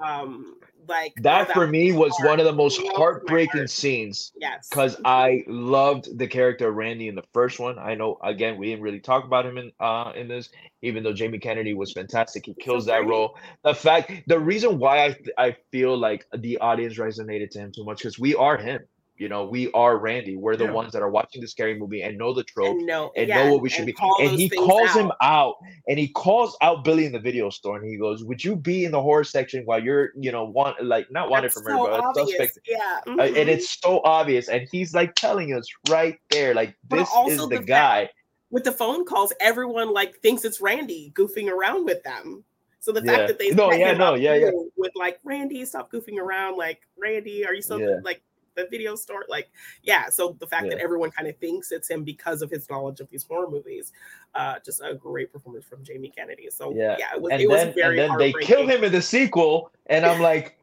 um, 0.04 0.56
like 0.88 1.12
that 1.22 1.52
for 1.52 1.66
me 1.66 1.92
was 1.92 2.12
one 2.22 2.38
of 2.40 2.46
the 2.46 2.52
most 2.52 2.80
heartbreaking 2.94 3.60
heart. 3.60 3.70
scenes 3.70 4.32
yes, 4.40 4.68
because 4.68 4.96
I 5.04 5.44
loved 5.46 6.18
the 6.18 6.26
character 6.26 6.70
Randy 6.70 7.08
in 7.08 7.14
the 7.14 7.24
first 7.32 7.60
one. 7.60 7.78
I 7.78 7.94
know 7.94 8.18
again 8.22 8.58
we 8.58 8.68
didn't 8.68 8.82
really 8.82 9.00
talk 9.00 9.24
about 9.24 9.46
him 9.46 9.58
in 9.58 9.72
uh 9.80 10.12
in 10.14 10.28
this, 10.28 10.50
even 10.82 11.02
though 11.02 11.12
Jamie 11.12 11.38
Kennedy 11.38 11.74
was 11.74 11.92
fantastic. 11.92 12.46
He 12.46 12.54
kills 12.54 12.86
that 12.86 13.06
role. 13.06 13.36
The 13.64 13.74
fact, 13.74 14.12
the 14.26 14.38
reason 14.38 14.78
why 14.78 15.06
I 15.06 15.16
I 15.38 15.56
feel 15.70 15.96
like 15.96 16.26
the 16.36 16.58
audience 16.58 16.98
resonated 16.98 17.50
to 17.50 17.60
him 17.60 17.72
too 17.74 17.84
much 17.84 17.98
because 17.98 18.18
we 18.18 18.34
are 18.34 18.56
him. 18.56 18.80
You 19.16 19.28
know, 19.28 19.44
we 19.44 19.70
are 19.72 19.98
Randy. 19.98 20.36
We're 20.36 20.56
the 20.56 20.64
Yeah. 20.64 20.72
ones 20.72 20.92
that 20.94 21.02
are 21.02 21.10
watching 21.10 21.42
the 21.42 21.46
scary 21.46 21.78
movie 21.78 22.02
and 22.02 22.16
know 22.16 22.32
the 22.32 22.42
trope 22.44 22.78
and 22.78 22.86
no, 22.86 23.12
and 23.14 23.28
yeah, 23.28 23.36
know 23.44 23.52
what 23.52 23.62
we 23.62 23.68
should 23.68 23.84
be. 23.84 23.94
And 24.20 24.30
he 24.40 24.48
calls 24.48 24.88
out. 24.88 24.96
him 24.96 25.12
out, 25.20 25.56
and 25.86 25.98
he 25.98 26.08
calls 26.08 26.56
out 26.62 26.82
Billy 26.82 27.04
in 27.04 27.12
the 27.12 27.18
video 27.20 27.50
store, 27.50 27.76
and 27.76 27.86
he 27.86 27.96
goes, 27.98 28.24
"Would 28.24 28.42
you 28.42 28.56
be 28.56 28.84
in 28.86 28.90
the 28.90 29.02
horror 29.02 29.22
section 29.24 29.64
while 29.66 29.82
you're, 29.84 30.12
you 30.18 30.32
know, 30.32 30.44
want 30.44 30.82
like 30.82 31.10
not 31.10 31.28
wanted 31.28 31.44
That's 31.48 31.54
for 31.54 31.70
so 31.70 31.78
murder, 31.84 31.90
but 31.90 32.04
obvious. 32.06 32.30
suspect?" 32.30 32.58
Yeah, 32.66 33.00
Uh, 33.06 33.10
mhm. 33.10 33.36
and 33.36 33.48
it's 33.50 33.78
so 33.80 34.00
obvious, 34.04 34.48
and 34.48 34.66
he's 34.72 34.94
like 34.94 35.14
telling 35.14 35.52
us 35.52 35.66
right 35.90 36.18
there, 36.30 36.54
like 36.54 36.74
this 36.88 37.08
is 37.28 37.38
the 37.48 37.58
the 37.58 37.62
guy. 37.62 38.08
with 38.50 38.64
the 38.64 38.72
phone 38.72 39.04
calls, 39.04 39.32
everyone 39.40 39.92
like 39.92 40.16
thinks 40.20 40.44
it's 40.44 40.60
Randy 40.60 41.12
goofing 41.14 41.50
around 41.50 41.84
with 41.84 42.02
them. 42.02 42.44
So 42.80 42.92
the 42.92 43.02
Yeah. 43.04 43.12
fact 43.18 43.28
that 43.28 43.38
they 43.38 43.50
No, 43.50 43.70
yeah, 43.72 43.92
no, 43.92 44.14
yeah, 44.14 44.34
yeah. 44.34 44.50
with 44.76 44.92
like 44.96 45.20
Randy, 45.22 45.64
stop 45.66 45.92
goofing 45.92 46.18
around. 46.18 46.56
Like 46.56 46.80
Randy, 46.96 47.46
are 47.46 47.54
you 47.54 47.62
still 47.62 47.78
Yeah. 47.78 48.00
like 48.02 48.22
the 48.54 48.66
video 48.70 48.94
store? 48.94 49.24
Like 49.28 49.50
yeah. 49.82 50.08
So 50.08 50.36
the 50.38 50.46
fact 50.46 50.68
that 50.70 50.78
everyone 50.78 51.10
kind 51.10 51.28
of 51.28 51.36
thinks 51.38 51.72
it's 51.72 51.88
him 51.88 52.04
because 52.04 52.42
of 52.42 52.50
his 52.50 52.68
knowledge 52.70 53.00
of 53.00 53.08
these 53.10 53.24
horror 53.24 53.50
movies, 53.50 53.92
uh, 54.34 54.56
just 54.64 54.80
a 54.82 54.94
great 54.94 55.32
performance 55.32 55.64
from 55.64 55.82
Jamie 55.84 56.12
Kennedy. 56.14 56.48
So 56.50 56.72
Yeah. 56.74 56.96
yeah, 56.98 57.14
it 57.14 57.22
was 57.22 57.32
And 57.32 57.42
it 57.42 57.48
was 57.48 57.60
then, 57.60 57.74
very 57.74 58.00
and 58.00 58.10
then 58.12 58.18
they 58.18 58.32
kill 58.44 58.66
him 58.66 58.84
in 58.84 58.92
the 58.92 59.02
sequel, 59.02 59.70
and 59.86 60.04
I'm 60.04 60.20
like, 60.20 60.58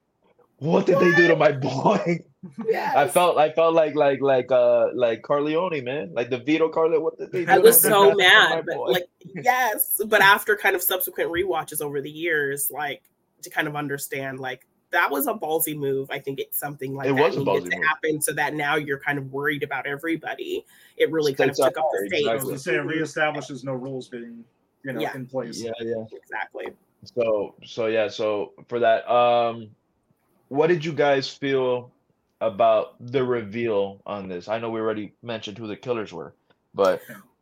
what 0.58 0.86
did 0.86 1.00
they 1.00 1.14
do 1.16 1.28
to 1.28 1.36
my 1.36 1.52
boy? 1.52 2.24
Yes. 2.70 2.96
I 2.96 3.06
felt, 3.06 3.38
I 3.38 3.52
felt 3.52 3.74
like, 3.74 3.96
like, 3.96 4.22
like, 4.22 4.50
uh, 4.50 4.88
like 4.94 5.24
Corleone, 5.24 5.84
man, 5.84 6.14
like 6.14 6.30
the 6.30 6.38
Vito 6.38 6.70
Corleone. 6.70 7.04
What 7.04 7.18
did 7.18 7.34
they 7.34 7.44
do? 7.44 7.52
I 7.52 7.58
was 7.58 7.82
so 7.82 8.14
mad, 8.16 8.64
but 8.66 8.76
boy? 8.78 8.92
like 8.92 9.10
yes, 9.36 10.00
but 10.08 10.22
after 10.22 10.56
kind 10.56 10.74
of 10.74 10.82
subsequent 10.82 11.30
rewatches 11.30 11.82
over 11.82 12.00
the 12.00 12.10
years, 12.10 12.72
like 12.72 13.04
to 13.42 13.50
kind 13.50 13.68
of 13.68 13.76
understand, 13.76 14.40
like 14.40 14.66
that 14.92 15.12
was 15.12 15.28
a 15.28 15.34
ballsy 15.34 15.76
move. 15.78 16.10
I 16.12 16.20
think 16.20 16.40
it's 16.40 16.58
something 16.60 16.96
like 16.96 17.08
It 17.10 17.16
that 17.16 17.22
was 17.24 17.36
a 17.36 17.40
needed 17.40 17.64
ballsy 17.64 17.70
to 17.72 17.78
move. 17.78 17.86
happen, 17.86 18.22
so 18.22 18.34
that 18.34 18.54
now 18.56 18.76
you're 18.76 19.00
kind 19.00 19.18
of 19.18 19.32
worried 19.32 19.64
about 19.64 19.86
everybody. 19.86 20.66
It 20.98 21.12
really 21.12 21.34
kind 21.34 21.50
of 21.52 21.56
took 21.56 21.78
are 21.78 21.80
up 21.82 21.90
the 21.92 22.08
stage. 22.08 22.22
stakes. 22.24 22.28
I 22.30 22.34
was 22.36 22.44
gonna 22.46 22.58
say 22.60 22.76
it 22.76 22.84
reestablishes 22.86 23.64
no 23.64 23.74
rules 23.74 24.08
being, 24.08 24.44
you 24.84 24.94
know, 24.94 25.02
Yeah. 25.02 25.16
in 25.16 25.26
place. 25.28 25.62
yeah, 25.62 25.72
yeah. 25.82 26.04
Exactly. 26.12 26.68
So 27.04 27.56
so 27.66 27.86
yeah, 27.88 28.08
so 28.08 28.54
for 28.68 28.80
that, 28.80 29.10
um 29.10 29.70
what 30.50 30.68
did 30.68 30.84
you 30.84 30.92
guys 30.94 31.30
feel 31.30 31.92
about 32.42 32.96
the 33.12 33.24
reveal 33.24 34.02
on 34.06 34.28
this? 34.28 34.48
I 34.48 34.58
know 34.60 34.70
we 34.72 34.80
already 34.80 35.14
mentioned 35.22 35.58
who 35.58 35.68
the 35.68 35.76
killers 35.78 36.12
were, 36.12 36.34
but 36.74 37.02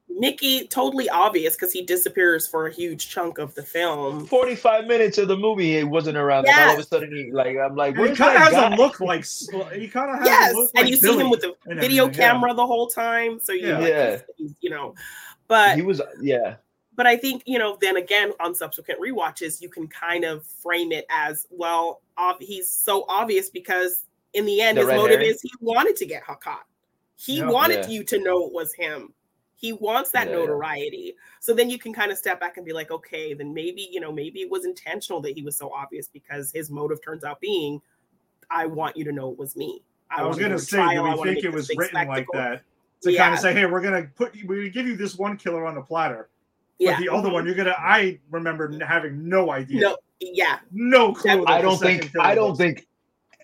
Mickey, 0.10 0.66
totally 0.68 1.10
obvious 1.10 1.55
because 1.55 1.72
he 1.74 1.82
disappears 1.84 2.47
for 2.47 2.68
a 2.68 2.74
huge 2.74 3.10
chunk 3.10 3.38
of 3.38 3.53
the 3.55 3.62
film. 3.64 4.26
45 4.26 4.86
minutes 4.88 5.18
of 5.18 5.28
the 5.28 5.36
movie 5.38 5.78
he 5.78 5.84
wasn't 5.84 6.18
around 6.18 6.47
and 6.47 6.60
all 6.70 6.74
of 6.76 6.80
a 6.80 6.84
sudden 6.84 7.14
he 7.14 7.32
like 7.32 7.58
I'm 7.58 7.76
like 7.76 7.95
he 7.95 8.03
kind 8.03 8.12
of 8.12 8.18
that 8.18 8.38
has 8.39 8.51
guy? 8.53 8.74
a 8.74 8.78
look 8.78 8.99
like 9.01 9.26
he 9.74 9.88
kind 9.88 10.10
of 10.12 10.20
has 10.20 10.28
Yes, 10.28 10.53
a 10.53 10.58
look 10.58 10.72
and 10.76 10.84
like 10.86 10.89
you 10.91 10.97
see 10.97 11.18
him 11.18 11.30
with 11.30 11.41
the 11.41 11.53
video 11.68 12.05
everything, 12.05 12.22
yeah. 12.22 12.32
camera 12.32 12.53
the 12.53 12.66
whole 12.66 12.88
time, 12.88 13.39
so 13.41 13.51
you 13.51 13.68
Yeah. 13.68 13.80
like, 13.80 13.89
Yeah. 13.89 14.10
he's- 14.12 14.24
he's, 14.38 14.53
you 14.62 14.70
know, 14.70 14.95
but 15.47 15.76
he 15.76 15.82
was 15.82 16.01
yeah. 16.22 16.55
but 16.95 17.05
I 17.05 17.18
think 17.18 17.43
you 17.45 17.60
know, 17.60 17.78
then 17.82 17.97
again, 17.97 18.32
on 18.39 18.55
subsequent 18.55 18.99
rewatches, 19.01 19.62
you 19.62 19.70
can 19.70 19.88
kind 19.88 20.24
of 20.24 20.45
frame 20.45 20.91
it 20.93 21.05
as 21.10 21.45
well. 21.51 22.01
Ob- 22.18 22.41
he's 22.41 22.72
so 22.72 23.05
obvious 23.10 23.49
because 23.49 24.05
in 24.34 24.45
the 24.45 24.62
end, 24.62 24.78
The 24.78 24.82
his 24.82 24.89
motive 24.89 25.20
herring? 25.20 25.32
is 25.36 25.41
he 25.41 25.51
wanted 25.62 25.95
to 25.97 26.05
get 26.05 26.24
caught. 26.26 26.64
He 27.18 27.38
Yeah. 27.39 27.49
wanted 27.49 27.86
Yeah. 27.86 27.88
you 27.89 28.03
to 28.05 28.20
know 28.20 28.45
it 28.47 28.53
was 28.53 28.74
him. 28.74 29.14
He 29.60 29.74
wants 29.74 30.12
that 30.12 30.28
Yeah, 30.28 30.34
yeah. 30.34 30.39
notoriety. 30.39 31.16
So 31.39 31.53
then 31.53 31.70
you 31.70 31.80
can 31.80 31.91
kind 31.91 32.12
of 32.12 32.18
step 32.18 32.39
back 32.39 32.58
and 32.58 32.66
be 32.66 32.74
like, 32.74 32.91
okay, 32.91 33.34
then 33.34 33.53
maybe 33.53 33.89
you 33.91 33.99
know, 33.99 34.12
maybe 34.12 34.39
it 34.41 34.49
was 34.49 34.66
intentional 34.66 35.20
that 35.22 35.34
he 35.34 35.41
was 35.41 35.58
so 35.58 35.72
obvious 35.74 36.08
because 36.08 36.51
his 36.51 36.70
motive 36.70 37.03
turns 37.03 37.24
out 37.24 37.41
being, 37.41 37.82
I 38.51 38.68
want 38.68 38.95
you 38.95 39.03
to 39.05 39.12
know 39.12 39.32
it 39.32 39.38
was 39.38 39.55
me. 39.55 39.82
I 40.10 40.24
was 40.24 40.38
gonna 40.38 40.60
say, 40.60 40.78
trial. 40.78 41.16
do 41.16 41.22
we 41.22 41.34
think 41.34 41.43
it 41.43 41.51
was 41.51 41.68
big 41.68 41.80
written 41.80 42.08
like 42.08 42.28
that 42.34 42.62
to 43.01 43.12
Yeah. 43.12 43.24
kind 43.24 43.34
of 43.34 43.39
say, 43.39 43.53
hey, 43.53 43.66
we're 43.66 43.82
gonna 43.82 44.03
put 44.16 44.36
we're 44.45 44.58
gonna 44.58 44.70
give 44.70 44.88
you 44.88 44.95
this 44.95 45.18
one 45.18 45.38
killer 45.38 45.66
on 45.66 45.76
the 45.76 45.82
platter, 45.82 46.30
Yeah. 46.80 46.99
the 46.99 47.10
other 47.10 47.30
one, 47.30 47.41
mm-hmm. 47.41 47.47
you're 47.47 47.55
gonna. 47.55 47.76
I 47.78 48.20
remember 48.32 48.72
having 48.86 49.28
no 49.28 49.51
idea, 49.51 49.82
No. 49.82 49.97
Yeah. 50.20 50.60
no 50.72 51.14
clue. 51.14 51.45
I 51.47 51.62
don't 51.62 51.80
think 51.80 52.12
I 52.20 52.36
don't 52.36 52.51
was. 52.51 52.58
think 52.60 52.88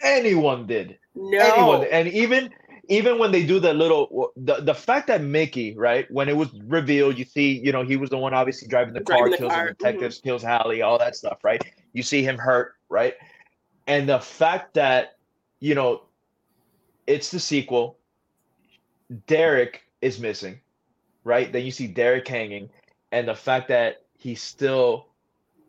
anyone 0.03 0.67
did. 0.67 0.97
No. 1.15 1.39
anyone 1.39 1.87
and 1.91 2.07
even 2.07 2.49
even 2.89 3.17
when 3.17 3.31
they 3.31 3.45
do 3.45 3.59
the 3.59 3.73
little 3.73 4.31
the, 4.35 4.55
the 4.55 4.73
fact 4.73 5.07
that 5.07 5.21
mickey 5.21 5.75
right 5.75 6.09
when 6.11 6.27
it 6.27 6.35
was 6.35 6.49
revealed 6.65 7.17
you 7.17 7.25
see 7.25 7.59
you 7.59 7.71
know 7.71 7.83
he 7.83 7.95
was 7.95 8.09
the 8.09 8.17
one 8.17 8.33
obviously 8.33 8.67
driving 8.67 8.93
the 8.93 8.99
Driving 8.99 9.23
car 9.23 9.31
the 9.31 9.37
kills 9.37 9.53
car, 9.53 9.67
the 9.67 9.73
detectives 9.73 10.19
kills 10.19 10.43
hallie 10.43 10.81
all 10.81 10.97
that 10.97 11.15
stuff 11.15 11.39
right? 11.43 11.63
You 11.93 12.03
see 12.03 12.23
him 12.23 12.37
hurt 12.37 12.75
right? 12.89 13.15
And 13.87 14.07
the 14.07 14.19
fact 14.19 14.73
that 14.75 15.17
you 15.59 15.75
know 15.75 16.03
it's 17.07 17.31
the 17.31 17.39
sequel. 17.39 17.97
Derek 19.27 19.83
is 20.01 20.19
missing 20.19 20.59
right? 21.23 21.51
Then 21.51 21.63
you 21.63 21.71
see 21.71 21.87
derek 21.87 22.27
hanging 22.27 22.69
and 23.11 23.27
the 23.27 23.35
fact 23.35 23.67
that 23.69 24.03
he 24.17 24.35
still 24.35 25.07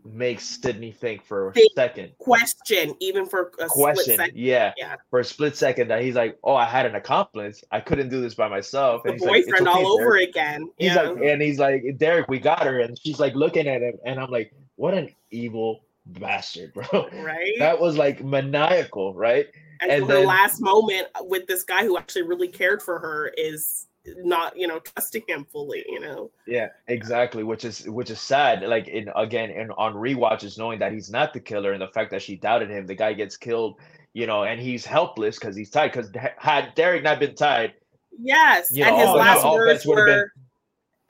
makes 0.05 0.45
sidney 0.61 0.93
think 0.93 1.25
for 1.25 1.49
a 1.49 1.53
Think. 1.53 1.73
second 1.75 2.13
Question, 2.19 2.95
even 3.01 3.25
for 3.27 3.53
a 3.59 3.69
split 3.69 3.69
question. 3.71 4.17
second. 4.17 4.37
Yeah. 4.39 4.73
Yeah. 4.77 4.97
For 5.11 5.21
a 5.21 5.25
split 5.25 5.57
second 5.57 5.89
that 5.89 6.03
he's 6.03 6.15
like, 6.15 6.39
Oh, 6.45 6.55
I 6.55 6.67
had 6.67 6.85
an 6.87 6.95
accomplice. 6.95 7.65
I 7.71 7.81
couldn't 7.81 8.11
do 8.11 8.21
this 8.21 8.35
by 8.35 8.49
myself. 8.49 9.03
The 9.03 9.11
And 9.11 9.19
he's 9.21 9.27
like, 9.29 9.37
"It's 9.39 9.47
boyfriend 9.49 9.69
okay, 9.69 9.79
all 9.83 9.93
over 9.93 10.11
Derek." 10.17 10.29
again. 10.31 10.71
He's 10.79 10.95
yeah. 10.95 11.03
like, 11.03 11.23
and 11.23 11.41
he's 11.43 11.59
like, 11.59 11.83
Derek, 11.97 12.29
we 12.29 12.39
got 12.39 12.63
her. 12.65 12.81
And 12.81 12.99
she's 12.99 13.19
like 13.19 13.35
looking 13.35 13.67
at 13.67 13.81
him. 13.83 13.95
And 14.05 14.21
I'm 14.21 14.31
like, 14.31 14.53
what 14.77 14.93
an 14.95 15.09
evil 15.31 15.85
bastard, 16.07 16.75
bro. 16.75 17.09
right? 17.23 17.55
That 17.59 17.81
was 17.81 17.97
like 17.97 18.23
maniacal, 18.23 19.15
right? 19.15 19.47
and, 19.81 19.91
and 19.91 20.07
then- 20.09 20.27
last 20.27 20.61
moment 20.61 21.09
with 21.23 21.47
this 21.47 21.63
guy 21.65 21.83
who 21.85 21.97
actually 21.97 22.23
really 22.23 22.49
cared 22.49 22.83
for 22.83 22.99
her 22.99 23.33
is 23.39 23.87
not, 24.19 24.57
you 24.57 24.67
know, 24.67 24.79
trusting 24.97 25.23
him 25.29 25.45
fully, 25.51 25.85
you 25.89 26.01
know. 26.01 26.31
Yeah, 26.47 26.69
exactly. 26.89 27.43
Which 27.43 27.65
is 27.65 27.89
which 27.89 28.11
is 28.11 28.21
sad. 28.21 28.63
Like 28.63 28.89
in 28.89 29.09
again 29.17 29.51
in 29.51 29.71
on 29.73 29.95
rewatches, 29.95 30.59
knowing 30.59 30.79
that 30.81 30.93
he's 30.93 31.11
not 31.11 31.33
the 31.33 31.41
killer 31.41 31.73
and 31.73 31.81
the 31.83 31.89
fact 31.89 32.11
that 32.11 32.23
she 32.23 32.37
doubted 32.37 32.71
him, 32.71 32.87
the 32.87 32.95
guy 32.95 33.13
gets 33.13 33.37
killed, 33.37 33.77
you 34.13 34.27
know, 34.27 34.45
and 34.45 34.61
he's 34.61 34.85
helpless 34.85 35.39
because 35.39 35.57
he's 35.57 35.71
tied. 35.71 35.93
Because 35.93 36.11
had 36.39 36.75
Derek 36.75 37.03
not 37.03 37.19
been 37.21 37.35
tied, 37.35 37.75
Yes. 38.19 38.71
You 38.73 38.85
and 38.85 38.93
know, 38.95 39.01
his 39.01 39.09
all- 39.09 39.17
last 39.17 39.45
all 39.45 39.55
words 39.57 39.85
would've 39.87 40.07
been- 40.07 40.17
were 40.19 40.33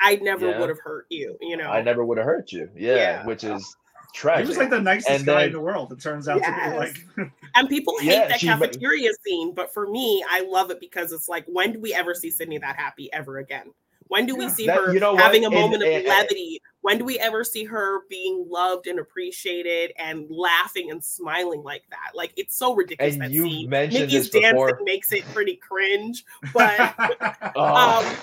I 0.01 0.17
never 0.17 0.51
Yeah. 0.51 0.59
would 0.61 0.69
have 0.69 0.81
hurt 0.83 1.07
you, 1.09 1.39
you 1.41 1.57
know. 1.57 1.65
I 1.71 1.81
never 1.81 2.05
would 2.05 2.19
have 2.19 2.27
hurt 2.27 2.53
you. 2.53 2.69
Yeah, 2.77 2.95
Yeah. 2.95 3.27
which 3.27 3.43
is 3.45 3.77
He 4.15 4.49
was 4.49 4.57
like 4.57 4.71
the 4.71 4.81
nicest 4.81 5.11
And 5.11 5.27
guy 5.27 5.35
then- 5.41 5.47
in 5.49 5.53
the 5.53 5.61
world. 5.61 5.93
It 5.93 6.01
turns 6.01 6.29
out 6.29 6.43
to 6.43 6.71
be 6.71 6.77
like. 6.77 7.31
And 7.57 7.69
people 7.69 7.97
hate 8.01 8.13
Yeah, 8.13 8.29
that 8.29 8.41
she- 8.41 8.47
cafeteria 8.47 9.11
scene, 9.25 9.55
but 9.55 9.73
for 9.73 9.87
me, 9.89 10.25
I 10.29 10.41
love 10.43 10.71
it 10.71 10.81
because 10.81 11.13
it's 11.13 11.29
like, 11.29 11.45
when 11.47 11.73
do 11.73 11.81
we 11.81 11.95
ever 11.95 12.15
see 12.15 12.31
Sidney 12.31 12.59
that 12.59 12.77
happy 12.77 13.13
ever 13.13 13.39
again? 13.39 13.73
When 14.09 14.27
do 14.27 14.35
we 14.37 14.49
see 14.49 14.67
That- 14.67 14.77
her 14.79 14.93
you 14.93 15.01
know 15.01 15.13
what? 15.15 15.23
having 15.23 15.45
a 15.45 15.47
And- 15.47 15.55
moment 15.55 15.83
of 15.83 15.89
and- 15.89 16.05
levity? 16.07 16.61
When 16.83 16.99
do 16.99 17.05
we 17.05 17.19
ever 17.19 17.45
see 17.45 17.65
her 17.65 18.01
being 18.11 18.45
loved 18.49 18.87
and 18.87 18.99
appreciated 18.99 19.93
and 19.99 20.27
laughing 20.29 20.91
and 20.91 21.03
smiling 21.03 21.63
like 21.63 21.85
that? 21.91 22.11
Like 22.15 22.33
it's 22.37 22.55
so 22.57 22.75
ridiculous. 22.75 23.15
And 23.15 23.23
that 23.23 23.31
you 23.31 23.45
scene. 23.45 23.71
mentioned 23.71 24.03
Nikki's 24.11 24.31
this 24.31 24.43
dancing 24.43 24.77
makes 24.85 25.11
it 25.13 25.25
pretty 25.33 25.57
cringe, 25.57 26.25
but 26.53 26.95
Oh, 27.57 28.05
um, 28.07 28.17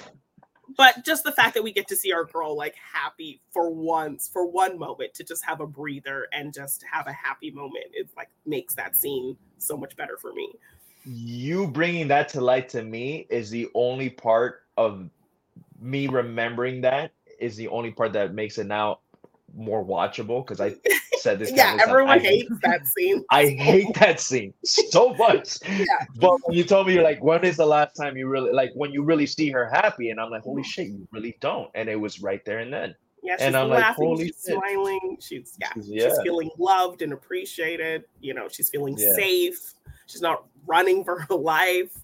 but 0.78 1.06
just 1.06 1.24
the 1.24 1.32
fact 1.32 1.54
that 1.56 1.64
we 1.64 1.72
get 1.72 1.88
to 1.88 1.96
see 1.96 2.12
our 2.12 2.26
girl 2.26 2.56
like 2.56 2.76
happy 2.76 3.42
for 3.52 3.70
once, 3.70 4.30
for 4.32 4.46
one 4.46 4.78
moment, 4.78 5.14
to 5.16 5.24
just 5.24 5.44
have 5.46 5.60
a 5.60 5.68
breather 5.68 6.28
and 6.34 6.54
just 6.54 6.84
have 6.92 7.08
a 7.08 7.14
happy 7.14 7.52
moment, 7.52 7.86
it 7.94 8.10
like 8.16 8.30
makes 8.46 8.74
that 8.76 8.96
scene 8.96 9.38
so 9.58 9.78
much 9.78 9.96
better 9.96 10.18
for 10.18 10.34
me. 10.34 10.52
you 11.04 11.68
bringing 11.68 12.08
that 12.08 12.30
to 12.30 12.42
light 12.42 12.70
to 12.70 12.84
me 12.84 13.26
is 13.30 13.50
the 13.50 13.70
only 13.74 14.10
part 14.10 14.64
of 14.78 15.10
me 15.80 16.08
remembering 16.08 16.82
that 16.82 17.12
is 17.40 17.56
the 17.56 17.68
only 17.70 17.92
part 17.92 18.14
that 18.14 18.34
makes 18.34 18.58
it 18.60 18.68
now 18.68 19.00
more 19.56 19.84
watchable 19.84 20.46
because 20.46 20.60
I 20.62 20.76
said 21.20 21.40
this. 21.40 21.52
yeah, 21.52 21.78
everyone 21.82 22.20
I, 22.20 22.20
hates 22.20 22.52
that 22.64 22.86
scene. 22.88 23.24
I 23.32 23.48
hate 23.50 23.94
that 23.96 24.20
scene 24.20 24.54
so 24.64 25.14
much. 25.18 25.58
Yeah. 25.68 25.86
But 26.18 26.38
when 26.44 26.58
you 26.58 26.64
told 26.64 26.88
me 26.88 26.94
you're 26.94 27.04
like, 27.04 27.24
when 27.24 27.44
is 27.44 27.58
the 27.58 27.66
last 27.66 27.96
time 27.96 28.18
you 28.18 28.28
really 28.28 28.52
like 28.52 28.72
when 28.76 28.92
you 28.92 29.04
really 29.04 29.26
see 29.26 29.50
her 29.52 29.70
happy? 29.70 30.10
And 30.10 30.20
I'm 30.20 30.30
like, 30.30 30.44
holy 30.44 30.62
mm-hmm. 30.62 30.70
shit, 30.70 30.88
you 30.88 31.08
really 31.12 31.38
don't. 31.42 31.70
And 31.76 31.90
it 31.90 32.00
was 32.00 32.22
right 32.22 32.44
there 32.46 32.60
and 32.60 32.72
then. 32.72 32.96
Yeah, 33.24 33.36
she's 33.38 33.46
And 33.46 33.56
I'm 33.56 33.70
like, 33.70 33.82
laughing, 33.82 34.06
holy 34.08 34.26
she's 34.28 34.44
shit. 34.48 34.56
smiling, 34.58 35.18
she's 35.22 35.56
yeah, 35.60 35.70
She's- 35.76 35.86
she's 35.88 36.20
feeling 36.24 36.50
loved 36.58 37.04
and 37.04 37.14
appreciated. 37.14 38.04
You 38.20 38.34
know, 38.34 38.48
she's 38.50 38.70
feeling 38.70 38.96
Yeah. 38.98 39.14
safe. 39.14 39.74
She's 40.08 40.22
not 40.22 40.46
running 40.66 41.04
for 41.04 41.20
her 41.22 41.36
life. 41.36 41.96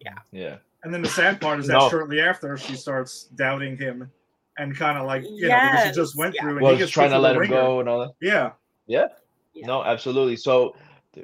Yeah. 0.00 0.14
Yeah. 0.30 0.56
And 0.84 0.92
then 0.94 1.02
the 1.02 1.08
sad 1.08 1.40
part 1.40 1.58
is 1.60 1.66
that 1.66 1.74
No. 1.74 1.88
shortly 1.88 2.20
after 2.20 2.56
she 2.56 2.76
starts 2.76 3.24
doubting 3.34 3.76
him 3.76 4.10
and 4.58 4.76
kind 4.76 4.98
of 4.98 5.06
like 5.06 5.22
you 5.24 5.48
know 5.48 5.60
because 5.70 5.86
she 5.88 5.92
just 5.92 6.16
went 6.16 6.34
yeah. 6.34 6.42
through 6.42 6.56
and 6.56 6.62
Was 6.62 6.72
he 6.74 6.78
gets 6.78 6.92
trying 6.92 7.10
to 7.10 7.18
let 7.18 7.34
him 7.34 7.40
ringer. 7.40 7.54
go 7.54 7.80
and 7.80 7.88
all 7.88 8.00
that. 8.00 8.12
Yeah. 8.20 8.52
Yeah. 8.86 9.06
No, 9.56 9.84
absolutely. 9.84 10.36
So 10.36 10.74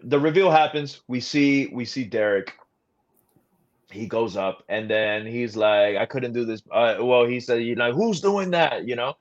the 0.02 0.18
reveal 0.18 0.50
happens. 0.50 1.00
We 1.08 1.20
see 1.20 1.68
we 1.72 1.84
see 1.84 2.04
Derek. 2.04 2.54
He 3.90 4.06
goes 4.06 4.36
up 4.36 4.64
and 4.68 4.88
then 4.90 5.26
he's 5.26 5.56
like, 5.56 5.96
I 5.96 6.04
couldn't 6.04 6.34
do 6.34 6.44
this. 6.44 6.62
Uh, 6.70 6.96
well, 7.00 7.24
he 7.24 7.40
said, 7.40 7.62
you 7.62 7.74
know, 7.74 7.90
who's 7.90 8.20
doing 8.20 8.50
that? 8.50 8.86
You 8.86 8.96
know? 8.96 9.16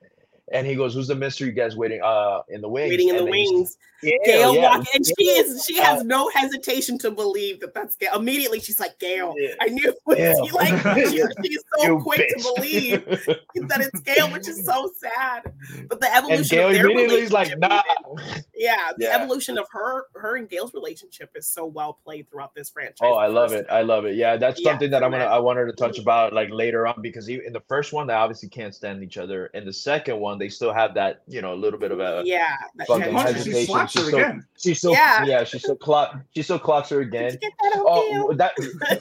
And 0.52 0.66
he 0.66 0.76
goes, 0.76 0.93
Who's 0.93 1.08
the 1.08 1.16
mystery 1.16 1.52
guys 1.52 1.76
waiting 1.76 2.02
uh 2.02 2.41
in 2.50 2.62
the 2.62 2.70
wings? 2.70 2.89
Waiting 2.91 3.10
in 3.10 3.18
the 3.18 3.26
And 3.26 3.36
you 3.36 3.45
see- 3.45 3.54
wings. 3.56 3.78
Yeah, 4.04 4.12
Gale 4.26 4.54
yeah, 4.54 4.62
walking, 4.78 4.86
and 4.93 5.06
she 5.08 5.24
is 5.26 5.66
she 5.66 5.76
has 5.78 6.04
no 6.04 6.30
hesitation 6.30 7.00
to 7.00 7.10
believe 7.10 7.60
that 7.62 7.74
that's 7.74 7.95
Gale. 7.95 8.14
Immediately, 8.14 8.60
she's 8.60 8.80
like, 8.80 9.00
Gale. 9.00 9.34
Yeah. 9.36 9.56
I 9.60 9.70
knew 9.70 9.91
Gale. 10.08 10.45
she 10.45 10.52
like 10.52 10.98
she, 11.10 11.24
she's 11.43 11.64
so 11.80 11.84
You 11.84 12.00
quick 12.04 12.20
bitch. 12.22 12.43
to 12.43 12.54
believe 12.56 13.06
that 13.06 13.82
it's 13.82 14.00
Gale, 14.02 14.32
which 14.32 14.48
is 14.48 14.64
so 14.64 14.91
sad. 14.98 15.52
But 15.89 16.00
the 16.00 16.10
and 16.14 16.18
evolution 16.26 16.58
Gale 16.60 16.68
of 16.68 16.74
their 16.76 16.86
immediately 16.91 17.22
is 17.22 17.32
like, 17.32 17.58
nah. 17.58 17.82
even- 18.20 18.43
yeah, 18.56 18.76
the 18.98 19.06
Yeah. 19.06 19.16
evolution 19.20 19.58
of 19.58 19.66
her 19.72 20.06
her 20.14 20.36
and 20.36 20.48
Gale's 20.48 20.76
relationship 20.76 21.32
is 21.36 21.50
so 21.50 21.66
well 21.66 21.93
played 22.04 22.30
throughout 22.30 22.54
this 22.54 22.70
franchise. 22.70 23.00
Oh, 23.02 23.14
I 23.16 23.26
love 23.26 23.52
it. 23.54 23.66
I 23.72 23.82
love 23.82 24.06
it. 24.06 24.16
Yeah, 24.16 24.38
that's 24.38 24.62
something 24.62 24.91
that 24.91 25.04
I'm 25.04 25.10
gonna. 25.10 25.26
I 25.26 25.39
wanted 25.39 25.66
to 25.66 25.74
touch 25.74 25.98
about 25.98 26.34
like 26.34 26.50
later 26.52 26.86
on 26.86 27.02
because 27.02 27.28
in 27.30 27.52
the 27.52 27.64
first 27.68 27.93
one 27.93 28.06
they 28.06 28.14
obviously 28.14 28.50
can't 28.50 28.76
stand 28.76 29.02
each 29.04 29.18
other. 29.18 29.50
and 29.56 29.66
the 29.68 29.74
second 29.74 30.20
one, 30.20 30.37
they 30.38 30.50
still 30.50 30.74
have 30.74 30.94
that, 30.96 31.22
you 31.28 31.42
know, 31.42 31.54
a 31.54 31.56
little 31.56 31.80
bit 31.80 31.92
of 31.92 32.00
a 32.00 32.22
yeah, 32.26 32.56
fucking 32.88 33.06
She 33.06 33.12
tension. 33.12 33.14
punches, 33.14 33.44
she 33.46 33.66
slaps 33.66 33.94
her 33.94 34.00
She's 34.02 34.12
so- 34.12 34.18
again. 34.18 34.46
she 34.58 34.74
still 34.74 34.92
Yeah. 34.94 35.24
yeah, 35.26 35.44
she 35.44 35.60
still 35.60 35.76
clock 35.76 36.16
she 36.36 36.42
still 36.44 36.60
clocks 36.60 36.90
her 36.90 37.02
again. 37.02 37.38
get 37.42 37.52
that 37.64 37.78
on 37.78 37.86
Oh, 37.88 38.34
that 38.34 38.54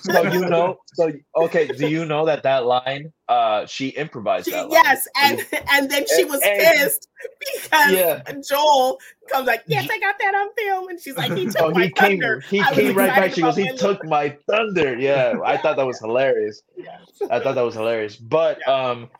so 0.03 0.23
you 0.33 0.47
know 0.49 0.79
so 0.95 1.13
okay, 1.37 1.67
do 1.67 1.89
you 1.89 2.05
know 2.05 2.25
that 2.27 2.43
that 2.45 2.65
line 2.67 3.13
uh 3.29 3.67
she 3.67 3.89
improvised 3.89 4.47
She- 4.47 4.53
that 4.53 4.69
line. 4.69 4.83
yes, 4.85 5.07
and 5.23 5.45
and 5.73 5.91
then 5.91 6.05
she 6.17 6.25
was 6.25 6.41
and- 6.45 6.61
pissed 6.61 7.09
because 7.55 7.93
Yeah. 7.93 8.23
Joel 8.49 8.99
comes 9.31 9.47
like, 9.47 9.63
"Yes, 9.67 9.89
I 9.91 9.99
got 9.99 10.17
that 10.21 10.35
on 10.35 10.49
film," 10.57 10.89
and 10.89 11.01
she's 11.01 11.17
like, 11.17 11.33
"He 11.33 11.47
took 11.51 11.61
Oh, 11.63 11.71
my 11.71 11.85
he 11.85 11.91
came. 11.91 12.21
thunder." 12.21 12.41
He 12.49 12.61
I 12.61 12.73
came 12.75 12.95
right 12.97 13.09
back. 13.09 13.33
She 13.33 13.41
goes. 13.41 13.57
He 13.57 13.65
my 13.65 13.77
took 13.77 14.05
my 14.05 14.37
thunder. 14.49 14.97
Yeah, 14.99 15.35
I 15.45 15.57
thought 15.57 15.77
that 15.77 15.87
was 15.87 15.99
hilarious. 15.99 16.63
Yeah. 16.77 16.99
I 17.31 17.41
thought 17.41 17.55
that 17.57 17.63
was 17.65 17.75
hilarious. 17.75 18.17
But 18.17 18.67
um, 18.69 19.11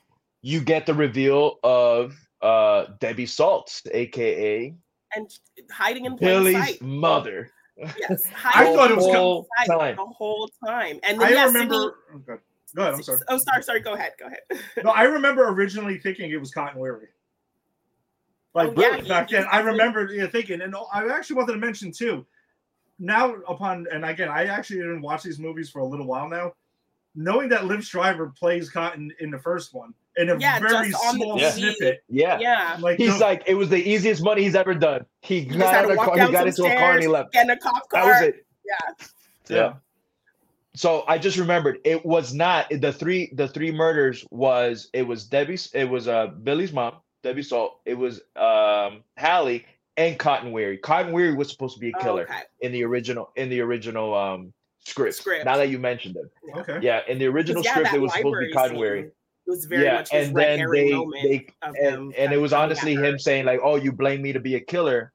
you 0.47 0.61
get 0.61 0.87
the 0.87 0.95
reveal 0.95 1.59
of 1.65 2.15
uh 2.41 2.87
Debbie 3.01 3.27
Salts, 3.27 3.83
aka 3.91 4.73
and 5.17 5.29
hiding 5.73 6.05
in 6.05 6.17
plain 6.17 6.29
Billy's 6.31 6.57
sight. 6.57 6.83
mother. 6.83 7.51
Yes, 7.77 8.23
I 8.45 8.73
thought 8.73 8.93
it 8.93 8.97
was 8.97 9.07
plain 9.07 9.17
whole 9.17 9.49
sight 9.59 9.67
time. 9.67 9.97
the 9.97 10.05
whole 10.05 10.49
time. 10.65 11.01
And 11.03 11.21
then 11.21 11.29
I 11.29 11.31
yes, 11.33 11.47
remember. 11.53 11.95
Sidney- 12.13 12.23
oh. 12.33 12.39
Go 12.77 12.83
ahead. 12.83 12.95
I'm 12.95 13.03
sorry. 13.03 13.21
Oh, 13.29 13.39
sorry, 13.39 13.63
sorry. 13.63 13.81
Go 13.81 13.95
ahead. 13.95 14.13
Go 14.21 14.27
ahead. 14.27 14.41
No, 14.85 14.91
I 14.91 15.03
remember 15.05 15.49
originally 15.49 15.99
thinking 15.99 16.31
it 16.31 16.37
was 16.39 16.53
Cotton 16.53 16.79
Weary. 16.79 17.09
Like 18.55 18.69
Oh, 18.77 18.81
yeah, 18.81 19.01
back 19.01 19.31
you- 19.31 19.39
then, 19.39 19.47
I 19.51 19.59
remember 19.61 20.13
yeah, 20.13 20.27
thinking, 20.29 20.61
and 20.61 20.77
I 20.93 21.09
actually 21.09 21.37
wanted 21.37 21.53
to 21.55 21.59
mention 21.59 21.91
too. 21.91 22.25
Now, 23.01 23.35
upon 23.49 23.87
and 23.93 24.05
again, 24.05 24.29
I 24.29 24.45
actually 24.47 24.77
didn't 24.77 25.03
watch 25.03 25.23
these 25.25 25.39
movies 25.41 25.71
for 25.71 25.81
a 25.81 25.85
little 25.85 26.07
while 26.07 26.29
now. 26.29 26.53
Knowing 27.17 27.49
that 27.49 27.63
Liev 27.63 27.83
Schreiber 27.83 28.29
plays 28.39 28.71
Cotton 28.71 29.11
in 29.21 29.31
the 29.31 29.39
first 29.39 29.75
one 29.75 29.93
in 30.17 30.31
a 30.31 30.39
Yeah, 30.39 30.59
very 30.61 30.91
just 30.91 31.05
on 31.05 31.19
the 31.19 31.25
small 31.25 31.41
Yeah. 31.41 31.51
snippet, 31.51 32.03
Yeah. 32.09 32.39
Yeah, 32.41 32.77
like 32.81 32.99
He's 32.99 33.19
the- 33.19 33.25
like, 33.25 33.43
it 33.47 33.55
was 33.55 33.69
the 33.69 33.77
easiest 33.89 34.23
money 34.23 34.43
he's 34.43 34.55
ever 34.55 34.75
done. 34.75 35.05
He 35.23 35.45
just 35.45 35.59
got 35.59 35.75
out 35.75 35.83
to 35.83 35.89
of 35.91 35.97
the 35.97 35.97
car, 35.97 36.15
he 36.15 36.33
got 36.33 36.55
some 36.55 36.67
into 36.67 36.77
a 36.77 36.79
car 36.79 36.93
and 36.93 37.03
he 37.03 37.09
left. 37.09 37.33
get 37.33 37.45
in 37.45 37.51
a 37.51 37.57
cop 37.59 37.89
car. 37.89 38.05
That 38.05 38.07
was 38.07 38.29
it. 38.29 38.47
Yeah, 39.49 39.57
Yeah. 39.57 39.73
So 40.75 41.05
I 41.09 41.17
just 41.17 41.39
remembered 41.39 41.79
it 41.85 42.05
was 42.05 42.35
not 42.35 42.69
the 42.71 42.93
three 42.93 43.31
the 43.35 43.49
three 43.49 43.73
murders 43.73 44.27
was 44.31 44.91
it 44.93 45.03
was 45.03 45.25
Debbie's 45.25 45.71
it 45.73 45.85
was 45.87 46.07
uh 46.07 46.27
Billy's 46.27 46.73
mom, 46.73 46.97
Debbie 47.23 47.43
Salt, 47.43 47.81
it 47.87 47.95
was 47.95 48.21
um 48.37 49.03
Hallie 49.19 49.65
and 49.97 50.19
Cotton 50.19 50.53
Weary. 50.53 50.77
Cotton 50.77 51.13
Weary 51.13 51.35
was 51.35 51.51
supposed 51.51 51.75
to 51.77 51.81
be 51.81 51.89
a 51.97 52.03
killer 52.03 52.25
Okay. 52.25 52.41
in 52.61 52.73
the 52.73 52.85
original 52.85 53.31
in 53.37 53.49
the 53.49 53.61
original 53.63 54.15
um 54.15 54.53
script. 54.81 55.15
Script. 55.17 55.47
Now 55.47 55.57
that 55.57 55.71
you 55.71 55.79
mentioned 55.79 56.17
it. 56.17 56.59
okay. 56.59 56.79
Yeah, 56.83 57.01
in 57.09 57.19
the 57.19 57.27
original 57.27 57.63
yeah, 57.65 57.71
script 57.71 57.95
it 57.95 58.01
was 58.01 58.13
supposed 58.13 58.35
to 58.43 58.47
be 58.49 58.53
Cotton 58.53 58.77
scene 58.77 59.11
Weary. 59.47 59.57
was 59.57 59.65
very 59.67 59.85
yeah, 59.85 59.95
much 59.97 60.11
his 60.11 60.27
and 60.29 60.37
red 60.37 60.49
then 60.49 60.59
herring 60.59 60.87
they 60.87 60.93
moment 60.95 61.23
they 61.23 61.47
of 61.63 61.75
and, 61.75 61.95
him 61.95 62.13
and 62.19 62.33
it 62.33 62.37
was 62.39 62.53
honestly 62.53 62.95
him 62.95 63.19
saying 63.19 63.45
like, 63.47 63.61
"Oh, 63.63 63.77
you 63.77 63.93
blame 63.93 64.23
me 64.23 64.33
to 64.33 64.41
be 64.41 64.55
a 64.57 64.61
killer. 64.61 65.13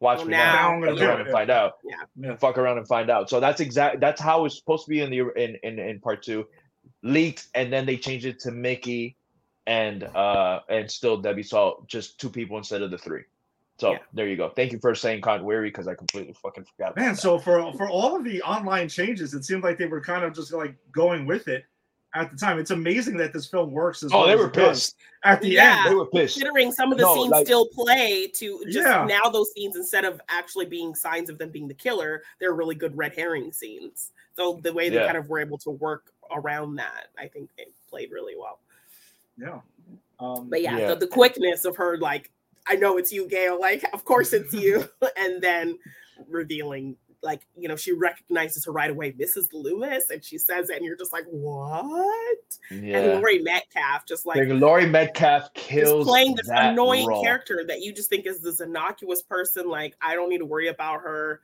Watch 0.00 0.18
Well, 0.18 0.26
me 0.26 0.32
now- 0.32 0.44
now. 0.44 0.52
Now 0.54 0.74
I'm 0.74 0.80
gonna 0.80 0.92
Fuck 0.96 1.02
around 1.08 1.20
it, 1.20 1.22
and 1.22 1.32
find 1.32 1.50
out." 1.50 1.72
Yeah. 2.16 2.36
fuck 2.36 2.58
around 2.58 2.78
and 2.78 2.88
find 2.88 3.10
out. 3.10 3.30
So 3.30 3.40
that's 3.40 3.60
exact. 3.60 4.00
That's 4.00 4.20
how 4.20 4.44
it's 4.44 4.56
supposed 4.58 4.84
to 4.84 4.90
be 4.90 5.00
in 5.00 5.10
the 5.10 5.20
in 5.32 5.56
in, 5.62 5.78
in 5.78 6.00
part 6.00 6.22
two, 6.22 6.46
leaked, 7.02 7.48
and 7.54 7.72
then 7.72 7.86
they 7.86 7.96
changed 7.96 8.26
it 8.26 8.40
to 8.40 8.50
Mickey 8.50 9.16
and 9.66 10.04
uh 10.04 10.60
and 10.68 10.90
still 10.90 11.16
Debbie 11.16 11.42
saw 11.42 11.76
just 11.86 12.20
two 12.20 12.28
people 12.28 12.58
instead 12.58 12.82
of 12.82 12.90
the 12.90 12.98
three. 12.98 13.22
So 13.78 13.92
Yeah. 13.92 13.98
there 14.12 14.28
you 14.28 14.36
go. 14.36 14.50
Thank 14.50 14.72
you 14.72 14.78
for 14.78 14.94
saying 14.94 15.22
continuity 15.22 15.68
because 15.70 15.88
I 15.88 15.94
completely 15.94 16.34
fucking 16.34 16.64
forgot. 16.64 16.92
about 16.92 16.96
Man, 16.96 17.14
that. 17.14 17.20
so 17.20 17.38
for 17.38 17.72
for 17.72 17.88
all 17.88 18.14
of 18.14 18.24
the 18.24 18.42
online 18.42 18.88
changes, 18.88 19.32
it 19.34 19.44
seemed 19.44 19.62
like 19.64 19.78
they 19.78 19.86
were 19.86 20.00
kind 20.02 20.22
of 20.24 20.34
just 20.34 20.52
like 20.52 20.74
going 20.92 21.24
with 21.26 21.48
it 21.48 21.64
at 22.14 22.30
the 22.30 22.36
time. 22.36 22.58
It's 22.58 22.70
amazing 22.70 23.16
that 23.18 23.32
this 23.32 23.46
film 23.46 23.72
works 23.72 24.02
as 24.02 24.12
oh, 24.12 24.18
well 24.20 24.26
they 24.28 24.36
were 24.36 24.48
pissed. 24.48 24.96
at 25.24 25.40
the 25.40 25.48
Yeah. 25.48 25.82
end. 25.84 25.90
They 25.90 25.94
were 25.96 26.06
pissed. 26.06 26.34
considering 26.34 26.70
some 26.72 26.92
of 26.92 26.98
the 26.98 27.04
No, 27.04 27.14
scenes 27.14 27.30
like- 27.30 27.46
still 27.46 27.66
play 27.68 28.28
to 28.36 28.62
just 28.66 28.78
Yeah. 28.86 29.04
now 29.04 29.28
those 29.30 29.52
scenes 29.52 29.76
instead 29.76 30.04
of 30.04 30.20
actually 30.28 30.66
being 30.66 30.94
signs 30.94 31.28
of 31.30 31.38
them 31.38 31.50
being 31.50 31.66
the 31.68 31.74
killer 31.74 32.22
they're 32.40 32.52
really 32.52 32.74
good 32.74 32.96
red 32.96 33.14
herring 33.14 33.52
scenes 33.52 34.12
so 34.36 34.60
the 34.62 34.72
way 34.72 34.88
they 34.88 34.96
Yeah. 34.96 35.06
kind 35.06 35.18
of 35.18 35.28
were 35.28 35.40
able 35.40 35.58
to 35.58 35.70
work 35.70 36.12
around 36.30 36.74
that 36.76 37.08
i 37.18 37.26
think 37.26 37.50
they 37.56 37.66
played 37.88 38.10
really 38.10 38.36
well 38.36 38.60
Yeah. 39.38 39.60
Um, 40.20 40.48
but 40.48 40.62
yeah, 40.62 40.78
Yeah. 40.78 40.88
The, 40.88 40.96
the 40.96 41.06
quickness 41.08 41.64
of 41.64 41.76
her 41.76 41.96
like 41.98 42.30
i 42.66 42.74
know 42.76 42.98
it's 42.98 43.10
you 43.12 43.26
gale 43.28 43.58
like 43.58 43.84
of 43.92 44.04
course 44.04 44.32
it's 44.32 44.52
you 44.54 44.88
and 45.16 45.40
then 45.42 45.78
revealing 46.28 46.96
like 47.24 47.46
you 47.56 47.66
know 47.68 47.74
she 47.76 47.92
recognizes 47.92 48.64
her 48.64 48.70
right 48.72 48.90
away 48.90 49.10
mrs 49.12 49.48
loomis 49.52 50.10
and 50.10 50.22
she 50.24 50.38
says 50.38 50.70
it 50.70 50.76
and 50.76 50.84
you're 50.84 50.96
just 50.96 51.12
like 51.12 51.24
what 51.30 52.38
and 52.70 52.84
Yeah. 52.84 53.00
Laurie 53.14 53.42
Metcalf 53.42 54.06
just 54.06 54.26
like 54.26 54.36
Like 54.36 54.48
Laurie 54.48 54.86
Metcalf 54.86 55.52
kills 55.54 56.06
playing 56.06 56.36
this 56.36 56.48
annoying 56.52 57.06
role. 57.08 57.22
character 57.22 57.64
that 57.66 57.80
you 57.80 57.92
just 57.92 58.08
think 58.10 58.26
is 58.26 58.40
this 58.40 58.60
innocuous 58.60 59.22
person. 59.22 59.68
Like 59.68 59.94
I 60.00 60.14
don't 60.14 60.28
need 60.28 60.38
to 60.38 60.44
worry 60.46 60.68
about 60.68 61.00
her, 61.00 61.40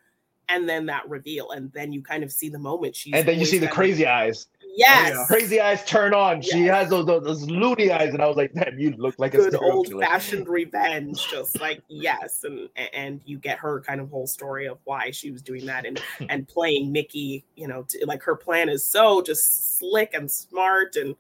and 0.49 0.69
then 0.69 0.87
that 0.87 1.09
reveal, 1.09 1.51
and 1.51 1.73
then 1.73 1.93
you 1.93 2.03
kind 2.03 2.23
of 2.25 2.33
see 2.33 2.49
the 2.49 2.59
moment 2.59 2.95
she's. 2.97 3.15
And 3.15 3.27
then 3.27 3.39
you 3.39 3.47
see 3.47 3.59
the 3.59 3.69
crazy 3.69 4.07
eyes. 4.07 4.47
Yes, 4.75 5.13
Oh, 5.15 5.21
yeah. 5.21 5.27
Crazy 5.27 5.61
eyes 5.61 5.85
turn 5.85 6.15
on. 6.15 6.43
She 6.43 6.63
has 6.63 6.91
those, 6.91 7.07
those 7.07 7.25
those 7.25 7.51
loony 7.51 7.91
eyes, 7.91 8.13
and 8.15 8.23
I 8.23 8.27
was 8.27 8.37
like, 8.37 8.53
"Damn, 8.55 8.79
you 8.79 8.93
look 8.93 9.15
like 9.19 9.35
a 9.35 9.39
good 9.39 9.55
old 9.57 9.93
fashioned 10.01 10.49
revenge. 10.49 11.27
Just 11.29 11.61
like 11.61 11.83
yes, 11.89 12.45
and 12.45 12.69
and 12.93 13.21
you 13.25 13.39
get 13.39 13.59
her 13.59 13.81
kind 13.81 14.01
of 14.01 14.11
whole 14.11 14.27
story 14.27 14.67
of 14.67 14.79
why 14.85 15.11
she 15.11 15.31
was 15.31 15.43
doing 15.43 15.67
that, 15.67 15.87
and 15.87 16.01
and 16.29 16.47
playing 16.47 16.93
Mickey. 16.93 17.45
You 17.57 17.69
know, 17.69 17.85
to, 17.89 18.07
like 18.07 18.23
her 18.23 18.37
plan 18.37 18.69
is 18.69 18.87
so 18.87 19.23
just 19.23 19.79
slick 19.79 20.15
and 20.15 20.31
smart, 20.31 20.97
and 20.97 21.17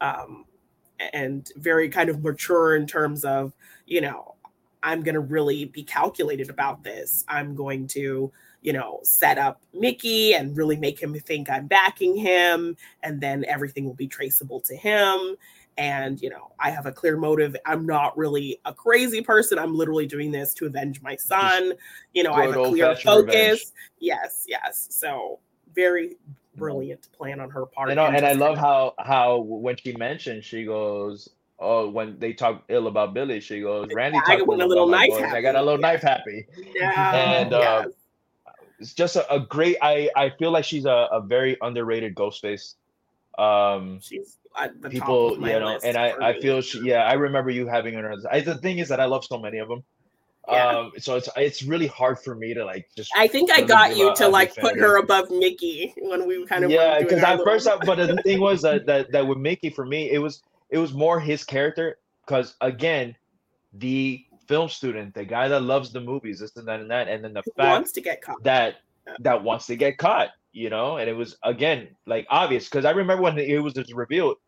um, 0.00 0.44
and 1.12 1.50
very 1.56 1.88
kind 1.88 2.10
of 2.10 2.22
mature 2.22 2.76
in 2.76 2.86
terms 2.86 3.24
of 3.24 3.52
you 3.86 4.00
know 4.00 4.34
i'm 4.82 5.02
going 5.02 5.14
to 5.14 5.20
really 5.20 5.64
be 5.64 5.82
calculated 5.82 6.50
about 6.50 6.82
this 6.82 7.24
i'm 7.28 7.54
going 7.54 7.86
to 7.86 8.30
you 8.62 8.72
know 8.72 9.00
set 9.02 9.38
up 9.38 9.62
mickey 9.72 10.34
and 10.34 10.56
really 10.56 10.76
make 10.76 11.00
him 11.00 11.14
think 11.14 11.48
i'm 11.50 11.66
backing 11.66 12.16
him 12.16 12.76
and 13.02 13.20
then 13.20 13.44
everything 13.46 13.84
will 13.84 13.94
be 13.94 14.06
traceable 14.06 14.60
to 14.60 14.74
him 14.76 15.36
and 15.78 16.20
you 16.20 16.28
know 16.28 16.52
i 16.58 16.70
have 16.70 16.86
a 16.86 16.92
clear 16.92 17.16
motive 17.16 17.56
i'm 17.66 17.86
not 17.86 18.16
really 18.18 18.60
a 18.66 18.74
crazy 18.74 19.22
person 19.22 19.58
i'm 19.58 19.74
literally 19.74 20.06
doing 20.06 20.30
this 20.30 20.52
to 20.54 20.66
avenge 20.66 21.00
my 21.02 21.16
son 21.16 21.72
you 22.12 22.22
know 22.22 22.32
i 22.32 22.42
have 22.42 22.56
a 22.56 22.68
clear 22.68 22.94
focus 22.96 23.26
revenge. 23.26 23.66
yes 24.00 24.44
yes 24.46 24.88
so 24.90 25.38
very 25.74 26.16
brilliant 26.56 27.10
plan 27.12 27.40
on 27.40 27.48
her 27.50 27.64
part 27.66 27.88
You 27.88 27.94
know, 27.94 28.06
and 28.06 28.26
I 28.26 28.32
love 28.32 28.58
how 28.58 28.94
how 28.98 29.38
when 29.38 29.76
she 29.76 29.92
mentioned, 29.92 30.44
she 30.44 30.64
goes, 30.64 31.28
"Oh, 31.58 31.88
when 31.88 32.18
they 32.18 32.32
talk 32.32 32.64
ill 32.68 32.88
about 32.88 33.14
Billy, 33.14 33.40
she 33.40 33.60
goes, 33.60 33.88
Randy 33.94 34.18
I 34.18 34.36
talked 34.36 34.46
went 34.46 34.62
a 34.62 34.66
little 34.66 34.86
my 34.86 34.98
knife 35.06 35.08
boys. 35.08 35.32
I 35.32 35.40
got 35.40 35.54
a 35.54 35.62
little 35.62 35.78
Yeah. 35.80 35.92
knife 35.92 36.02
happy." 36.02 36.46
yeah 36.74 37.14
And, 37.14 37.52
uh, 37.54 37.82
yes. 37.86 37.92
It's 38.80 38.94
just 38.94 39.16
a, 39.16 39.32
a 39.32 39.40
great. 39.40 39.76
I 39.82 40.10
I 40.16 40.30
feel 40.30 40.50
like 40.50 40.64
she's 40.64 40.86
a, 40.86 41.08
a 41.12 41.20
very 41.20 41.56
underrated 41.60 42.14
ghost 42.14 42.42
Ghostface. 42.42 42.74
Um, 43.38 44.00
she's 44.00 44.38
at 44.58 44.80
the 44.80 44.90
people, 44.90 45.28
top 45.28 45.36
of 45.36 45.40
my 45.40 45.52
you 45.52 45.60
know, 45.60 45.74
list 45.74 45.84
and 45.84 45.96
I 45.96 46.12
I 46.12 46.32
me. 46.32 46.40
feel 46.40 46.60
she. 46.60 46.80
Yeah, 46.80 47.04
I 47.04 47.12
remember 47.12 47.50
you 47.50 47.66
having 47.66 47.94
her. 47.94 48.14
I, 48.30 48.40
the 48.40 48.56
thing 48.56 48.78
is 48.78 48.88
that 48.88 49.00
I 49.00 49.04
love 49.04 49.24
so 49.24 49.38
many 49.38 49.58
of 49.58 49.68
them. 49.68 49.84
Yeah. 50.48 50.66
Um, 50.66 50.92
so 50.98 51.16
it's 51.16 51.28
it's 51.36 51.62
really 51.62 51.86
hard 51.86 52.18
for 52.18 52.34
me 52.34 52.54
to 52.54 52.64
like 52.64 52.88
just 52.96 53.10
I 53.16 53.28
think 53.28 53.50
I 53.52 53.60
got 53.60 53.96
you 53.96 54.14
to 54.16 54.28
like 54.28 54.56
put 54.56 54.78
her 54.78 54.96
above 54.96 55.30
Mickey 55.30 55.94
when 55.98 56.26
we 56.26 56.44
kind 56.46 56.64
of 56.64 56.70
yeah 56.70 56.98
because 56.98 57.22
at 57.22 57.40
first 57.44 57.68
I, 57.68 57.76
but 57.76 57.96
the 57.96 58.16
thing 58.24 58.40
was 58.40 58.62
that, 58.62 58.86
that 58.86 59.12
that 59.12 59.26
with 59.26 59.38
mickey 59.38 59.70
for 59.70 59.84
me 59.86 60.10
it 60.10 60.18
was 60.18 60.42
it 60.70 60.78
was 60.78 60.92
more 60.92 61.20
his 61.20 61.44
character 61.44 61.98
because 62.26 62.56
again 62.60 63.14
the 63.74 64.24
film 64.50 64.68
student 64.68 65.14
the 65.14 65.24
guy 65.24 65.46
that 65.46 65.60
loves 65.60 65.92
the 65.92 66.00
movies 66.00 66.40
this 66.40 66.56
and 66.56 66.66
that 66.66 66.80
and 66.80 66.90
that 66.90 67.06
and 67.06 67.22
then 67.22 67.32
the 67.32 67.40
who 67.44 67.52
fact 67.52 67.70
wants 67.70 67.92
to 67.92 68.00
get 68.00 68.20
caught. 68.20 68.42
that 68.42 68.78
that 69.20 69.40
wants 69.40 69.66
to 69.66 69.76
get 69.76 69.96
caught 69.96 70.30
you 70.52 70.68
know? 70.68 70.96
And 70.96 71.08
it 71.08 71.12
was 71.12 71.36
again 71.44 71.86
like 72.06 72.26
obvious 72.28 72.64
because 72.68 72.84
i 72.84 72.90
remember 72.90 73.22
when 73.22 73.38
it 73.38 73.62
was 73.62 73.74
just 73.74 73.94
revealed 73.94 74.38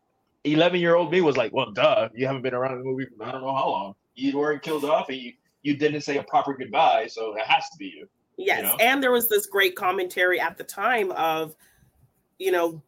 11 0.43 0.81
year 0.81 0.95
old 0.95 1.09
me 1.09 1.21
was 1.21 1.37
like 1.37 1.53
well 1.53 1.71
duh 1.71 2.09
you 2.13 2.27
haven't 2.27 2.41
been 2.41 2.53
around 2.53 2.77
the 2.77 2.83
movie 2.83 3.05
for 3.05 3.23
i 3.23 3.31
don't 3.31 3.41
know 3.41 3.55
how 3.55 3.69
long. 3.69 3.95
You 4.15 4.37
weren't 4.37 4.61
killed 4.61 4.83
off 4.83 5.07
and 5.07 5.17
you 5.17 5.31
you 5.61 5.77
didn't 5.77 6.01
say 6.01 6.17
a 6.17 6.23
proper 6.23 6.53
goodbye 6.53 7.07
so 7.07 7.33
it 7.37 7.45
has 7.45 7.69
to 7.69 7.77
be 7.77 7.85
you. 7.85 8.09
Yes, 8.37 8.63
know? 8.63 8.75
and 8.81 9.01
there 9.01 9.13
was 9.13 9.29
this 9.29 9.45
great 9.45 9.77
commentary 9.77 10.41
at 10.41 10.57
the 10.57 10.63
time 10.65 11.11
of, 11.11 11.55
you 12.39 12.51
know, 12.51 12.81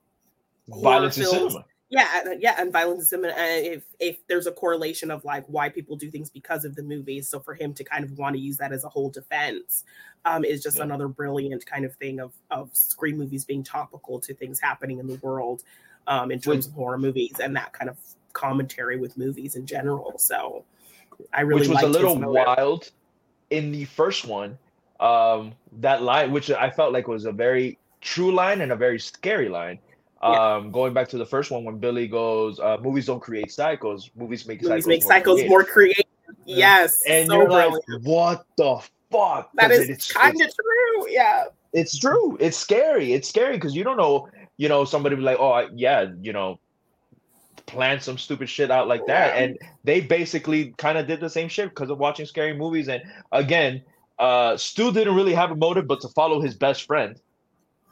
violence 0.68 1.18
in 1.18 1.26
cinema 1.26 1.64
yeah, 1.96 2.22
and- 2.32 2.42
yeah, 2.42 2.56
and 2.60 2.72
violence. 2.72 3.12
And 3.14 3.26
if 3.26 3.84
if 4.00 4.18
there's 4.28 4.48
a 4.48 4.52
correlation 4.52 5.10
of 5.12 5.24
like 5.26 5.46
why 5.48 5.70
people 5.70 5.96
do 5.96 6.12
things 6.12 6.30
because 6.30 6.66
of 6.66 6.76
the 6.76 6.84
movies, 6.84 7.28
so 7.30 7.40
for 7.40 7.54
him 7.54 7.74
to 7.76 7.84
kind 7.84 8.04
of 8.04 8.18
want 8.18 8.36
to 8.36 8.42
use 8.42 8.58
that 8.58 8.72
as 8.72 8.84
a 8.84 8.90
whole 8.90 9.10
defense, 9.10 9.84
um, 10.26 10.44
is 10.44 10.62
just 10.62 10.78
Yeah. 10.78 10.84
another 10.84 11.08
brilliant 11.08 11.66
kind 11.66 11.86
of 11.86 11.96
thing 11.96 12.20
of 12.20 12.34
of 12.52 12.70
Scream 12.74 13.18
movies 13.18 13.46
being 13.46 13.64
topical 13.64 14.20
to 14.20 14.34
things 14.34 14.60
happening 14.60 15.00
in 15.00 15.08
the 15.08 15.16
world, 15.16 15.64
um, 16.08 16.32
in 16.32 16.40
terms 16.40 16.68
of 16.68 16.74
horror 16.74 16.98
movies 16.98 17.40
and 17.40 17.56
that 17.56 17.72
kind 17.74 17.90
of 17.90 17.98
commentary 18.34 18.98
with 18.98 19.18
movies 19.18 19.56
in 19.56 19.66
general. 19.66 20.18
So, 20.18 20.66
I 21.34 21.42
really 21.42 21.62
which 21.62 21.70
was 21.70 21.84
a 21.84 21.88
little 21.88 22.20
wild 22.20 22.92
in 23.50 23.72
the 23.72 23.86
first 23.86 24.26
one 24.26 24.58
um 25.02 25.54
that 25.74 26.02
line 26.02 26.32
which 26.32 26.50
i 26.50 26.70
felt 26.70 26.94
like 26.94 27.06
was 27.08 27.26
a 27.26 27.32
very 27.32 27.78
true 28.00 28.32
line 28.34 28.62
and 28.62 28.72
a 28.72 28.76
very 28.76 28.98
scary 28.98 29.50
line 29.50 29.78
Yeah. 30.26 30.56
um 30.56 30.72
going 30.72 30.94
back 30.94 31.08
to 31.10 31.18
the 31.18 31.26
first 31.26 31.52
one 31.52 31.64
when 31.64 31.78
billy 31.78 32.08
goes 32.08 32.60
uh 32.60 32.78
movies 32.82 33.06
don't 33.06 33.20
create 33.20 33.52
cycles 33.52 34.10
movies 34.16 34.48
make 34.48 34.62
Movies 34.62 34.86
cycles 34.86 34.88
make 34.88 35.04
more 35.04 35.12
cycles 35.12 35.36
creative." 35.36 35.50
more 35.50 35.64
creative. 35.64 36.06
Yes, 36.46 37.04
and 37.08 37.28
so 37.28 37.36
you're 37.36 37.48
brilliant. 37.48 37.74
like 37.74 38.02
what 38.04 38.46
the 38.58 38.80
fuck 39.12 39.50
That 39.56 39.72
is 39.72 40.12
kind 40.12 40.40
of 40.42 40.50
true. 40.54 41.10
Yeah. 41.10 41.46
it's 41.74 41.98
true 41.98 42.38
it's 42.40 42.58
scary 42.58 43.14
it's 43.14 43.30
scary 43.30 43.56
because 43.56 43.76
you 43.76 43.84
don't 43.84 43.98
know 43.98 44.28
you 44.58 44.68
know 44.70 44.86
somebody 44.86 45.16
be 45.16 45.22
like 45.22 45.38
oh 45.40 45.52
I, 45.52 45.68
yeah 45.74 46.08
you 46.22 46.34
know 46.34 46.60
plan 47.66 48.00
some 48.00 48.18
stupid 48.18 48.48
shit 48.48 48.70
out 48.70 48.88
like 48.88 49.06
that 49.08 49.36
and 49.36 49.58
they 49.84 50.00
basically 50.00 50.74
kind 50.78 50.98
of 50.98 51.08
did 51.08 51.20
the 51.20 51.30
same 51.30 51.50
shit 51.50 51.70
because 51.70 51.90
of 51.90 51.98
watching 51.98 52.26
scary 52.26 52.54
movies 52.56 52.88
and 52.90 53.02
again 53.32 53.82
uh 54.20 54.56
stu 54.56 54.92
didn't 54.92 55.16
really 55.16 55.34
have 55.34 55.52
a 55.52 55.56
motive 55.56 55.88
but 55.88 56.00
to 56.02 56.08
follow 56.10 56.40
his 56.40 56.54
best 56.56 56.84
friend 56.84 57.20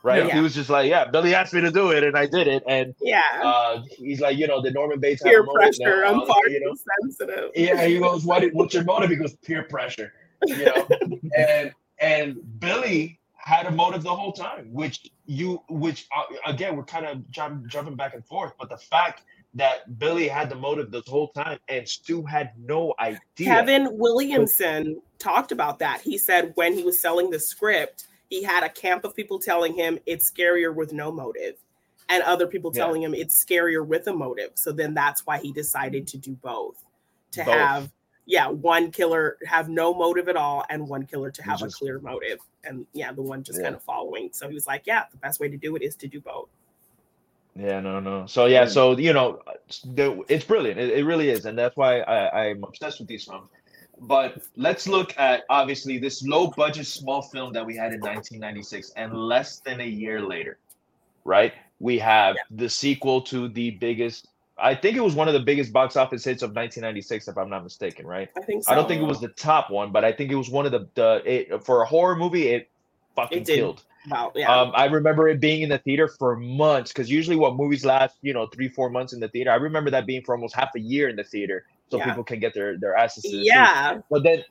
right 0.04 0.26
Yeah. 0.28 0.34
he 0.36 0.40
was 0.42 0.54
just 0.54 0.70
like 0.70 0.90
yeah 0.90 1.06
billy 1.10 1.34
asked 1.34 1.54
me 1.54 1.62
to 1.62 1.72
do 1.72 1.92
it 1.92 2.04
and 2.04 2.16
i 2.18 2.26
did 2.26 2.48
it 2.48 2.62
and 2.68 2.94
Yeah. 3.02 3.22
uh 3.44 3.82
he's 3.98 4.20
like 4.22 4.38
you 4.38 4.46
know 4.48 4.62
the 4.62 4.72
norman 4.72 5.00
bates 5.00 5.24
Peer 5.24 5.42
a 5.42 5.46
motive 5.46 5.74
No, 5.80 5.86
pressure. 5.86 6.06
I'm 6.06 6.20
uh, 6.20 6.26
far 6.26 6.48
you 6.50 6.60
know 6.60 6.76
sensitive. 7.02 7.52
yeah, 7.56 7.86
he 7.86 8.00
goes, 8.00 8.26
"What? 8.26 8.44
What's 8.54 8.74
your 8.74 8.84
motive?" 8.84 9.10
He 9.10 9.16
goes, 9.16 9.36
"Peer 9.38 9.64
pressure." 9.64 10.14
You 10.46 10.66
know, 10.66 10.88
and 11.38 11.72
and 12.00 12.38
Billy 12.60 13.20
had 13.38 13.66
a 13.66 13.72
motive 13.72 14.04
the 14.04 14.16
whole 14.16 14.32
time, 14.34 14.68
which 14.72 15.10
you, 15.26 15.62
which 15.70 16.08
uh, 16.16 16.24
again, 16.46 16.76
we're 16.78 16.84
kind 16.84 17.06
of 17.06 17.30
jump, 17.30 17.68
jumping 17.68 17.96
back 17.96 18.14
and 18.14 18.26
forth, 18.26 18.54
but 18.60 18.70
the 18.70 18.78
fact 18.78 19.24
that 19.54 20.00
Billy 20.00 20.28
had 20.28 20.50
the 20.50 20.56
motive 20.56 20.92
this 20.92 21.08
whole 21.08 21.28
time 21.30 21.60
and 21.70 21.88
Stu 21.88 22.24
had 22.24 22.52
no 22.58 22.94
idea. 23.00 23.20
Kevin 23.38 23.90
Williamson 23.98 25.02
talked 25.20 25.52
about 25.52 25.80
that. 25.80 26.02
He 26.02 26.18
said 26.18 26.52
when 26.56 26.74
he 26.74 26.84
was 26.84 27.00
selling 27.00 27.30
the 27.30 27.40
script, 27.40 28.08
he 28.34 28.42
had 28.42 28.64
a 28.64 28.70
camp 28.70 29.06
of 29.06 29.16
people 29.16 29.38
telling 29.38 29.76
him 29.76 30.00
it's 30.08 30.32
scarier 30.32 30.74
with 30.74 30.92
no 30.92 31.12
motive, 31.12 31.56
and 32.10 32.24
other 32.24 32.48
people 32.48 32.72
Yeah. 32.74 32.84
telling 32.86 33.04
him 33.04 33.14
it's 33.14 33.44
scarier 33.44 33.86
with 33.86 34.08
a 34.08 34.14
motive. 34.14 34.52
So 34.56 34.72
then 34.72 34.96
that's 34.96 35.24
why 35.28 35.38
he 35.38 35.52
decided 35.52 36.08
to 36.08 36.18
do 36.18 36.32
both 36.32 36.84
to 37.32 37.44
Both. 37.44 37.54
have, 37.54 37.92
yeah, 38.26 38.48
one 38.48 38.90
killer 38.90 39.38
have 39.46 39.70
no 39.70 39.94
motive 39.94 40.30
at 40.30 40.36
all, 40.36 40.66
and 40.72 40.90
one 40.90 41.06
killer 41.06 41.30
to 41.30 41.44
have 41.44 41.60
Just- 41.60 41.76
a 41.76 41.78
clear 41.78 42.00
motive. 42.00 42.40
And 42.64 42.88
yeah, 42.94 43.12
the 43.12 43.22
one 43.22 43.44
just 43.44 43.60
Yeah. 43.60 43.66
kind 43.66 43.76
of 43.76 43.84
following. 43.84 44.32
So 44.34 44.48
he 44.48 44.56
was 44.56 44.66
like, 44.66 44.88
yeah, 44.88 45.04
the 45.12 45.18
best 45.18 45.40
way 45.40 45.48
to 45.50 45.58
do 45.58 45.76
it 45.76 45.84
is 45.84 45.96
to 45.98 46.08
do 46.08 46.20
both. 46.20 46.50
Yeah, 47.56 47.82
no, 47.82 48.00
no. 48.00 48.26
So 48.26 48.48
yeah, 48.48 48.66
so 48.66 48.98
you 48.98 49.14
know, 49.14 49.42
it's 50.28 50.44
brilliant. 50.46 50.80
It, 50.80 50.90
it 50.98 51.06
really 51.06 51.30
is, 51.30 51.46
and 51.46 51.56
that's 51.56 51.78
why 51.78 52.00
I, 52.00 52.46
I'm 52.46 52.64
obsessed 52.64 52.98
with 52.98 53.08
these 53.08 53.26
films. 53.26 53.50
But 54.00 54.42
let's 54.56 54.88
look 54.88 55.14
at 55.18 55.44
obviously 55.50 55.98
this 55.98 56.24
low 56.24 56.48
budget 56.48 56.88
small 56.88 57.22
film 57.22 57.54
that 57.54 57.66
we 57.66 57.76
had 57.76 57.94
in 57.94 58.00
1996, 58.00 58.92
and 58.96 59.14
less 59.14 59.60
than 59.60 59.82
a 59.82 59.88
year 59.88 60.22
later, 60.22 60.58
right? 61.24 61.54
We 61.80 62.00
have 62.00 62.36
the 62.52 62.70
sequel 62.70 63.22
to 63.24 63.48
the 63.48 63.72
biggest. 63.72 64.30
I 64.58 64.76
think 64.76 64.98
it 64.98 65.02
was 65.02 65.16
one 65.16 65.28
of 65.28 65.34
the 65.34 65.40
biggest 65.40 65.74
box 65.74 65.96
office 65.96 66.24
hits 66.24 66.44
of 66.44 66.50
1996, 66.50 67.28
if 67.28 67.38
I'm 67.38 67.50
not 67.50 67.64
mistaken, 67.64 68.06
right? 68.06 68.30
I 68.38 68.42
think 68.42 68.64
so. 68.64 68.72
I 68.72 68.76
don't 68.76 68.88
think 68.88 69.02
it 69.02 69.06
was 69.06 69.20
the 69.20 69.30
top 69.30 69.70
one, 69.70 69.92
but 69.92 70.04
I 70.04 70.12
think 70.12 70.32
it 70.32 70.36
was 70.36 70.50
one 70.50 70.66
of 70.66 70.72
the 70.72 70.88
the 70.96 71.22
it, 71.26 71.64
for 71.64 71.82
a 71.82 71.86
horror 71.86 72.16
movie. 72.16 72.50
It 72.50 72.70
fucking 73.16 73.42
It 73.42 73.48
killed. 73.48 73.84
Wow. 74.10 74.32
Yeah. 74.36 74.54
Um, 74.54 74.72
I 74.76 74.86
remember 74.86 75.30
it 75.30 75.40
being 75.40 75.62
in 75.62 75.70
the 75.70 75.78
theater 75.78 76.08
for 76.08 76.36
months 76.36 76.92
because 76.92 77.10
usually 77.10 77.38
what 77.38 77.56
movies 77.56 77.86
last, 77.86 78.18
you 78.22 78.34
know, 78.34 78.48
three, 78.48 78.68
four 78.68 78.90
months 78.90 79.14
in 79.14 79.20
the 79.20 79.30
theater. 79.30 79.52
I 79.52 79.56
remember 79.56 79.90
that 79.92 80.06
being 80.06 80.24
for 80.24 80.36
almost 80.36 80.56
half 80.56 80.72
a 80.76 80.80
year 80.80 81.10
in 81.10 81.16
the 81.16 81.24
theater, 81.24 81.66
so 81.90 81.98
Yeah. 81.98 82.06
people 82.06 82.24
can 82.24 82.40
get 82.40 82.54
their 82.54 82.78
their 82.78 82.96
asses. 82.96 83.24
To 83.24 83.30
the 83.30 83.38
seats. 83.44 83.50
yeah. 83.54 84.00
But 84.10 84.24
then, 84.24 84.44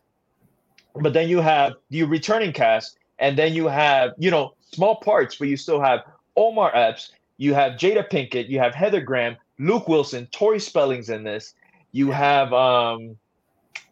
but 0.94 1.12
then 1.12 1.28
you 1.28 1.40
have 1.40 1.74
the 1.90 2.02
returning 2.04 2.52
cast, 2.52 2.98
and 3.18 3.36
then 3.36 3.54
you 3.54 3.66
have 3.68 4.12
you 4.18 4.30
know 4.30 4.54
small 4.72 4.96
parts, 4.96 5.36
but 5.36 5.48
you 5.48 5.56
still 5.56 5.80
have 5.80 6.00
Omar 6.36 6.74
Epps, 6.74 7.12
you 7.36 7.54
have 7.54 7.72
Jada 7.72 8.08
Pinkett, 8.08 8.48
you 8.48 8.58
have 8.58 8.74
Heather 8.74 9.00
Graham, 9.00 9.36
Luke 9.58 9.88
Wilson, 9.88 10.26
Tori 10.32 10.58
Spelling's 10.60 11.10
in 11.10 11.24
this. 11.24 11.54
You 11.92 12.10
have 12.10 12.52
um, 12.52 13.16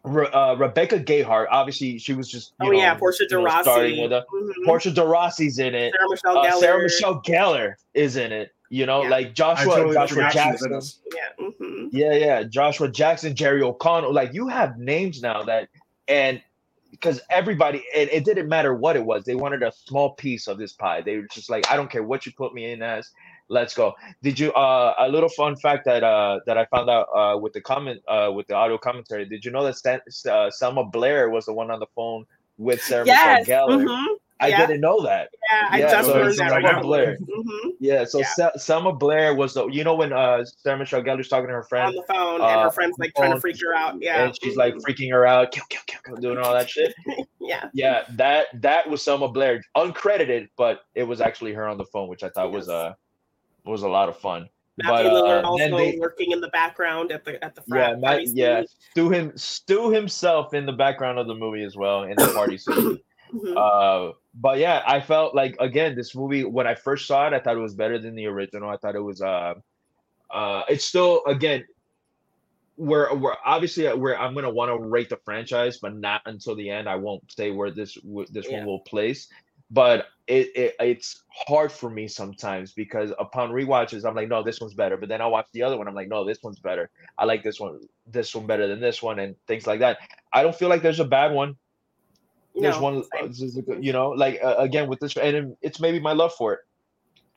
Re- 0.03 0.29
uh, 0.31 0.55
Rebecca 0.55 0.99
Gayhart. 0.99 1.47
Obviously, 1.51 1.97
she 1.99 2.13
was 2.13 2.27
just 2.29 2.53
you 2.61 2.69
Oh 2.69 2.71
know, 2.71 2.77
yeah, 2.79 2.95
Portia 2.95 3.27
de 3.27 3.35
you 3.35 3.37
know, 3.39 3.45
Rossi. 3.45 3.61
starting 3.63 4.01
with 4.01 4.11
a- 4.11 4.25
Mhm. 4.33 4.65
Portia 4.65 4.91
de 4.91 5.01
Rossi's 5.05 5.59
in 5.59 5.75
it. 5.75 5.93
Sarah 5.93 6.09
Michelle 6.09 6.37
Uh, 6.39 6.45
Gellar. 6.51 6.59
Sarah 6.59 6.81
Michelle 6.83 7.21
Gellar 7.21 7.73
is 7.93 8.15
in 8.15 8.31
it. 8.31 8.51
You 8.69 8.85
know, 8.85 9.03
Yeah. 9.03 9.09
like 9.09 9.33
Joshua 9.35 9.75
totally 9.75 9.93
Joshua 9.93 10.15
forgot 10.15 10.31
she 10.31 10.37
was 10.39 10.65
in 10.65 10.71
Jackson. 10.71 10.71
this. 10.71 10.99
Yeah. 11.13 11.45
mhm. 11.45 11.89
Yeah, 11.91 12.13
yeah. 12.13 12.43
Joshua 12.43 12.87
Jackson, 12.87 13.35
Jerry 13.35 13.61
O'Connell. 13.61 14.13
Like 14.13 14.33
you 14.33 14.47
have 14.47 14.77
names 14.77 15.21
now 15.21 15.43
that 15.43 15.67
and 16.07 16.41
because 16.89 17.21
everybody 17.29 17.83
it, 17.93 18.11
it 18.11 18.25
didn't 18.25 18.49
matter 18.49 18.73
what 18.73 18.95
it 18.95 19.03
was, 19.05 19.23
they 19.25 19.35
wanted 19.35 19.61
a 19.63 19.71
small 19.71 20.11
piece 20.11 20.47
of 20.47 20.57
this 20.57 20.73
pie. 20.73 21.01
They 21.01 21.17
were 21.17 21.27
just 21.31 21.49
like, 21.49 21.69
I 21.71 21.75
don't 21.75 21.89
care 21.91 22.03
what 22.03 22.25
you 22.25 22.31
put 22.31 22.53
me 22.53 22.71
in 22.71 22.81
as, 22.81 23.09
let's 23.51 23.73
go. 23.75 23.93
Did 24.23 24.39
you 24.39 24.51
uh 24.53 24.93
a 24.97 25.07
little 25.09 25.29
fun 25.29 25.55
fact 25.57 25.83
that 25.85 26.03
uh 26.03 26.39
that 26.47 26.57
I 26.57 26.65
found 26.73 26.89
out 26.89 27.07
uh 27.15 27.37
with 27.37 27.53
the 27.53 27.61
comment 27.61 27.99
uh 28.07 28.31
with 28.33 28.47
the 28.47 28.55
audio 28.55 28.77
commentary, 28.77 29.25
did 29.25 29.43
you 29.45 29.51
know 29.51 29.63
that 29.65 29.75
Stan, 29.75 29.99
uh, 30.29 30.49
Selma 30.49 30.85
Blair 30.85 31.29
was 31.29 31.45
the 31.45 31.53
one 31.53 31.69
on 31.69 31.79
the 31.79 31.87
phone 31.95 32.25
with 32.57 32.81
Sarah 32.81 33.05
Yes. 33.05 33.47
Michelle 33.47 33.67
Gellar? 33.67 33.85
mhm. 33.85 34.07
I 34.39 34.47
yeah. 34.47 34.65
didn't 34.65 34.81
know 34.81 35.03
that. 35.03 35.29
Yeah, 35.51 35.67
I 35.69 35.79
Yeah, 35.79 35.91
just 35.91 36.07
so 36.07 36.15
learned 36.15 36.35
that 36.37 36.49
right 36.51 36.63
now. 36.63 36.81
Blair. 36.81 37.15
hmm 37.17 37.69
Yeah, 37.79 38.05
so 38.05 38.19
Yeah. 38.19 38.27
Sel- 38.35 38.57
Selma 38.57 38.91
Blair 38.93 39.35
was 39.35 39.53
the 39.53 39.67
you 39.67 39.83
know 39.83 39.93
when 39.95 40.11
uh 40.13 40.43
Sarah 40.63 40.79
Michelle 40.79 41.03
Gellar's 41.03 41.27
talking 41.27 41.47
to 41.47 41.53
her 41.53 41.63
friend 41.63 41.89
On 41.89 41.95
the 41.95 42.03
phone, 42.11 42.35
and 42.35 42.43
uh, 42.43 42.63
her 42.63 42.71
friend's 42.71 42.97
like 42.97 43.13
trying 43.15 43.33
to 43.35 43.39
freak 43.39 43.61
her 43.61 43.75
out. 43.75 44.01
Yeah. 44.01 44.23
and 44.23 44.35
she's 44.41 44.55
like 44.55 44.73
mhm. 44.73 44.81
freaking 44.81 45.11
her 45.11 45.27
out, 45.27 45.51
kill, 45.51 45.65
kill, 45.69 45.81
kill, 46.03 46.15
doing 46.15 46.39
all 46.39 46.53
that 46.53 46.69
shit. 46.69 46.91
yeah. 47.39 47.69
Yeah, 47.73 48.03
that 48.15 48.47
that 48.61 48.89
was 48.89 49.03
Selma 49.03 49.27
Blair, 49.27 49.61
uncredited, 49.77 50.47
but 50.57 50.81
it 50.95 51.03
was 51.03 51.21
actually 51.21 51.53
her 51.53 51.67
on 51.67 51.77
the 51.77 51.85
phone, 51.85 52.07
which 52.07 52.23
I 52.23 52.29
thought 52.29 52.51
was 52.51 52.67
Yes. 52.67 52.73
uh 52.75 52.93
was 53.65 53.83
a 53.83 53.89
lot 53.89 54.09
of 54.09 54.17
fun. 54.17 54.49
Matthew 54.77 55.09
but 55.09 55.23
Lillard 55.23 55.43
uh, 55.43 55.47
also 55.47 55.57
then 55.63 55.75
they 55.75 55.97
working 55.99 56.31
in 56.31 56.41
the 56.41 56.47
background 56.49 57.11
at 57.11 57.25
the 57.25 57.43
at 57.43 57.55
the 57.55 57.61
yeah, 57.67 57.95
Matt, 57.95 58.27
yeah. 58.27 58.63
Stu 58.91 59.09
him 59.09 59.31
Stu 59.35 59.91
himself 59.91 60.53
in 60.53 60.65
the 60.65 60.71
background 60.71 61.19
of 61.19 61.27
the 61.27 61.35
movie 61.35 61.63
as 61.63 61.75
well 61.75 62.03
in 62.03 62.15
the 62.15 62.31
party 62.33 62.57
scene. 62.57 62.75
Mhm. 62.75 62.97
Uh, 63.55 64.11
but 64.35 64.57
yeah, 64.57 64.81
I 64.85 64.99
felt 64.99 65.33
like 65.33 65.55
again 65.61 65.95
this 65.95 66.13
movie 66.13 66.43
when 66.43 66.67
I 66.67 66.75
first 66.75 67.07
saw 67.07 67.27
it, 67.27 67.33
I 67.33 67.39
thought 67.39 67.55
it 67.55 67.61
was 67.61 67.75
better 67.75 67.97
than 67.97 68.13
the 68.13 68.25
original. 68.25 68.69
I 68.69 68.75
thought 68.75 68.93
it 68.93 68.99
was 69.01 69.21
uh, 69.21 69.53
uh, 70.29 70.63
it's 70.67 70.83
still 70.83 71.21
again, 71.25 71.63
we're 72.75 73.13
we're 73.15 73.35
obviously 73.45 73.87
uh, 73.87 73.95
where 73.95 74.19
I'm 74.19 74.33
gonna 74.33 74.49
want 74.49 74.69
to 74.69 74.85
rate 74.85 75.07
the 75.09 75.15
franchise, 75.23 75.77
but 75.77 75.95
not 75.95 76.21
until 76.25 76.55
the 76.55 76.69
end. 76.69 76.89
I 76.89 76.95
won't 76.95 77.31
say 77.31 77.51
where 77.51 77.71
this 77.71 77.95
w- 77.95 78.27
this 78.31 78.49
Yeah. 78.49 78.57
one 78.57 78.65
will 78.65 78.79
place, 78.81 79.29
but 79.71 80.07
it, 80.27 80.51
it 80.55 80.75
it's 80.79 81.23
hard 81.47 81.71
for 81.71 81.89
me 81.89 82.07
sometimes 82.07 82.73
because 82.73 83.11
upon 83.19 83.51
rewatches, 83.51 84.05
I'm 84.05 84.15
like, 84.15 84.29
no, 84.29 84.43
this 84.43 84.61
one's 84.61 84.75
better. 84.75 84.97
But 84.97 85.09
then 85.09 85.21
I 85.21 85.27
watch 85.27 85.47
the 85.53 85.63
other 85.63 85.77
one, 85.77 85.87
I'm 85.87 85.95
like, 85.95 86.09
no, 86.09 86.25
this 86.25 86.39
one's 86.43 86.59
better. 86.59 86.91
I 87.17 87.25
like 87.25 87.43
this 87.43 87.59
one, 87.59 87.79
this 88.07 88.35
one 88.35 88.47
better 88.47 88.67
than 88.67 88.81
this 88.81 89.01
one, 89.03 89.19
and 89.19 89.35
things 89.47 89.67
like 89.67 89.79
that. 89.81 89.99
I 90.33 90.43
don't 90.43 90.55
feel 90.55 90.69
like 90.69 90.83
there's 90.83 90.99
a 90.99 91.05
bad 91.05 91.33
one 91.33 91.55
there's 92.59 92.77
No, 92.77 92.81
one 92.81 92.97
uh, 92.97 93.03
same. 93.19 93.27
this 93.29 93.41
is 93.41 93.57
a 93.57 93.61
good- 93.63 93.83
you 93.83 93.93
know 93.93 94.09
like 94.09 94.39
uh, 94.43 94.55
again 94.57 94.89
with 94.89 94.99
this 94.99 95.15
and 95.17 95.55
it's 95.61 95.79
maybe 95.79 95.99
my 95.99 96.13
love 96.13 96.33
for 96.33 96.53
it 96.53 96.59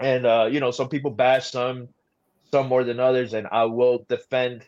and 0.00 0.26
uh 0.26 0.48
you 0.50 0.60
know 0.60 0.70
some 0.72 0.88
people 0.88 1.10
bash 1.10 1.50
some 1.50 1.88
some 2.52 2.68
more 2.68 2.84
than 2.84 3.00
others 3.00 3.32
and 3.34 3.46
i 3.52 3.64
will 3.64 4.04
defend 4.08 4.64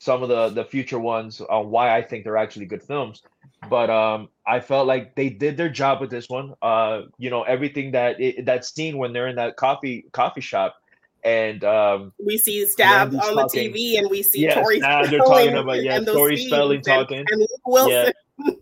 some 0.00 0.22
of 0.22 0.28
the 0.28 0.48
the 0.50 0.64
future 0.64 0.98
ones 0.98 1.40
on 1.40 1.70
why 1.70 1.96
i 1.96 2.02
think 2.02 2.24
they're 2.24 2.36
actually 2.36 2.66
good 2.66 2.82
films 2.82 3.22
but 3.70 3.90
um 3.90 4.28
i 4.48 4.58
felt 4.58 4.86
like 4.86 5.14
they 5.14 5.28
did 5.28 5.56
their 5.56 5.68
job 5.68 6.00
with 6.00 6.10
this 6.10 6.28
one 6.28 6.54
uh 6.62 7.02
you 7.18 7.30
know 7.30 7.42
everything 7.42 7.92
that 7.92 8.20
it, 8.20 8.44
that 8.46 8.64
scene 8.64 8.98
when 8.98 9.12
they're 9.12 9.28
in 9.28 9.36
that 9.36 9.56
coffee 9.56 10.04
coffee 10.12 10.40
shop 10.40 10.74
and 11.24 11.62
um 11.64 12.12
we 12.24 12.38
see 12.38 12.64
Stab 12.66 13.08
on 13.14 13.34
the 13.36 13.42
TV, 13.44 13.98
and 13.98 14.08
we 14.08 14.22
see 14.22 14.40
Yes, 14.42 14.54
Tori 14.54 14.78
now 14.78 15.02
they're 15.02 15.20
Spelling 15.20 15.46
talking 15.50 15.56
about- 15.56 15.82
yeah, 15.82 15.98
Tori 16.00 16.36
Spelling 16.36 16.80
talking. 16.80 17.24
and 17.30 17.40
Luke 17.40 17.50
Wilson. 17.66 18.12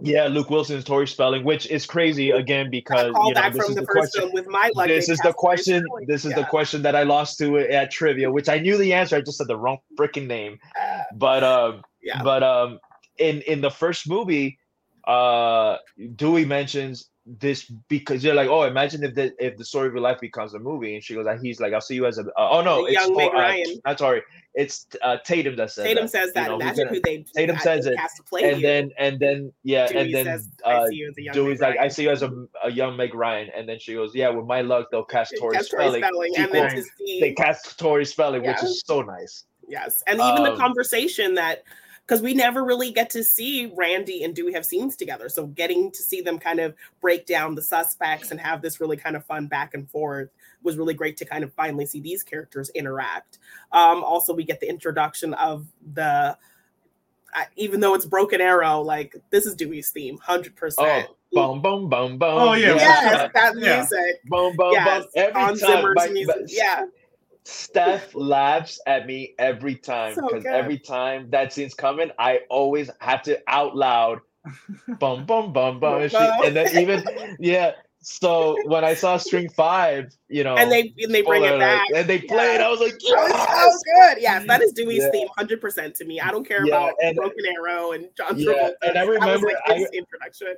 yeah 0.00 0.26
luke 0.26 0.50
wilson's 0.50 0.84
tori 0.84 1.06
spelling 1.08 1.42
which 1.42 1.66
is 1.68 1.86
crazy 1.86 2.30
again 2.30 2.70
because 2.70 3.06
you 3.24 3.32
know 3.34 3.50
this 3.50 3.68
is 3.70 3.74
the 3.74 3.80
the 3.80 3.86
question 3.86 4.30
with 4.34 4.46
my 4.46 4.70
luck. 4.74 4.86
this 4.88 5.08
is 5.08 5.18
the 5.20 5.32
question. 5.32 5.82
This 6.06 6.24
is 6.26 6.34
the 6.34 6.44
question 6.44 6.82
that 6.82 6.94
I 6.94 7.02
lost 7.02 7.38
to 7.38 7.58
at 7.58 7.90
trivia, 7.90 8.30
which 8.30 8.48
I 8.48 8.58
knew 8.58 8.76
the 8.76 8.92
answer. 8.92 9.16
I 9.16 9.22
just 9.22 9.38
said 9.38 9.48
the 9.48 9.56
wrong 9.56 9.78
freaking 9.98 10.26
name. 10.26 10.58
But 11.14 11.42
um, 11.42 11.82
Yeah. 12.02 12.22
but 12.22 12.42
um, 12.42 12.78
in 13.18 13.40
in 13.42 13.60
the 13.62 13.70
first 13.70 14.06
movie, 14.08 14.58
uh, 15.06 15.76
Dewey 16.16 16.44
mentions 16.44 17.10
this 17.40 17.64
because 17.88 18.22
you're 18.22 18.34
like, 18.36 18.48
oh, 18.48 18.62
imagine 18.62 19.02
if 19.02 19.14
the 19.14 19.32
if 19.44 19.56
the 19.56 19.64
story 19.64 19.88
of 19.88 19.94
your 19.94 20.00
life 20.02 20.20
becomes 20.20 20.54
a 20.54 20.60
movie, 20.60 20.94
and 20.94 21.02
she 21.02 21.14
goes, 21.14 21.26
he's 21.42 21.58
like, 21.60 21.72
I'll 21.72 21.80
see 21.80 21.96
you 21.96 22.06
as 22.06 22.18
a. 22.18 22.22
Uh, 22.22 22.48
oh 22.50 22.60
no, 22.62 22.82
The 22.82 22.92
it's 22.92 23.06
young 23.06 23.16
Meg 23.16 23.30
uh, 23.34 23.38
Ryan. 23.38 23.80
I'm 23.84 23.96
sorry, 23.96 24.22
it's 24.54 24.86
uh, 25.02 25.16
Tatum 25.24 25.56
that 25.56 25.72
says 25.72 25.86
Tatum 25.86 26.04
that. 26.04 26.10
says 26.10 26.26
You 26.28 26.32
that. 26.34 26.46
know, 26.48 26.54
who's 26.54 26.62
Imagine 26.62 26.84
gonna- 26.84 26.96
who 26.96 27.00
they 27.04 27.24
Tatum 27.34 27.58
says 27.58 27.86
it, 27.86 27.96
cast 27.96 28.16
to 28.18 28.22
play 28.22 28.48
and 28.48 28.60
you. 28.60 28.66
then 28.66 28.90
and 28.98 29.18
then 29.18 29.52
yeah, 29.64 29.88
Dewey 29.88 30.00
and 30.02 30.14
then 30.14 30.24
says, 30.26 30.48
uh, 30.64 30.68
I 30.68 30.88
see 30.88 30.94
you 30.94 31.08
as 31.08 31.18
a 31.18 31.22
young 31.22 31.34
Dewey's 31.34 31.60
like, 31.60 31.76
I 31.78 31.88
see 31.88 32.02
you 32.04 32.10
as 32.10 32.22
a, 32.22 32.30
a 32.62 32.70
young 32.70 32.96
Meg 32.96 33.12
Ryan, 33.12 33.50
and 33.56 33.68
then 33.68 33.80
she 33.80 33.94
goes, 33.94 34.14
yeah, 34.14 34.28
with 34.28 34.46
my 34.46 34.60
luck, 34.60 34.86
they'll 34.92 35.04
cast 35.04 35.34
Tori 35.36 35.56
Cast 35.56 35.72
Spelling. 35.72 36.04
Spelling, 36.04 36.84
They 37.20 37.32
cast 37.32 37.76
Tori 37.78 38.04
Spelling, 38.04 38.42
which 38.46 38.62
is 38.62 38.82
so 38.86 39.02
nice. 39.02 39.44
Yes, 39.68 40.04
and 40.06 40.20
even 40.20 40.44
the 40.44 40.52
Um, 40.52 40.58
conversation 40.58 41.34
that 41.34 41.64
because 42.06 42.22
we 42.22 42.34
never 42.34 42.64
really 42.64 42.92
get 42.92 43.10
to 43.10 43.24
see 43.24 43.72
Randy 43.76 44.22
and 44.22 44.32
Dewey 44.34 44.52
have 44.52 44.64
scenes 44.64 44.94
together, 44.94 45.28
so 45.28 45.46
getting 45.46 45.90
to 45.90 46.02
see 46.02 46.20
them 46.20 46.38
kind 46.38 46.60
of 46.60 46.74
break 47.00 47.26
down 47.26 47.54
the 47.56 47.62
suspects 47.62 48.30
and 48.30 48.38
have 48.40 48.62
this 48.62 48.80
really 48.80 48.96
kind 48.96 49.16
of 49.16 49.24
fun 49.26 49.48
back 49.48 49.74
and 49.74 49.90
forth 49.90 50.28
was 50.62 50.76
really 50.76 50.94
great 50.94 51.16
to 51.16 51.24
kind 51.24 51.42
of 51.42 51.52
finally 51.54 51.84
see 51.86 52.00
these 52.00 52.22
characters 52.22 52.70
interact. 52.70 53.38
Um, 53.72 54.04
also, 54.04 54.32
we 54.32 54.44
get 54.44 54.60
the 54.60 54.68
introduction 54.68 55.34
of 55.34 55.66
the. 55.94 56.36
I 57.34 57.46
even 57.56 57.80
though 57.80 57.94
it's 57.94 58.06
Broken 58.06 58.40
Arrow, 58.40 58.80
like 58.80 59.14
this 59.30 59.44
is 59.46 59.54
Dewey's 59.56 59.90
theme, 59.90 60.16
hundred 60.18 60.54
percent. 60.54 61.08
Oh, 61.08 61.16
boom, 61.32 61.60
boom, 61.60 61.88
boom, 61.90 62.18
boom. 62.18 62.28
Oh, 62.38 62.52
yeah, 62.54 62.76
Yes, 62.76 63.30
that 63.34 63.54
Yeah. 63.58 63.76
music. 63.80 64.22
Boom, 64.26 64.54
boom, 64.56 64.72
Yes, 64.72 65.02
boom. 65.02 65.10
Every 65.16 65.32
Hans 65.42 65.60
time, 65.60 65.70
Zimmer's 65.78 65.94
my- 65.96 66.08
music. 66.08 66.36
my- 66.36 66.46
Yeah, 66.48 66.86
Steph 67.46 68.12
laughs 68.14 68.80
at 68.86 69.06
me 69.06 69.34
every 69.38 69.76
time 69.76 70.14
because 70.16 70.42
good. 70.42 70.46
every 70.52 70.78
time 70.78 71.30
that 71.30 71.52
scene's 71.52 71.74
coming, 71.74 72.10
I 72.18 72.40
always 72.50 72.90
have 73.00 73.22
to 73.22 73.40
out 73.46 73.76
loud, 73.76 74.20
bum 74.98 75.26
bum 75.26 75.52
bum 75.52 75.78
bum, 75.78 76.02
and, 76.02 76.10
she, 76.10 76.16
and 76.16 76.56
then 76.56 76.76
even 76.76 77.04
yeah. 77.38 77.72
So 78.08 78.56
when 78.66 78.84
I 78.84 78.94
saw 78.94 79.16
Scream 79.16 79.48
Five, 79.48 80.12
you 80.28 80.44
know, 80.44 80.56
and 80.56 80.70
they 80.70 80.92
and 80.98 81.12
they 81.14 81.22
bring 81.22 81.42
it 81.44 81.58
back. 81.58 81.86
and 81.94 82.08
they 82.08 82.20
play 82.20 82.54
it, 82.54 82.60
I 82.60 82.68
was 82.68 82.78
like, 82.80 82.94
yes! 83.00 83.32
so 83.32 83.78
good. 83.96 84.18
Yes, 84.22 84.46
that 84.46 84.62
is 84.62 84.72
Dewey's 84.72 85.02
Yeah. 85.02 85.10
theme, 85.10 85.28
hundred 85.36 85.60
percent 85.60 85.94
to 85.96 86.04
me. 86.04 86.20
I 86.20 86.30
don't 86.30 86.46
care 86.46 86.64
Yeah, 86.66 86.76
about 86.76 86.94
and- 87.02 87.16
Broken 87.16 87.44
Arrow 87.46 87.92
and 87.92 88.08
John 88.16 88.38
Yeah, 88.38 88.52
Travolta. 88.52 88.72
and 88.82 88.98
I 88.98 89.02
remember 89.02 89.46
like, 89.48 89.56
I- 89.80 89.86
introduction. 89.92 90.54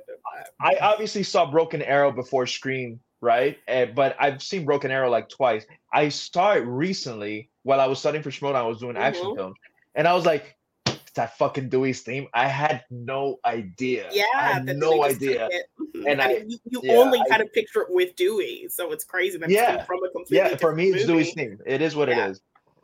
I 0.61 0.75
obviously 0.81 1.23
saw 1.23 1.49
Broken 1.49 1.81
Arrow 1.81 2.11
before 2.11 2.45
Scream, 2.45 2.99
right? 3.21 3.57
And, 3.67 3.95
but 3.95 4.15
I've 4.19 4.41
seen 4.41 4.65
Broken 4.65 4.91
Arrow 4.91 5.09
like 5.09 5.29
twice. 5.29 5.65
I 5.93 6.09
saw 6.09 6.53
it 6.53 6.59
recently 6.65 7.49
while 7.63 7.79
I 7.79 7.87
was 7.87 7.99
studying 7.99 8.23
for 8.23 8.29
Schmoedown. 8.31 8.55
I 8.55 8.63
was 8.63 8.79
doing 8.79 8.97
action 8.97 9.25
Mhm. 9.25 9.35
films, 9.35 9.57
and 9.95 10.07
I 10.07 10.13
was 10.13 10.25
like, 10.25 10.55
"It's 10.85 11.11
"That 11.15 11.37
fucking 11.37 11.69
Dewey's 11.69 12.01
theme." 12.01 12.27
I 12.33 12.47
had 12.47 12.85
no 12.89 13.39
idea. 13.45 14.09
Yeah, 14.11 14.23
I 14.35 14.41
had 14.53 14.65
no 14.77 15.03
idea. 15.03 15.39
took 15.49 15.51
it. 15.53 15.65
Mhm. 15.95 16.19
And 16.21 16.51
you, 16.51 16.57
you 16.69 16.81
yeah, 16.83 16.93
only 16.93 17.19
I- 17.19 17.27
kind 17.29 17.41
of 17.41 17.51
picture 17.53 17.81
it 17.81 17.89
with 17.89 18.15
Dewey, 18.15 18.67
so 18.69 18.91
it's 18.91 19.03
crazy 19.03 19.37
that 19.37 19.49
Yeah. 19.49 19.83
from 19.85 20.03
a 20.03 20.09
completely 20.09 20.37
Yeah, 20.37 20.55
for 20.55 20.73
me, 20.73 20.87
it's 20.89 20.99
different 21.05 21.07
Dewey's 21.07 21.33
theme. 21.33 21.59
It 21.65 21.81
is 21.81 21.95
what 21.95 22.07
Yeah. 22.09 22.27
it 22.27 22.31
is. 22.31 22.41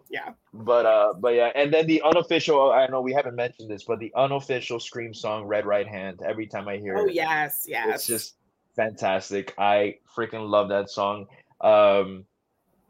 Yeah. 0.10 0.34
But 0.54 0.86
uh, 0.86 1.14
but 1.20 1.34
yeah, 1.34 1.52
and 1.56 1.74
then 1.74 1.88
the 1.88 2.02
unofficial. 2.04 2.72
I 2.72 2.86
know 2.88 3.02
we 3.02 3.12
haven't 3.14 3.36
mentioned 3.36 3.70
this, 3.72 3.84
but 3.84 4.00
the 4.00 4.12
unofficial 4.16 4.80
Scream 4.80 5.14
song, 5.14 5.46
"Red 5.46 5.66
Right 5.66 5.88
Hand." 5.88 6.22
Every 6.24 6.46
time 6.48 6.68
I 6.68 6.78
hear 6.78 6.96
Oh 6.96 7.02
it, 7.06 7.10
oh 7.10 7.12
yes, 7.12 7.66
yes. 7.68 7.96
it's 7.96 8.08
just 8.08 8.36
fantastic 8.76 9.54
i 9.58 9.96
freaking 10.16 10.48
love 10.50 10.70
that 10.70 10.90
song 10.90 11.26
um 11.62 12.26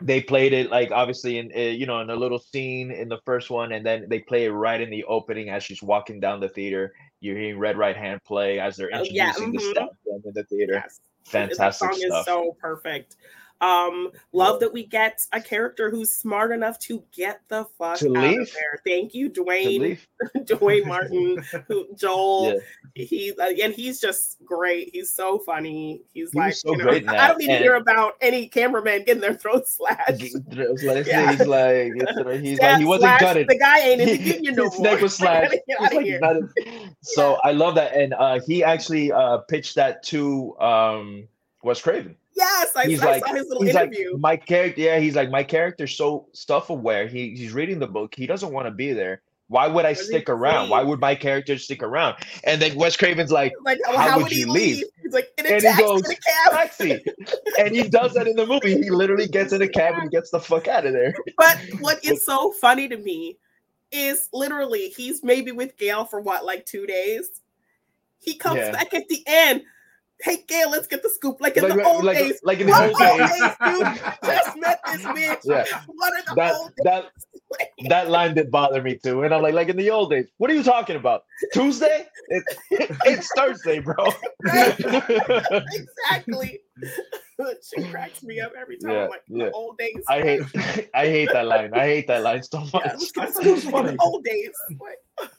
they 0.02 0.20
played 0.22 0.52
it 0.52 0.70
like 0.70 0.92
obviously 0.92 1.38
in 1.38 1.52
uh, 1.56 1.60
you 1.60 1.86
know 1.86 2.02
in 2.02 2.10
a 2.10 2.16
little 2.16 2.40
scene 2.40 2.92
in 2.92 3.08
the 3.08 3.20
first 3.26 3.50
one 3.50 3.72
and 3.72 3.86
then 3.86 4.06
they 4.10 4.20
play 4.20 4.46
it 4.46 4.50
right 4.52 4.82
in 4.82 4.90
the 4.90 5.04
opening 5.06 5.50
as 5.50 5.64
she's 5.64 5.82
walking 5.82 6.20
down 6.20 6.40
the 6.40 6.50
theater 6.50 6.94
you're 7.22 7.38
hearing 7.38 7.58
red 7.58 7.78
right 7.78 7.96
hand 7.96 8.20
play 8.26 8.60
as 8.60 8.76
they're 8.76 8.90
Oh, 8.94 9.04
yeah, 9.10 9.30
introducing 9.30 9.54
mhm. 9.54 9.54
the 9.54 9.72
stuff 9.72 9.90
in 10.26 10.34
the 10.34 10.44
theater 10.44 10.74
yes. 10.74 11.00
fantastic 11.24 11.90
the 11.92 11.96
song 11.96 12.10
stuff 12.10 12.20
is 12.20 12.26
so 12.26 12.58
perfect. 12.60 13.16
Um, 13.62 14.12
love 14.34 14.60
that 14.60 14.74
we 14.74 14.86
get 14.86 15.22
a 15.32 15.42
character 15.42 15.90
who's 15.90 16.12
smart 16.14 16.52
enough 16.52 16.78
to 16.80 17.02
get 17.14 17.40
the 17.48 17.66
fuck 17.78 17.98
To 18.00 18.08
out 18.18 18.24
leave? 18.24 18.42
of 18.42 18.52
there. 18.54 18.82
Thank 18.86 19.14
you, 19.14 19.30
Duane. 19.30 19.98
Duane 20.46 20.88
Martin, 20.88 21.38
who, 21.68 21.88
Joel. 21.96 22.54
Yeah. 22.96 23.06
He 23.06 23.34
uh, 23.40 23.52
and 23.64 23.74
he's 23.74 24.00
just 24.00 24.38
great. 24.46 24.90
He's 24.94 25.10
so 25.10 25.40
funny. 25.40 26.02
He's 26.14 26.32
He 26.32 26.40
like, 26.40 26.54
so 26.54 26.72
you 26.72 26.78
know, 26.78 26.84
great 26.86 27.08
I 27.10 27.28
don't 27.30 27.38
need 27.40 27.48
to 27.48 27.58
hear 27.58 27.76
about 27.76 28.14
any 28.22 28.48
cameraman 28.48 29.04
getting 29.04 29.22
their 29.22 29.34
throat 29.34 29.68
slashed. 29.68 30.22
He's 30.22 30.36
like, 30.84 31.06
Yeah. 31.08 31.32
he's 31.32 31.46
like, 31.48 31.94
he's 32.42 32.60
like, 32.60 32.78
he 32.80 32.86
wasn't 32.86 33.20
gutted. 33.20 33.48
The 33.48 33.58
guy 33.60 33.80
ain't 33.80 34.02
in 34.02 34.08
the 34.08 34.18
union 34.36 34.56
no 34.56 34.64
His 34.66 34.80
more. 34.80 34.92
neck 34.92 35.02
was 35.02 35.16
slashed. 35.16 35.52
Get 35.68 35.94
He's 36.04 36.22
out 36.22 36.36
of 36.38 36.54
like. 36.66 36.90
So 37.02 37.38
I 37.44 37.52
love 37.52 37.76
that, 37.76 37.94
and 37.96 38.14
uh, 38.14 38.40
he 38.46 38.64
actually 38.64 39.12
uh, 39.12 39.38
pitched 39.40 39.76
that 39.76 40.04
to 40.04 40.58
um, 40.60 41.28
Wes 41.64 41.82
Craven. 41.82 42.16
Yes, 42.36 42.72
I, 42.76 42.86
he's 42.86 43.02
I 43.02 43.12
like, 43.12 43.26
saw 43.26 43.34
his 43.34 43.48
little 43.48 43.64
he's 43.64 43.76
interview. 43.76 44.12
like, 44.14 44.20
my 44.22 44.36
character. 44.38 44.82
Yeah, 44.82 45.00
he's 45.00 45.16
like, 45.16 45.30
my 45.30 45.44
character's 45.44 45.96
so 45.96 46.28
self 46.34 46.70
aware. 46.70 47.08
He 47.08 47.30
he's 47.36 47.54
reading 47.54 47.80
the 47.80 47.88
book. 47.88 48.14
He 48.16 48.28
doesn't 48.28 48.52
want 48.52 48.68
to 48.68 48.72
be 48.72 48.92
there. 48.94 49.22
Why 49.48 49.68
would 49.68 49.86
I 49.86 49.94
Does 49.94 50.08
stick 50.08 50.28
around? 50.28 50.70
Why 50.70 50.82
would 50.82 51.00
my 51.00 51.14
character 51.14 51.56
stick 51.60 51.84
around? 51.84 52.16
And 52.46 52.60
then 52.60 52.76
Wes 52.76 52.98
Craven's 52.98 53.32
like, 53.32 53.54
like, 53.64 53.80
oh, 53.88 53.96
how 53.96 54.10
how, 54.10 54.20
would 54.20 54.32
you 54.32 54.52
leave? 54.52 54.78
leave? 54.78 54.86
He's 55.04 55.14
like, 55.14 55.30
in 55.38 55.46
a 55.46 55.50
And 55.50 55.62
he 55.64 55.82
goes, 55.84 56.04
in 56.04 56.12
a 56.12 56.16
cab. 56.16 56.52
taxi. 56.52 57.06
and 57.60 57.76
he 57.76 57.88
does 57.88 58.16
that 58.16 58.28
in 58.28 58.36
the 58.36 58.46
movie. 58.48 58.74
He 58.84 58.90
literally 58.90 59.28
gets 59.28 59.54
in 59.54 59.62
a 59.62 59.68
cab 59.68 59.94
and 60.00 60.10
gets 60.10 60.32
the 60.32 60.40
fuck 60.40 60.68
out 60.68 60.88
of 60.88 60.94
there. 60.94 61.14
But 61.38 61.60
what 61.80 62.04
is 62.04 62.26
so 62.26 62.54
funny 62.54 62.88
to 62.88 62.98
me 62.98 63.38
is 63.92 64.30
literally 64.34 64.90
he's 64.90 65.24
maybe 65.24 65.52
with 65.52 65.78
Gale 65.78 66.06
for 66.06 66.22
what, 66.22 66.44
like 66.44 66.66
two 66.66 66.88
days? 66.88 67.30
He 68.20 68.34
comes 68.36 68.58
Yeah. 68.58 68.72
back 68.72 68.96
at 68.96 69.08
the 69.10 69.24
end. 69.28 69.62
Hey 70.22 70.44
Gale, 70.48 70.70
let's 70.72 70.88
get 70.88 71.04
the 71.04 71.10
scoop. 71.10 71.38
Like 71.42 71.58
in 71.58 71.64
Like, 71.64 71.74
the 71.76 71.84
old 71.84 72.04
like, 72.04 72.18
days. 72.18 72.40
like 72.44 72.60
in 72.60 72.68
the 72.68 72.74
old 72.74 72.98
days. 72.98 73.30
dude? 73.66 74.02
Just 74.24 74.58
met 74.58 74.80
this 74.86 75.02
bitch. 75.04 75.40
Yeah. 75.44 75.66
What 75.88 76.14
are 76.14 76.24
the 76.28 76.36
That 76.36 76.56
old 76.56 76.72
that 76.84 77.02
days? 77.04 77.12
That 77.90 78.10
line 78.10 78.36
did 78.36 78.52
bother 78.52 78.82
me 78.82 78.98
too. 79.04 79.24
And 79.24 79.34
I'm 79.34 79.42
like, 79.42 79.54
like 79.54 79.70
in 79.70 79.78
the 79.78 79.90
old 79.92 80.12
days, 80.12 80.28
what 80.38 80.50
are 80.50 80.54
you 80.54 80.64
talking 80.64 80.96
about? 80.96 81.24
Tuesday? 81.54 82.06
It, 82.30 82.44
it's 82.72 83.30
Thursday, 83.36 83.80
bro. 83.80 83.96
exactly. 84.46 86.62
she 87.76 87.84
cracks 87.90 88.24
me 88.24 88.40
up 88.40 88.54
every 88.60 88.78
time. 88.78 88.92
Yeah, 88.92 89.04
I'm 89.04 89.10
like, 89.10 89.22
yeah. 89.28 89.46
the 89.46 89.52
old 89.52 89.78
days. 89.78 90.04
I 90.08 90.22
hate 90.22 90.90
I 90.94 91.06
hate 91.08 91.30
that 91.34 91.46
line. 91.46 91.74
I 91.74 91.80
hate 91.86 92.08
that 92.08 92.24
line 92.24 92.44
so 92.44 92.60
much. 92.60 92.72
Yeah, 92.74 92.96
I 93.18 93.26
it 93.28 93.52
was 93.52 93.64
funny. 93.66 93.96
old 94.00 94.24
days. 94.24 94.52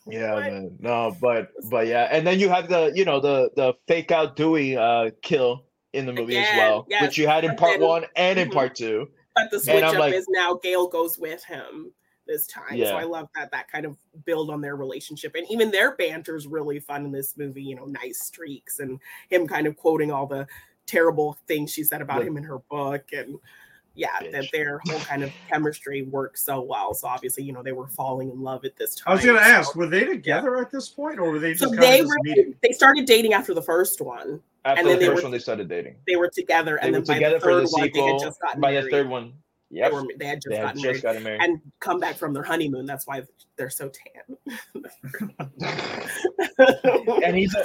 Yeah, 0.07 0.35
What? 0.35 0.43
man. 0.45 0.77
No, 0.79 1.17
but 1.21 1.51
but 1.71 1.87
yeah, 1.87 2.09
and 2.11 2.27
then 2.27 2.39
you 2.39 2.49
have 2.49 2.69
the 2.69 2.93
you 2.95 3.05
know 3.05 3.21
the 3.21 3.51
the 3.57 3.75
fake 3.89 4.11
out 4.13 4.37
Dewey 4.37 4.77
uh 4.77 5.11
kill 5.23 5.65
in 5.93 6.07
the 6.07 6.13
movie 6.13 6.37
as 6.37 6.47
well, 6.57 6.87
yes, 6.91 7.03
which 7.03 7.19
you 7.19 7.27
had 7.27 7.45
in 7.45 7.57
part 7.57 7.81
then- 7.81 7.89
one 7.89 8.05
and 8.17 8.39
in 8.39 8.49
Mhm. 8.51 8.55
part 8.55 8.75
two. 8.75 9.09
But 9.35 9.51
the 9.51 9.61
switch 9.61 9.83
I'm 9.83 9.95
up 9.95 9.99
like- 9.99 10.15
is 10.15 10.27
now 10.31 10.55
Gale 10.55 10.89
goes 10.89 11.19
with 11.19 11.45
him 11.45 11.93
this 12.27 12.47
time. 12.47 12.75
Yeah. 12.77 12.87
So 12.91 12.97
I 12.97 13.05
love 13.05 13.29
that 13.35 13.51
that 13.53 13.71
kind 13.71 13.87
of 13.87 13.97
build 14.25 14.51
on 14.51 14.61
their 14.61 14.77
relationship. 14.77 15.35
And 15.35 15.47
even 15.51 15.71
their 15.71 15.97
banter 15.97 16.37
is 16.37 16.47
really 16.47 16.81
fun 16.81 17.05
in 17.05 17.13
this 17.13 17.37
movie, 17.37 17.63
you 17.63 17.77
know, 17.77 17.85
nice 17.87 18.21
streaks 18.21 18.81
and 18.81 18.99
him 19.29 19.47
kind 19.47 19.67
of 19.67 19.77
quoting 19.77 20.11
all 20.11 20.27
the 20.27 20.47
terrible 20.87 21.39
things 21.47 21.73
she 21.73 21.85
said 21.85 22.03
about 22.03 22.21
The- 22.21 22.27
him 22.27 22.37
in 22.37 22.45
her 22.45 22.59
book. 22.71 23.05
And 23.13 23.39
yeah, 23.95 24.19
that 24.31 24.45
their 24.53 24.79
whole 24.87 25.01
kind 25.01 25.23
of 25.25 25.33
chemistry 25.49 26.03
works 26.03 26.43
so 26.45 26.61
well. 26.61 26.93
So 26.93 27.09
obviously, 27.09 27.45
you 27.45 27.53
know, 27.55 27.63
they 27.63 27.73
were 27.73 27.87
falling 27.89 28.31
in 28.31 28.43
love 28.43 28.65
at 28.67 28.77
this 28.77 28.95
time. 28.95 29.13
I 29.13 29.15
was 29.17 29.25
gonna 29.25 29.39
So- 29.39 29.45
ask, 29.45 29.75
were 29.75 29.87
they 29.87 30.05
together 30.05 30.59
at 30.61 30.71
this 30.71 30.89
point, 30.91 31.19
or 31.19 31.31
were 31.31 31.39
they 31.39 31.53
just 31.53 31.63
So 31.63 31.69
kind 31.71 31.83
they 31.83 32.01
of 32.01 32.07
just 32.07 32.09
were 32.11 32.17
meeting? 32.23 32.55
they 32.63 32.73
started 32.73 33.07
dating 33.07 33.33
after 33.33 33.55
the 33.55 33.63
first 33.63 34.01
one. 34.03 34.41
After 34.67 34.81
And 34.81 34.89
then 34.89 34.99
the 34.99 35.01
they 35.01 35.07
first 35.07 35.17
were- 35.17 35.23
one, 35.23 35.33
they 35.33 35.39
started 35.39 35.69
dating. 35.69 35.97
They 36.07 36.17
were 36.17 36.29
together, 36.29 36.79
They 36.83 36.89
and 36.89 36.97
were 36.97 37.03
then 37.03 37.21
by 37.23 37.31
the 37.31 37.41
for 37.41 37.55
the 37.55 37.67
third 37.67 37.73
one, 37.73 37.91
they 37.95 38.01
had 38.13 38.21
just 38.21 38.41
gotten 38.41 38.61
By 38.61 38.73
the 38.81 38.91
third 38.91 39.09
one, 39.09 39.33
They, 39.71 39.89
were, 39.91 40.05
they 40.19 40.27
had 40.27 40.41
just 40.41 40.49
they 40.51 40.57
had 40.57 40.63
gotten 40.67 40.83
just 40.83 40.85
married 40.85 41.03
gotten 41.03 41.23
married. 41.25 41.41
and 41.43 41.61
come 41.81 41.99
back 42.01 42.17
from 42.17 42.33
their 42.33 42.43
honeymoon. 42.45 42.87
That's 42.87 43.07
why 43.07 43.23
they're 43.57 43.71
so 43.71 43.91
tan. 43.91 44.37
and 47.25 47.37
he's 47.37 47.55
a, 47.55 47.65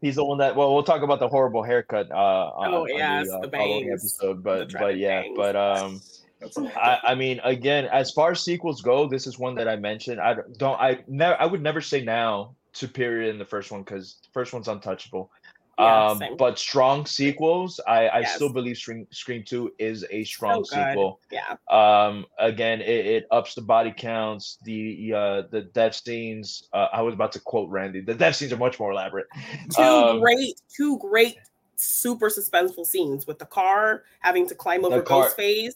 he's 0.00 0.16
the 0.16 0.24
one 0.24 0.38
that 0.38 0.54
well 0.56 0.72
we'll 0.74 0.82
talk 0.82 1.02
about 1.02 1.20
the 1.20 1.28
horrible 1.28 1.62
haircut 1.62 2.10
uh 2.10 2.14
on, 2.14 2.74
Oh, 2.74 2.82
on 2.82 2.88
yes, 2.88 3.28
the, 3.28 3.36
uh, 3.36 3.40
the 3.40 3.50
following 3.50 3.88
bangs, 3.88 4.00
episode 4.02 4.42
but 4.42 4.72
but 4.78 4.96
yeah 4.98 5.22
bangs. 5.22 5.34
but 5.36 5.56
um 5.56 6.00
That's 6.40 6.56
a- 6.56 6.80
I, 6.80 7.12
I 7.12 7.14
mean 7.14 7.40
again 7.44 7.86
as 7.86 8.10
far 8.12 8.32
as 8.32 8.40
sequels 8.42 8.82
go 8.82 9.08
this 9.08 9.26
is 9.26 9.38
one 9.38 9.54
that 9.56 9.68
i 9.68 9.76
mentioned 9.76 10.20
i 10.20 10.34
don't- 10.34 10.58
don't 10.58 10.80
i 10.80 11.00
never 11.08 11.40
i 11.40 11.46
would 11.46 11.62
never 11.62 11.80
say 11.80 12.02
now 12.02 12.54
superior 12.72 13.30
in 13.30 13.38
the 13.38 13.44
first 13.44 13.70
one 13.72 13.82
because 13.82 14.16
first 14.32 14.52
one's 14.52 14.68
untouchable 14.68 15.30
Yeah, 15.78 16.10
um 16.10 16.22
but 16.38 16.58
strong 16.58 17.06
sequels 17.06 17.80
i 17.86 18.08
i 18.08 18.20
Yes. 18.20 18.34
still 18.34 18.52
believe 18.52 18.76
scream, 18.76 19.06
scream 19.10 19.42
2 19.46 19.72
is 19.78 20.04
a 20.10 20.24
strong 20.24 20.64
So 20.64 20.74
sequel. 20.74 21.20
Yeah, 21.30 21.56
um 21.70 22.26
again 22.38 22.80
it, 22.80 23.06
it 23.06 23.26
ups 23.30 23.54
the 23.54 23.62
body 23.62 23.94
counts 23.96 24.58
the 24.64 25.12
uh 25.14 25.42
the 25.50 25.62
death 25.72 25.94
scenes 25.94 26.68
uh, 26.72 26.88
i 26.92 27.00
was 27.00 27.14
about 27.14 27.32
to 27.32 27.40
quote 27.40 27.70
randy 27.70 28.00
the 28.00 28.14
death 28.14 28.36
scenes 28.36 28.52
are 28.52 28.56
much 28.58 28.78
more 28.80 28.92
elaborate. 28.92 29.26
Two 29.74 29.82
Um, 29.82 30.20
great, 30.20 30.60
two 30.74 30.98
great, 30.98 31.36
super 31.76 32.28
suspenseful 32.28 32.84
scenes 32.86 33.26
with 33.26 33.38
the 33.38 33.46
car 33.46 34.02
having 34.20 34.46
to 34.48 34.54
climb 34.54 34.84
over 34.84 35.00
car- 35.02 35.30
Ghostface 35.30 35.74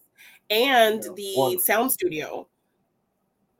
and 0.50 1.02
the 1.16 1.58
sound 1.62 1.92
studio. 1.92 2.46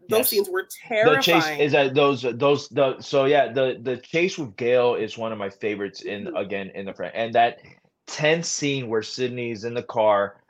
Those 0.09 0.19
Yes. 0.19 0.29
scenes 0.31 0.49
were 0.51 0.67
terrifying. 0.87 1.17
the 1.17 1.23
chase 1.23 1.61
is 1.61 1.73
that 1.73 1.95
those 1.95 2.23
those 2.23 2.69
the 2.69 3.01
so 3.01 3.25
yeah 3.25 3.53
the 3.53 3.79
the 3.81 3.97
chase 3.99 4.37
with 4.39 4.57
Gail 4.57 4.95
is 4.95 5.17
one 5.17 5.33
of 5.33 5.39
my 5.39 5.49
favorites 5.51 6.03
in 6.03 6.27
Mhm. 6.27 6.39
again 6.41 6.71
in 6.75 6.85
the 6.87 6.93
front 6.93 7.15
and 7.15 7.35
that 7.35 7.61
tense 8.07 8.49
scene 8.49 8.89
where 8.89 9.03
Sidney's 9.03 9.65
in 9.65 9.73
the 9.75 9.83
car 9.83 10.41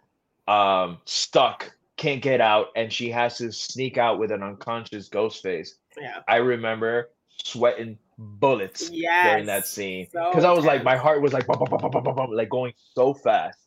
um 0.48 0.98
stuck 1.04 1.72
can't 1.96 2.20
get 2.20 2.40
out 2.40 2.68
and 2.74 2.92
she 2.92 3.10
has 3.10 3.38
to 3.38 3.52
sneak 3.52 3.96
out 3.96 4.18
with 4.18 4.32
an 4.32 4.42
unconscious 4.42 5.08
ghost 5.08 5.42
face 5.42 5.76
yeah, 6.00 6.20
I 6.26 6.36
remember 6.36 7.10
sweating 7.44 7.98
bullets 8.18 8.90
yes, 8.92 9.28
during 9.30 9.46
that 9.46 9.66
scene 9.66 10.08
so 10.10 10.30
because 10.30 10.44
I 10.44 10.50
was 10.52 10.64
like 10.64 10.82
my 10.82 10.96
heart 10.96 11.22
was 11.22 11.32
like 11.32 11.46
bum, 11.46 11.58
bum, 11.70 12.02
bum, 12.02 12.30
like 12.32 12.48
going 12.48 12.72
so 12.94 13.14
fast 13.14 13.58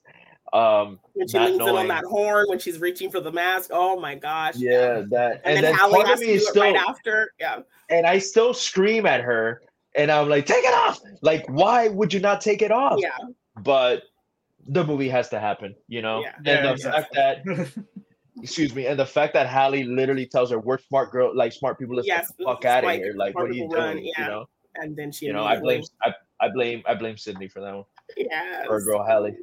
um 0.53 0.99
when 1.14 1.28
she 1.28 1.38
not 1.38 1.49
leans 1.49 1.61
in 1.61 1.76
on 1.76 1.88
that 1.88 2.03
horn 2.06 2.45
when 2.48 2.60
she's 2.60 2.80
reaching 2.80 3.11
for 3.11 3.19
the 3.19 3.32
mask. 3.32 3.69
Oh 3.74 3.99
my 3.99 4.15
gosh! 4.15 4.56
yeah 4.56 5.02
that 5.10 5.41
and, 5.44 5.56
and, 5.56 5.56
then, 5.57 5.64
then 5.64 5.76
Hallie 5.76 5.94
part 5.95 6.07
has 6.07 6.19
of 6.19 6.19
to 6.19 6.26
me 6.26 6.34
do 6.34 6.38
is 6.38 6.44
it 6.44 6.49
still 6.49 6.64
right 6.64 6.76
after. 6.76 7.34
Yeah, 7.40 7.60
and 7.90 8.06
I 8.06 8.19
still 8.19 8.53
scream 8.53 9.06
at 9.06 9.22
her, 9.22 9.61
and 9.95 10.11
I'm 10.11 10.30
like, 10.30 10.45
"Take 10.45 10.64
it 10.64 10.74
off!" 10.74 10.99
Like, 11.22 11.45
why 11.48 11.90
would 11.90 12.14
you 12.14 12.19
not 12.19 12.41
take 12.41 12.61
it 12.61 12.72
off? 12.72 12.99
yeah, 13.02 13.18
But 13.57 14.03
the 14.68 14.84
movie 14.84 15.10
has 15.10 15.30
to 15.30 15.40
happen, 15.40 15.76
you 15.88 16.02
know. 16.02 16.22
Yeah. 16.22 16.34
And 16.38 16.45
Yeah, 16.45 16.74
the 16.74 16.78
fact 16.78 17.14
that, 17.14 17.86
excuse 18.41 18.76
me, 18.76 18.86
and 18.86 18.99
the 18.99 19.06
fact 19.06 19.34
that 19.34 19.48
Hallie 19.48 19.84
literally 19.84 20.26
tells 20.26 20.52
her, 20.52 20.60
"We're 20.60 20.78
smart 20.78 21.11
girl, 21.11 21.36
like 21.36 21.53
smart 21.53 21.80
people, 21.80 21.95
let's 21.95 22.07
Yes, 22.07 22.28
get 22.30 22.38
the 22.38 22.44
fuck 22.45 22.65
out 22.65 22.84
of 22.84 22.91
here." 22.91 23.14
Like, 23.15 23.36
what 23.36 23.45
are 23.45 23.53
you 23.53 23.64
people 23.64 23.76
run, 23.76 23.95
doing? 23.95 24.11
You 24.18 24.26
know. 24.26 24.45
and 24.76 24.95
then 24.95 25.11
she 25.11 25.26
You 25.26 25.34
know, 25.34 25.45
I 25.45 25.60
blame, 25.60 25.84
I, 26.03 26.14
I 26.40 26.49
blame, 26.49 26.84
I 26.86 26.94
blame 26.94 27.18
Sidney 27.18 27.48
for 27.48 27.61
that 27.61 27.74
one. 27.74 27.86
Yes. 28.16 28.66
Or 28.70 28.82
girl 28.82 29.04
Hallie. 29.04 29.36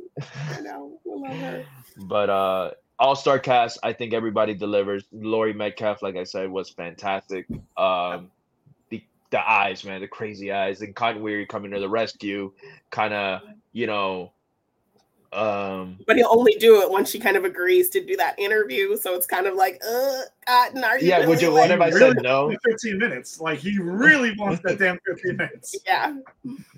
I 0.57 0.61
know. 0.61 0.99
I 1.07 1.15
love 1.15 1.37
her. 1.37 1.65
But 2.07 2.31
uh 2.31 2.71
all 2.99 3.17
star 3.17 3.39
cast, 3.39 3.79
I 3.83 3.93
think 3.93 4.15
everybody 4.15 4.55
delivers. 4.55 5.05
Laurie 5.13 5.53
Metcalf, 5.53 6.01
like 6.03 6.17
I 6.17 6.25
said, 6.25 6.49
was 6.51 6.71
fantastic. 6.71 7.47
Um 7.77 8.31
the 8.91 9.03
the 9.31 9.51
eyes, 9.51 9.85
man, 9.85 10.01
the 10.01 10.09
crazy 10.09 10.53
eyes, 10.53 10.81
and 10.81 10.95
Cotton 10.95 11.23
Weary 11.23 11.47
coming 11.47 11.71
to 11.73 11.81
the 11.81 11.89
rescue, 11.89 12.53
kind 12.91 13.13
of, 13.13 13.43
you 13.73 13.87
know, 13.87 14.33
um 15.33 15.99
But 16.07 16.17
he'll 16.17 16.29
only 16.31 16.55
do 16.55 16.81
it 16.83 16.91
once 16.91 17.11
she 17.11 17.19
kind 17.19 17.37
of 17.37 17.45
agrees 17.45 17.91
to 17.91 18.05
do 18.05 18.17
that 18.17 18.39
interview. 18.39 18.97
So 18.97 19.15
it's 19.15 19.27
kind 19.27 19.47
of 19.49 19.55
like, 19.57 19.81
uh, 19.85 20.21
Cotton, 20.47 20.85
are 20.85 20.97
you? 20.99 21.09
yeah, 21.09 21.27
would 21.27 21.43
you 21.43 21.51
like- 21.51 21.69
what 21.69 21.71
if 21.73 21.81
I 21.81 21.89
Really? 21.89 22.15
said 22.15 22.17
no? 22.23 22.57
15 22.65 22.99
minutes. 22.99 23.41
Like 23.41 23.59
he 23.59 23.79
really 23.79 24.33
wants 24.39 24.63
that 24.63 24.79
damn 24.79 24.99
15 25.07 25.37
minutes. 25.37 25.75
Yeah, 25.87 26.17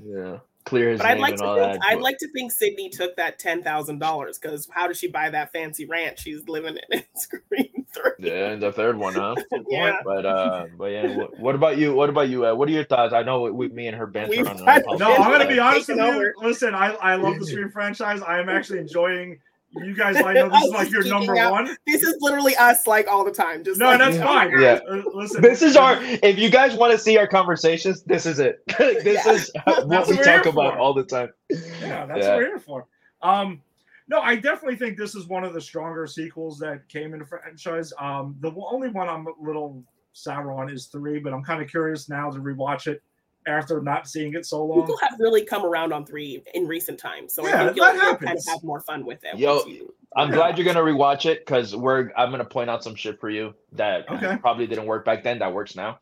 Yeah. 0.03 0.39
Clear 0.67 0.91
his 0.91 0.99
but 0.99 1.07
I'd 1.07 1.21
like 1.21 1.31
and 1.31 1.39
to 1.39 1.45
all 1.47 1.55
think 1.57 1.81
that. 1.81 1.89
I'd 1.89 1.95
but- 1.95 2.03
like 2.03 2.19
to 2.19 2.29
think 2.33 2.51
Sidney 2.53 2.89
took 2.89 3.15
that 3.17 3.39
ten 3.39 3.63
thousand 3.63 4.01
dollars 4.01 4.37
because 4.39 4.69
how 4.73 4.87
does 4.89 4.99
she 4.99 5.07
buy 5.09 5.31
that 5.31 5.53
fancy 5.53 5.87
ranch 5.87 6.21
she's 6.21 6.47
living 6.49 6.77
in? 6.91 6.99
it. 6.99 7.07
Scream 7.15 7.87
three. 7.95 8.11
yeah, 8.19 8.51
and 8.51 8.61
the 8.61 8.73
third 8.73 8.99
one, 8.99 9.15
huh? 9.15 9.37
Yeah. 9.69 9.99
But 10.05 10.27
uh, 10.27 10.67
but 10.77 10.87
yeah, 10.87 11.17
what, 11.17 11.39
what 11.39 11.55
about 11.55 11.79
you? 11.79 11.95
What 11.95 12.09
about 12.11 12.29
you? 12.29 12.47
Ed? 12.47 12.53
What 12.53 12.69
are 12.69 12.73
your 12.73 12.85
thoughts? 12.85 13.15
I 13.15 13.23
know 13.23 13.43
we, 13.43 13.69
me 13.69 13.87
and 13.87 13.97
her 13.97 14.07
banter 14.07 14.31
We've 14.31 14.47
on. 14.49 14.59
had- 14.59 14.85
No, 14.99 15.15
I'm 15.15 15.31
gonna 15.31 15.47
be 15.49 15.59
honest 15.61 15.89
with 15.89 15.99
you. 15.99 16.03
over. 16.05 16.35
Listen, 16.43 16.75
I, 16.75 16.89
I 16.95 17.15
love 17.15 17.39
the 17.39 17.47
Scream 17.47 17.71
franchise. 17.71 18.21
I 18.23 18.41
am 18.41 18.49
actually 18.49 18.81
enjoying. 18.81 19.39
You 19.85 19.94
guys, 19.94 20.16
I 20.16 20.32
know 20.32 20.48
this 20.48 20.65
is 20.65 20.70
like 20.73 20.90
your 20.90 21.05
number 21.05 21.36
out. 21.39 21.53
one. 21.53 21.77
This 21.86 22.03
is 22.03 22.16
literally 22.20 22.57
us 22.57 22.86
like 22.86 23.07
all 23.09 23.24
the 23.24 23.31
time. 23.32 23.62
Just 23.65 23.78
No, 23.78 23.86
like, 23.90 23.98
that's 23.98 24.16
fine. 24.19 24.51
Yeah. 24.61 24.81
Uh, 24.89 25.03
listen, 25.12 25.43
This 25.43 25.62
is 25.62 25.77
our. 25.77 25.98
If 26.01 26.39
you 26.39 26.51
guys 26.51 26.74
want 26.74 26.93
to 26.93 26.98
see 26.98 27.19
our 27.19 27.27
conversations, 27.27 28.03
this 28.03 28.27
is 28.27 28.39
it. 28.39 28.62
this 28.78 29.24
Yeah. 29.27 29.32
is 29.32 29.51
what 29.65 29.85
we 29.89 29.97
what 29.97 30.09
we're 30.09 30.23
talk 30.24 30.47
about 30.47 30.74
for. 30.74 30.78
all 30.78 30.94
the 30.94 31.05
time. 31.05 31.28
Yeah, 31.51 32.07
that's 32.07 32.20
Yeah. 32.20 32.28
what 32.31 32.36
we're 32.39 32.47
here 32.47 32.59
for. 32.59 32.86
Um, 33.23 33.61
no, 34.09 34.20
I 34.20 34.36
definitely 34.36 34.77
think 34.77 34.97
this 34.97 35.15
is 35.15 35.27
one 35.27 35.44
of 35.44 35.53
the 35.53 35.61
stronger 35.61 36.07
sequels 36.07 36.59
that 36.61 36.89
came 36.89 37.12
in 37.12 37.19
the 37.19 37.27
franchise. 37.27 37.93
Um, 37.98 38.36
the 38.40 38.53
only 38.70 38.89
one 38.89 39.09
I'm 39.09 39.27
a 39.27 39.32
little 39.40 39.82
sour 40.12 40.53
on 40.53 40.70
is 40.70 40.86
three, 40.86 41.19
but 41.19 41.32
I'm 41.32 41.43
kind 41.43 41.61
of 41.62 41.69
curious 41.69 42.09
now 42.09 42.31
to 42.31 42.39
rewatch 42.39 42.86
it 42.86 43.03
after 43.47 43.81
not 43.81 44.09
seeing 44.09 44.35
it 44.35 44.44
so 44.47 44.64
long. 44.64 44.82
People 44.82 44.98
have 44.98 45.18
really 45.18 45.44
come 45.44 45.64
around 45.64 45.93
on 45.93 46.05
three 46.05 46.43
in 46.55 46.66
recent 46.66 46.98
times, 46.98 47.32
so 47.35 47.47
Yeah, 47.47 47.62
I 47.62 47.64
think 47.66 47.77
you'll, 47.77 47.86
that 47.86 47.94
you'll 47.94 48.16
kind 48.16 48.39
of 48.39 48.44
have 48.47 48.62
more 48.62 48.81
fun 48.81 49.05
with 49.06 49.24
it. 49.24 49.39
Yo, 49.39 49.64
you- 49.66 49.93
I'm 50.16 50.31
Yeah. 50.31 50.36
glad 50.36 50.59
you're 50.59 50.64
gonna 50.64 50.81
rewatch 50.81 51.27
it 51.27 51.44
because 51.44 51.77
we're. 51.77 52.10
I'm 52.16 52.31
gonna 52.31 52.44
point 52.44 52.70
out 52.70 52.82
some 52.82 52.94
shit 52.94 53.20
for 53.20 53.28
you 53.31 53.55
that 53.73 54.09
Okay. 54.10 54.36
probably 54.39 54.66
didn't 54.66 54.86
work 54.86 55.05
back 55.05 55.23
then 55.23 55.39
that 55.40 55.52
works 55.52 55.77
now. 55.77 55.98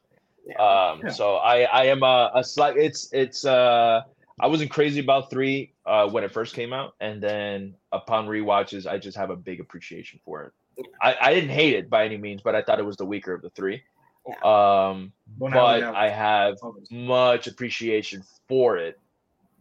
Yeah. 0.46 0.54
Um, 0.56 1.00
Yeah. 1.04 1.10
so 1.10 1.36
I 1.36 1.62
I 1.62 1.84
am 1.86 2.02
a, 2.02 2.30
a 2.34 2.44
slight. 2.44 2.76
It's 2.76 3.12
it's 3.12 3.44
uh 3.44 4.02
I 4.40 4.46
wasn't 4.46 4.70
crazy 4.70 5.00
about 5.00 5.30
three 5.30 5.72
uh 5.84 6.08
when 6.08 6.22
it 6.22 6.30
first 6.32 6.54
came 6.54 6.72
out, 6.72 6.94
and 7.00 7.20
then 7.22 7.74
upon 7.92 8.26
rewatches, 8.28 8.86
I 8.86 8.98
just 8.98 9.16
have 9.16 9.30
a 9.30 9.36
big 9.36 9.58
appreciation 9.60 10.20
for 10.24 10.44
it. 10.44 10.52
I 11.02 11.16
I 11.20 11.34
didn't 11.34 11.50
hate 11.50 11.74
it 11.74 11.90
by 11.90 12.04
any 12.04 12.16
means, 12.16 12.40
but 12.42 12.54
I 12.54 12.62
thought 12.62 12.78
it 12.78 12.84
was 12.86 12.96
the 12.96 13.06
weaker 13.06 13.32
of 13.34 13.42
the 13.42 13.50
three. 13.50 13.82
Um, 14.42 15.12
Well, 15.38 15.50
now 15.50 15.66
but 15.66 15.82
have 15.82 15.94
I 15.94 16.08
have 16.08 16.54
much 16.90 17.46
appreciation 17.46 18.22
for 18.48 18.78
it. 18.78 18.98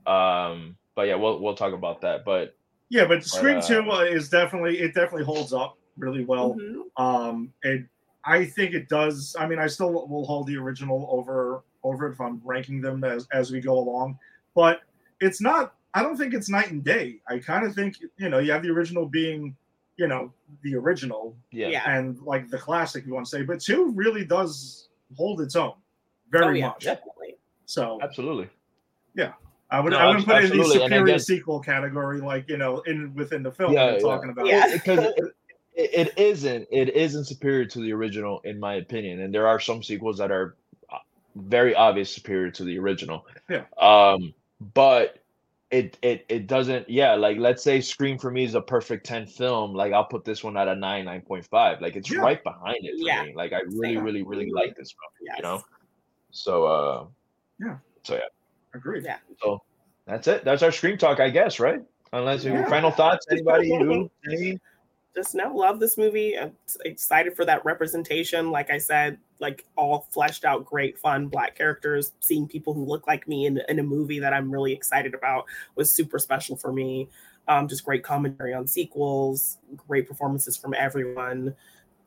Um, 0.06 0.78
but 0.96 1.08
yeah, 1.08 1.16
we'll 1.16 1.40
we'll 1.40 1.56
talk 1.56 1.74
about 1.74 2.02
that. 2.02 2.26
But 2.26 2.56
Yeah, 2.90 3.06
but 3.06 3.24
Scream 3.24 3.58
uh, 3.58 3.62
Two 3.62 3.92
uh, 3.92 4.00
is 4.02 4.30
definitely 4.30 4.80
it 4.80 4.94
definitely 4.94 5.26
holds 5.26 5.54
up 5.54 5.78
really 5.98 6.26
well. 6.26 6.56
Mhm. 6.56 6.84
Um, 6.98 7.54
and 7.64 7.88
I 8.26 8.46
think 8.46 8.74
it 8.74 8.88
does. 8.90 9.36
I 9.38 9.48
mean, 9.48 9.60
I 9.60 9.68
still 9.68 10.08
will 10.08 10.26
hold 10.26 10.48
the 10.48 10.58
original 10.58 11.08
over 11.10 11.64
over 11.84 12.08
it 12.08 12.14
if 12.14 12.22
I'm 12.22 12.42
ranking 12.44 12.82
them 12.82 13.04
as 13.04 13.28
as 13.32 13.52
we 13.52 13.60
go 13.60 13.78
along. 13.78 14.18
But 14.56 14.82
it's 15.20 15.42
not. 15.42 15.76
I 15.94 16.02
don't 16.02 16.18
think 16.18 16.34
it's 16.34 16.50
night 16.50 16.72
and 16.72 16.84
day. 16.84 17.20
I 17.28 17.40
kind 17.40 17.66
of 17.66 17.76
think 17.76 17.98
you 18.18 18.30
know 18.30 18.40
you 18.40 18.52
have 18.52 18.64
the 18.64 18.70
original 18.70 19.06
being, 19.06 19.56
you 19.98 20.08
know, 20.08 20.32
the 20.64 20.76
original 20.76 21.36
yeah, 21.52 21.68
Yeah. 21.68 21.90
and 21.98 22.20
like 22.22 22.50
the 22.50 22.58
classic 22.58 23.06
you 23.06 23.14
want 23.14 23.26
to 23.26 23.30
say. 23.30 23.44
But 23.44 23.60
two 23.60 23.92
really 23.96 24.26
does 24.26 24.90
hold 25.16 25.42
its 25.42 25.56
own 25.56 25.74
very 26.32 26.46
Oh, 26.46 26.50
yeah, 26.52 26.68
much. 26.70 26.84
definitely. 26.84 27.38
So 27.66 28.00
absolutely. 28.02 28.50
Yeah 29.16 29.34
I 29.72 29.80
would 29.80 29.92
No, 29.92 29.98
I 30.00 30.08
wouldn't 30.08 30.26
put 30.26 30.44
it 30.44 30.52
in 30.52 30.58
the 30.58 30.66
superior 30.66 31.04
again- 31.04 31.20
sequel 31.20 31.60
category 31.60 32.22
like 32.22 32.50
you 32.50 32.58
know 32.58 32.80
in 32.82 33.14
within 33.16 33.44
the 33.44 33.52
film 33.52 33.74
Yeah, 33.74 33.86
we're 33.86 33.94
yeah. 33.94 34.00
talking 34.00 34.30
about. 34.32 34.46
Yeah. 34.48 34.72
because 34.74 35.00
it, 35.00 35.16
it, 35.76 36.08
it 36.08 36.18
isn't 36.18 36.68
it 36.72 36.90
isn't 36.96 37.26
superior 37.26 37.66
to 37.66 37.80
the 37.80 37.94
original 37.94 38.42
in 38.44 38.60
my 38.60 38.76
opinion 38.76 39.22
and 39.22 39.34
there 39.34 39.48
are 39.48 39.60
some 39.60 39.82
sequels 39.84 40.18
that 40.18 40.32
are 40.32 40.56
uh, 40.92 40.98
very 41.36 41.74
obvious 41.76 42.14
superior 42.14 42.52
to 42.52 42.64
the 42.64 42.78
original 42.80 43.26
Yeah. 43.50 43.66
um 43.80 44.34
but 44.74 45.23
it 45.74 45.98
it 46.04 46.24
it 46.30 46.46
doesn't 46.46 46.88
yeah 46.88 47.16
like 47.16 47.38
let's 47.40 47.64
say 47.64 47.82
scream 47.82 48.16
for 48.20 48.30
me 48.30 48.44
is 48.44 48.54
a 48.54 48.62
perfect 48.62 49.04
10 49.08 49.26
film 49.26 49.74
like 49.74 49.92
i'll 49.92 50.06
put 50.06 50.24
this 50.24 50.44
one 50.44 50.56
at 50.56 50.68
a 50.68 50.76
9 50.76 51.04
9.5 51.06 51.82
like 51.82 51.96
it's 51.96 52.12
Yeah. 52.12 52.20
right 52.22 52.44
behind 52.44 52.78
it 52.84 52.92
for 53.02 53.08
Yeah. 53.08 53.24
me 53.24 53.34
like 53.36 53.54
i 53.54 53.62
really 53.62 53.98
really 53.98 54.22
really 54.22 54.52
like 54.52 54.76
this 54.78 54.92
film 54.92 55.12
Yes. 55.20 55.36
you 55.38 55.44
know 55.44 55.64
so 56.30 56.66
uh 56.66 57.06
Yeah. 57.60 57.78
so 58.04 58.14
yeah 58.16 58.22
Agreed. 58.76 59.04
Yeah. 59.04 59.18
so 59.42 59.64
that's 60.06 60.28
it 60.28 60.46
that's 60.46 60.62
our 60.62 60.72
scream 60.72 60.96
talk 60.96 61.20
i 61.20 61.30
guess 61.32 61.60
right 61.60 61.82
unless 62.14 62.44
Yeah. 62.46 62.70
final 62.70 62.92
thoughts 62.92 63.26
anybody 63.32 63.70
you 63.70 64.12
any 64.32 64.60
just 65.16 65.36
no 65.36 65.54
love 65.54 65.80
this 65.80 65.98
movie. 65.98 66.38
I'm 66.38 66.54
excited 66.86 67.36
for 67.36 67.46
that 67.46 67.64
representation. 67.66 68.52
Like 68.52 68.70
i 68.70 68.78
said 68.78 69.18
like 69.40 69.66
all 69.76 70.08
fleshed 70.10 70.46
out 70.46 70.66
great 70.66 70.98
fun 70.98 71.28
black 71.28 71.56
characters 71.56 72.14
seeing 72.22 72.48
people 72.48 72.74
who 72.74 72.86
look 72.86 73.06
like 73.08 73.28
me 73.28 73.46
in, 73.46 73.62
in 73.68 73.78
a 73.78 73.84
movie 73.84 74.20
that 74.20 74.32
i'm 74.32 74.50
really 74.50 74.72
excited 74.72 75.14
about 75.14 75.44
was 75.76 75.92
super 75.92 76.18
special 76.18 76.56
for 76.56 76.72
me. 76.72 77.10
Um, 77.50 77.68
just 77.68 77.84
great 77.84 78.04
commentary 78.04 78.54
on 78.54 78.68
sequels 78.68 79.58
great 79.76 80.08
performances 80.08 80.56
from 80.56 80.74
everyone 80.74 81.54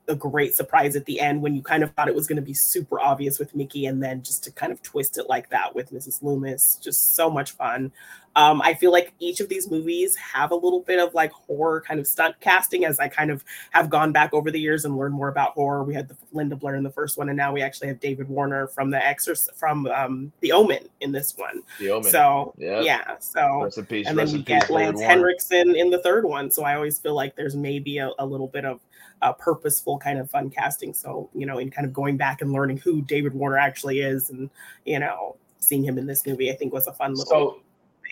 a 0.08 0.14
great 0.14 0.54
surprise 0.54 0.94
at 0.96 1.04
the 1.06 1.20
end 1.20 1.42
when 1.42 1.54
you 1.54 1.62
kind 1.62 1.82
of 1.82 1.90
thought 1.92 2.08
it 2.08 2.14
was 2.14 2.26
going 2.26 2.36
to 2.36 2.42
be 2.42 2.54
super 2.54 3.00
obvious 3.00 3.38
with 3.38 3.54
Mickey, 3.54 3.86
and 3.86 4.02
then 4.02 4.22
just 4.22 4.44
to 4.44 4.50
kind 4.52 4.72
of 4.72 4.82
twist 4.82 5.18
it 5.18 5.28
like 5.28 5.50
that 5.50 5.74
with 5.74 5.92
Mrs. 5.92 6.22
Loomis. 6.22 6.78
Just 6.82 7.14
so 7.16 7.28
much 7.30 7.52
fun. 7.52 7.92
Um, 8.36 8.60
I 8.60 8.74
feel 8.74 8.92
like 8.92 9.14
each 9.18 9.40
of 9.40 9.48
these 9.48 9.70
movies 9.70 10.14
have 10.16 10.50
a 10.50 10.54
little 10.54 10.80
bit 10.82 11.00
of 11.00 11.14
like 11.14 11.32
horror 11.32 11.80
kind 11.80 11.98
of 11.98 12.06
stunt 12.06 12.38
casting 12.40 12.84
as 12.84 13.00
I 13.00 13.08
kind 13.08 13.30
of 13.30 13.42
have 13.70 13.88
gone 13.88 14.12
back 14.12 14.34
over 14.34 14.50
the 14.50 14.60
years 14.60 14.84
and 14.84 14.94
learned 14.98 15.14
more 15.14 15.28
about 15.28 15.52
horror. 15.52 15.82
We 15.84 15.94
had 15.94 16.06
the 16.08 16.16
Linda 16.32 16.54
Blair 16.54 16.74
in 16.74 16.82
the 16.82 16.90
first 16.90 17.16
one, 17.16 17.30
and 17.30 17.36
now 17.36 17.50
we 17.54 17.62
actually 17.62 17.88
have 17.88 17.98
David 17.98 18.28
Warner 18.28 18.66
from 18.66 18.90
the 18.90 19.02
Exorcist 19.02 19.56
from 19.56 19.86
um, 19.86 20.32
The 20.40 20.52
Omen 20.52 20.86
in 21.00 21.12
this 21.12 21.34
one. 21.38 21.62
the 21.78 21.90
omen 21.90 22.10
So 22.10 22.52
Yeah. 22.58 22.80
yeah, 22.82 23.16
so 23.20 23.62
Rest 23.64 23.78
in 23.78 23.86
peace. 23.86 24.06
and 24.06 24.18
then 24.18 24.26
we 24.28 24.34
in 24.34 24.42
get 24.42 24.68
Lance. 24.68 25.00
Henriksen 25.00 25.74
in 25.74 25.88
the 25.88 25.98
third 26.00 26.26
one. 26.26 26.50
So 26.50 26.62
I 26.62 26.74
always 26.74 26.98
feel 26.98 27.14
like 27.14 27.36
there's 27.36 27.56
maybe 27.56 27.96
a, 27.98 28.10
a 28.18 28.26
little 28.26 28.48
bit 28.48 28.66
of 28.66 28.80
uh, 29.22 29.32
purposeful 29.32 29.98
kind 29.98 30.18
of 30.18 30.30
fun 30.30 30.51
casting. 30.51 30.93
So 30.94 31.30
you 31.34 31.47
know, 31.47 31.59
in 31.59 31.70
kind 31.70 31.86
of 31.86 31.93
going 31.93 32.16
back 32.16 32.43
and 32.43 32.52
learning 32.52 32.78
who 32.78 33.02
David 33.02 33.34
Warner 33.34 33.59
actually 33.59 34.01
is, 34.01 34.30
and 34.30 34.51
you 34.84 34.98
know, 34.98 35.36
seeing 35.59 35.82
him 35.84 35.98
in 35.98 36.06
this 36.06 36.26
movie, 36.26 36.51
I 36.51 36.55
think 36.56 36.72
was 36.72 36.86
a 36.86 36.93
fun 36.93 37.12
little 37.14 37.26
So 37.26 37.51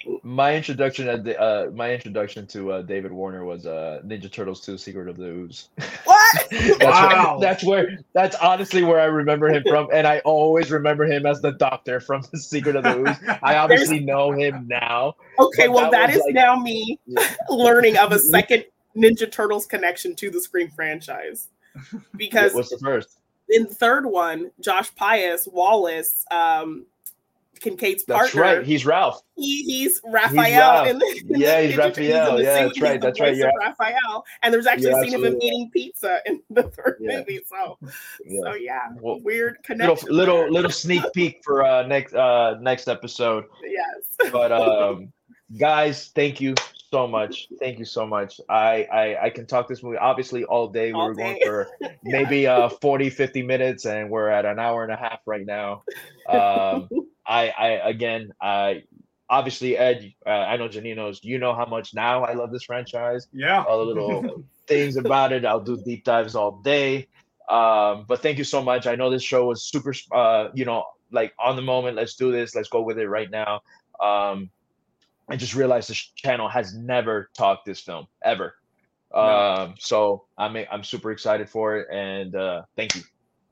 thing. 0.04 0.20
my 0.22 0.54
introduction 0.56 1.08
at 1.08 1.24
the 1.24 1.40
uh 1.40 1.70
my 1.72 1.92
introduction 1.92 2.46
to 2.48 2.72
uh, 2.72 2.82
David 2.82 3.12
Warner 3.12 3.44
was 3.44 3.64
uh 3.66 4.00
Ninja 4.04 4.30
Turtles 4.30 4.60
2 4.64 4.76
Secret 4.76 5.08
of 5.08 5.16
the 5.16 5.24
Ooze. 5.26 5.68
What? 6.04 6.46
that's 6.50 6.82
Wow. 6.84 7.38
where, 7.38 7.40
that's 7.40 7.64
where 7.64 7.98
that's 8.12 8.36
honestly 8.36 8.82
where 8.82 8.98
I 9.00 9.04
remember 9.04 9.48
him 9.48 9.62
from 9.68 9.88
and 9.92 10.06
I 10.06 10.18
always 10.20 10.70
remember 10.70 11.04
him 11.04 11.26
as 11.26 11.40
the 11.40 11.52
doctor 11.52 12.00
from 12.00 12.22
the 12.32 12.38
Secret 12.52 12.76
of 12.76 12.82
the 12.84 12.98
Ooze. 12.98 13.38
I 13.42 13.56
obviously 13.62 14.00
know 14.00 14.32
him 14.32 14.66
now. 14.68 15.14
Okay, 15.38 15.68
well, 15.68 15.90
that 15.90 16.08
that 16.08 16.10
is 16.16 16.22
like- 16.26 16.34
now 16.34 16.56
me 16.56 16.98
learning 17.48 17.96
of 17.98 18.12
a 18.12 18.18
second 18.18 18.64
Ninja 18.96 19.30
Turtles 19.30 19.66
connection 19.66 20.14
to 20.16 20.30
the 20.30 20.40
Scream 20.40 20.70
franchise. 20.70 21.48
Because 22.16 22.54
What's 22.54 22.70
the 22.70 22.78
first? 22.78 23.18
in 23.48 23.64
the 23.64 23.74
third 23.74 24.06
one, 24.06 24.50
Josh 24.60 24.94
Pais, 24.94 25.46
Wallace, 25.50 26.24
um, 26.30 26.86
Kincaid's 27.60 28.04
partner. 28.04 28.22
That's 28.24 28.34
partner, 28.34 28.58
right. 28.58 28.66
He's 28.66 28.84
Ralph. 28.86 29.22
he, 29.36 29.62
he's 29.64 30.00
Raphael. 30.04 30.60
Ralph. 30.84 30.88
in 30.88 30.98
the, 30.98 31.22
in 31.30 31.40
Yeah, 31.40 31.60
the 31.60 31.66
he's 31.66 31.74
Ninja- 31.76 31.78
Raphael. 31.78 32.28
in 32.30 32.36
the 32.36 32.42
Yeah, 32.42 32.54
suit, 32.58 32.62
that's 32.64 32.74
he's 32.74 32.82
right, 32.82 33.00
the 33.00 33.06
that's 33.06 33.20
right, 33.20 33.36
yeah. 33.36 33.46
of 33.46 33.52
Raphael. 33.58 34.24
And 34.42 34.52
there's 34.54 34.66
actually 34.66 34.90
Yeah, 34.90 35.00
a 35.00 35.04
scene 35.04 35.14
of 35.14 35.24
him 35.24 35.38
eating 35.42 35.70
pizza 35.72 36.20
in 36.26 36.42
the 36.50 36.62
third 36.64 36.98
Yeah. 37.00 37.18
movie. 37.18 37.40
So, 37.48 37.78
Yeah. 38.24 38.40
so 38.44 38.54
yeah, 38.54 38.88
Well, 39.00 39.20
weird 39.20 39.58
connection. 39.64 40.08
little 40.10 40.36
there. 40.38 40.50
little 40.50 40.70
sneak 40.70 41.02
peek 41.14 41.40
for 41.44 41.64
uh 41.64 41.86
next 41.86 42.14
uh 42.14 42.56
next 42.60 42.86
episode. 42.88 43.44
yes. 43.64 44.30
but 44.32 44.52
um 44.52 45.12
guys 45.58 46.08
thank 46.14 46.40
you 46.40 46.54
so 46.94 47.06
much 47.06 47.48
thank 47.60 47.78
you 47.78 47.84
so 47.84 48.06
much 48.06 48.40
i 48.48 48.86
i, 48.92 49.26
I 49.26 49.30
can 49.30 49.46
talk 49.46 49.68
this 49.68 49.82
movie 49.82 49.98
obviously 49.98 50.44
all 50.44 50.68
day 50.68 50.92
we 50.92 50.98
All 50.98 51.08
were 51.08 51.14
going 51.14 51.38
for 51.44 51.68
maybe 52.02 52.46
uh 52.46 52.68
40 52.68 53.10
50 53.10 53.42
minutes 53.42 53.86
and 53.86 54.10
we're 54.10 54.28
at 54.28 54.44
an 54.44 54.58
hour 54.58 54.82
and 54.82 54.92
a 54.92 54.96
half 54.96 55.20
right 55.26 55.46
now 55.46 55.82
um 56.28 56.88
i 57.26 57.48
i 57.50 57.68
again 57.88 58.32
i 58.40 58.82
obviously 59.30 59.76
ed 59.76 60.12
uh, 60.26 60.30
i 60.30 60.56
know 60.56 60.68
janine 60.68 60.96
knows 60.96 61.20
you 61.22 61.38
know 61.38 61.54
how 61.54 61.66
much 61.66 61.94
now 61.94 62.24
i 62.24 62.34
love 62.34 62.52
this 62.52 62.64
franchise 62.64 63.26
yeah. 63.32 63.62
all 63.62 63.78
the 63.78 63.84
little 63.84 64.44
things 64.66 64.96
about 64.96 65.32
it. 65.32 65.44
I'll 65.44 65.60
do 65.60 65.80
deep 65.84 66.04
dives 66.04 66.34
all 66.34 66.60
day. 66.62 67.08
Um, 67.48 68.04
but 68.08 68.22
thank 68.22 68.38
you 68.38 68.44
so 68.44 68.62
much. 68.62 68.86
I 68.86 68.94
know 68.94 69.10
this 69.10 69.22
show 69.22 69.46
was 69.46 69.64
super, 69.64 69.94
uh, 70.12 70.48
you 70.54 70.64
know, 70.64 70.84
like 71.10 71.32
on 71.38 71.56
the 71.56 71.62
moment. 71.62 71.96
Let's 71.96 72.14
do 72.14 72.32
this. 72.32 72.54
Let's 72.54 72.68
go 72.68 72.82
with 72.82 72.98
it 72.98 73.08
right 73.08 73.30
now. 73.30 73.62
Um, 74.00 74.50
I 75.28 75.36
just 75.36 75.54
realized 75.54 75.88
this 75.88 75.98
channel 76.14 76.48
has 76.48 76.74
never 76.74 77.30
talked 77.34 77.64
this 77.64 77.80
film 77.80 78.06
ever. 78.22 78.54
No. 79.14 79.20
Um, 79.20 79.74
so 79.78 80.24
I'm 80.36 80.56
I'm 80.70 80.82
super 80.84 81.12
excited 81.12 81.48
for 81.48 81.76
it, 81.78 81.88
and 81.90 82.34
uh, 82.34 82.62
thank 82.76 82.94
you, 82.96 83.02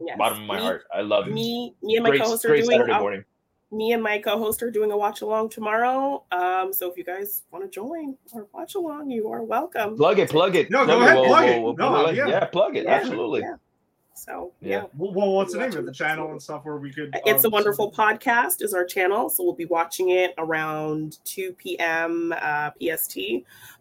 Yes. 0.05 0.19
bottom 0.19 0.40
of 0.43 0.47
my 0.47 0.57
me, 0.57 0.62
heart. 0.62 0.85
I 0.93 1.01
love 1.03 1.28
it. 1.28 1.32
Me, 1.32 1.74
me 1.82 1.94
and 1.97 2.03
my 2.03 2.11
Great, 2.11 2.23
co-host 2.23 2.44
are 2.44 2.49
great 2.49 2.65
doing. 2.65 2.73
Saturday 2.78 2.93
a- 2.93 2.99
morning. 2.99 3.24
me 3.70 3.93
and 3.93 4.03
my 4.03 4.19
co-host 4.19 4.62
are 4.65 4.70
doing 4.73 4.90
a 4.90 4.97
watch 4.97 5.20
along 5.23 5.49
tomorrow. 5.51 6.24
Um, 6.32 6.73
so 6.73 6.90
if 6.90 6.99
you 6.99 7.05
guys 7.05 7.43
want 7.53 7.65
to 7.65 7.70
join 7.70 8.16
or 8.32 8.49
watch 8.53 8.74
along, 8.74 9.11
you 9.11 9.31
are 9.31 9.43
welcome. 9.44 9.97
Plug 9.97 10.19
it, 10.19 10.28
plug 10.31 10.57
it. 10.57 10.69
No, 10.70 10.85
go 10.85 10.97
plug 10.99 11.03
ahead, 11.03 11.15
We'll- 11.16 11.27
plug 11.28 11.44
we'll- 11.44 11.55
it. 11.55 11.62
we'll 11.62 11.74
No, 11.77 12.05
put 12.07 12.15
yeah. 12.16 12.27
yeah, 12.27 12.44
plug 12.47 12.77
it. 12.77 12.85
Yeah, 12.85 12.90
Absolutely. 12.97 13.40
yeah. 13.43 13.55
So 14.14 14.52
Yeah. 14.60 14.68
yeah. 14.70 14.84
Well, 14.97 15.12
well, 15.14 15.32
what's 15.32 15.52
the 15.52 15.60
name 15.60 15.76
of 15.76 15.86
the 15.86 15.93
channel 15.93 16.30
and 16.30 16.40
stuff 16.43 16.64
where 16.64 16.76
we 16.76 16.93
could? 16.93 17.16
It's 17.26 17.44
a 17.44 17.48
um, 17.48 17.52
wonderful 17.52 17.90
podcast 17.93 18.62
is 18.62 18.74
our 18.74 18.84
channel, 18.84 19.28
so 19.30 19.43
we'll 19.44 19.55
be 19.55 19.66
watching 19.66 20.10
it 20.10 20.34
around 20.39 21.18
2 21.24 21.52
p.m. 21.55 22.32
Uh, 22.40 22.70
PST. 22.80 23.18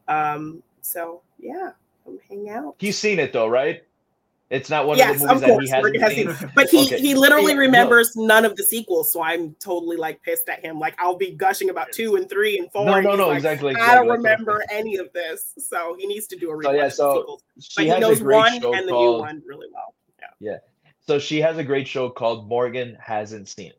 Um, 0.07 0.63
so 0.81 1.21
yeah, 1.39 1.71
come 2.03 2.19
hang 2.29 2.49
out. 2.49 2.75
He's 2.79 2.97
seen 2.97 3.19
it 3.19 3.33
though, 3.33 3.47
right? 3.47 3.83
It's 4.49 4.69
not 4.69 4.85
one 4.85 4.97
Yes, 4.97 5.13
of 5.23 5.39
the 5.39 5.47
of 5.47 5.55
movies 5.55 5.69
that 5.71 5.81
he 5.93 5.99
hasn't 5.99 6.01
Morgan 6.01 6.01
has 6.01 6.39
seen. 6.39 6.51
But 6.55 6.69
he 6.69 6.85
Okay. 6.87 6.97
he 6.99 7.15
literally 7.15 7.53
Yeah, 7.53 7.55
no. 7.55 7.61
remembers 7.61 8.15
none 8.17 8.43
of 8.43 8.57
the 8.57 8.63
sequels, 8.63 9.11
so 9.13 9.21
I'm 9.21 9.55
totally 9.61 9.95
like 9.95 10.21
pissed 10.23 10.49
at 10.49 10.59
him. 10.59 10.77
Like 10.77 10.93
I'll 10.99 11.15
be 11.15 11.31
gushing 11.31 11.69
about 11.69 11.93
two 11.93 12.17
and 12.17 12.29
three 12.29 12.59
and 12.59 12.69
four. 12.73 12.85
No, 12.85 12.95
and 12.95 13.05
no, 13.05 13.11
he's 13.11 13.19
no, 13.19 13.27
like, 13.27 13.37
exactly. 13.37 13.75
I 13.75 13.95
don't 13.95 14.07
That's 14.07 14.17
remember 14.17 14.61
any 14.69 14.97
of 14.97 15.11
this, 15.13 15.53
so 15.57 15.95
he 15.97 16.05
needs 16.05 16.27
to 16.27 16.35
do 16.35 16.49
a 16.51 16.53
rewatch 16.53 16.63
So, 16.63 16.71
yeah, 16.73 16.85
of 16.87 16.93
so 16.93 17.13
the 17.13 17.19
sequels. 17.21 17.43
She 17.61 17.73
But 17.77 17.83
he 17.85 17.89
has 17.91 18.01
knows 18.01 18.19
a 18.19 18.23
great 18.23 18.35
one 18.39 18.61
show 18.61 18.73
and 18.73 18.87
the 18.87 18.91
called. 18.91 19.15
new 19.15 19.21
one 19.21 19.41
really 19.45 19.67
well. 19.73 19.90
So 21.07 21.19
she 21.19 21.41
has 21.41 21.57
a 21.57 21.63
great 21.63 21.87
show 21.87 22.09
called 22.09 22.47
Morgan 22.47 22.97
Hasn't 22.99 23.47
Seen 23.47 23.71
It. 23.71 23.77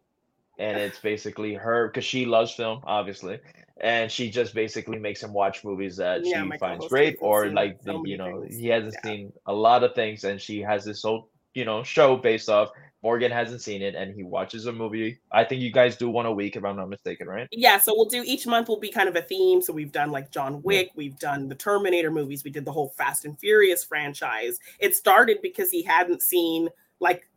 And 0.58 0.76
it's 0.76 0.98
basically 0.98 1.54
her 1.54 1.88
because 1.88 2.04
she 2.04 2.26
loves 2.26 2.52
film, 2.52 2.80
obviously. 2.84 3.40
And 3.80 4.10
she 4.12 4.30
just 4.30 4.54
basically 4.54 4.98
makes 4.98 5.22
him 5.22 5.32
watch 5.32 5.64
movies 5.64 5.96
that 5.96 6.24
Yeah, 6.24 6.44
she 6.50 6.58
finds 6.58 6.86
great 6.88 7.16
or 7.20 7.48
like 7.48 7.82
the, 7.82 8.00
you 8.04 8.16
know, 8.18 8.42
things. 8.42 8.56
he 8.58 8.66
hasn't 8.68 8.94
Yeah. 9.02 9.10
seen 9.10 9.32
a 9.46 9.52
lot 9.52 9.82
of 9.82 9.94
things 9.94 10.24
and 10.24 10.40
she 10.40 10.60
has 10.60 10.84
this 10.84 11.02
whole, 11.02 11.28
you 11.54 11.64
know, 11.64 11.82
show 11.82 12.16
based 12.16 12.48
off 12.48 12.70
Morgan 13.02 13.32
hasn't 13.32 13.60
seen 13.60 13.82
it 13.82 13.96
and 13.96 14.14
he 14.14 14.22
watches 14.22 14.66
a 14.66 14.72
movie. 14.72 15.18
I 15.32 15.42
think 15.44 15.60
you 15.60 15.72
guys 15.72 15.96
do 15.96 16.08
one 16.08 16.26
a 16.26 16.32
week, 16.32 16.54
if 16.54 16.64
I'm 16.64 16.76
not 16.76 16.88
mistaken, 16.88 17.26
right? 17.26 17.48
Yeah, 17.50 17.78
so 17.78 17.92
we'll 17.96 18.08
do 18.08 18.22
each 18.24 18.46
month 18.46 18.68
will 18.68 18.78
be 18.78 18.90
kind 18.90 19.08
of 19.08 19.16
a 19.16 19.22
theme. 19.22 19.60
So 19.60 19.72
we've 19.72 19.90
done 19.90 20.12
like 20.12 20.30
John 20.30 20.62
Wick, 20.62 20.90
we've 20.94 21.18
done 21.18 21.48
the 21.48 21.56
Terminator 21.56 22.12
movies, 22.12 22.44
we 22.44 22.50
did 22.50 22.64
the 22.64 22.72
whole 22.72 22.90
Fast 22.90 23.24
and 23.24 23.38
Furious 23.38 23.82
franchise. 23.82 24.60
It 24.78 24.94
started 24.94 25.38
because 25.42 25.70
he 25.70 25.82
hadn't 25.82 26.22
seen 26.22 26.68
like 27.00 27.28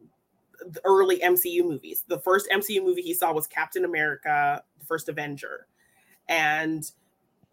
the 0.68 0.82
early 0.86 1.20
MCU 1.20 1.64
movies. 1.64 2.04
The 2.08 2.20
first 2.20 2.48
MCU 2.52 2.84
movie 2.84 3.02
he 3.02 3.16
saw 3.16 3.34
was 3.34 3.48
Captain 3.48 3.86
America, 3.86 4.64
the 4.80 4.86
first 4.86 5.10
Avenger. 5.10 5.66
And 6.30 6.90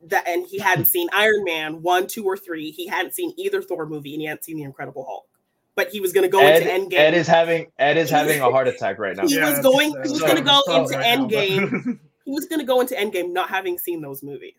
that 0.09 0.29
and 0.29 0.47
he 0.47 0.59
hadn't 0.59 0.85
seen 0.87 1.09
Iron 1.15 1.45
Man 1.45 1.81
one, 1.81 2.07
two, 2.07 2.25
or 2.25 2.37
three. 2.37 2.71
He 2.73 2.87
hadn't 2.87 3.15
seen 3.15 3.33
either 3.39 3.63
Thor 3.63 3.87
movie 3.87 4.13
and 4.13 4.21
he 4.21 4.27
hadn't 4.27 4.45
seen 4.45 4.59
the 4.59 4.65
Incredible 4.65 5.07
Hulk 5.07 5.27
but 5.75 5.89
he 5.91 6.01
was 6.01 6.13
going 6.13 6.25
to 6.25 6.29
go 6.31 6.41
Ed, 6.41 6.63
into 6.63 6.97
Endgame. 6.97 6.99
Ed 7.01 7.15
is 7.15 7.27
having 7.27 7.67
Ed 7.79 7.97
is 7.97 8.11
having 8.11 8.41
a 8.41 8.51
heart 8.51 8.69
attack 8.73 8.99
right 8.99 9.17
now. 9.17 9.27
he 9.27 9.37
Yeah, 9.37 9.51
was 9.51 9.61
going. 9.61 9.97
uh, 9.97 10.03
He 10.03 10.11
was 10.11 10.21
so- 10.21 10.27
going 10.27 10.37
to 10.37 10.43
go 10.43 10.61
into 10.69 10.97
right 10.99 11.19
now, 11.19 11.27
Endgame. 11.27 11.99
he 12.25 12.31
was 12.31 12.47
going 12.47 12.61
to 12.61 12.67
go 12.67 12.81
into 12.81 12.95
Endgame 12.95 13.33
not 13.33 13.49
having 13.49 13.79
seen 13.79 14.01
those 14.01 14.23
movies, 14.23 14.55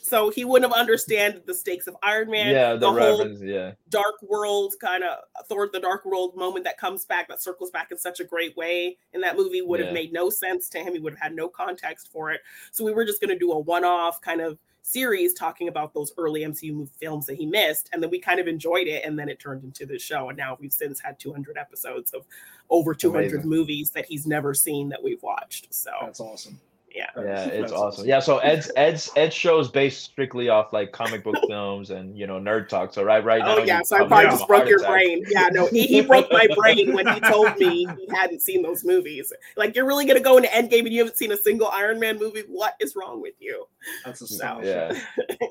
so 0.00 0.30
he 0.30 0.44
wouldn't 0.44 0.72
have 0.72 0.78
understand 0.80 1.42
the 1.46 1.52
stakes 1.54 1.86
of 1.86 1.96
Iron 2.02 2.30
Man. 2.30 2.54
yeah, 2.54 2.74
the, 2.76 2.90
whole 2.90 3.28
yeah. 3.44 3.72
Dark 3.90 4.14
World 4.22 4.74
kind 4.80 5.04
of 5.04 5.18
Thor: 5.48 5.68
The 5.70 5.80
Dark 5.80 6.04
World 6.06 6.34
moment 6.36 6.64
that 6.64 6.78
comes 6.78 7.04
back, 7.04 7.28
that 7.28 7.42
circles 7.42 7.70
back 7.70 7.90
in 7.90 7.98
such 7.98 8.20
a 8.20 8.24
great 8.24 8.56
way 8.56 8.96
in 9.12 9.20
that 9.20 9.36
movie 9.36 9.60
would 9.62 9.80
have 9.80 9.92
made 9.92 10.12
no 10.12 10.30
sense 10.30 10.68
to 10.70 10.78
him. 10.78 10.94
He 10.94 11.00
would 11.00 11.12
have 11.14 11.20
had 11.22 11.34
no 11.34 11.48
context 11.48 12.08
for 12.10 12.30
it. 12.30 12.40
So 12.72 12.84
we 12.84 12.92
were 12.94 13.04
just 13.04 13.20
going 13.20 13.30
to 13.34 13.38
do 13.38 13.52
a 13.52 13.58
one-off 13.58 14.20
kind 14.22 14.40
of 14.40 14.58
series 14.86 15.34
talking 15.34 15.66
about 15.66 15.92
those 15.92 16.12
early 16.16 16.42
MCU 16.42 16.88
films 17.00 17.26
that 17.26 17.34
he 17.34 17.44
missed, 17.44 17.90
and 17.92 18.00
then 18.00 18.08
we 18.08 18.20
kind 18.20 18.38
of 18.38 18.46
enjoyed 18.46 18.86
it, 18.86 19.04
and 19.04 19.18
then 19.18 19.28
it 19.28 19.40
turned 19.40 19.64
into 19.64 19.84
this 19.84 20.00
show. 20.00 20.28
And 20.28 20.38
now 20.38 20.56
we've 20.60 20.72
since 20.72 21.00
had 21.00 21.18
200 21.18 21.58
episodes 21.58 22.12
of 22.12 22.24
over 22.70 22.94
200 22.94 23.32
Amazing. 23.32 23.50
movies 23.50 23.90
that 23.90 24.06
he's 24.06 24.26
never 24.26 24.54
seen 24.54 24.88
that 24.90 25.02
we've 25.02 25.22
watched. 25.22 25.74
So 25.74 25.90
That's 26.02 26.20
awesome. 26.20 26.60
Yeah. 26.96 27.10
Yeah, 27.16 27.44
it's 27.46 27.72
awesome. 27.72 28.06
Yeah, 28.06 28.20
so 28.20 28.38
Ed's 28.38 28.70
Ed's 28.76 29.10
Ed's 29.16 29.34
show 29.34 29.58
is 29.60 29.68
based 29.68 30.02
strictly 30.02 30.48
off 30.48 30.72
like 30.72 30.92
comic 30.92 31.22
book 31.22 31.36
films 31.48 31.90
and 31.90 32.16
you 32.16 32.26
know 32.26 32.40
nerd 32.40 32.68
talk. 32.68 32.94
So 32.94 33.02
right 33.04 33.22
right 33.22 33.40
now. 33.40 33.58
Oh 33.58 33.62
yeah, 33.62 33.82
so 33.82 33.96
I 33.96 33.98
probably 34.00 34.08
probably 34.16 34.30
just 34.38 34.48
broke 34.48 34.68
your 34.68 34.78
attack. 34.78 34.90
brain. 34.90 35.24
Yeah, 35.28 35.48
no, 35.52 35.66
he, 35.66 35.86
he 35.86 36.00
broke 36.00 36.32
my 36.32 36.48
brain 36.56 36.94
when 36.94 37.06
he 37.06 37.20
told 37.20 37.56
me 37.58 37.86
he 37.98 38.08
hadn't 38.14 38.40
seen 38.40 38.62
those 38.62 38.82
movies. 38.82 39.32
Like, 39.56 39.76
you're 39.76 39.86
really 39.86 40.06
gonna 40.06 40.20
go 40.20 40.38
into 40.38 40.48
Endgame 40.48 40.80
and 40.80 40.92
you 40.92 41.00
haven't 41.00 41.18
seen 41.18 41.32
a 41.32 41.36
single 41.36 41.68
Iron 41.68 42.00
Man 42.00 42.18
movie? 42.18 42.44
What 42.48 42.74
is 42.80 42.96
wrong 42.96 43.20
with 43.20 43.34
you? 43.40 43.66
That's 44.04 44.22
a 44.22 44.26
So, 44.26 44.36
sound. 44.36 44.64
Yeah. 44.64 44.98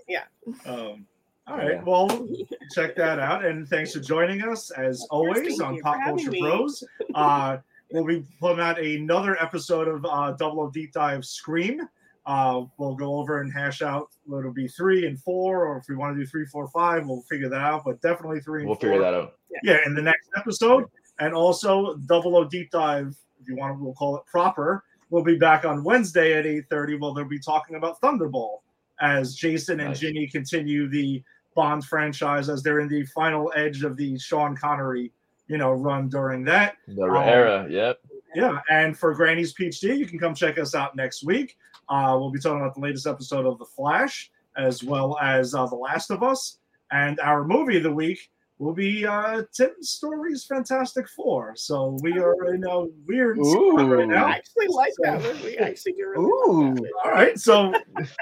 yeah. 0.08 0.24
Um, 0.66 1.06
all 1.48 1.58
right. 1.58 1.74
Yeah. 1.74 1.84
Well, 1.84 2.28
check 2.74 2.96
that 2.96 3.20
out. 3.20 3.46
And 3.46 3.68
thanks 3.68 3.94
for 3.94 4.00
joining 4.00 4.42
us 4.42 4.72
as 4.72 5.06
always 5.12 5.60
on 5.60 5.80
Pop 5.80 5.98
Culture 6.04 6.32
me. 6.32 6.42
Pros. 6.42 6.84
Uh, 7.14 7.58
we'll 7.92 8.06
be 8.06 8.26
putting 8.40 8.60
out 8.60 8.80
another 8.80 9.42
episode 9.42 9.88
of 9.88 10.06
uh, 10.06 10.32
Double 10.34 10.62
O 10.62 10.70
Deep 10.70 10.92
Dive 10.94 11.26
Scream. 11.26 11.82
Uh, 12.26 12.64
we'll 12.80 12.96
go 12.96 13.18
over 13.18 13.42
and 13.42 13.54
hash 13.54 13.82
out 13.84 14.10
what 14.26 14.40
it'll 14.40 14.52
be 14.52 14.68
three 14.68 15.06
and 15.06 15.20
four, 15.22 15.66
or 15.68 15.78
if 15.78 15.86
we 15.88 15.96
want 15.96 16.16
to 16.16 16.20
do 16.24 16.26
three, 16.26 16.46
four, 16.48 16.68
five, 16.70 17.06
we'll 17.08 17.22
figure 17.30 17.50
that 17.50 17.62
out. 17.62 17.84
But 17.86 18.02
definitely 18.02 18.40
three 18.40 18.62
and 18.62 18.70
We'll 18.70 18.78
four. 18.78 18.90
figure 18.90 19.00
that 19.02 19.14
out. 19.14 19.34
Yeah, 19.64 19.78
in 19.86 19.94
the 19.94 20.02
next 20.02 20.30
episode. 20.36 20.86
And 21.20 21.34
also 21.34 21.96
Double 22.08 22.36
O 22.36 22.44
Deep 22.44 22.72
Dive, 22.72 23.16
if 23.42 23.48
you 23.48 23.56
want 23.56 23.78
to, 23.78 23.84
we'll 23.84 23.94
call 23.94 24.18
it 24.18 24.24
proper. 24.26 24.84
We'll 25.12 25.24
be 25.24 25.38
back 25.38 25.66
on 25.66 25.84
Wednesday 25.84 26.34
at 26.34 26.46
8:30. 26.46 27.00
Well, 27.00 27.14
they'll 27.14 27.26
be 27.26 27.40
talking 27.40 27.76
about 27.76 28.02
Thunderball 28.02 28.58
as 29.00 29.36
Jason 29.36 29.80
and 29.80 29.90
Nice. 29.90 30.00
Ginny 30.00 30.28
continue 30.28 30.90
the 30.90 31.24
Bond 31.56 31.86
franchise 31.86 32.50
as 32.50 32.64
they're 32.64 32.80
in 32.82 32.90
the 32.90 33.06
final 33.06 33.54
edge 33.56 33.84
of 33.84 33.96
the 33.96 34.18
Sean 34.18 34.58
Connery, 34.58 35.12
you 35.48 35.58
know, 35.58 35.72
run 35.72 36.10
during 36.10 36.44
that. 36.46 36.78
The 36.88 37.04
Um, 37.04 37.16
era, 37.24 37.68
yep. 37.70 38.00
Yeah, 38.34 38.60
and 38.70 38.98
for 38.98 39.14
Granny's 39.14 39.54
PhD, 39.54 39.98
you 39.98 40.06
can 40.06 40.20
come 40.20 40.36
check 40.36 40.58
us 40.58 40.76
out 40.76 40.96
next 40.96 41.24
week. 41.24 41.58
Uh, 41.88 42.18
we'll 42.20 42.32
be 42.32 42.40
talking 42.40 42.60
about 42.60 42.74
the 42.76 42.82
latest 42.82 43.08
episode 43.08 43.46
of 43.46 43.58
The 43.60 43.66
Flash, 43.66 44.30
as 44.58 44.84
well 44.84 45.18
as 45.22 45.54
uh, 45.56 45.66
The 45.68 45.76
Last 45.76 46.12
of 46.12 46.22
Us, 46.24 46.58
and 46.92 47.20
our 47.22 47.46
movie 47.46 47.78
of 47.78 47.84
the 47.84 47.94
week 47.94 48.30
will 48.58 48.74
be 48.74 49.06
uh, 49.06 49.44
Tim 49.54 49.72
Story's 49.82 50.46
Fantastic 50.46 51.08
Four. 51.10 51.54
So 51.56 51.98
we 52.02 52.18
are 52.20 52.54
in 52.54 52.66
a 52.66 52.86
weird 53.08 53.38
spot 53.46 53.90
right 53.90 54.08
now. 54.08 54.26
I 54.28 54.32
actually 54.32 54.68
like 54.68 54.94
that 55.00 55.22
movie. 55.22 55.60
I 55.60 55.70
actually 55.70 55.94
do 55.94 56.08
really 56.08 56.72
like 56.72 56.76
that. 56.82 56.94
All 57.06 57.12
right, 57.12 57.40
so 57.40 57.74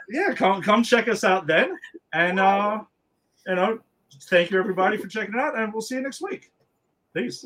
yeah, 0.10 0.34
come 0.34 0.62
come 0.62 0.84
check 0.84 1.08
us 1.08 1.24
out 1.24 1.48
then, 1.48 1.78
and 2.14 2.40
uh, 2.40 2.82
you 3.48 3.56
know, 3.56 3.80
thank 4.24 4.52
you 4.52 4.60
everybody 4.60 4.98
for 4.98 5.08
checking 5.08 5.34
it 5.36 5.40
out, 5.40 5.58
and 5.58 5.72
we'll 5.74 5.82
see 5.82 5.96
you 5.96 6.02
next 6.02 6.22
week. 6.22 6.52
Peace. 7.14 7.46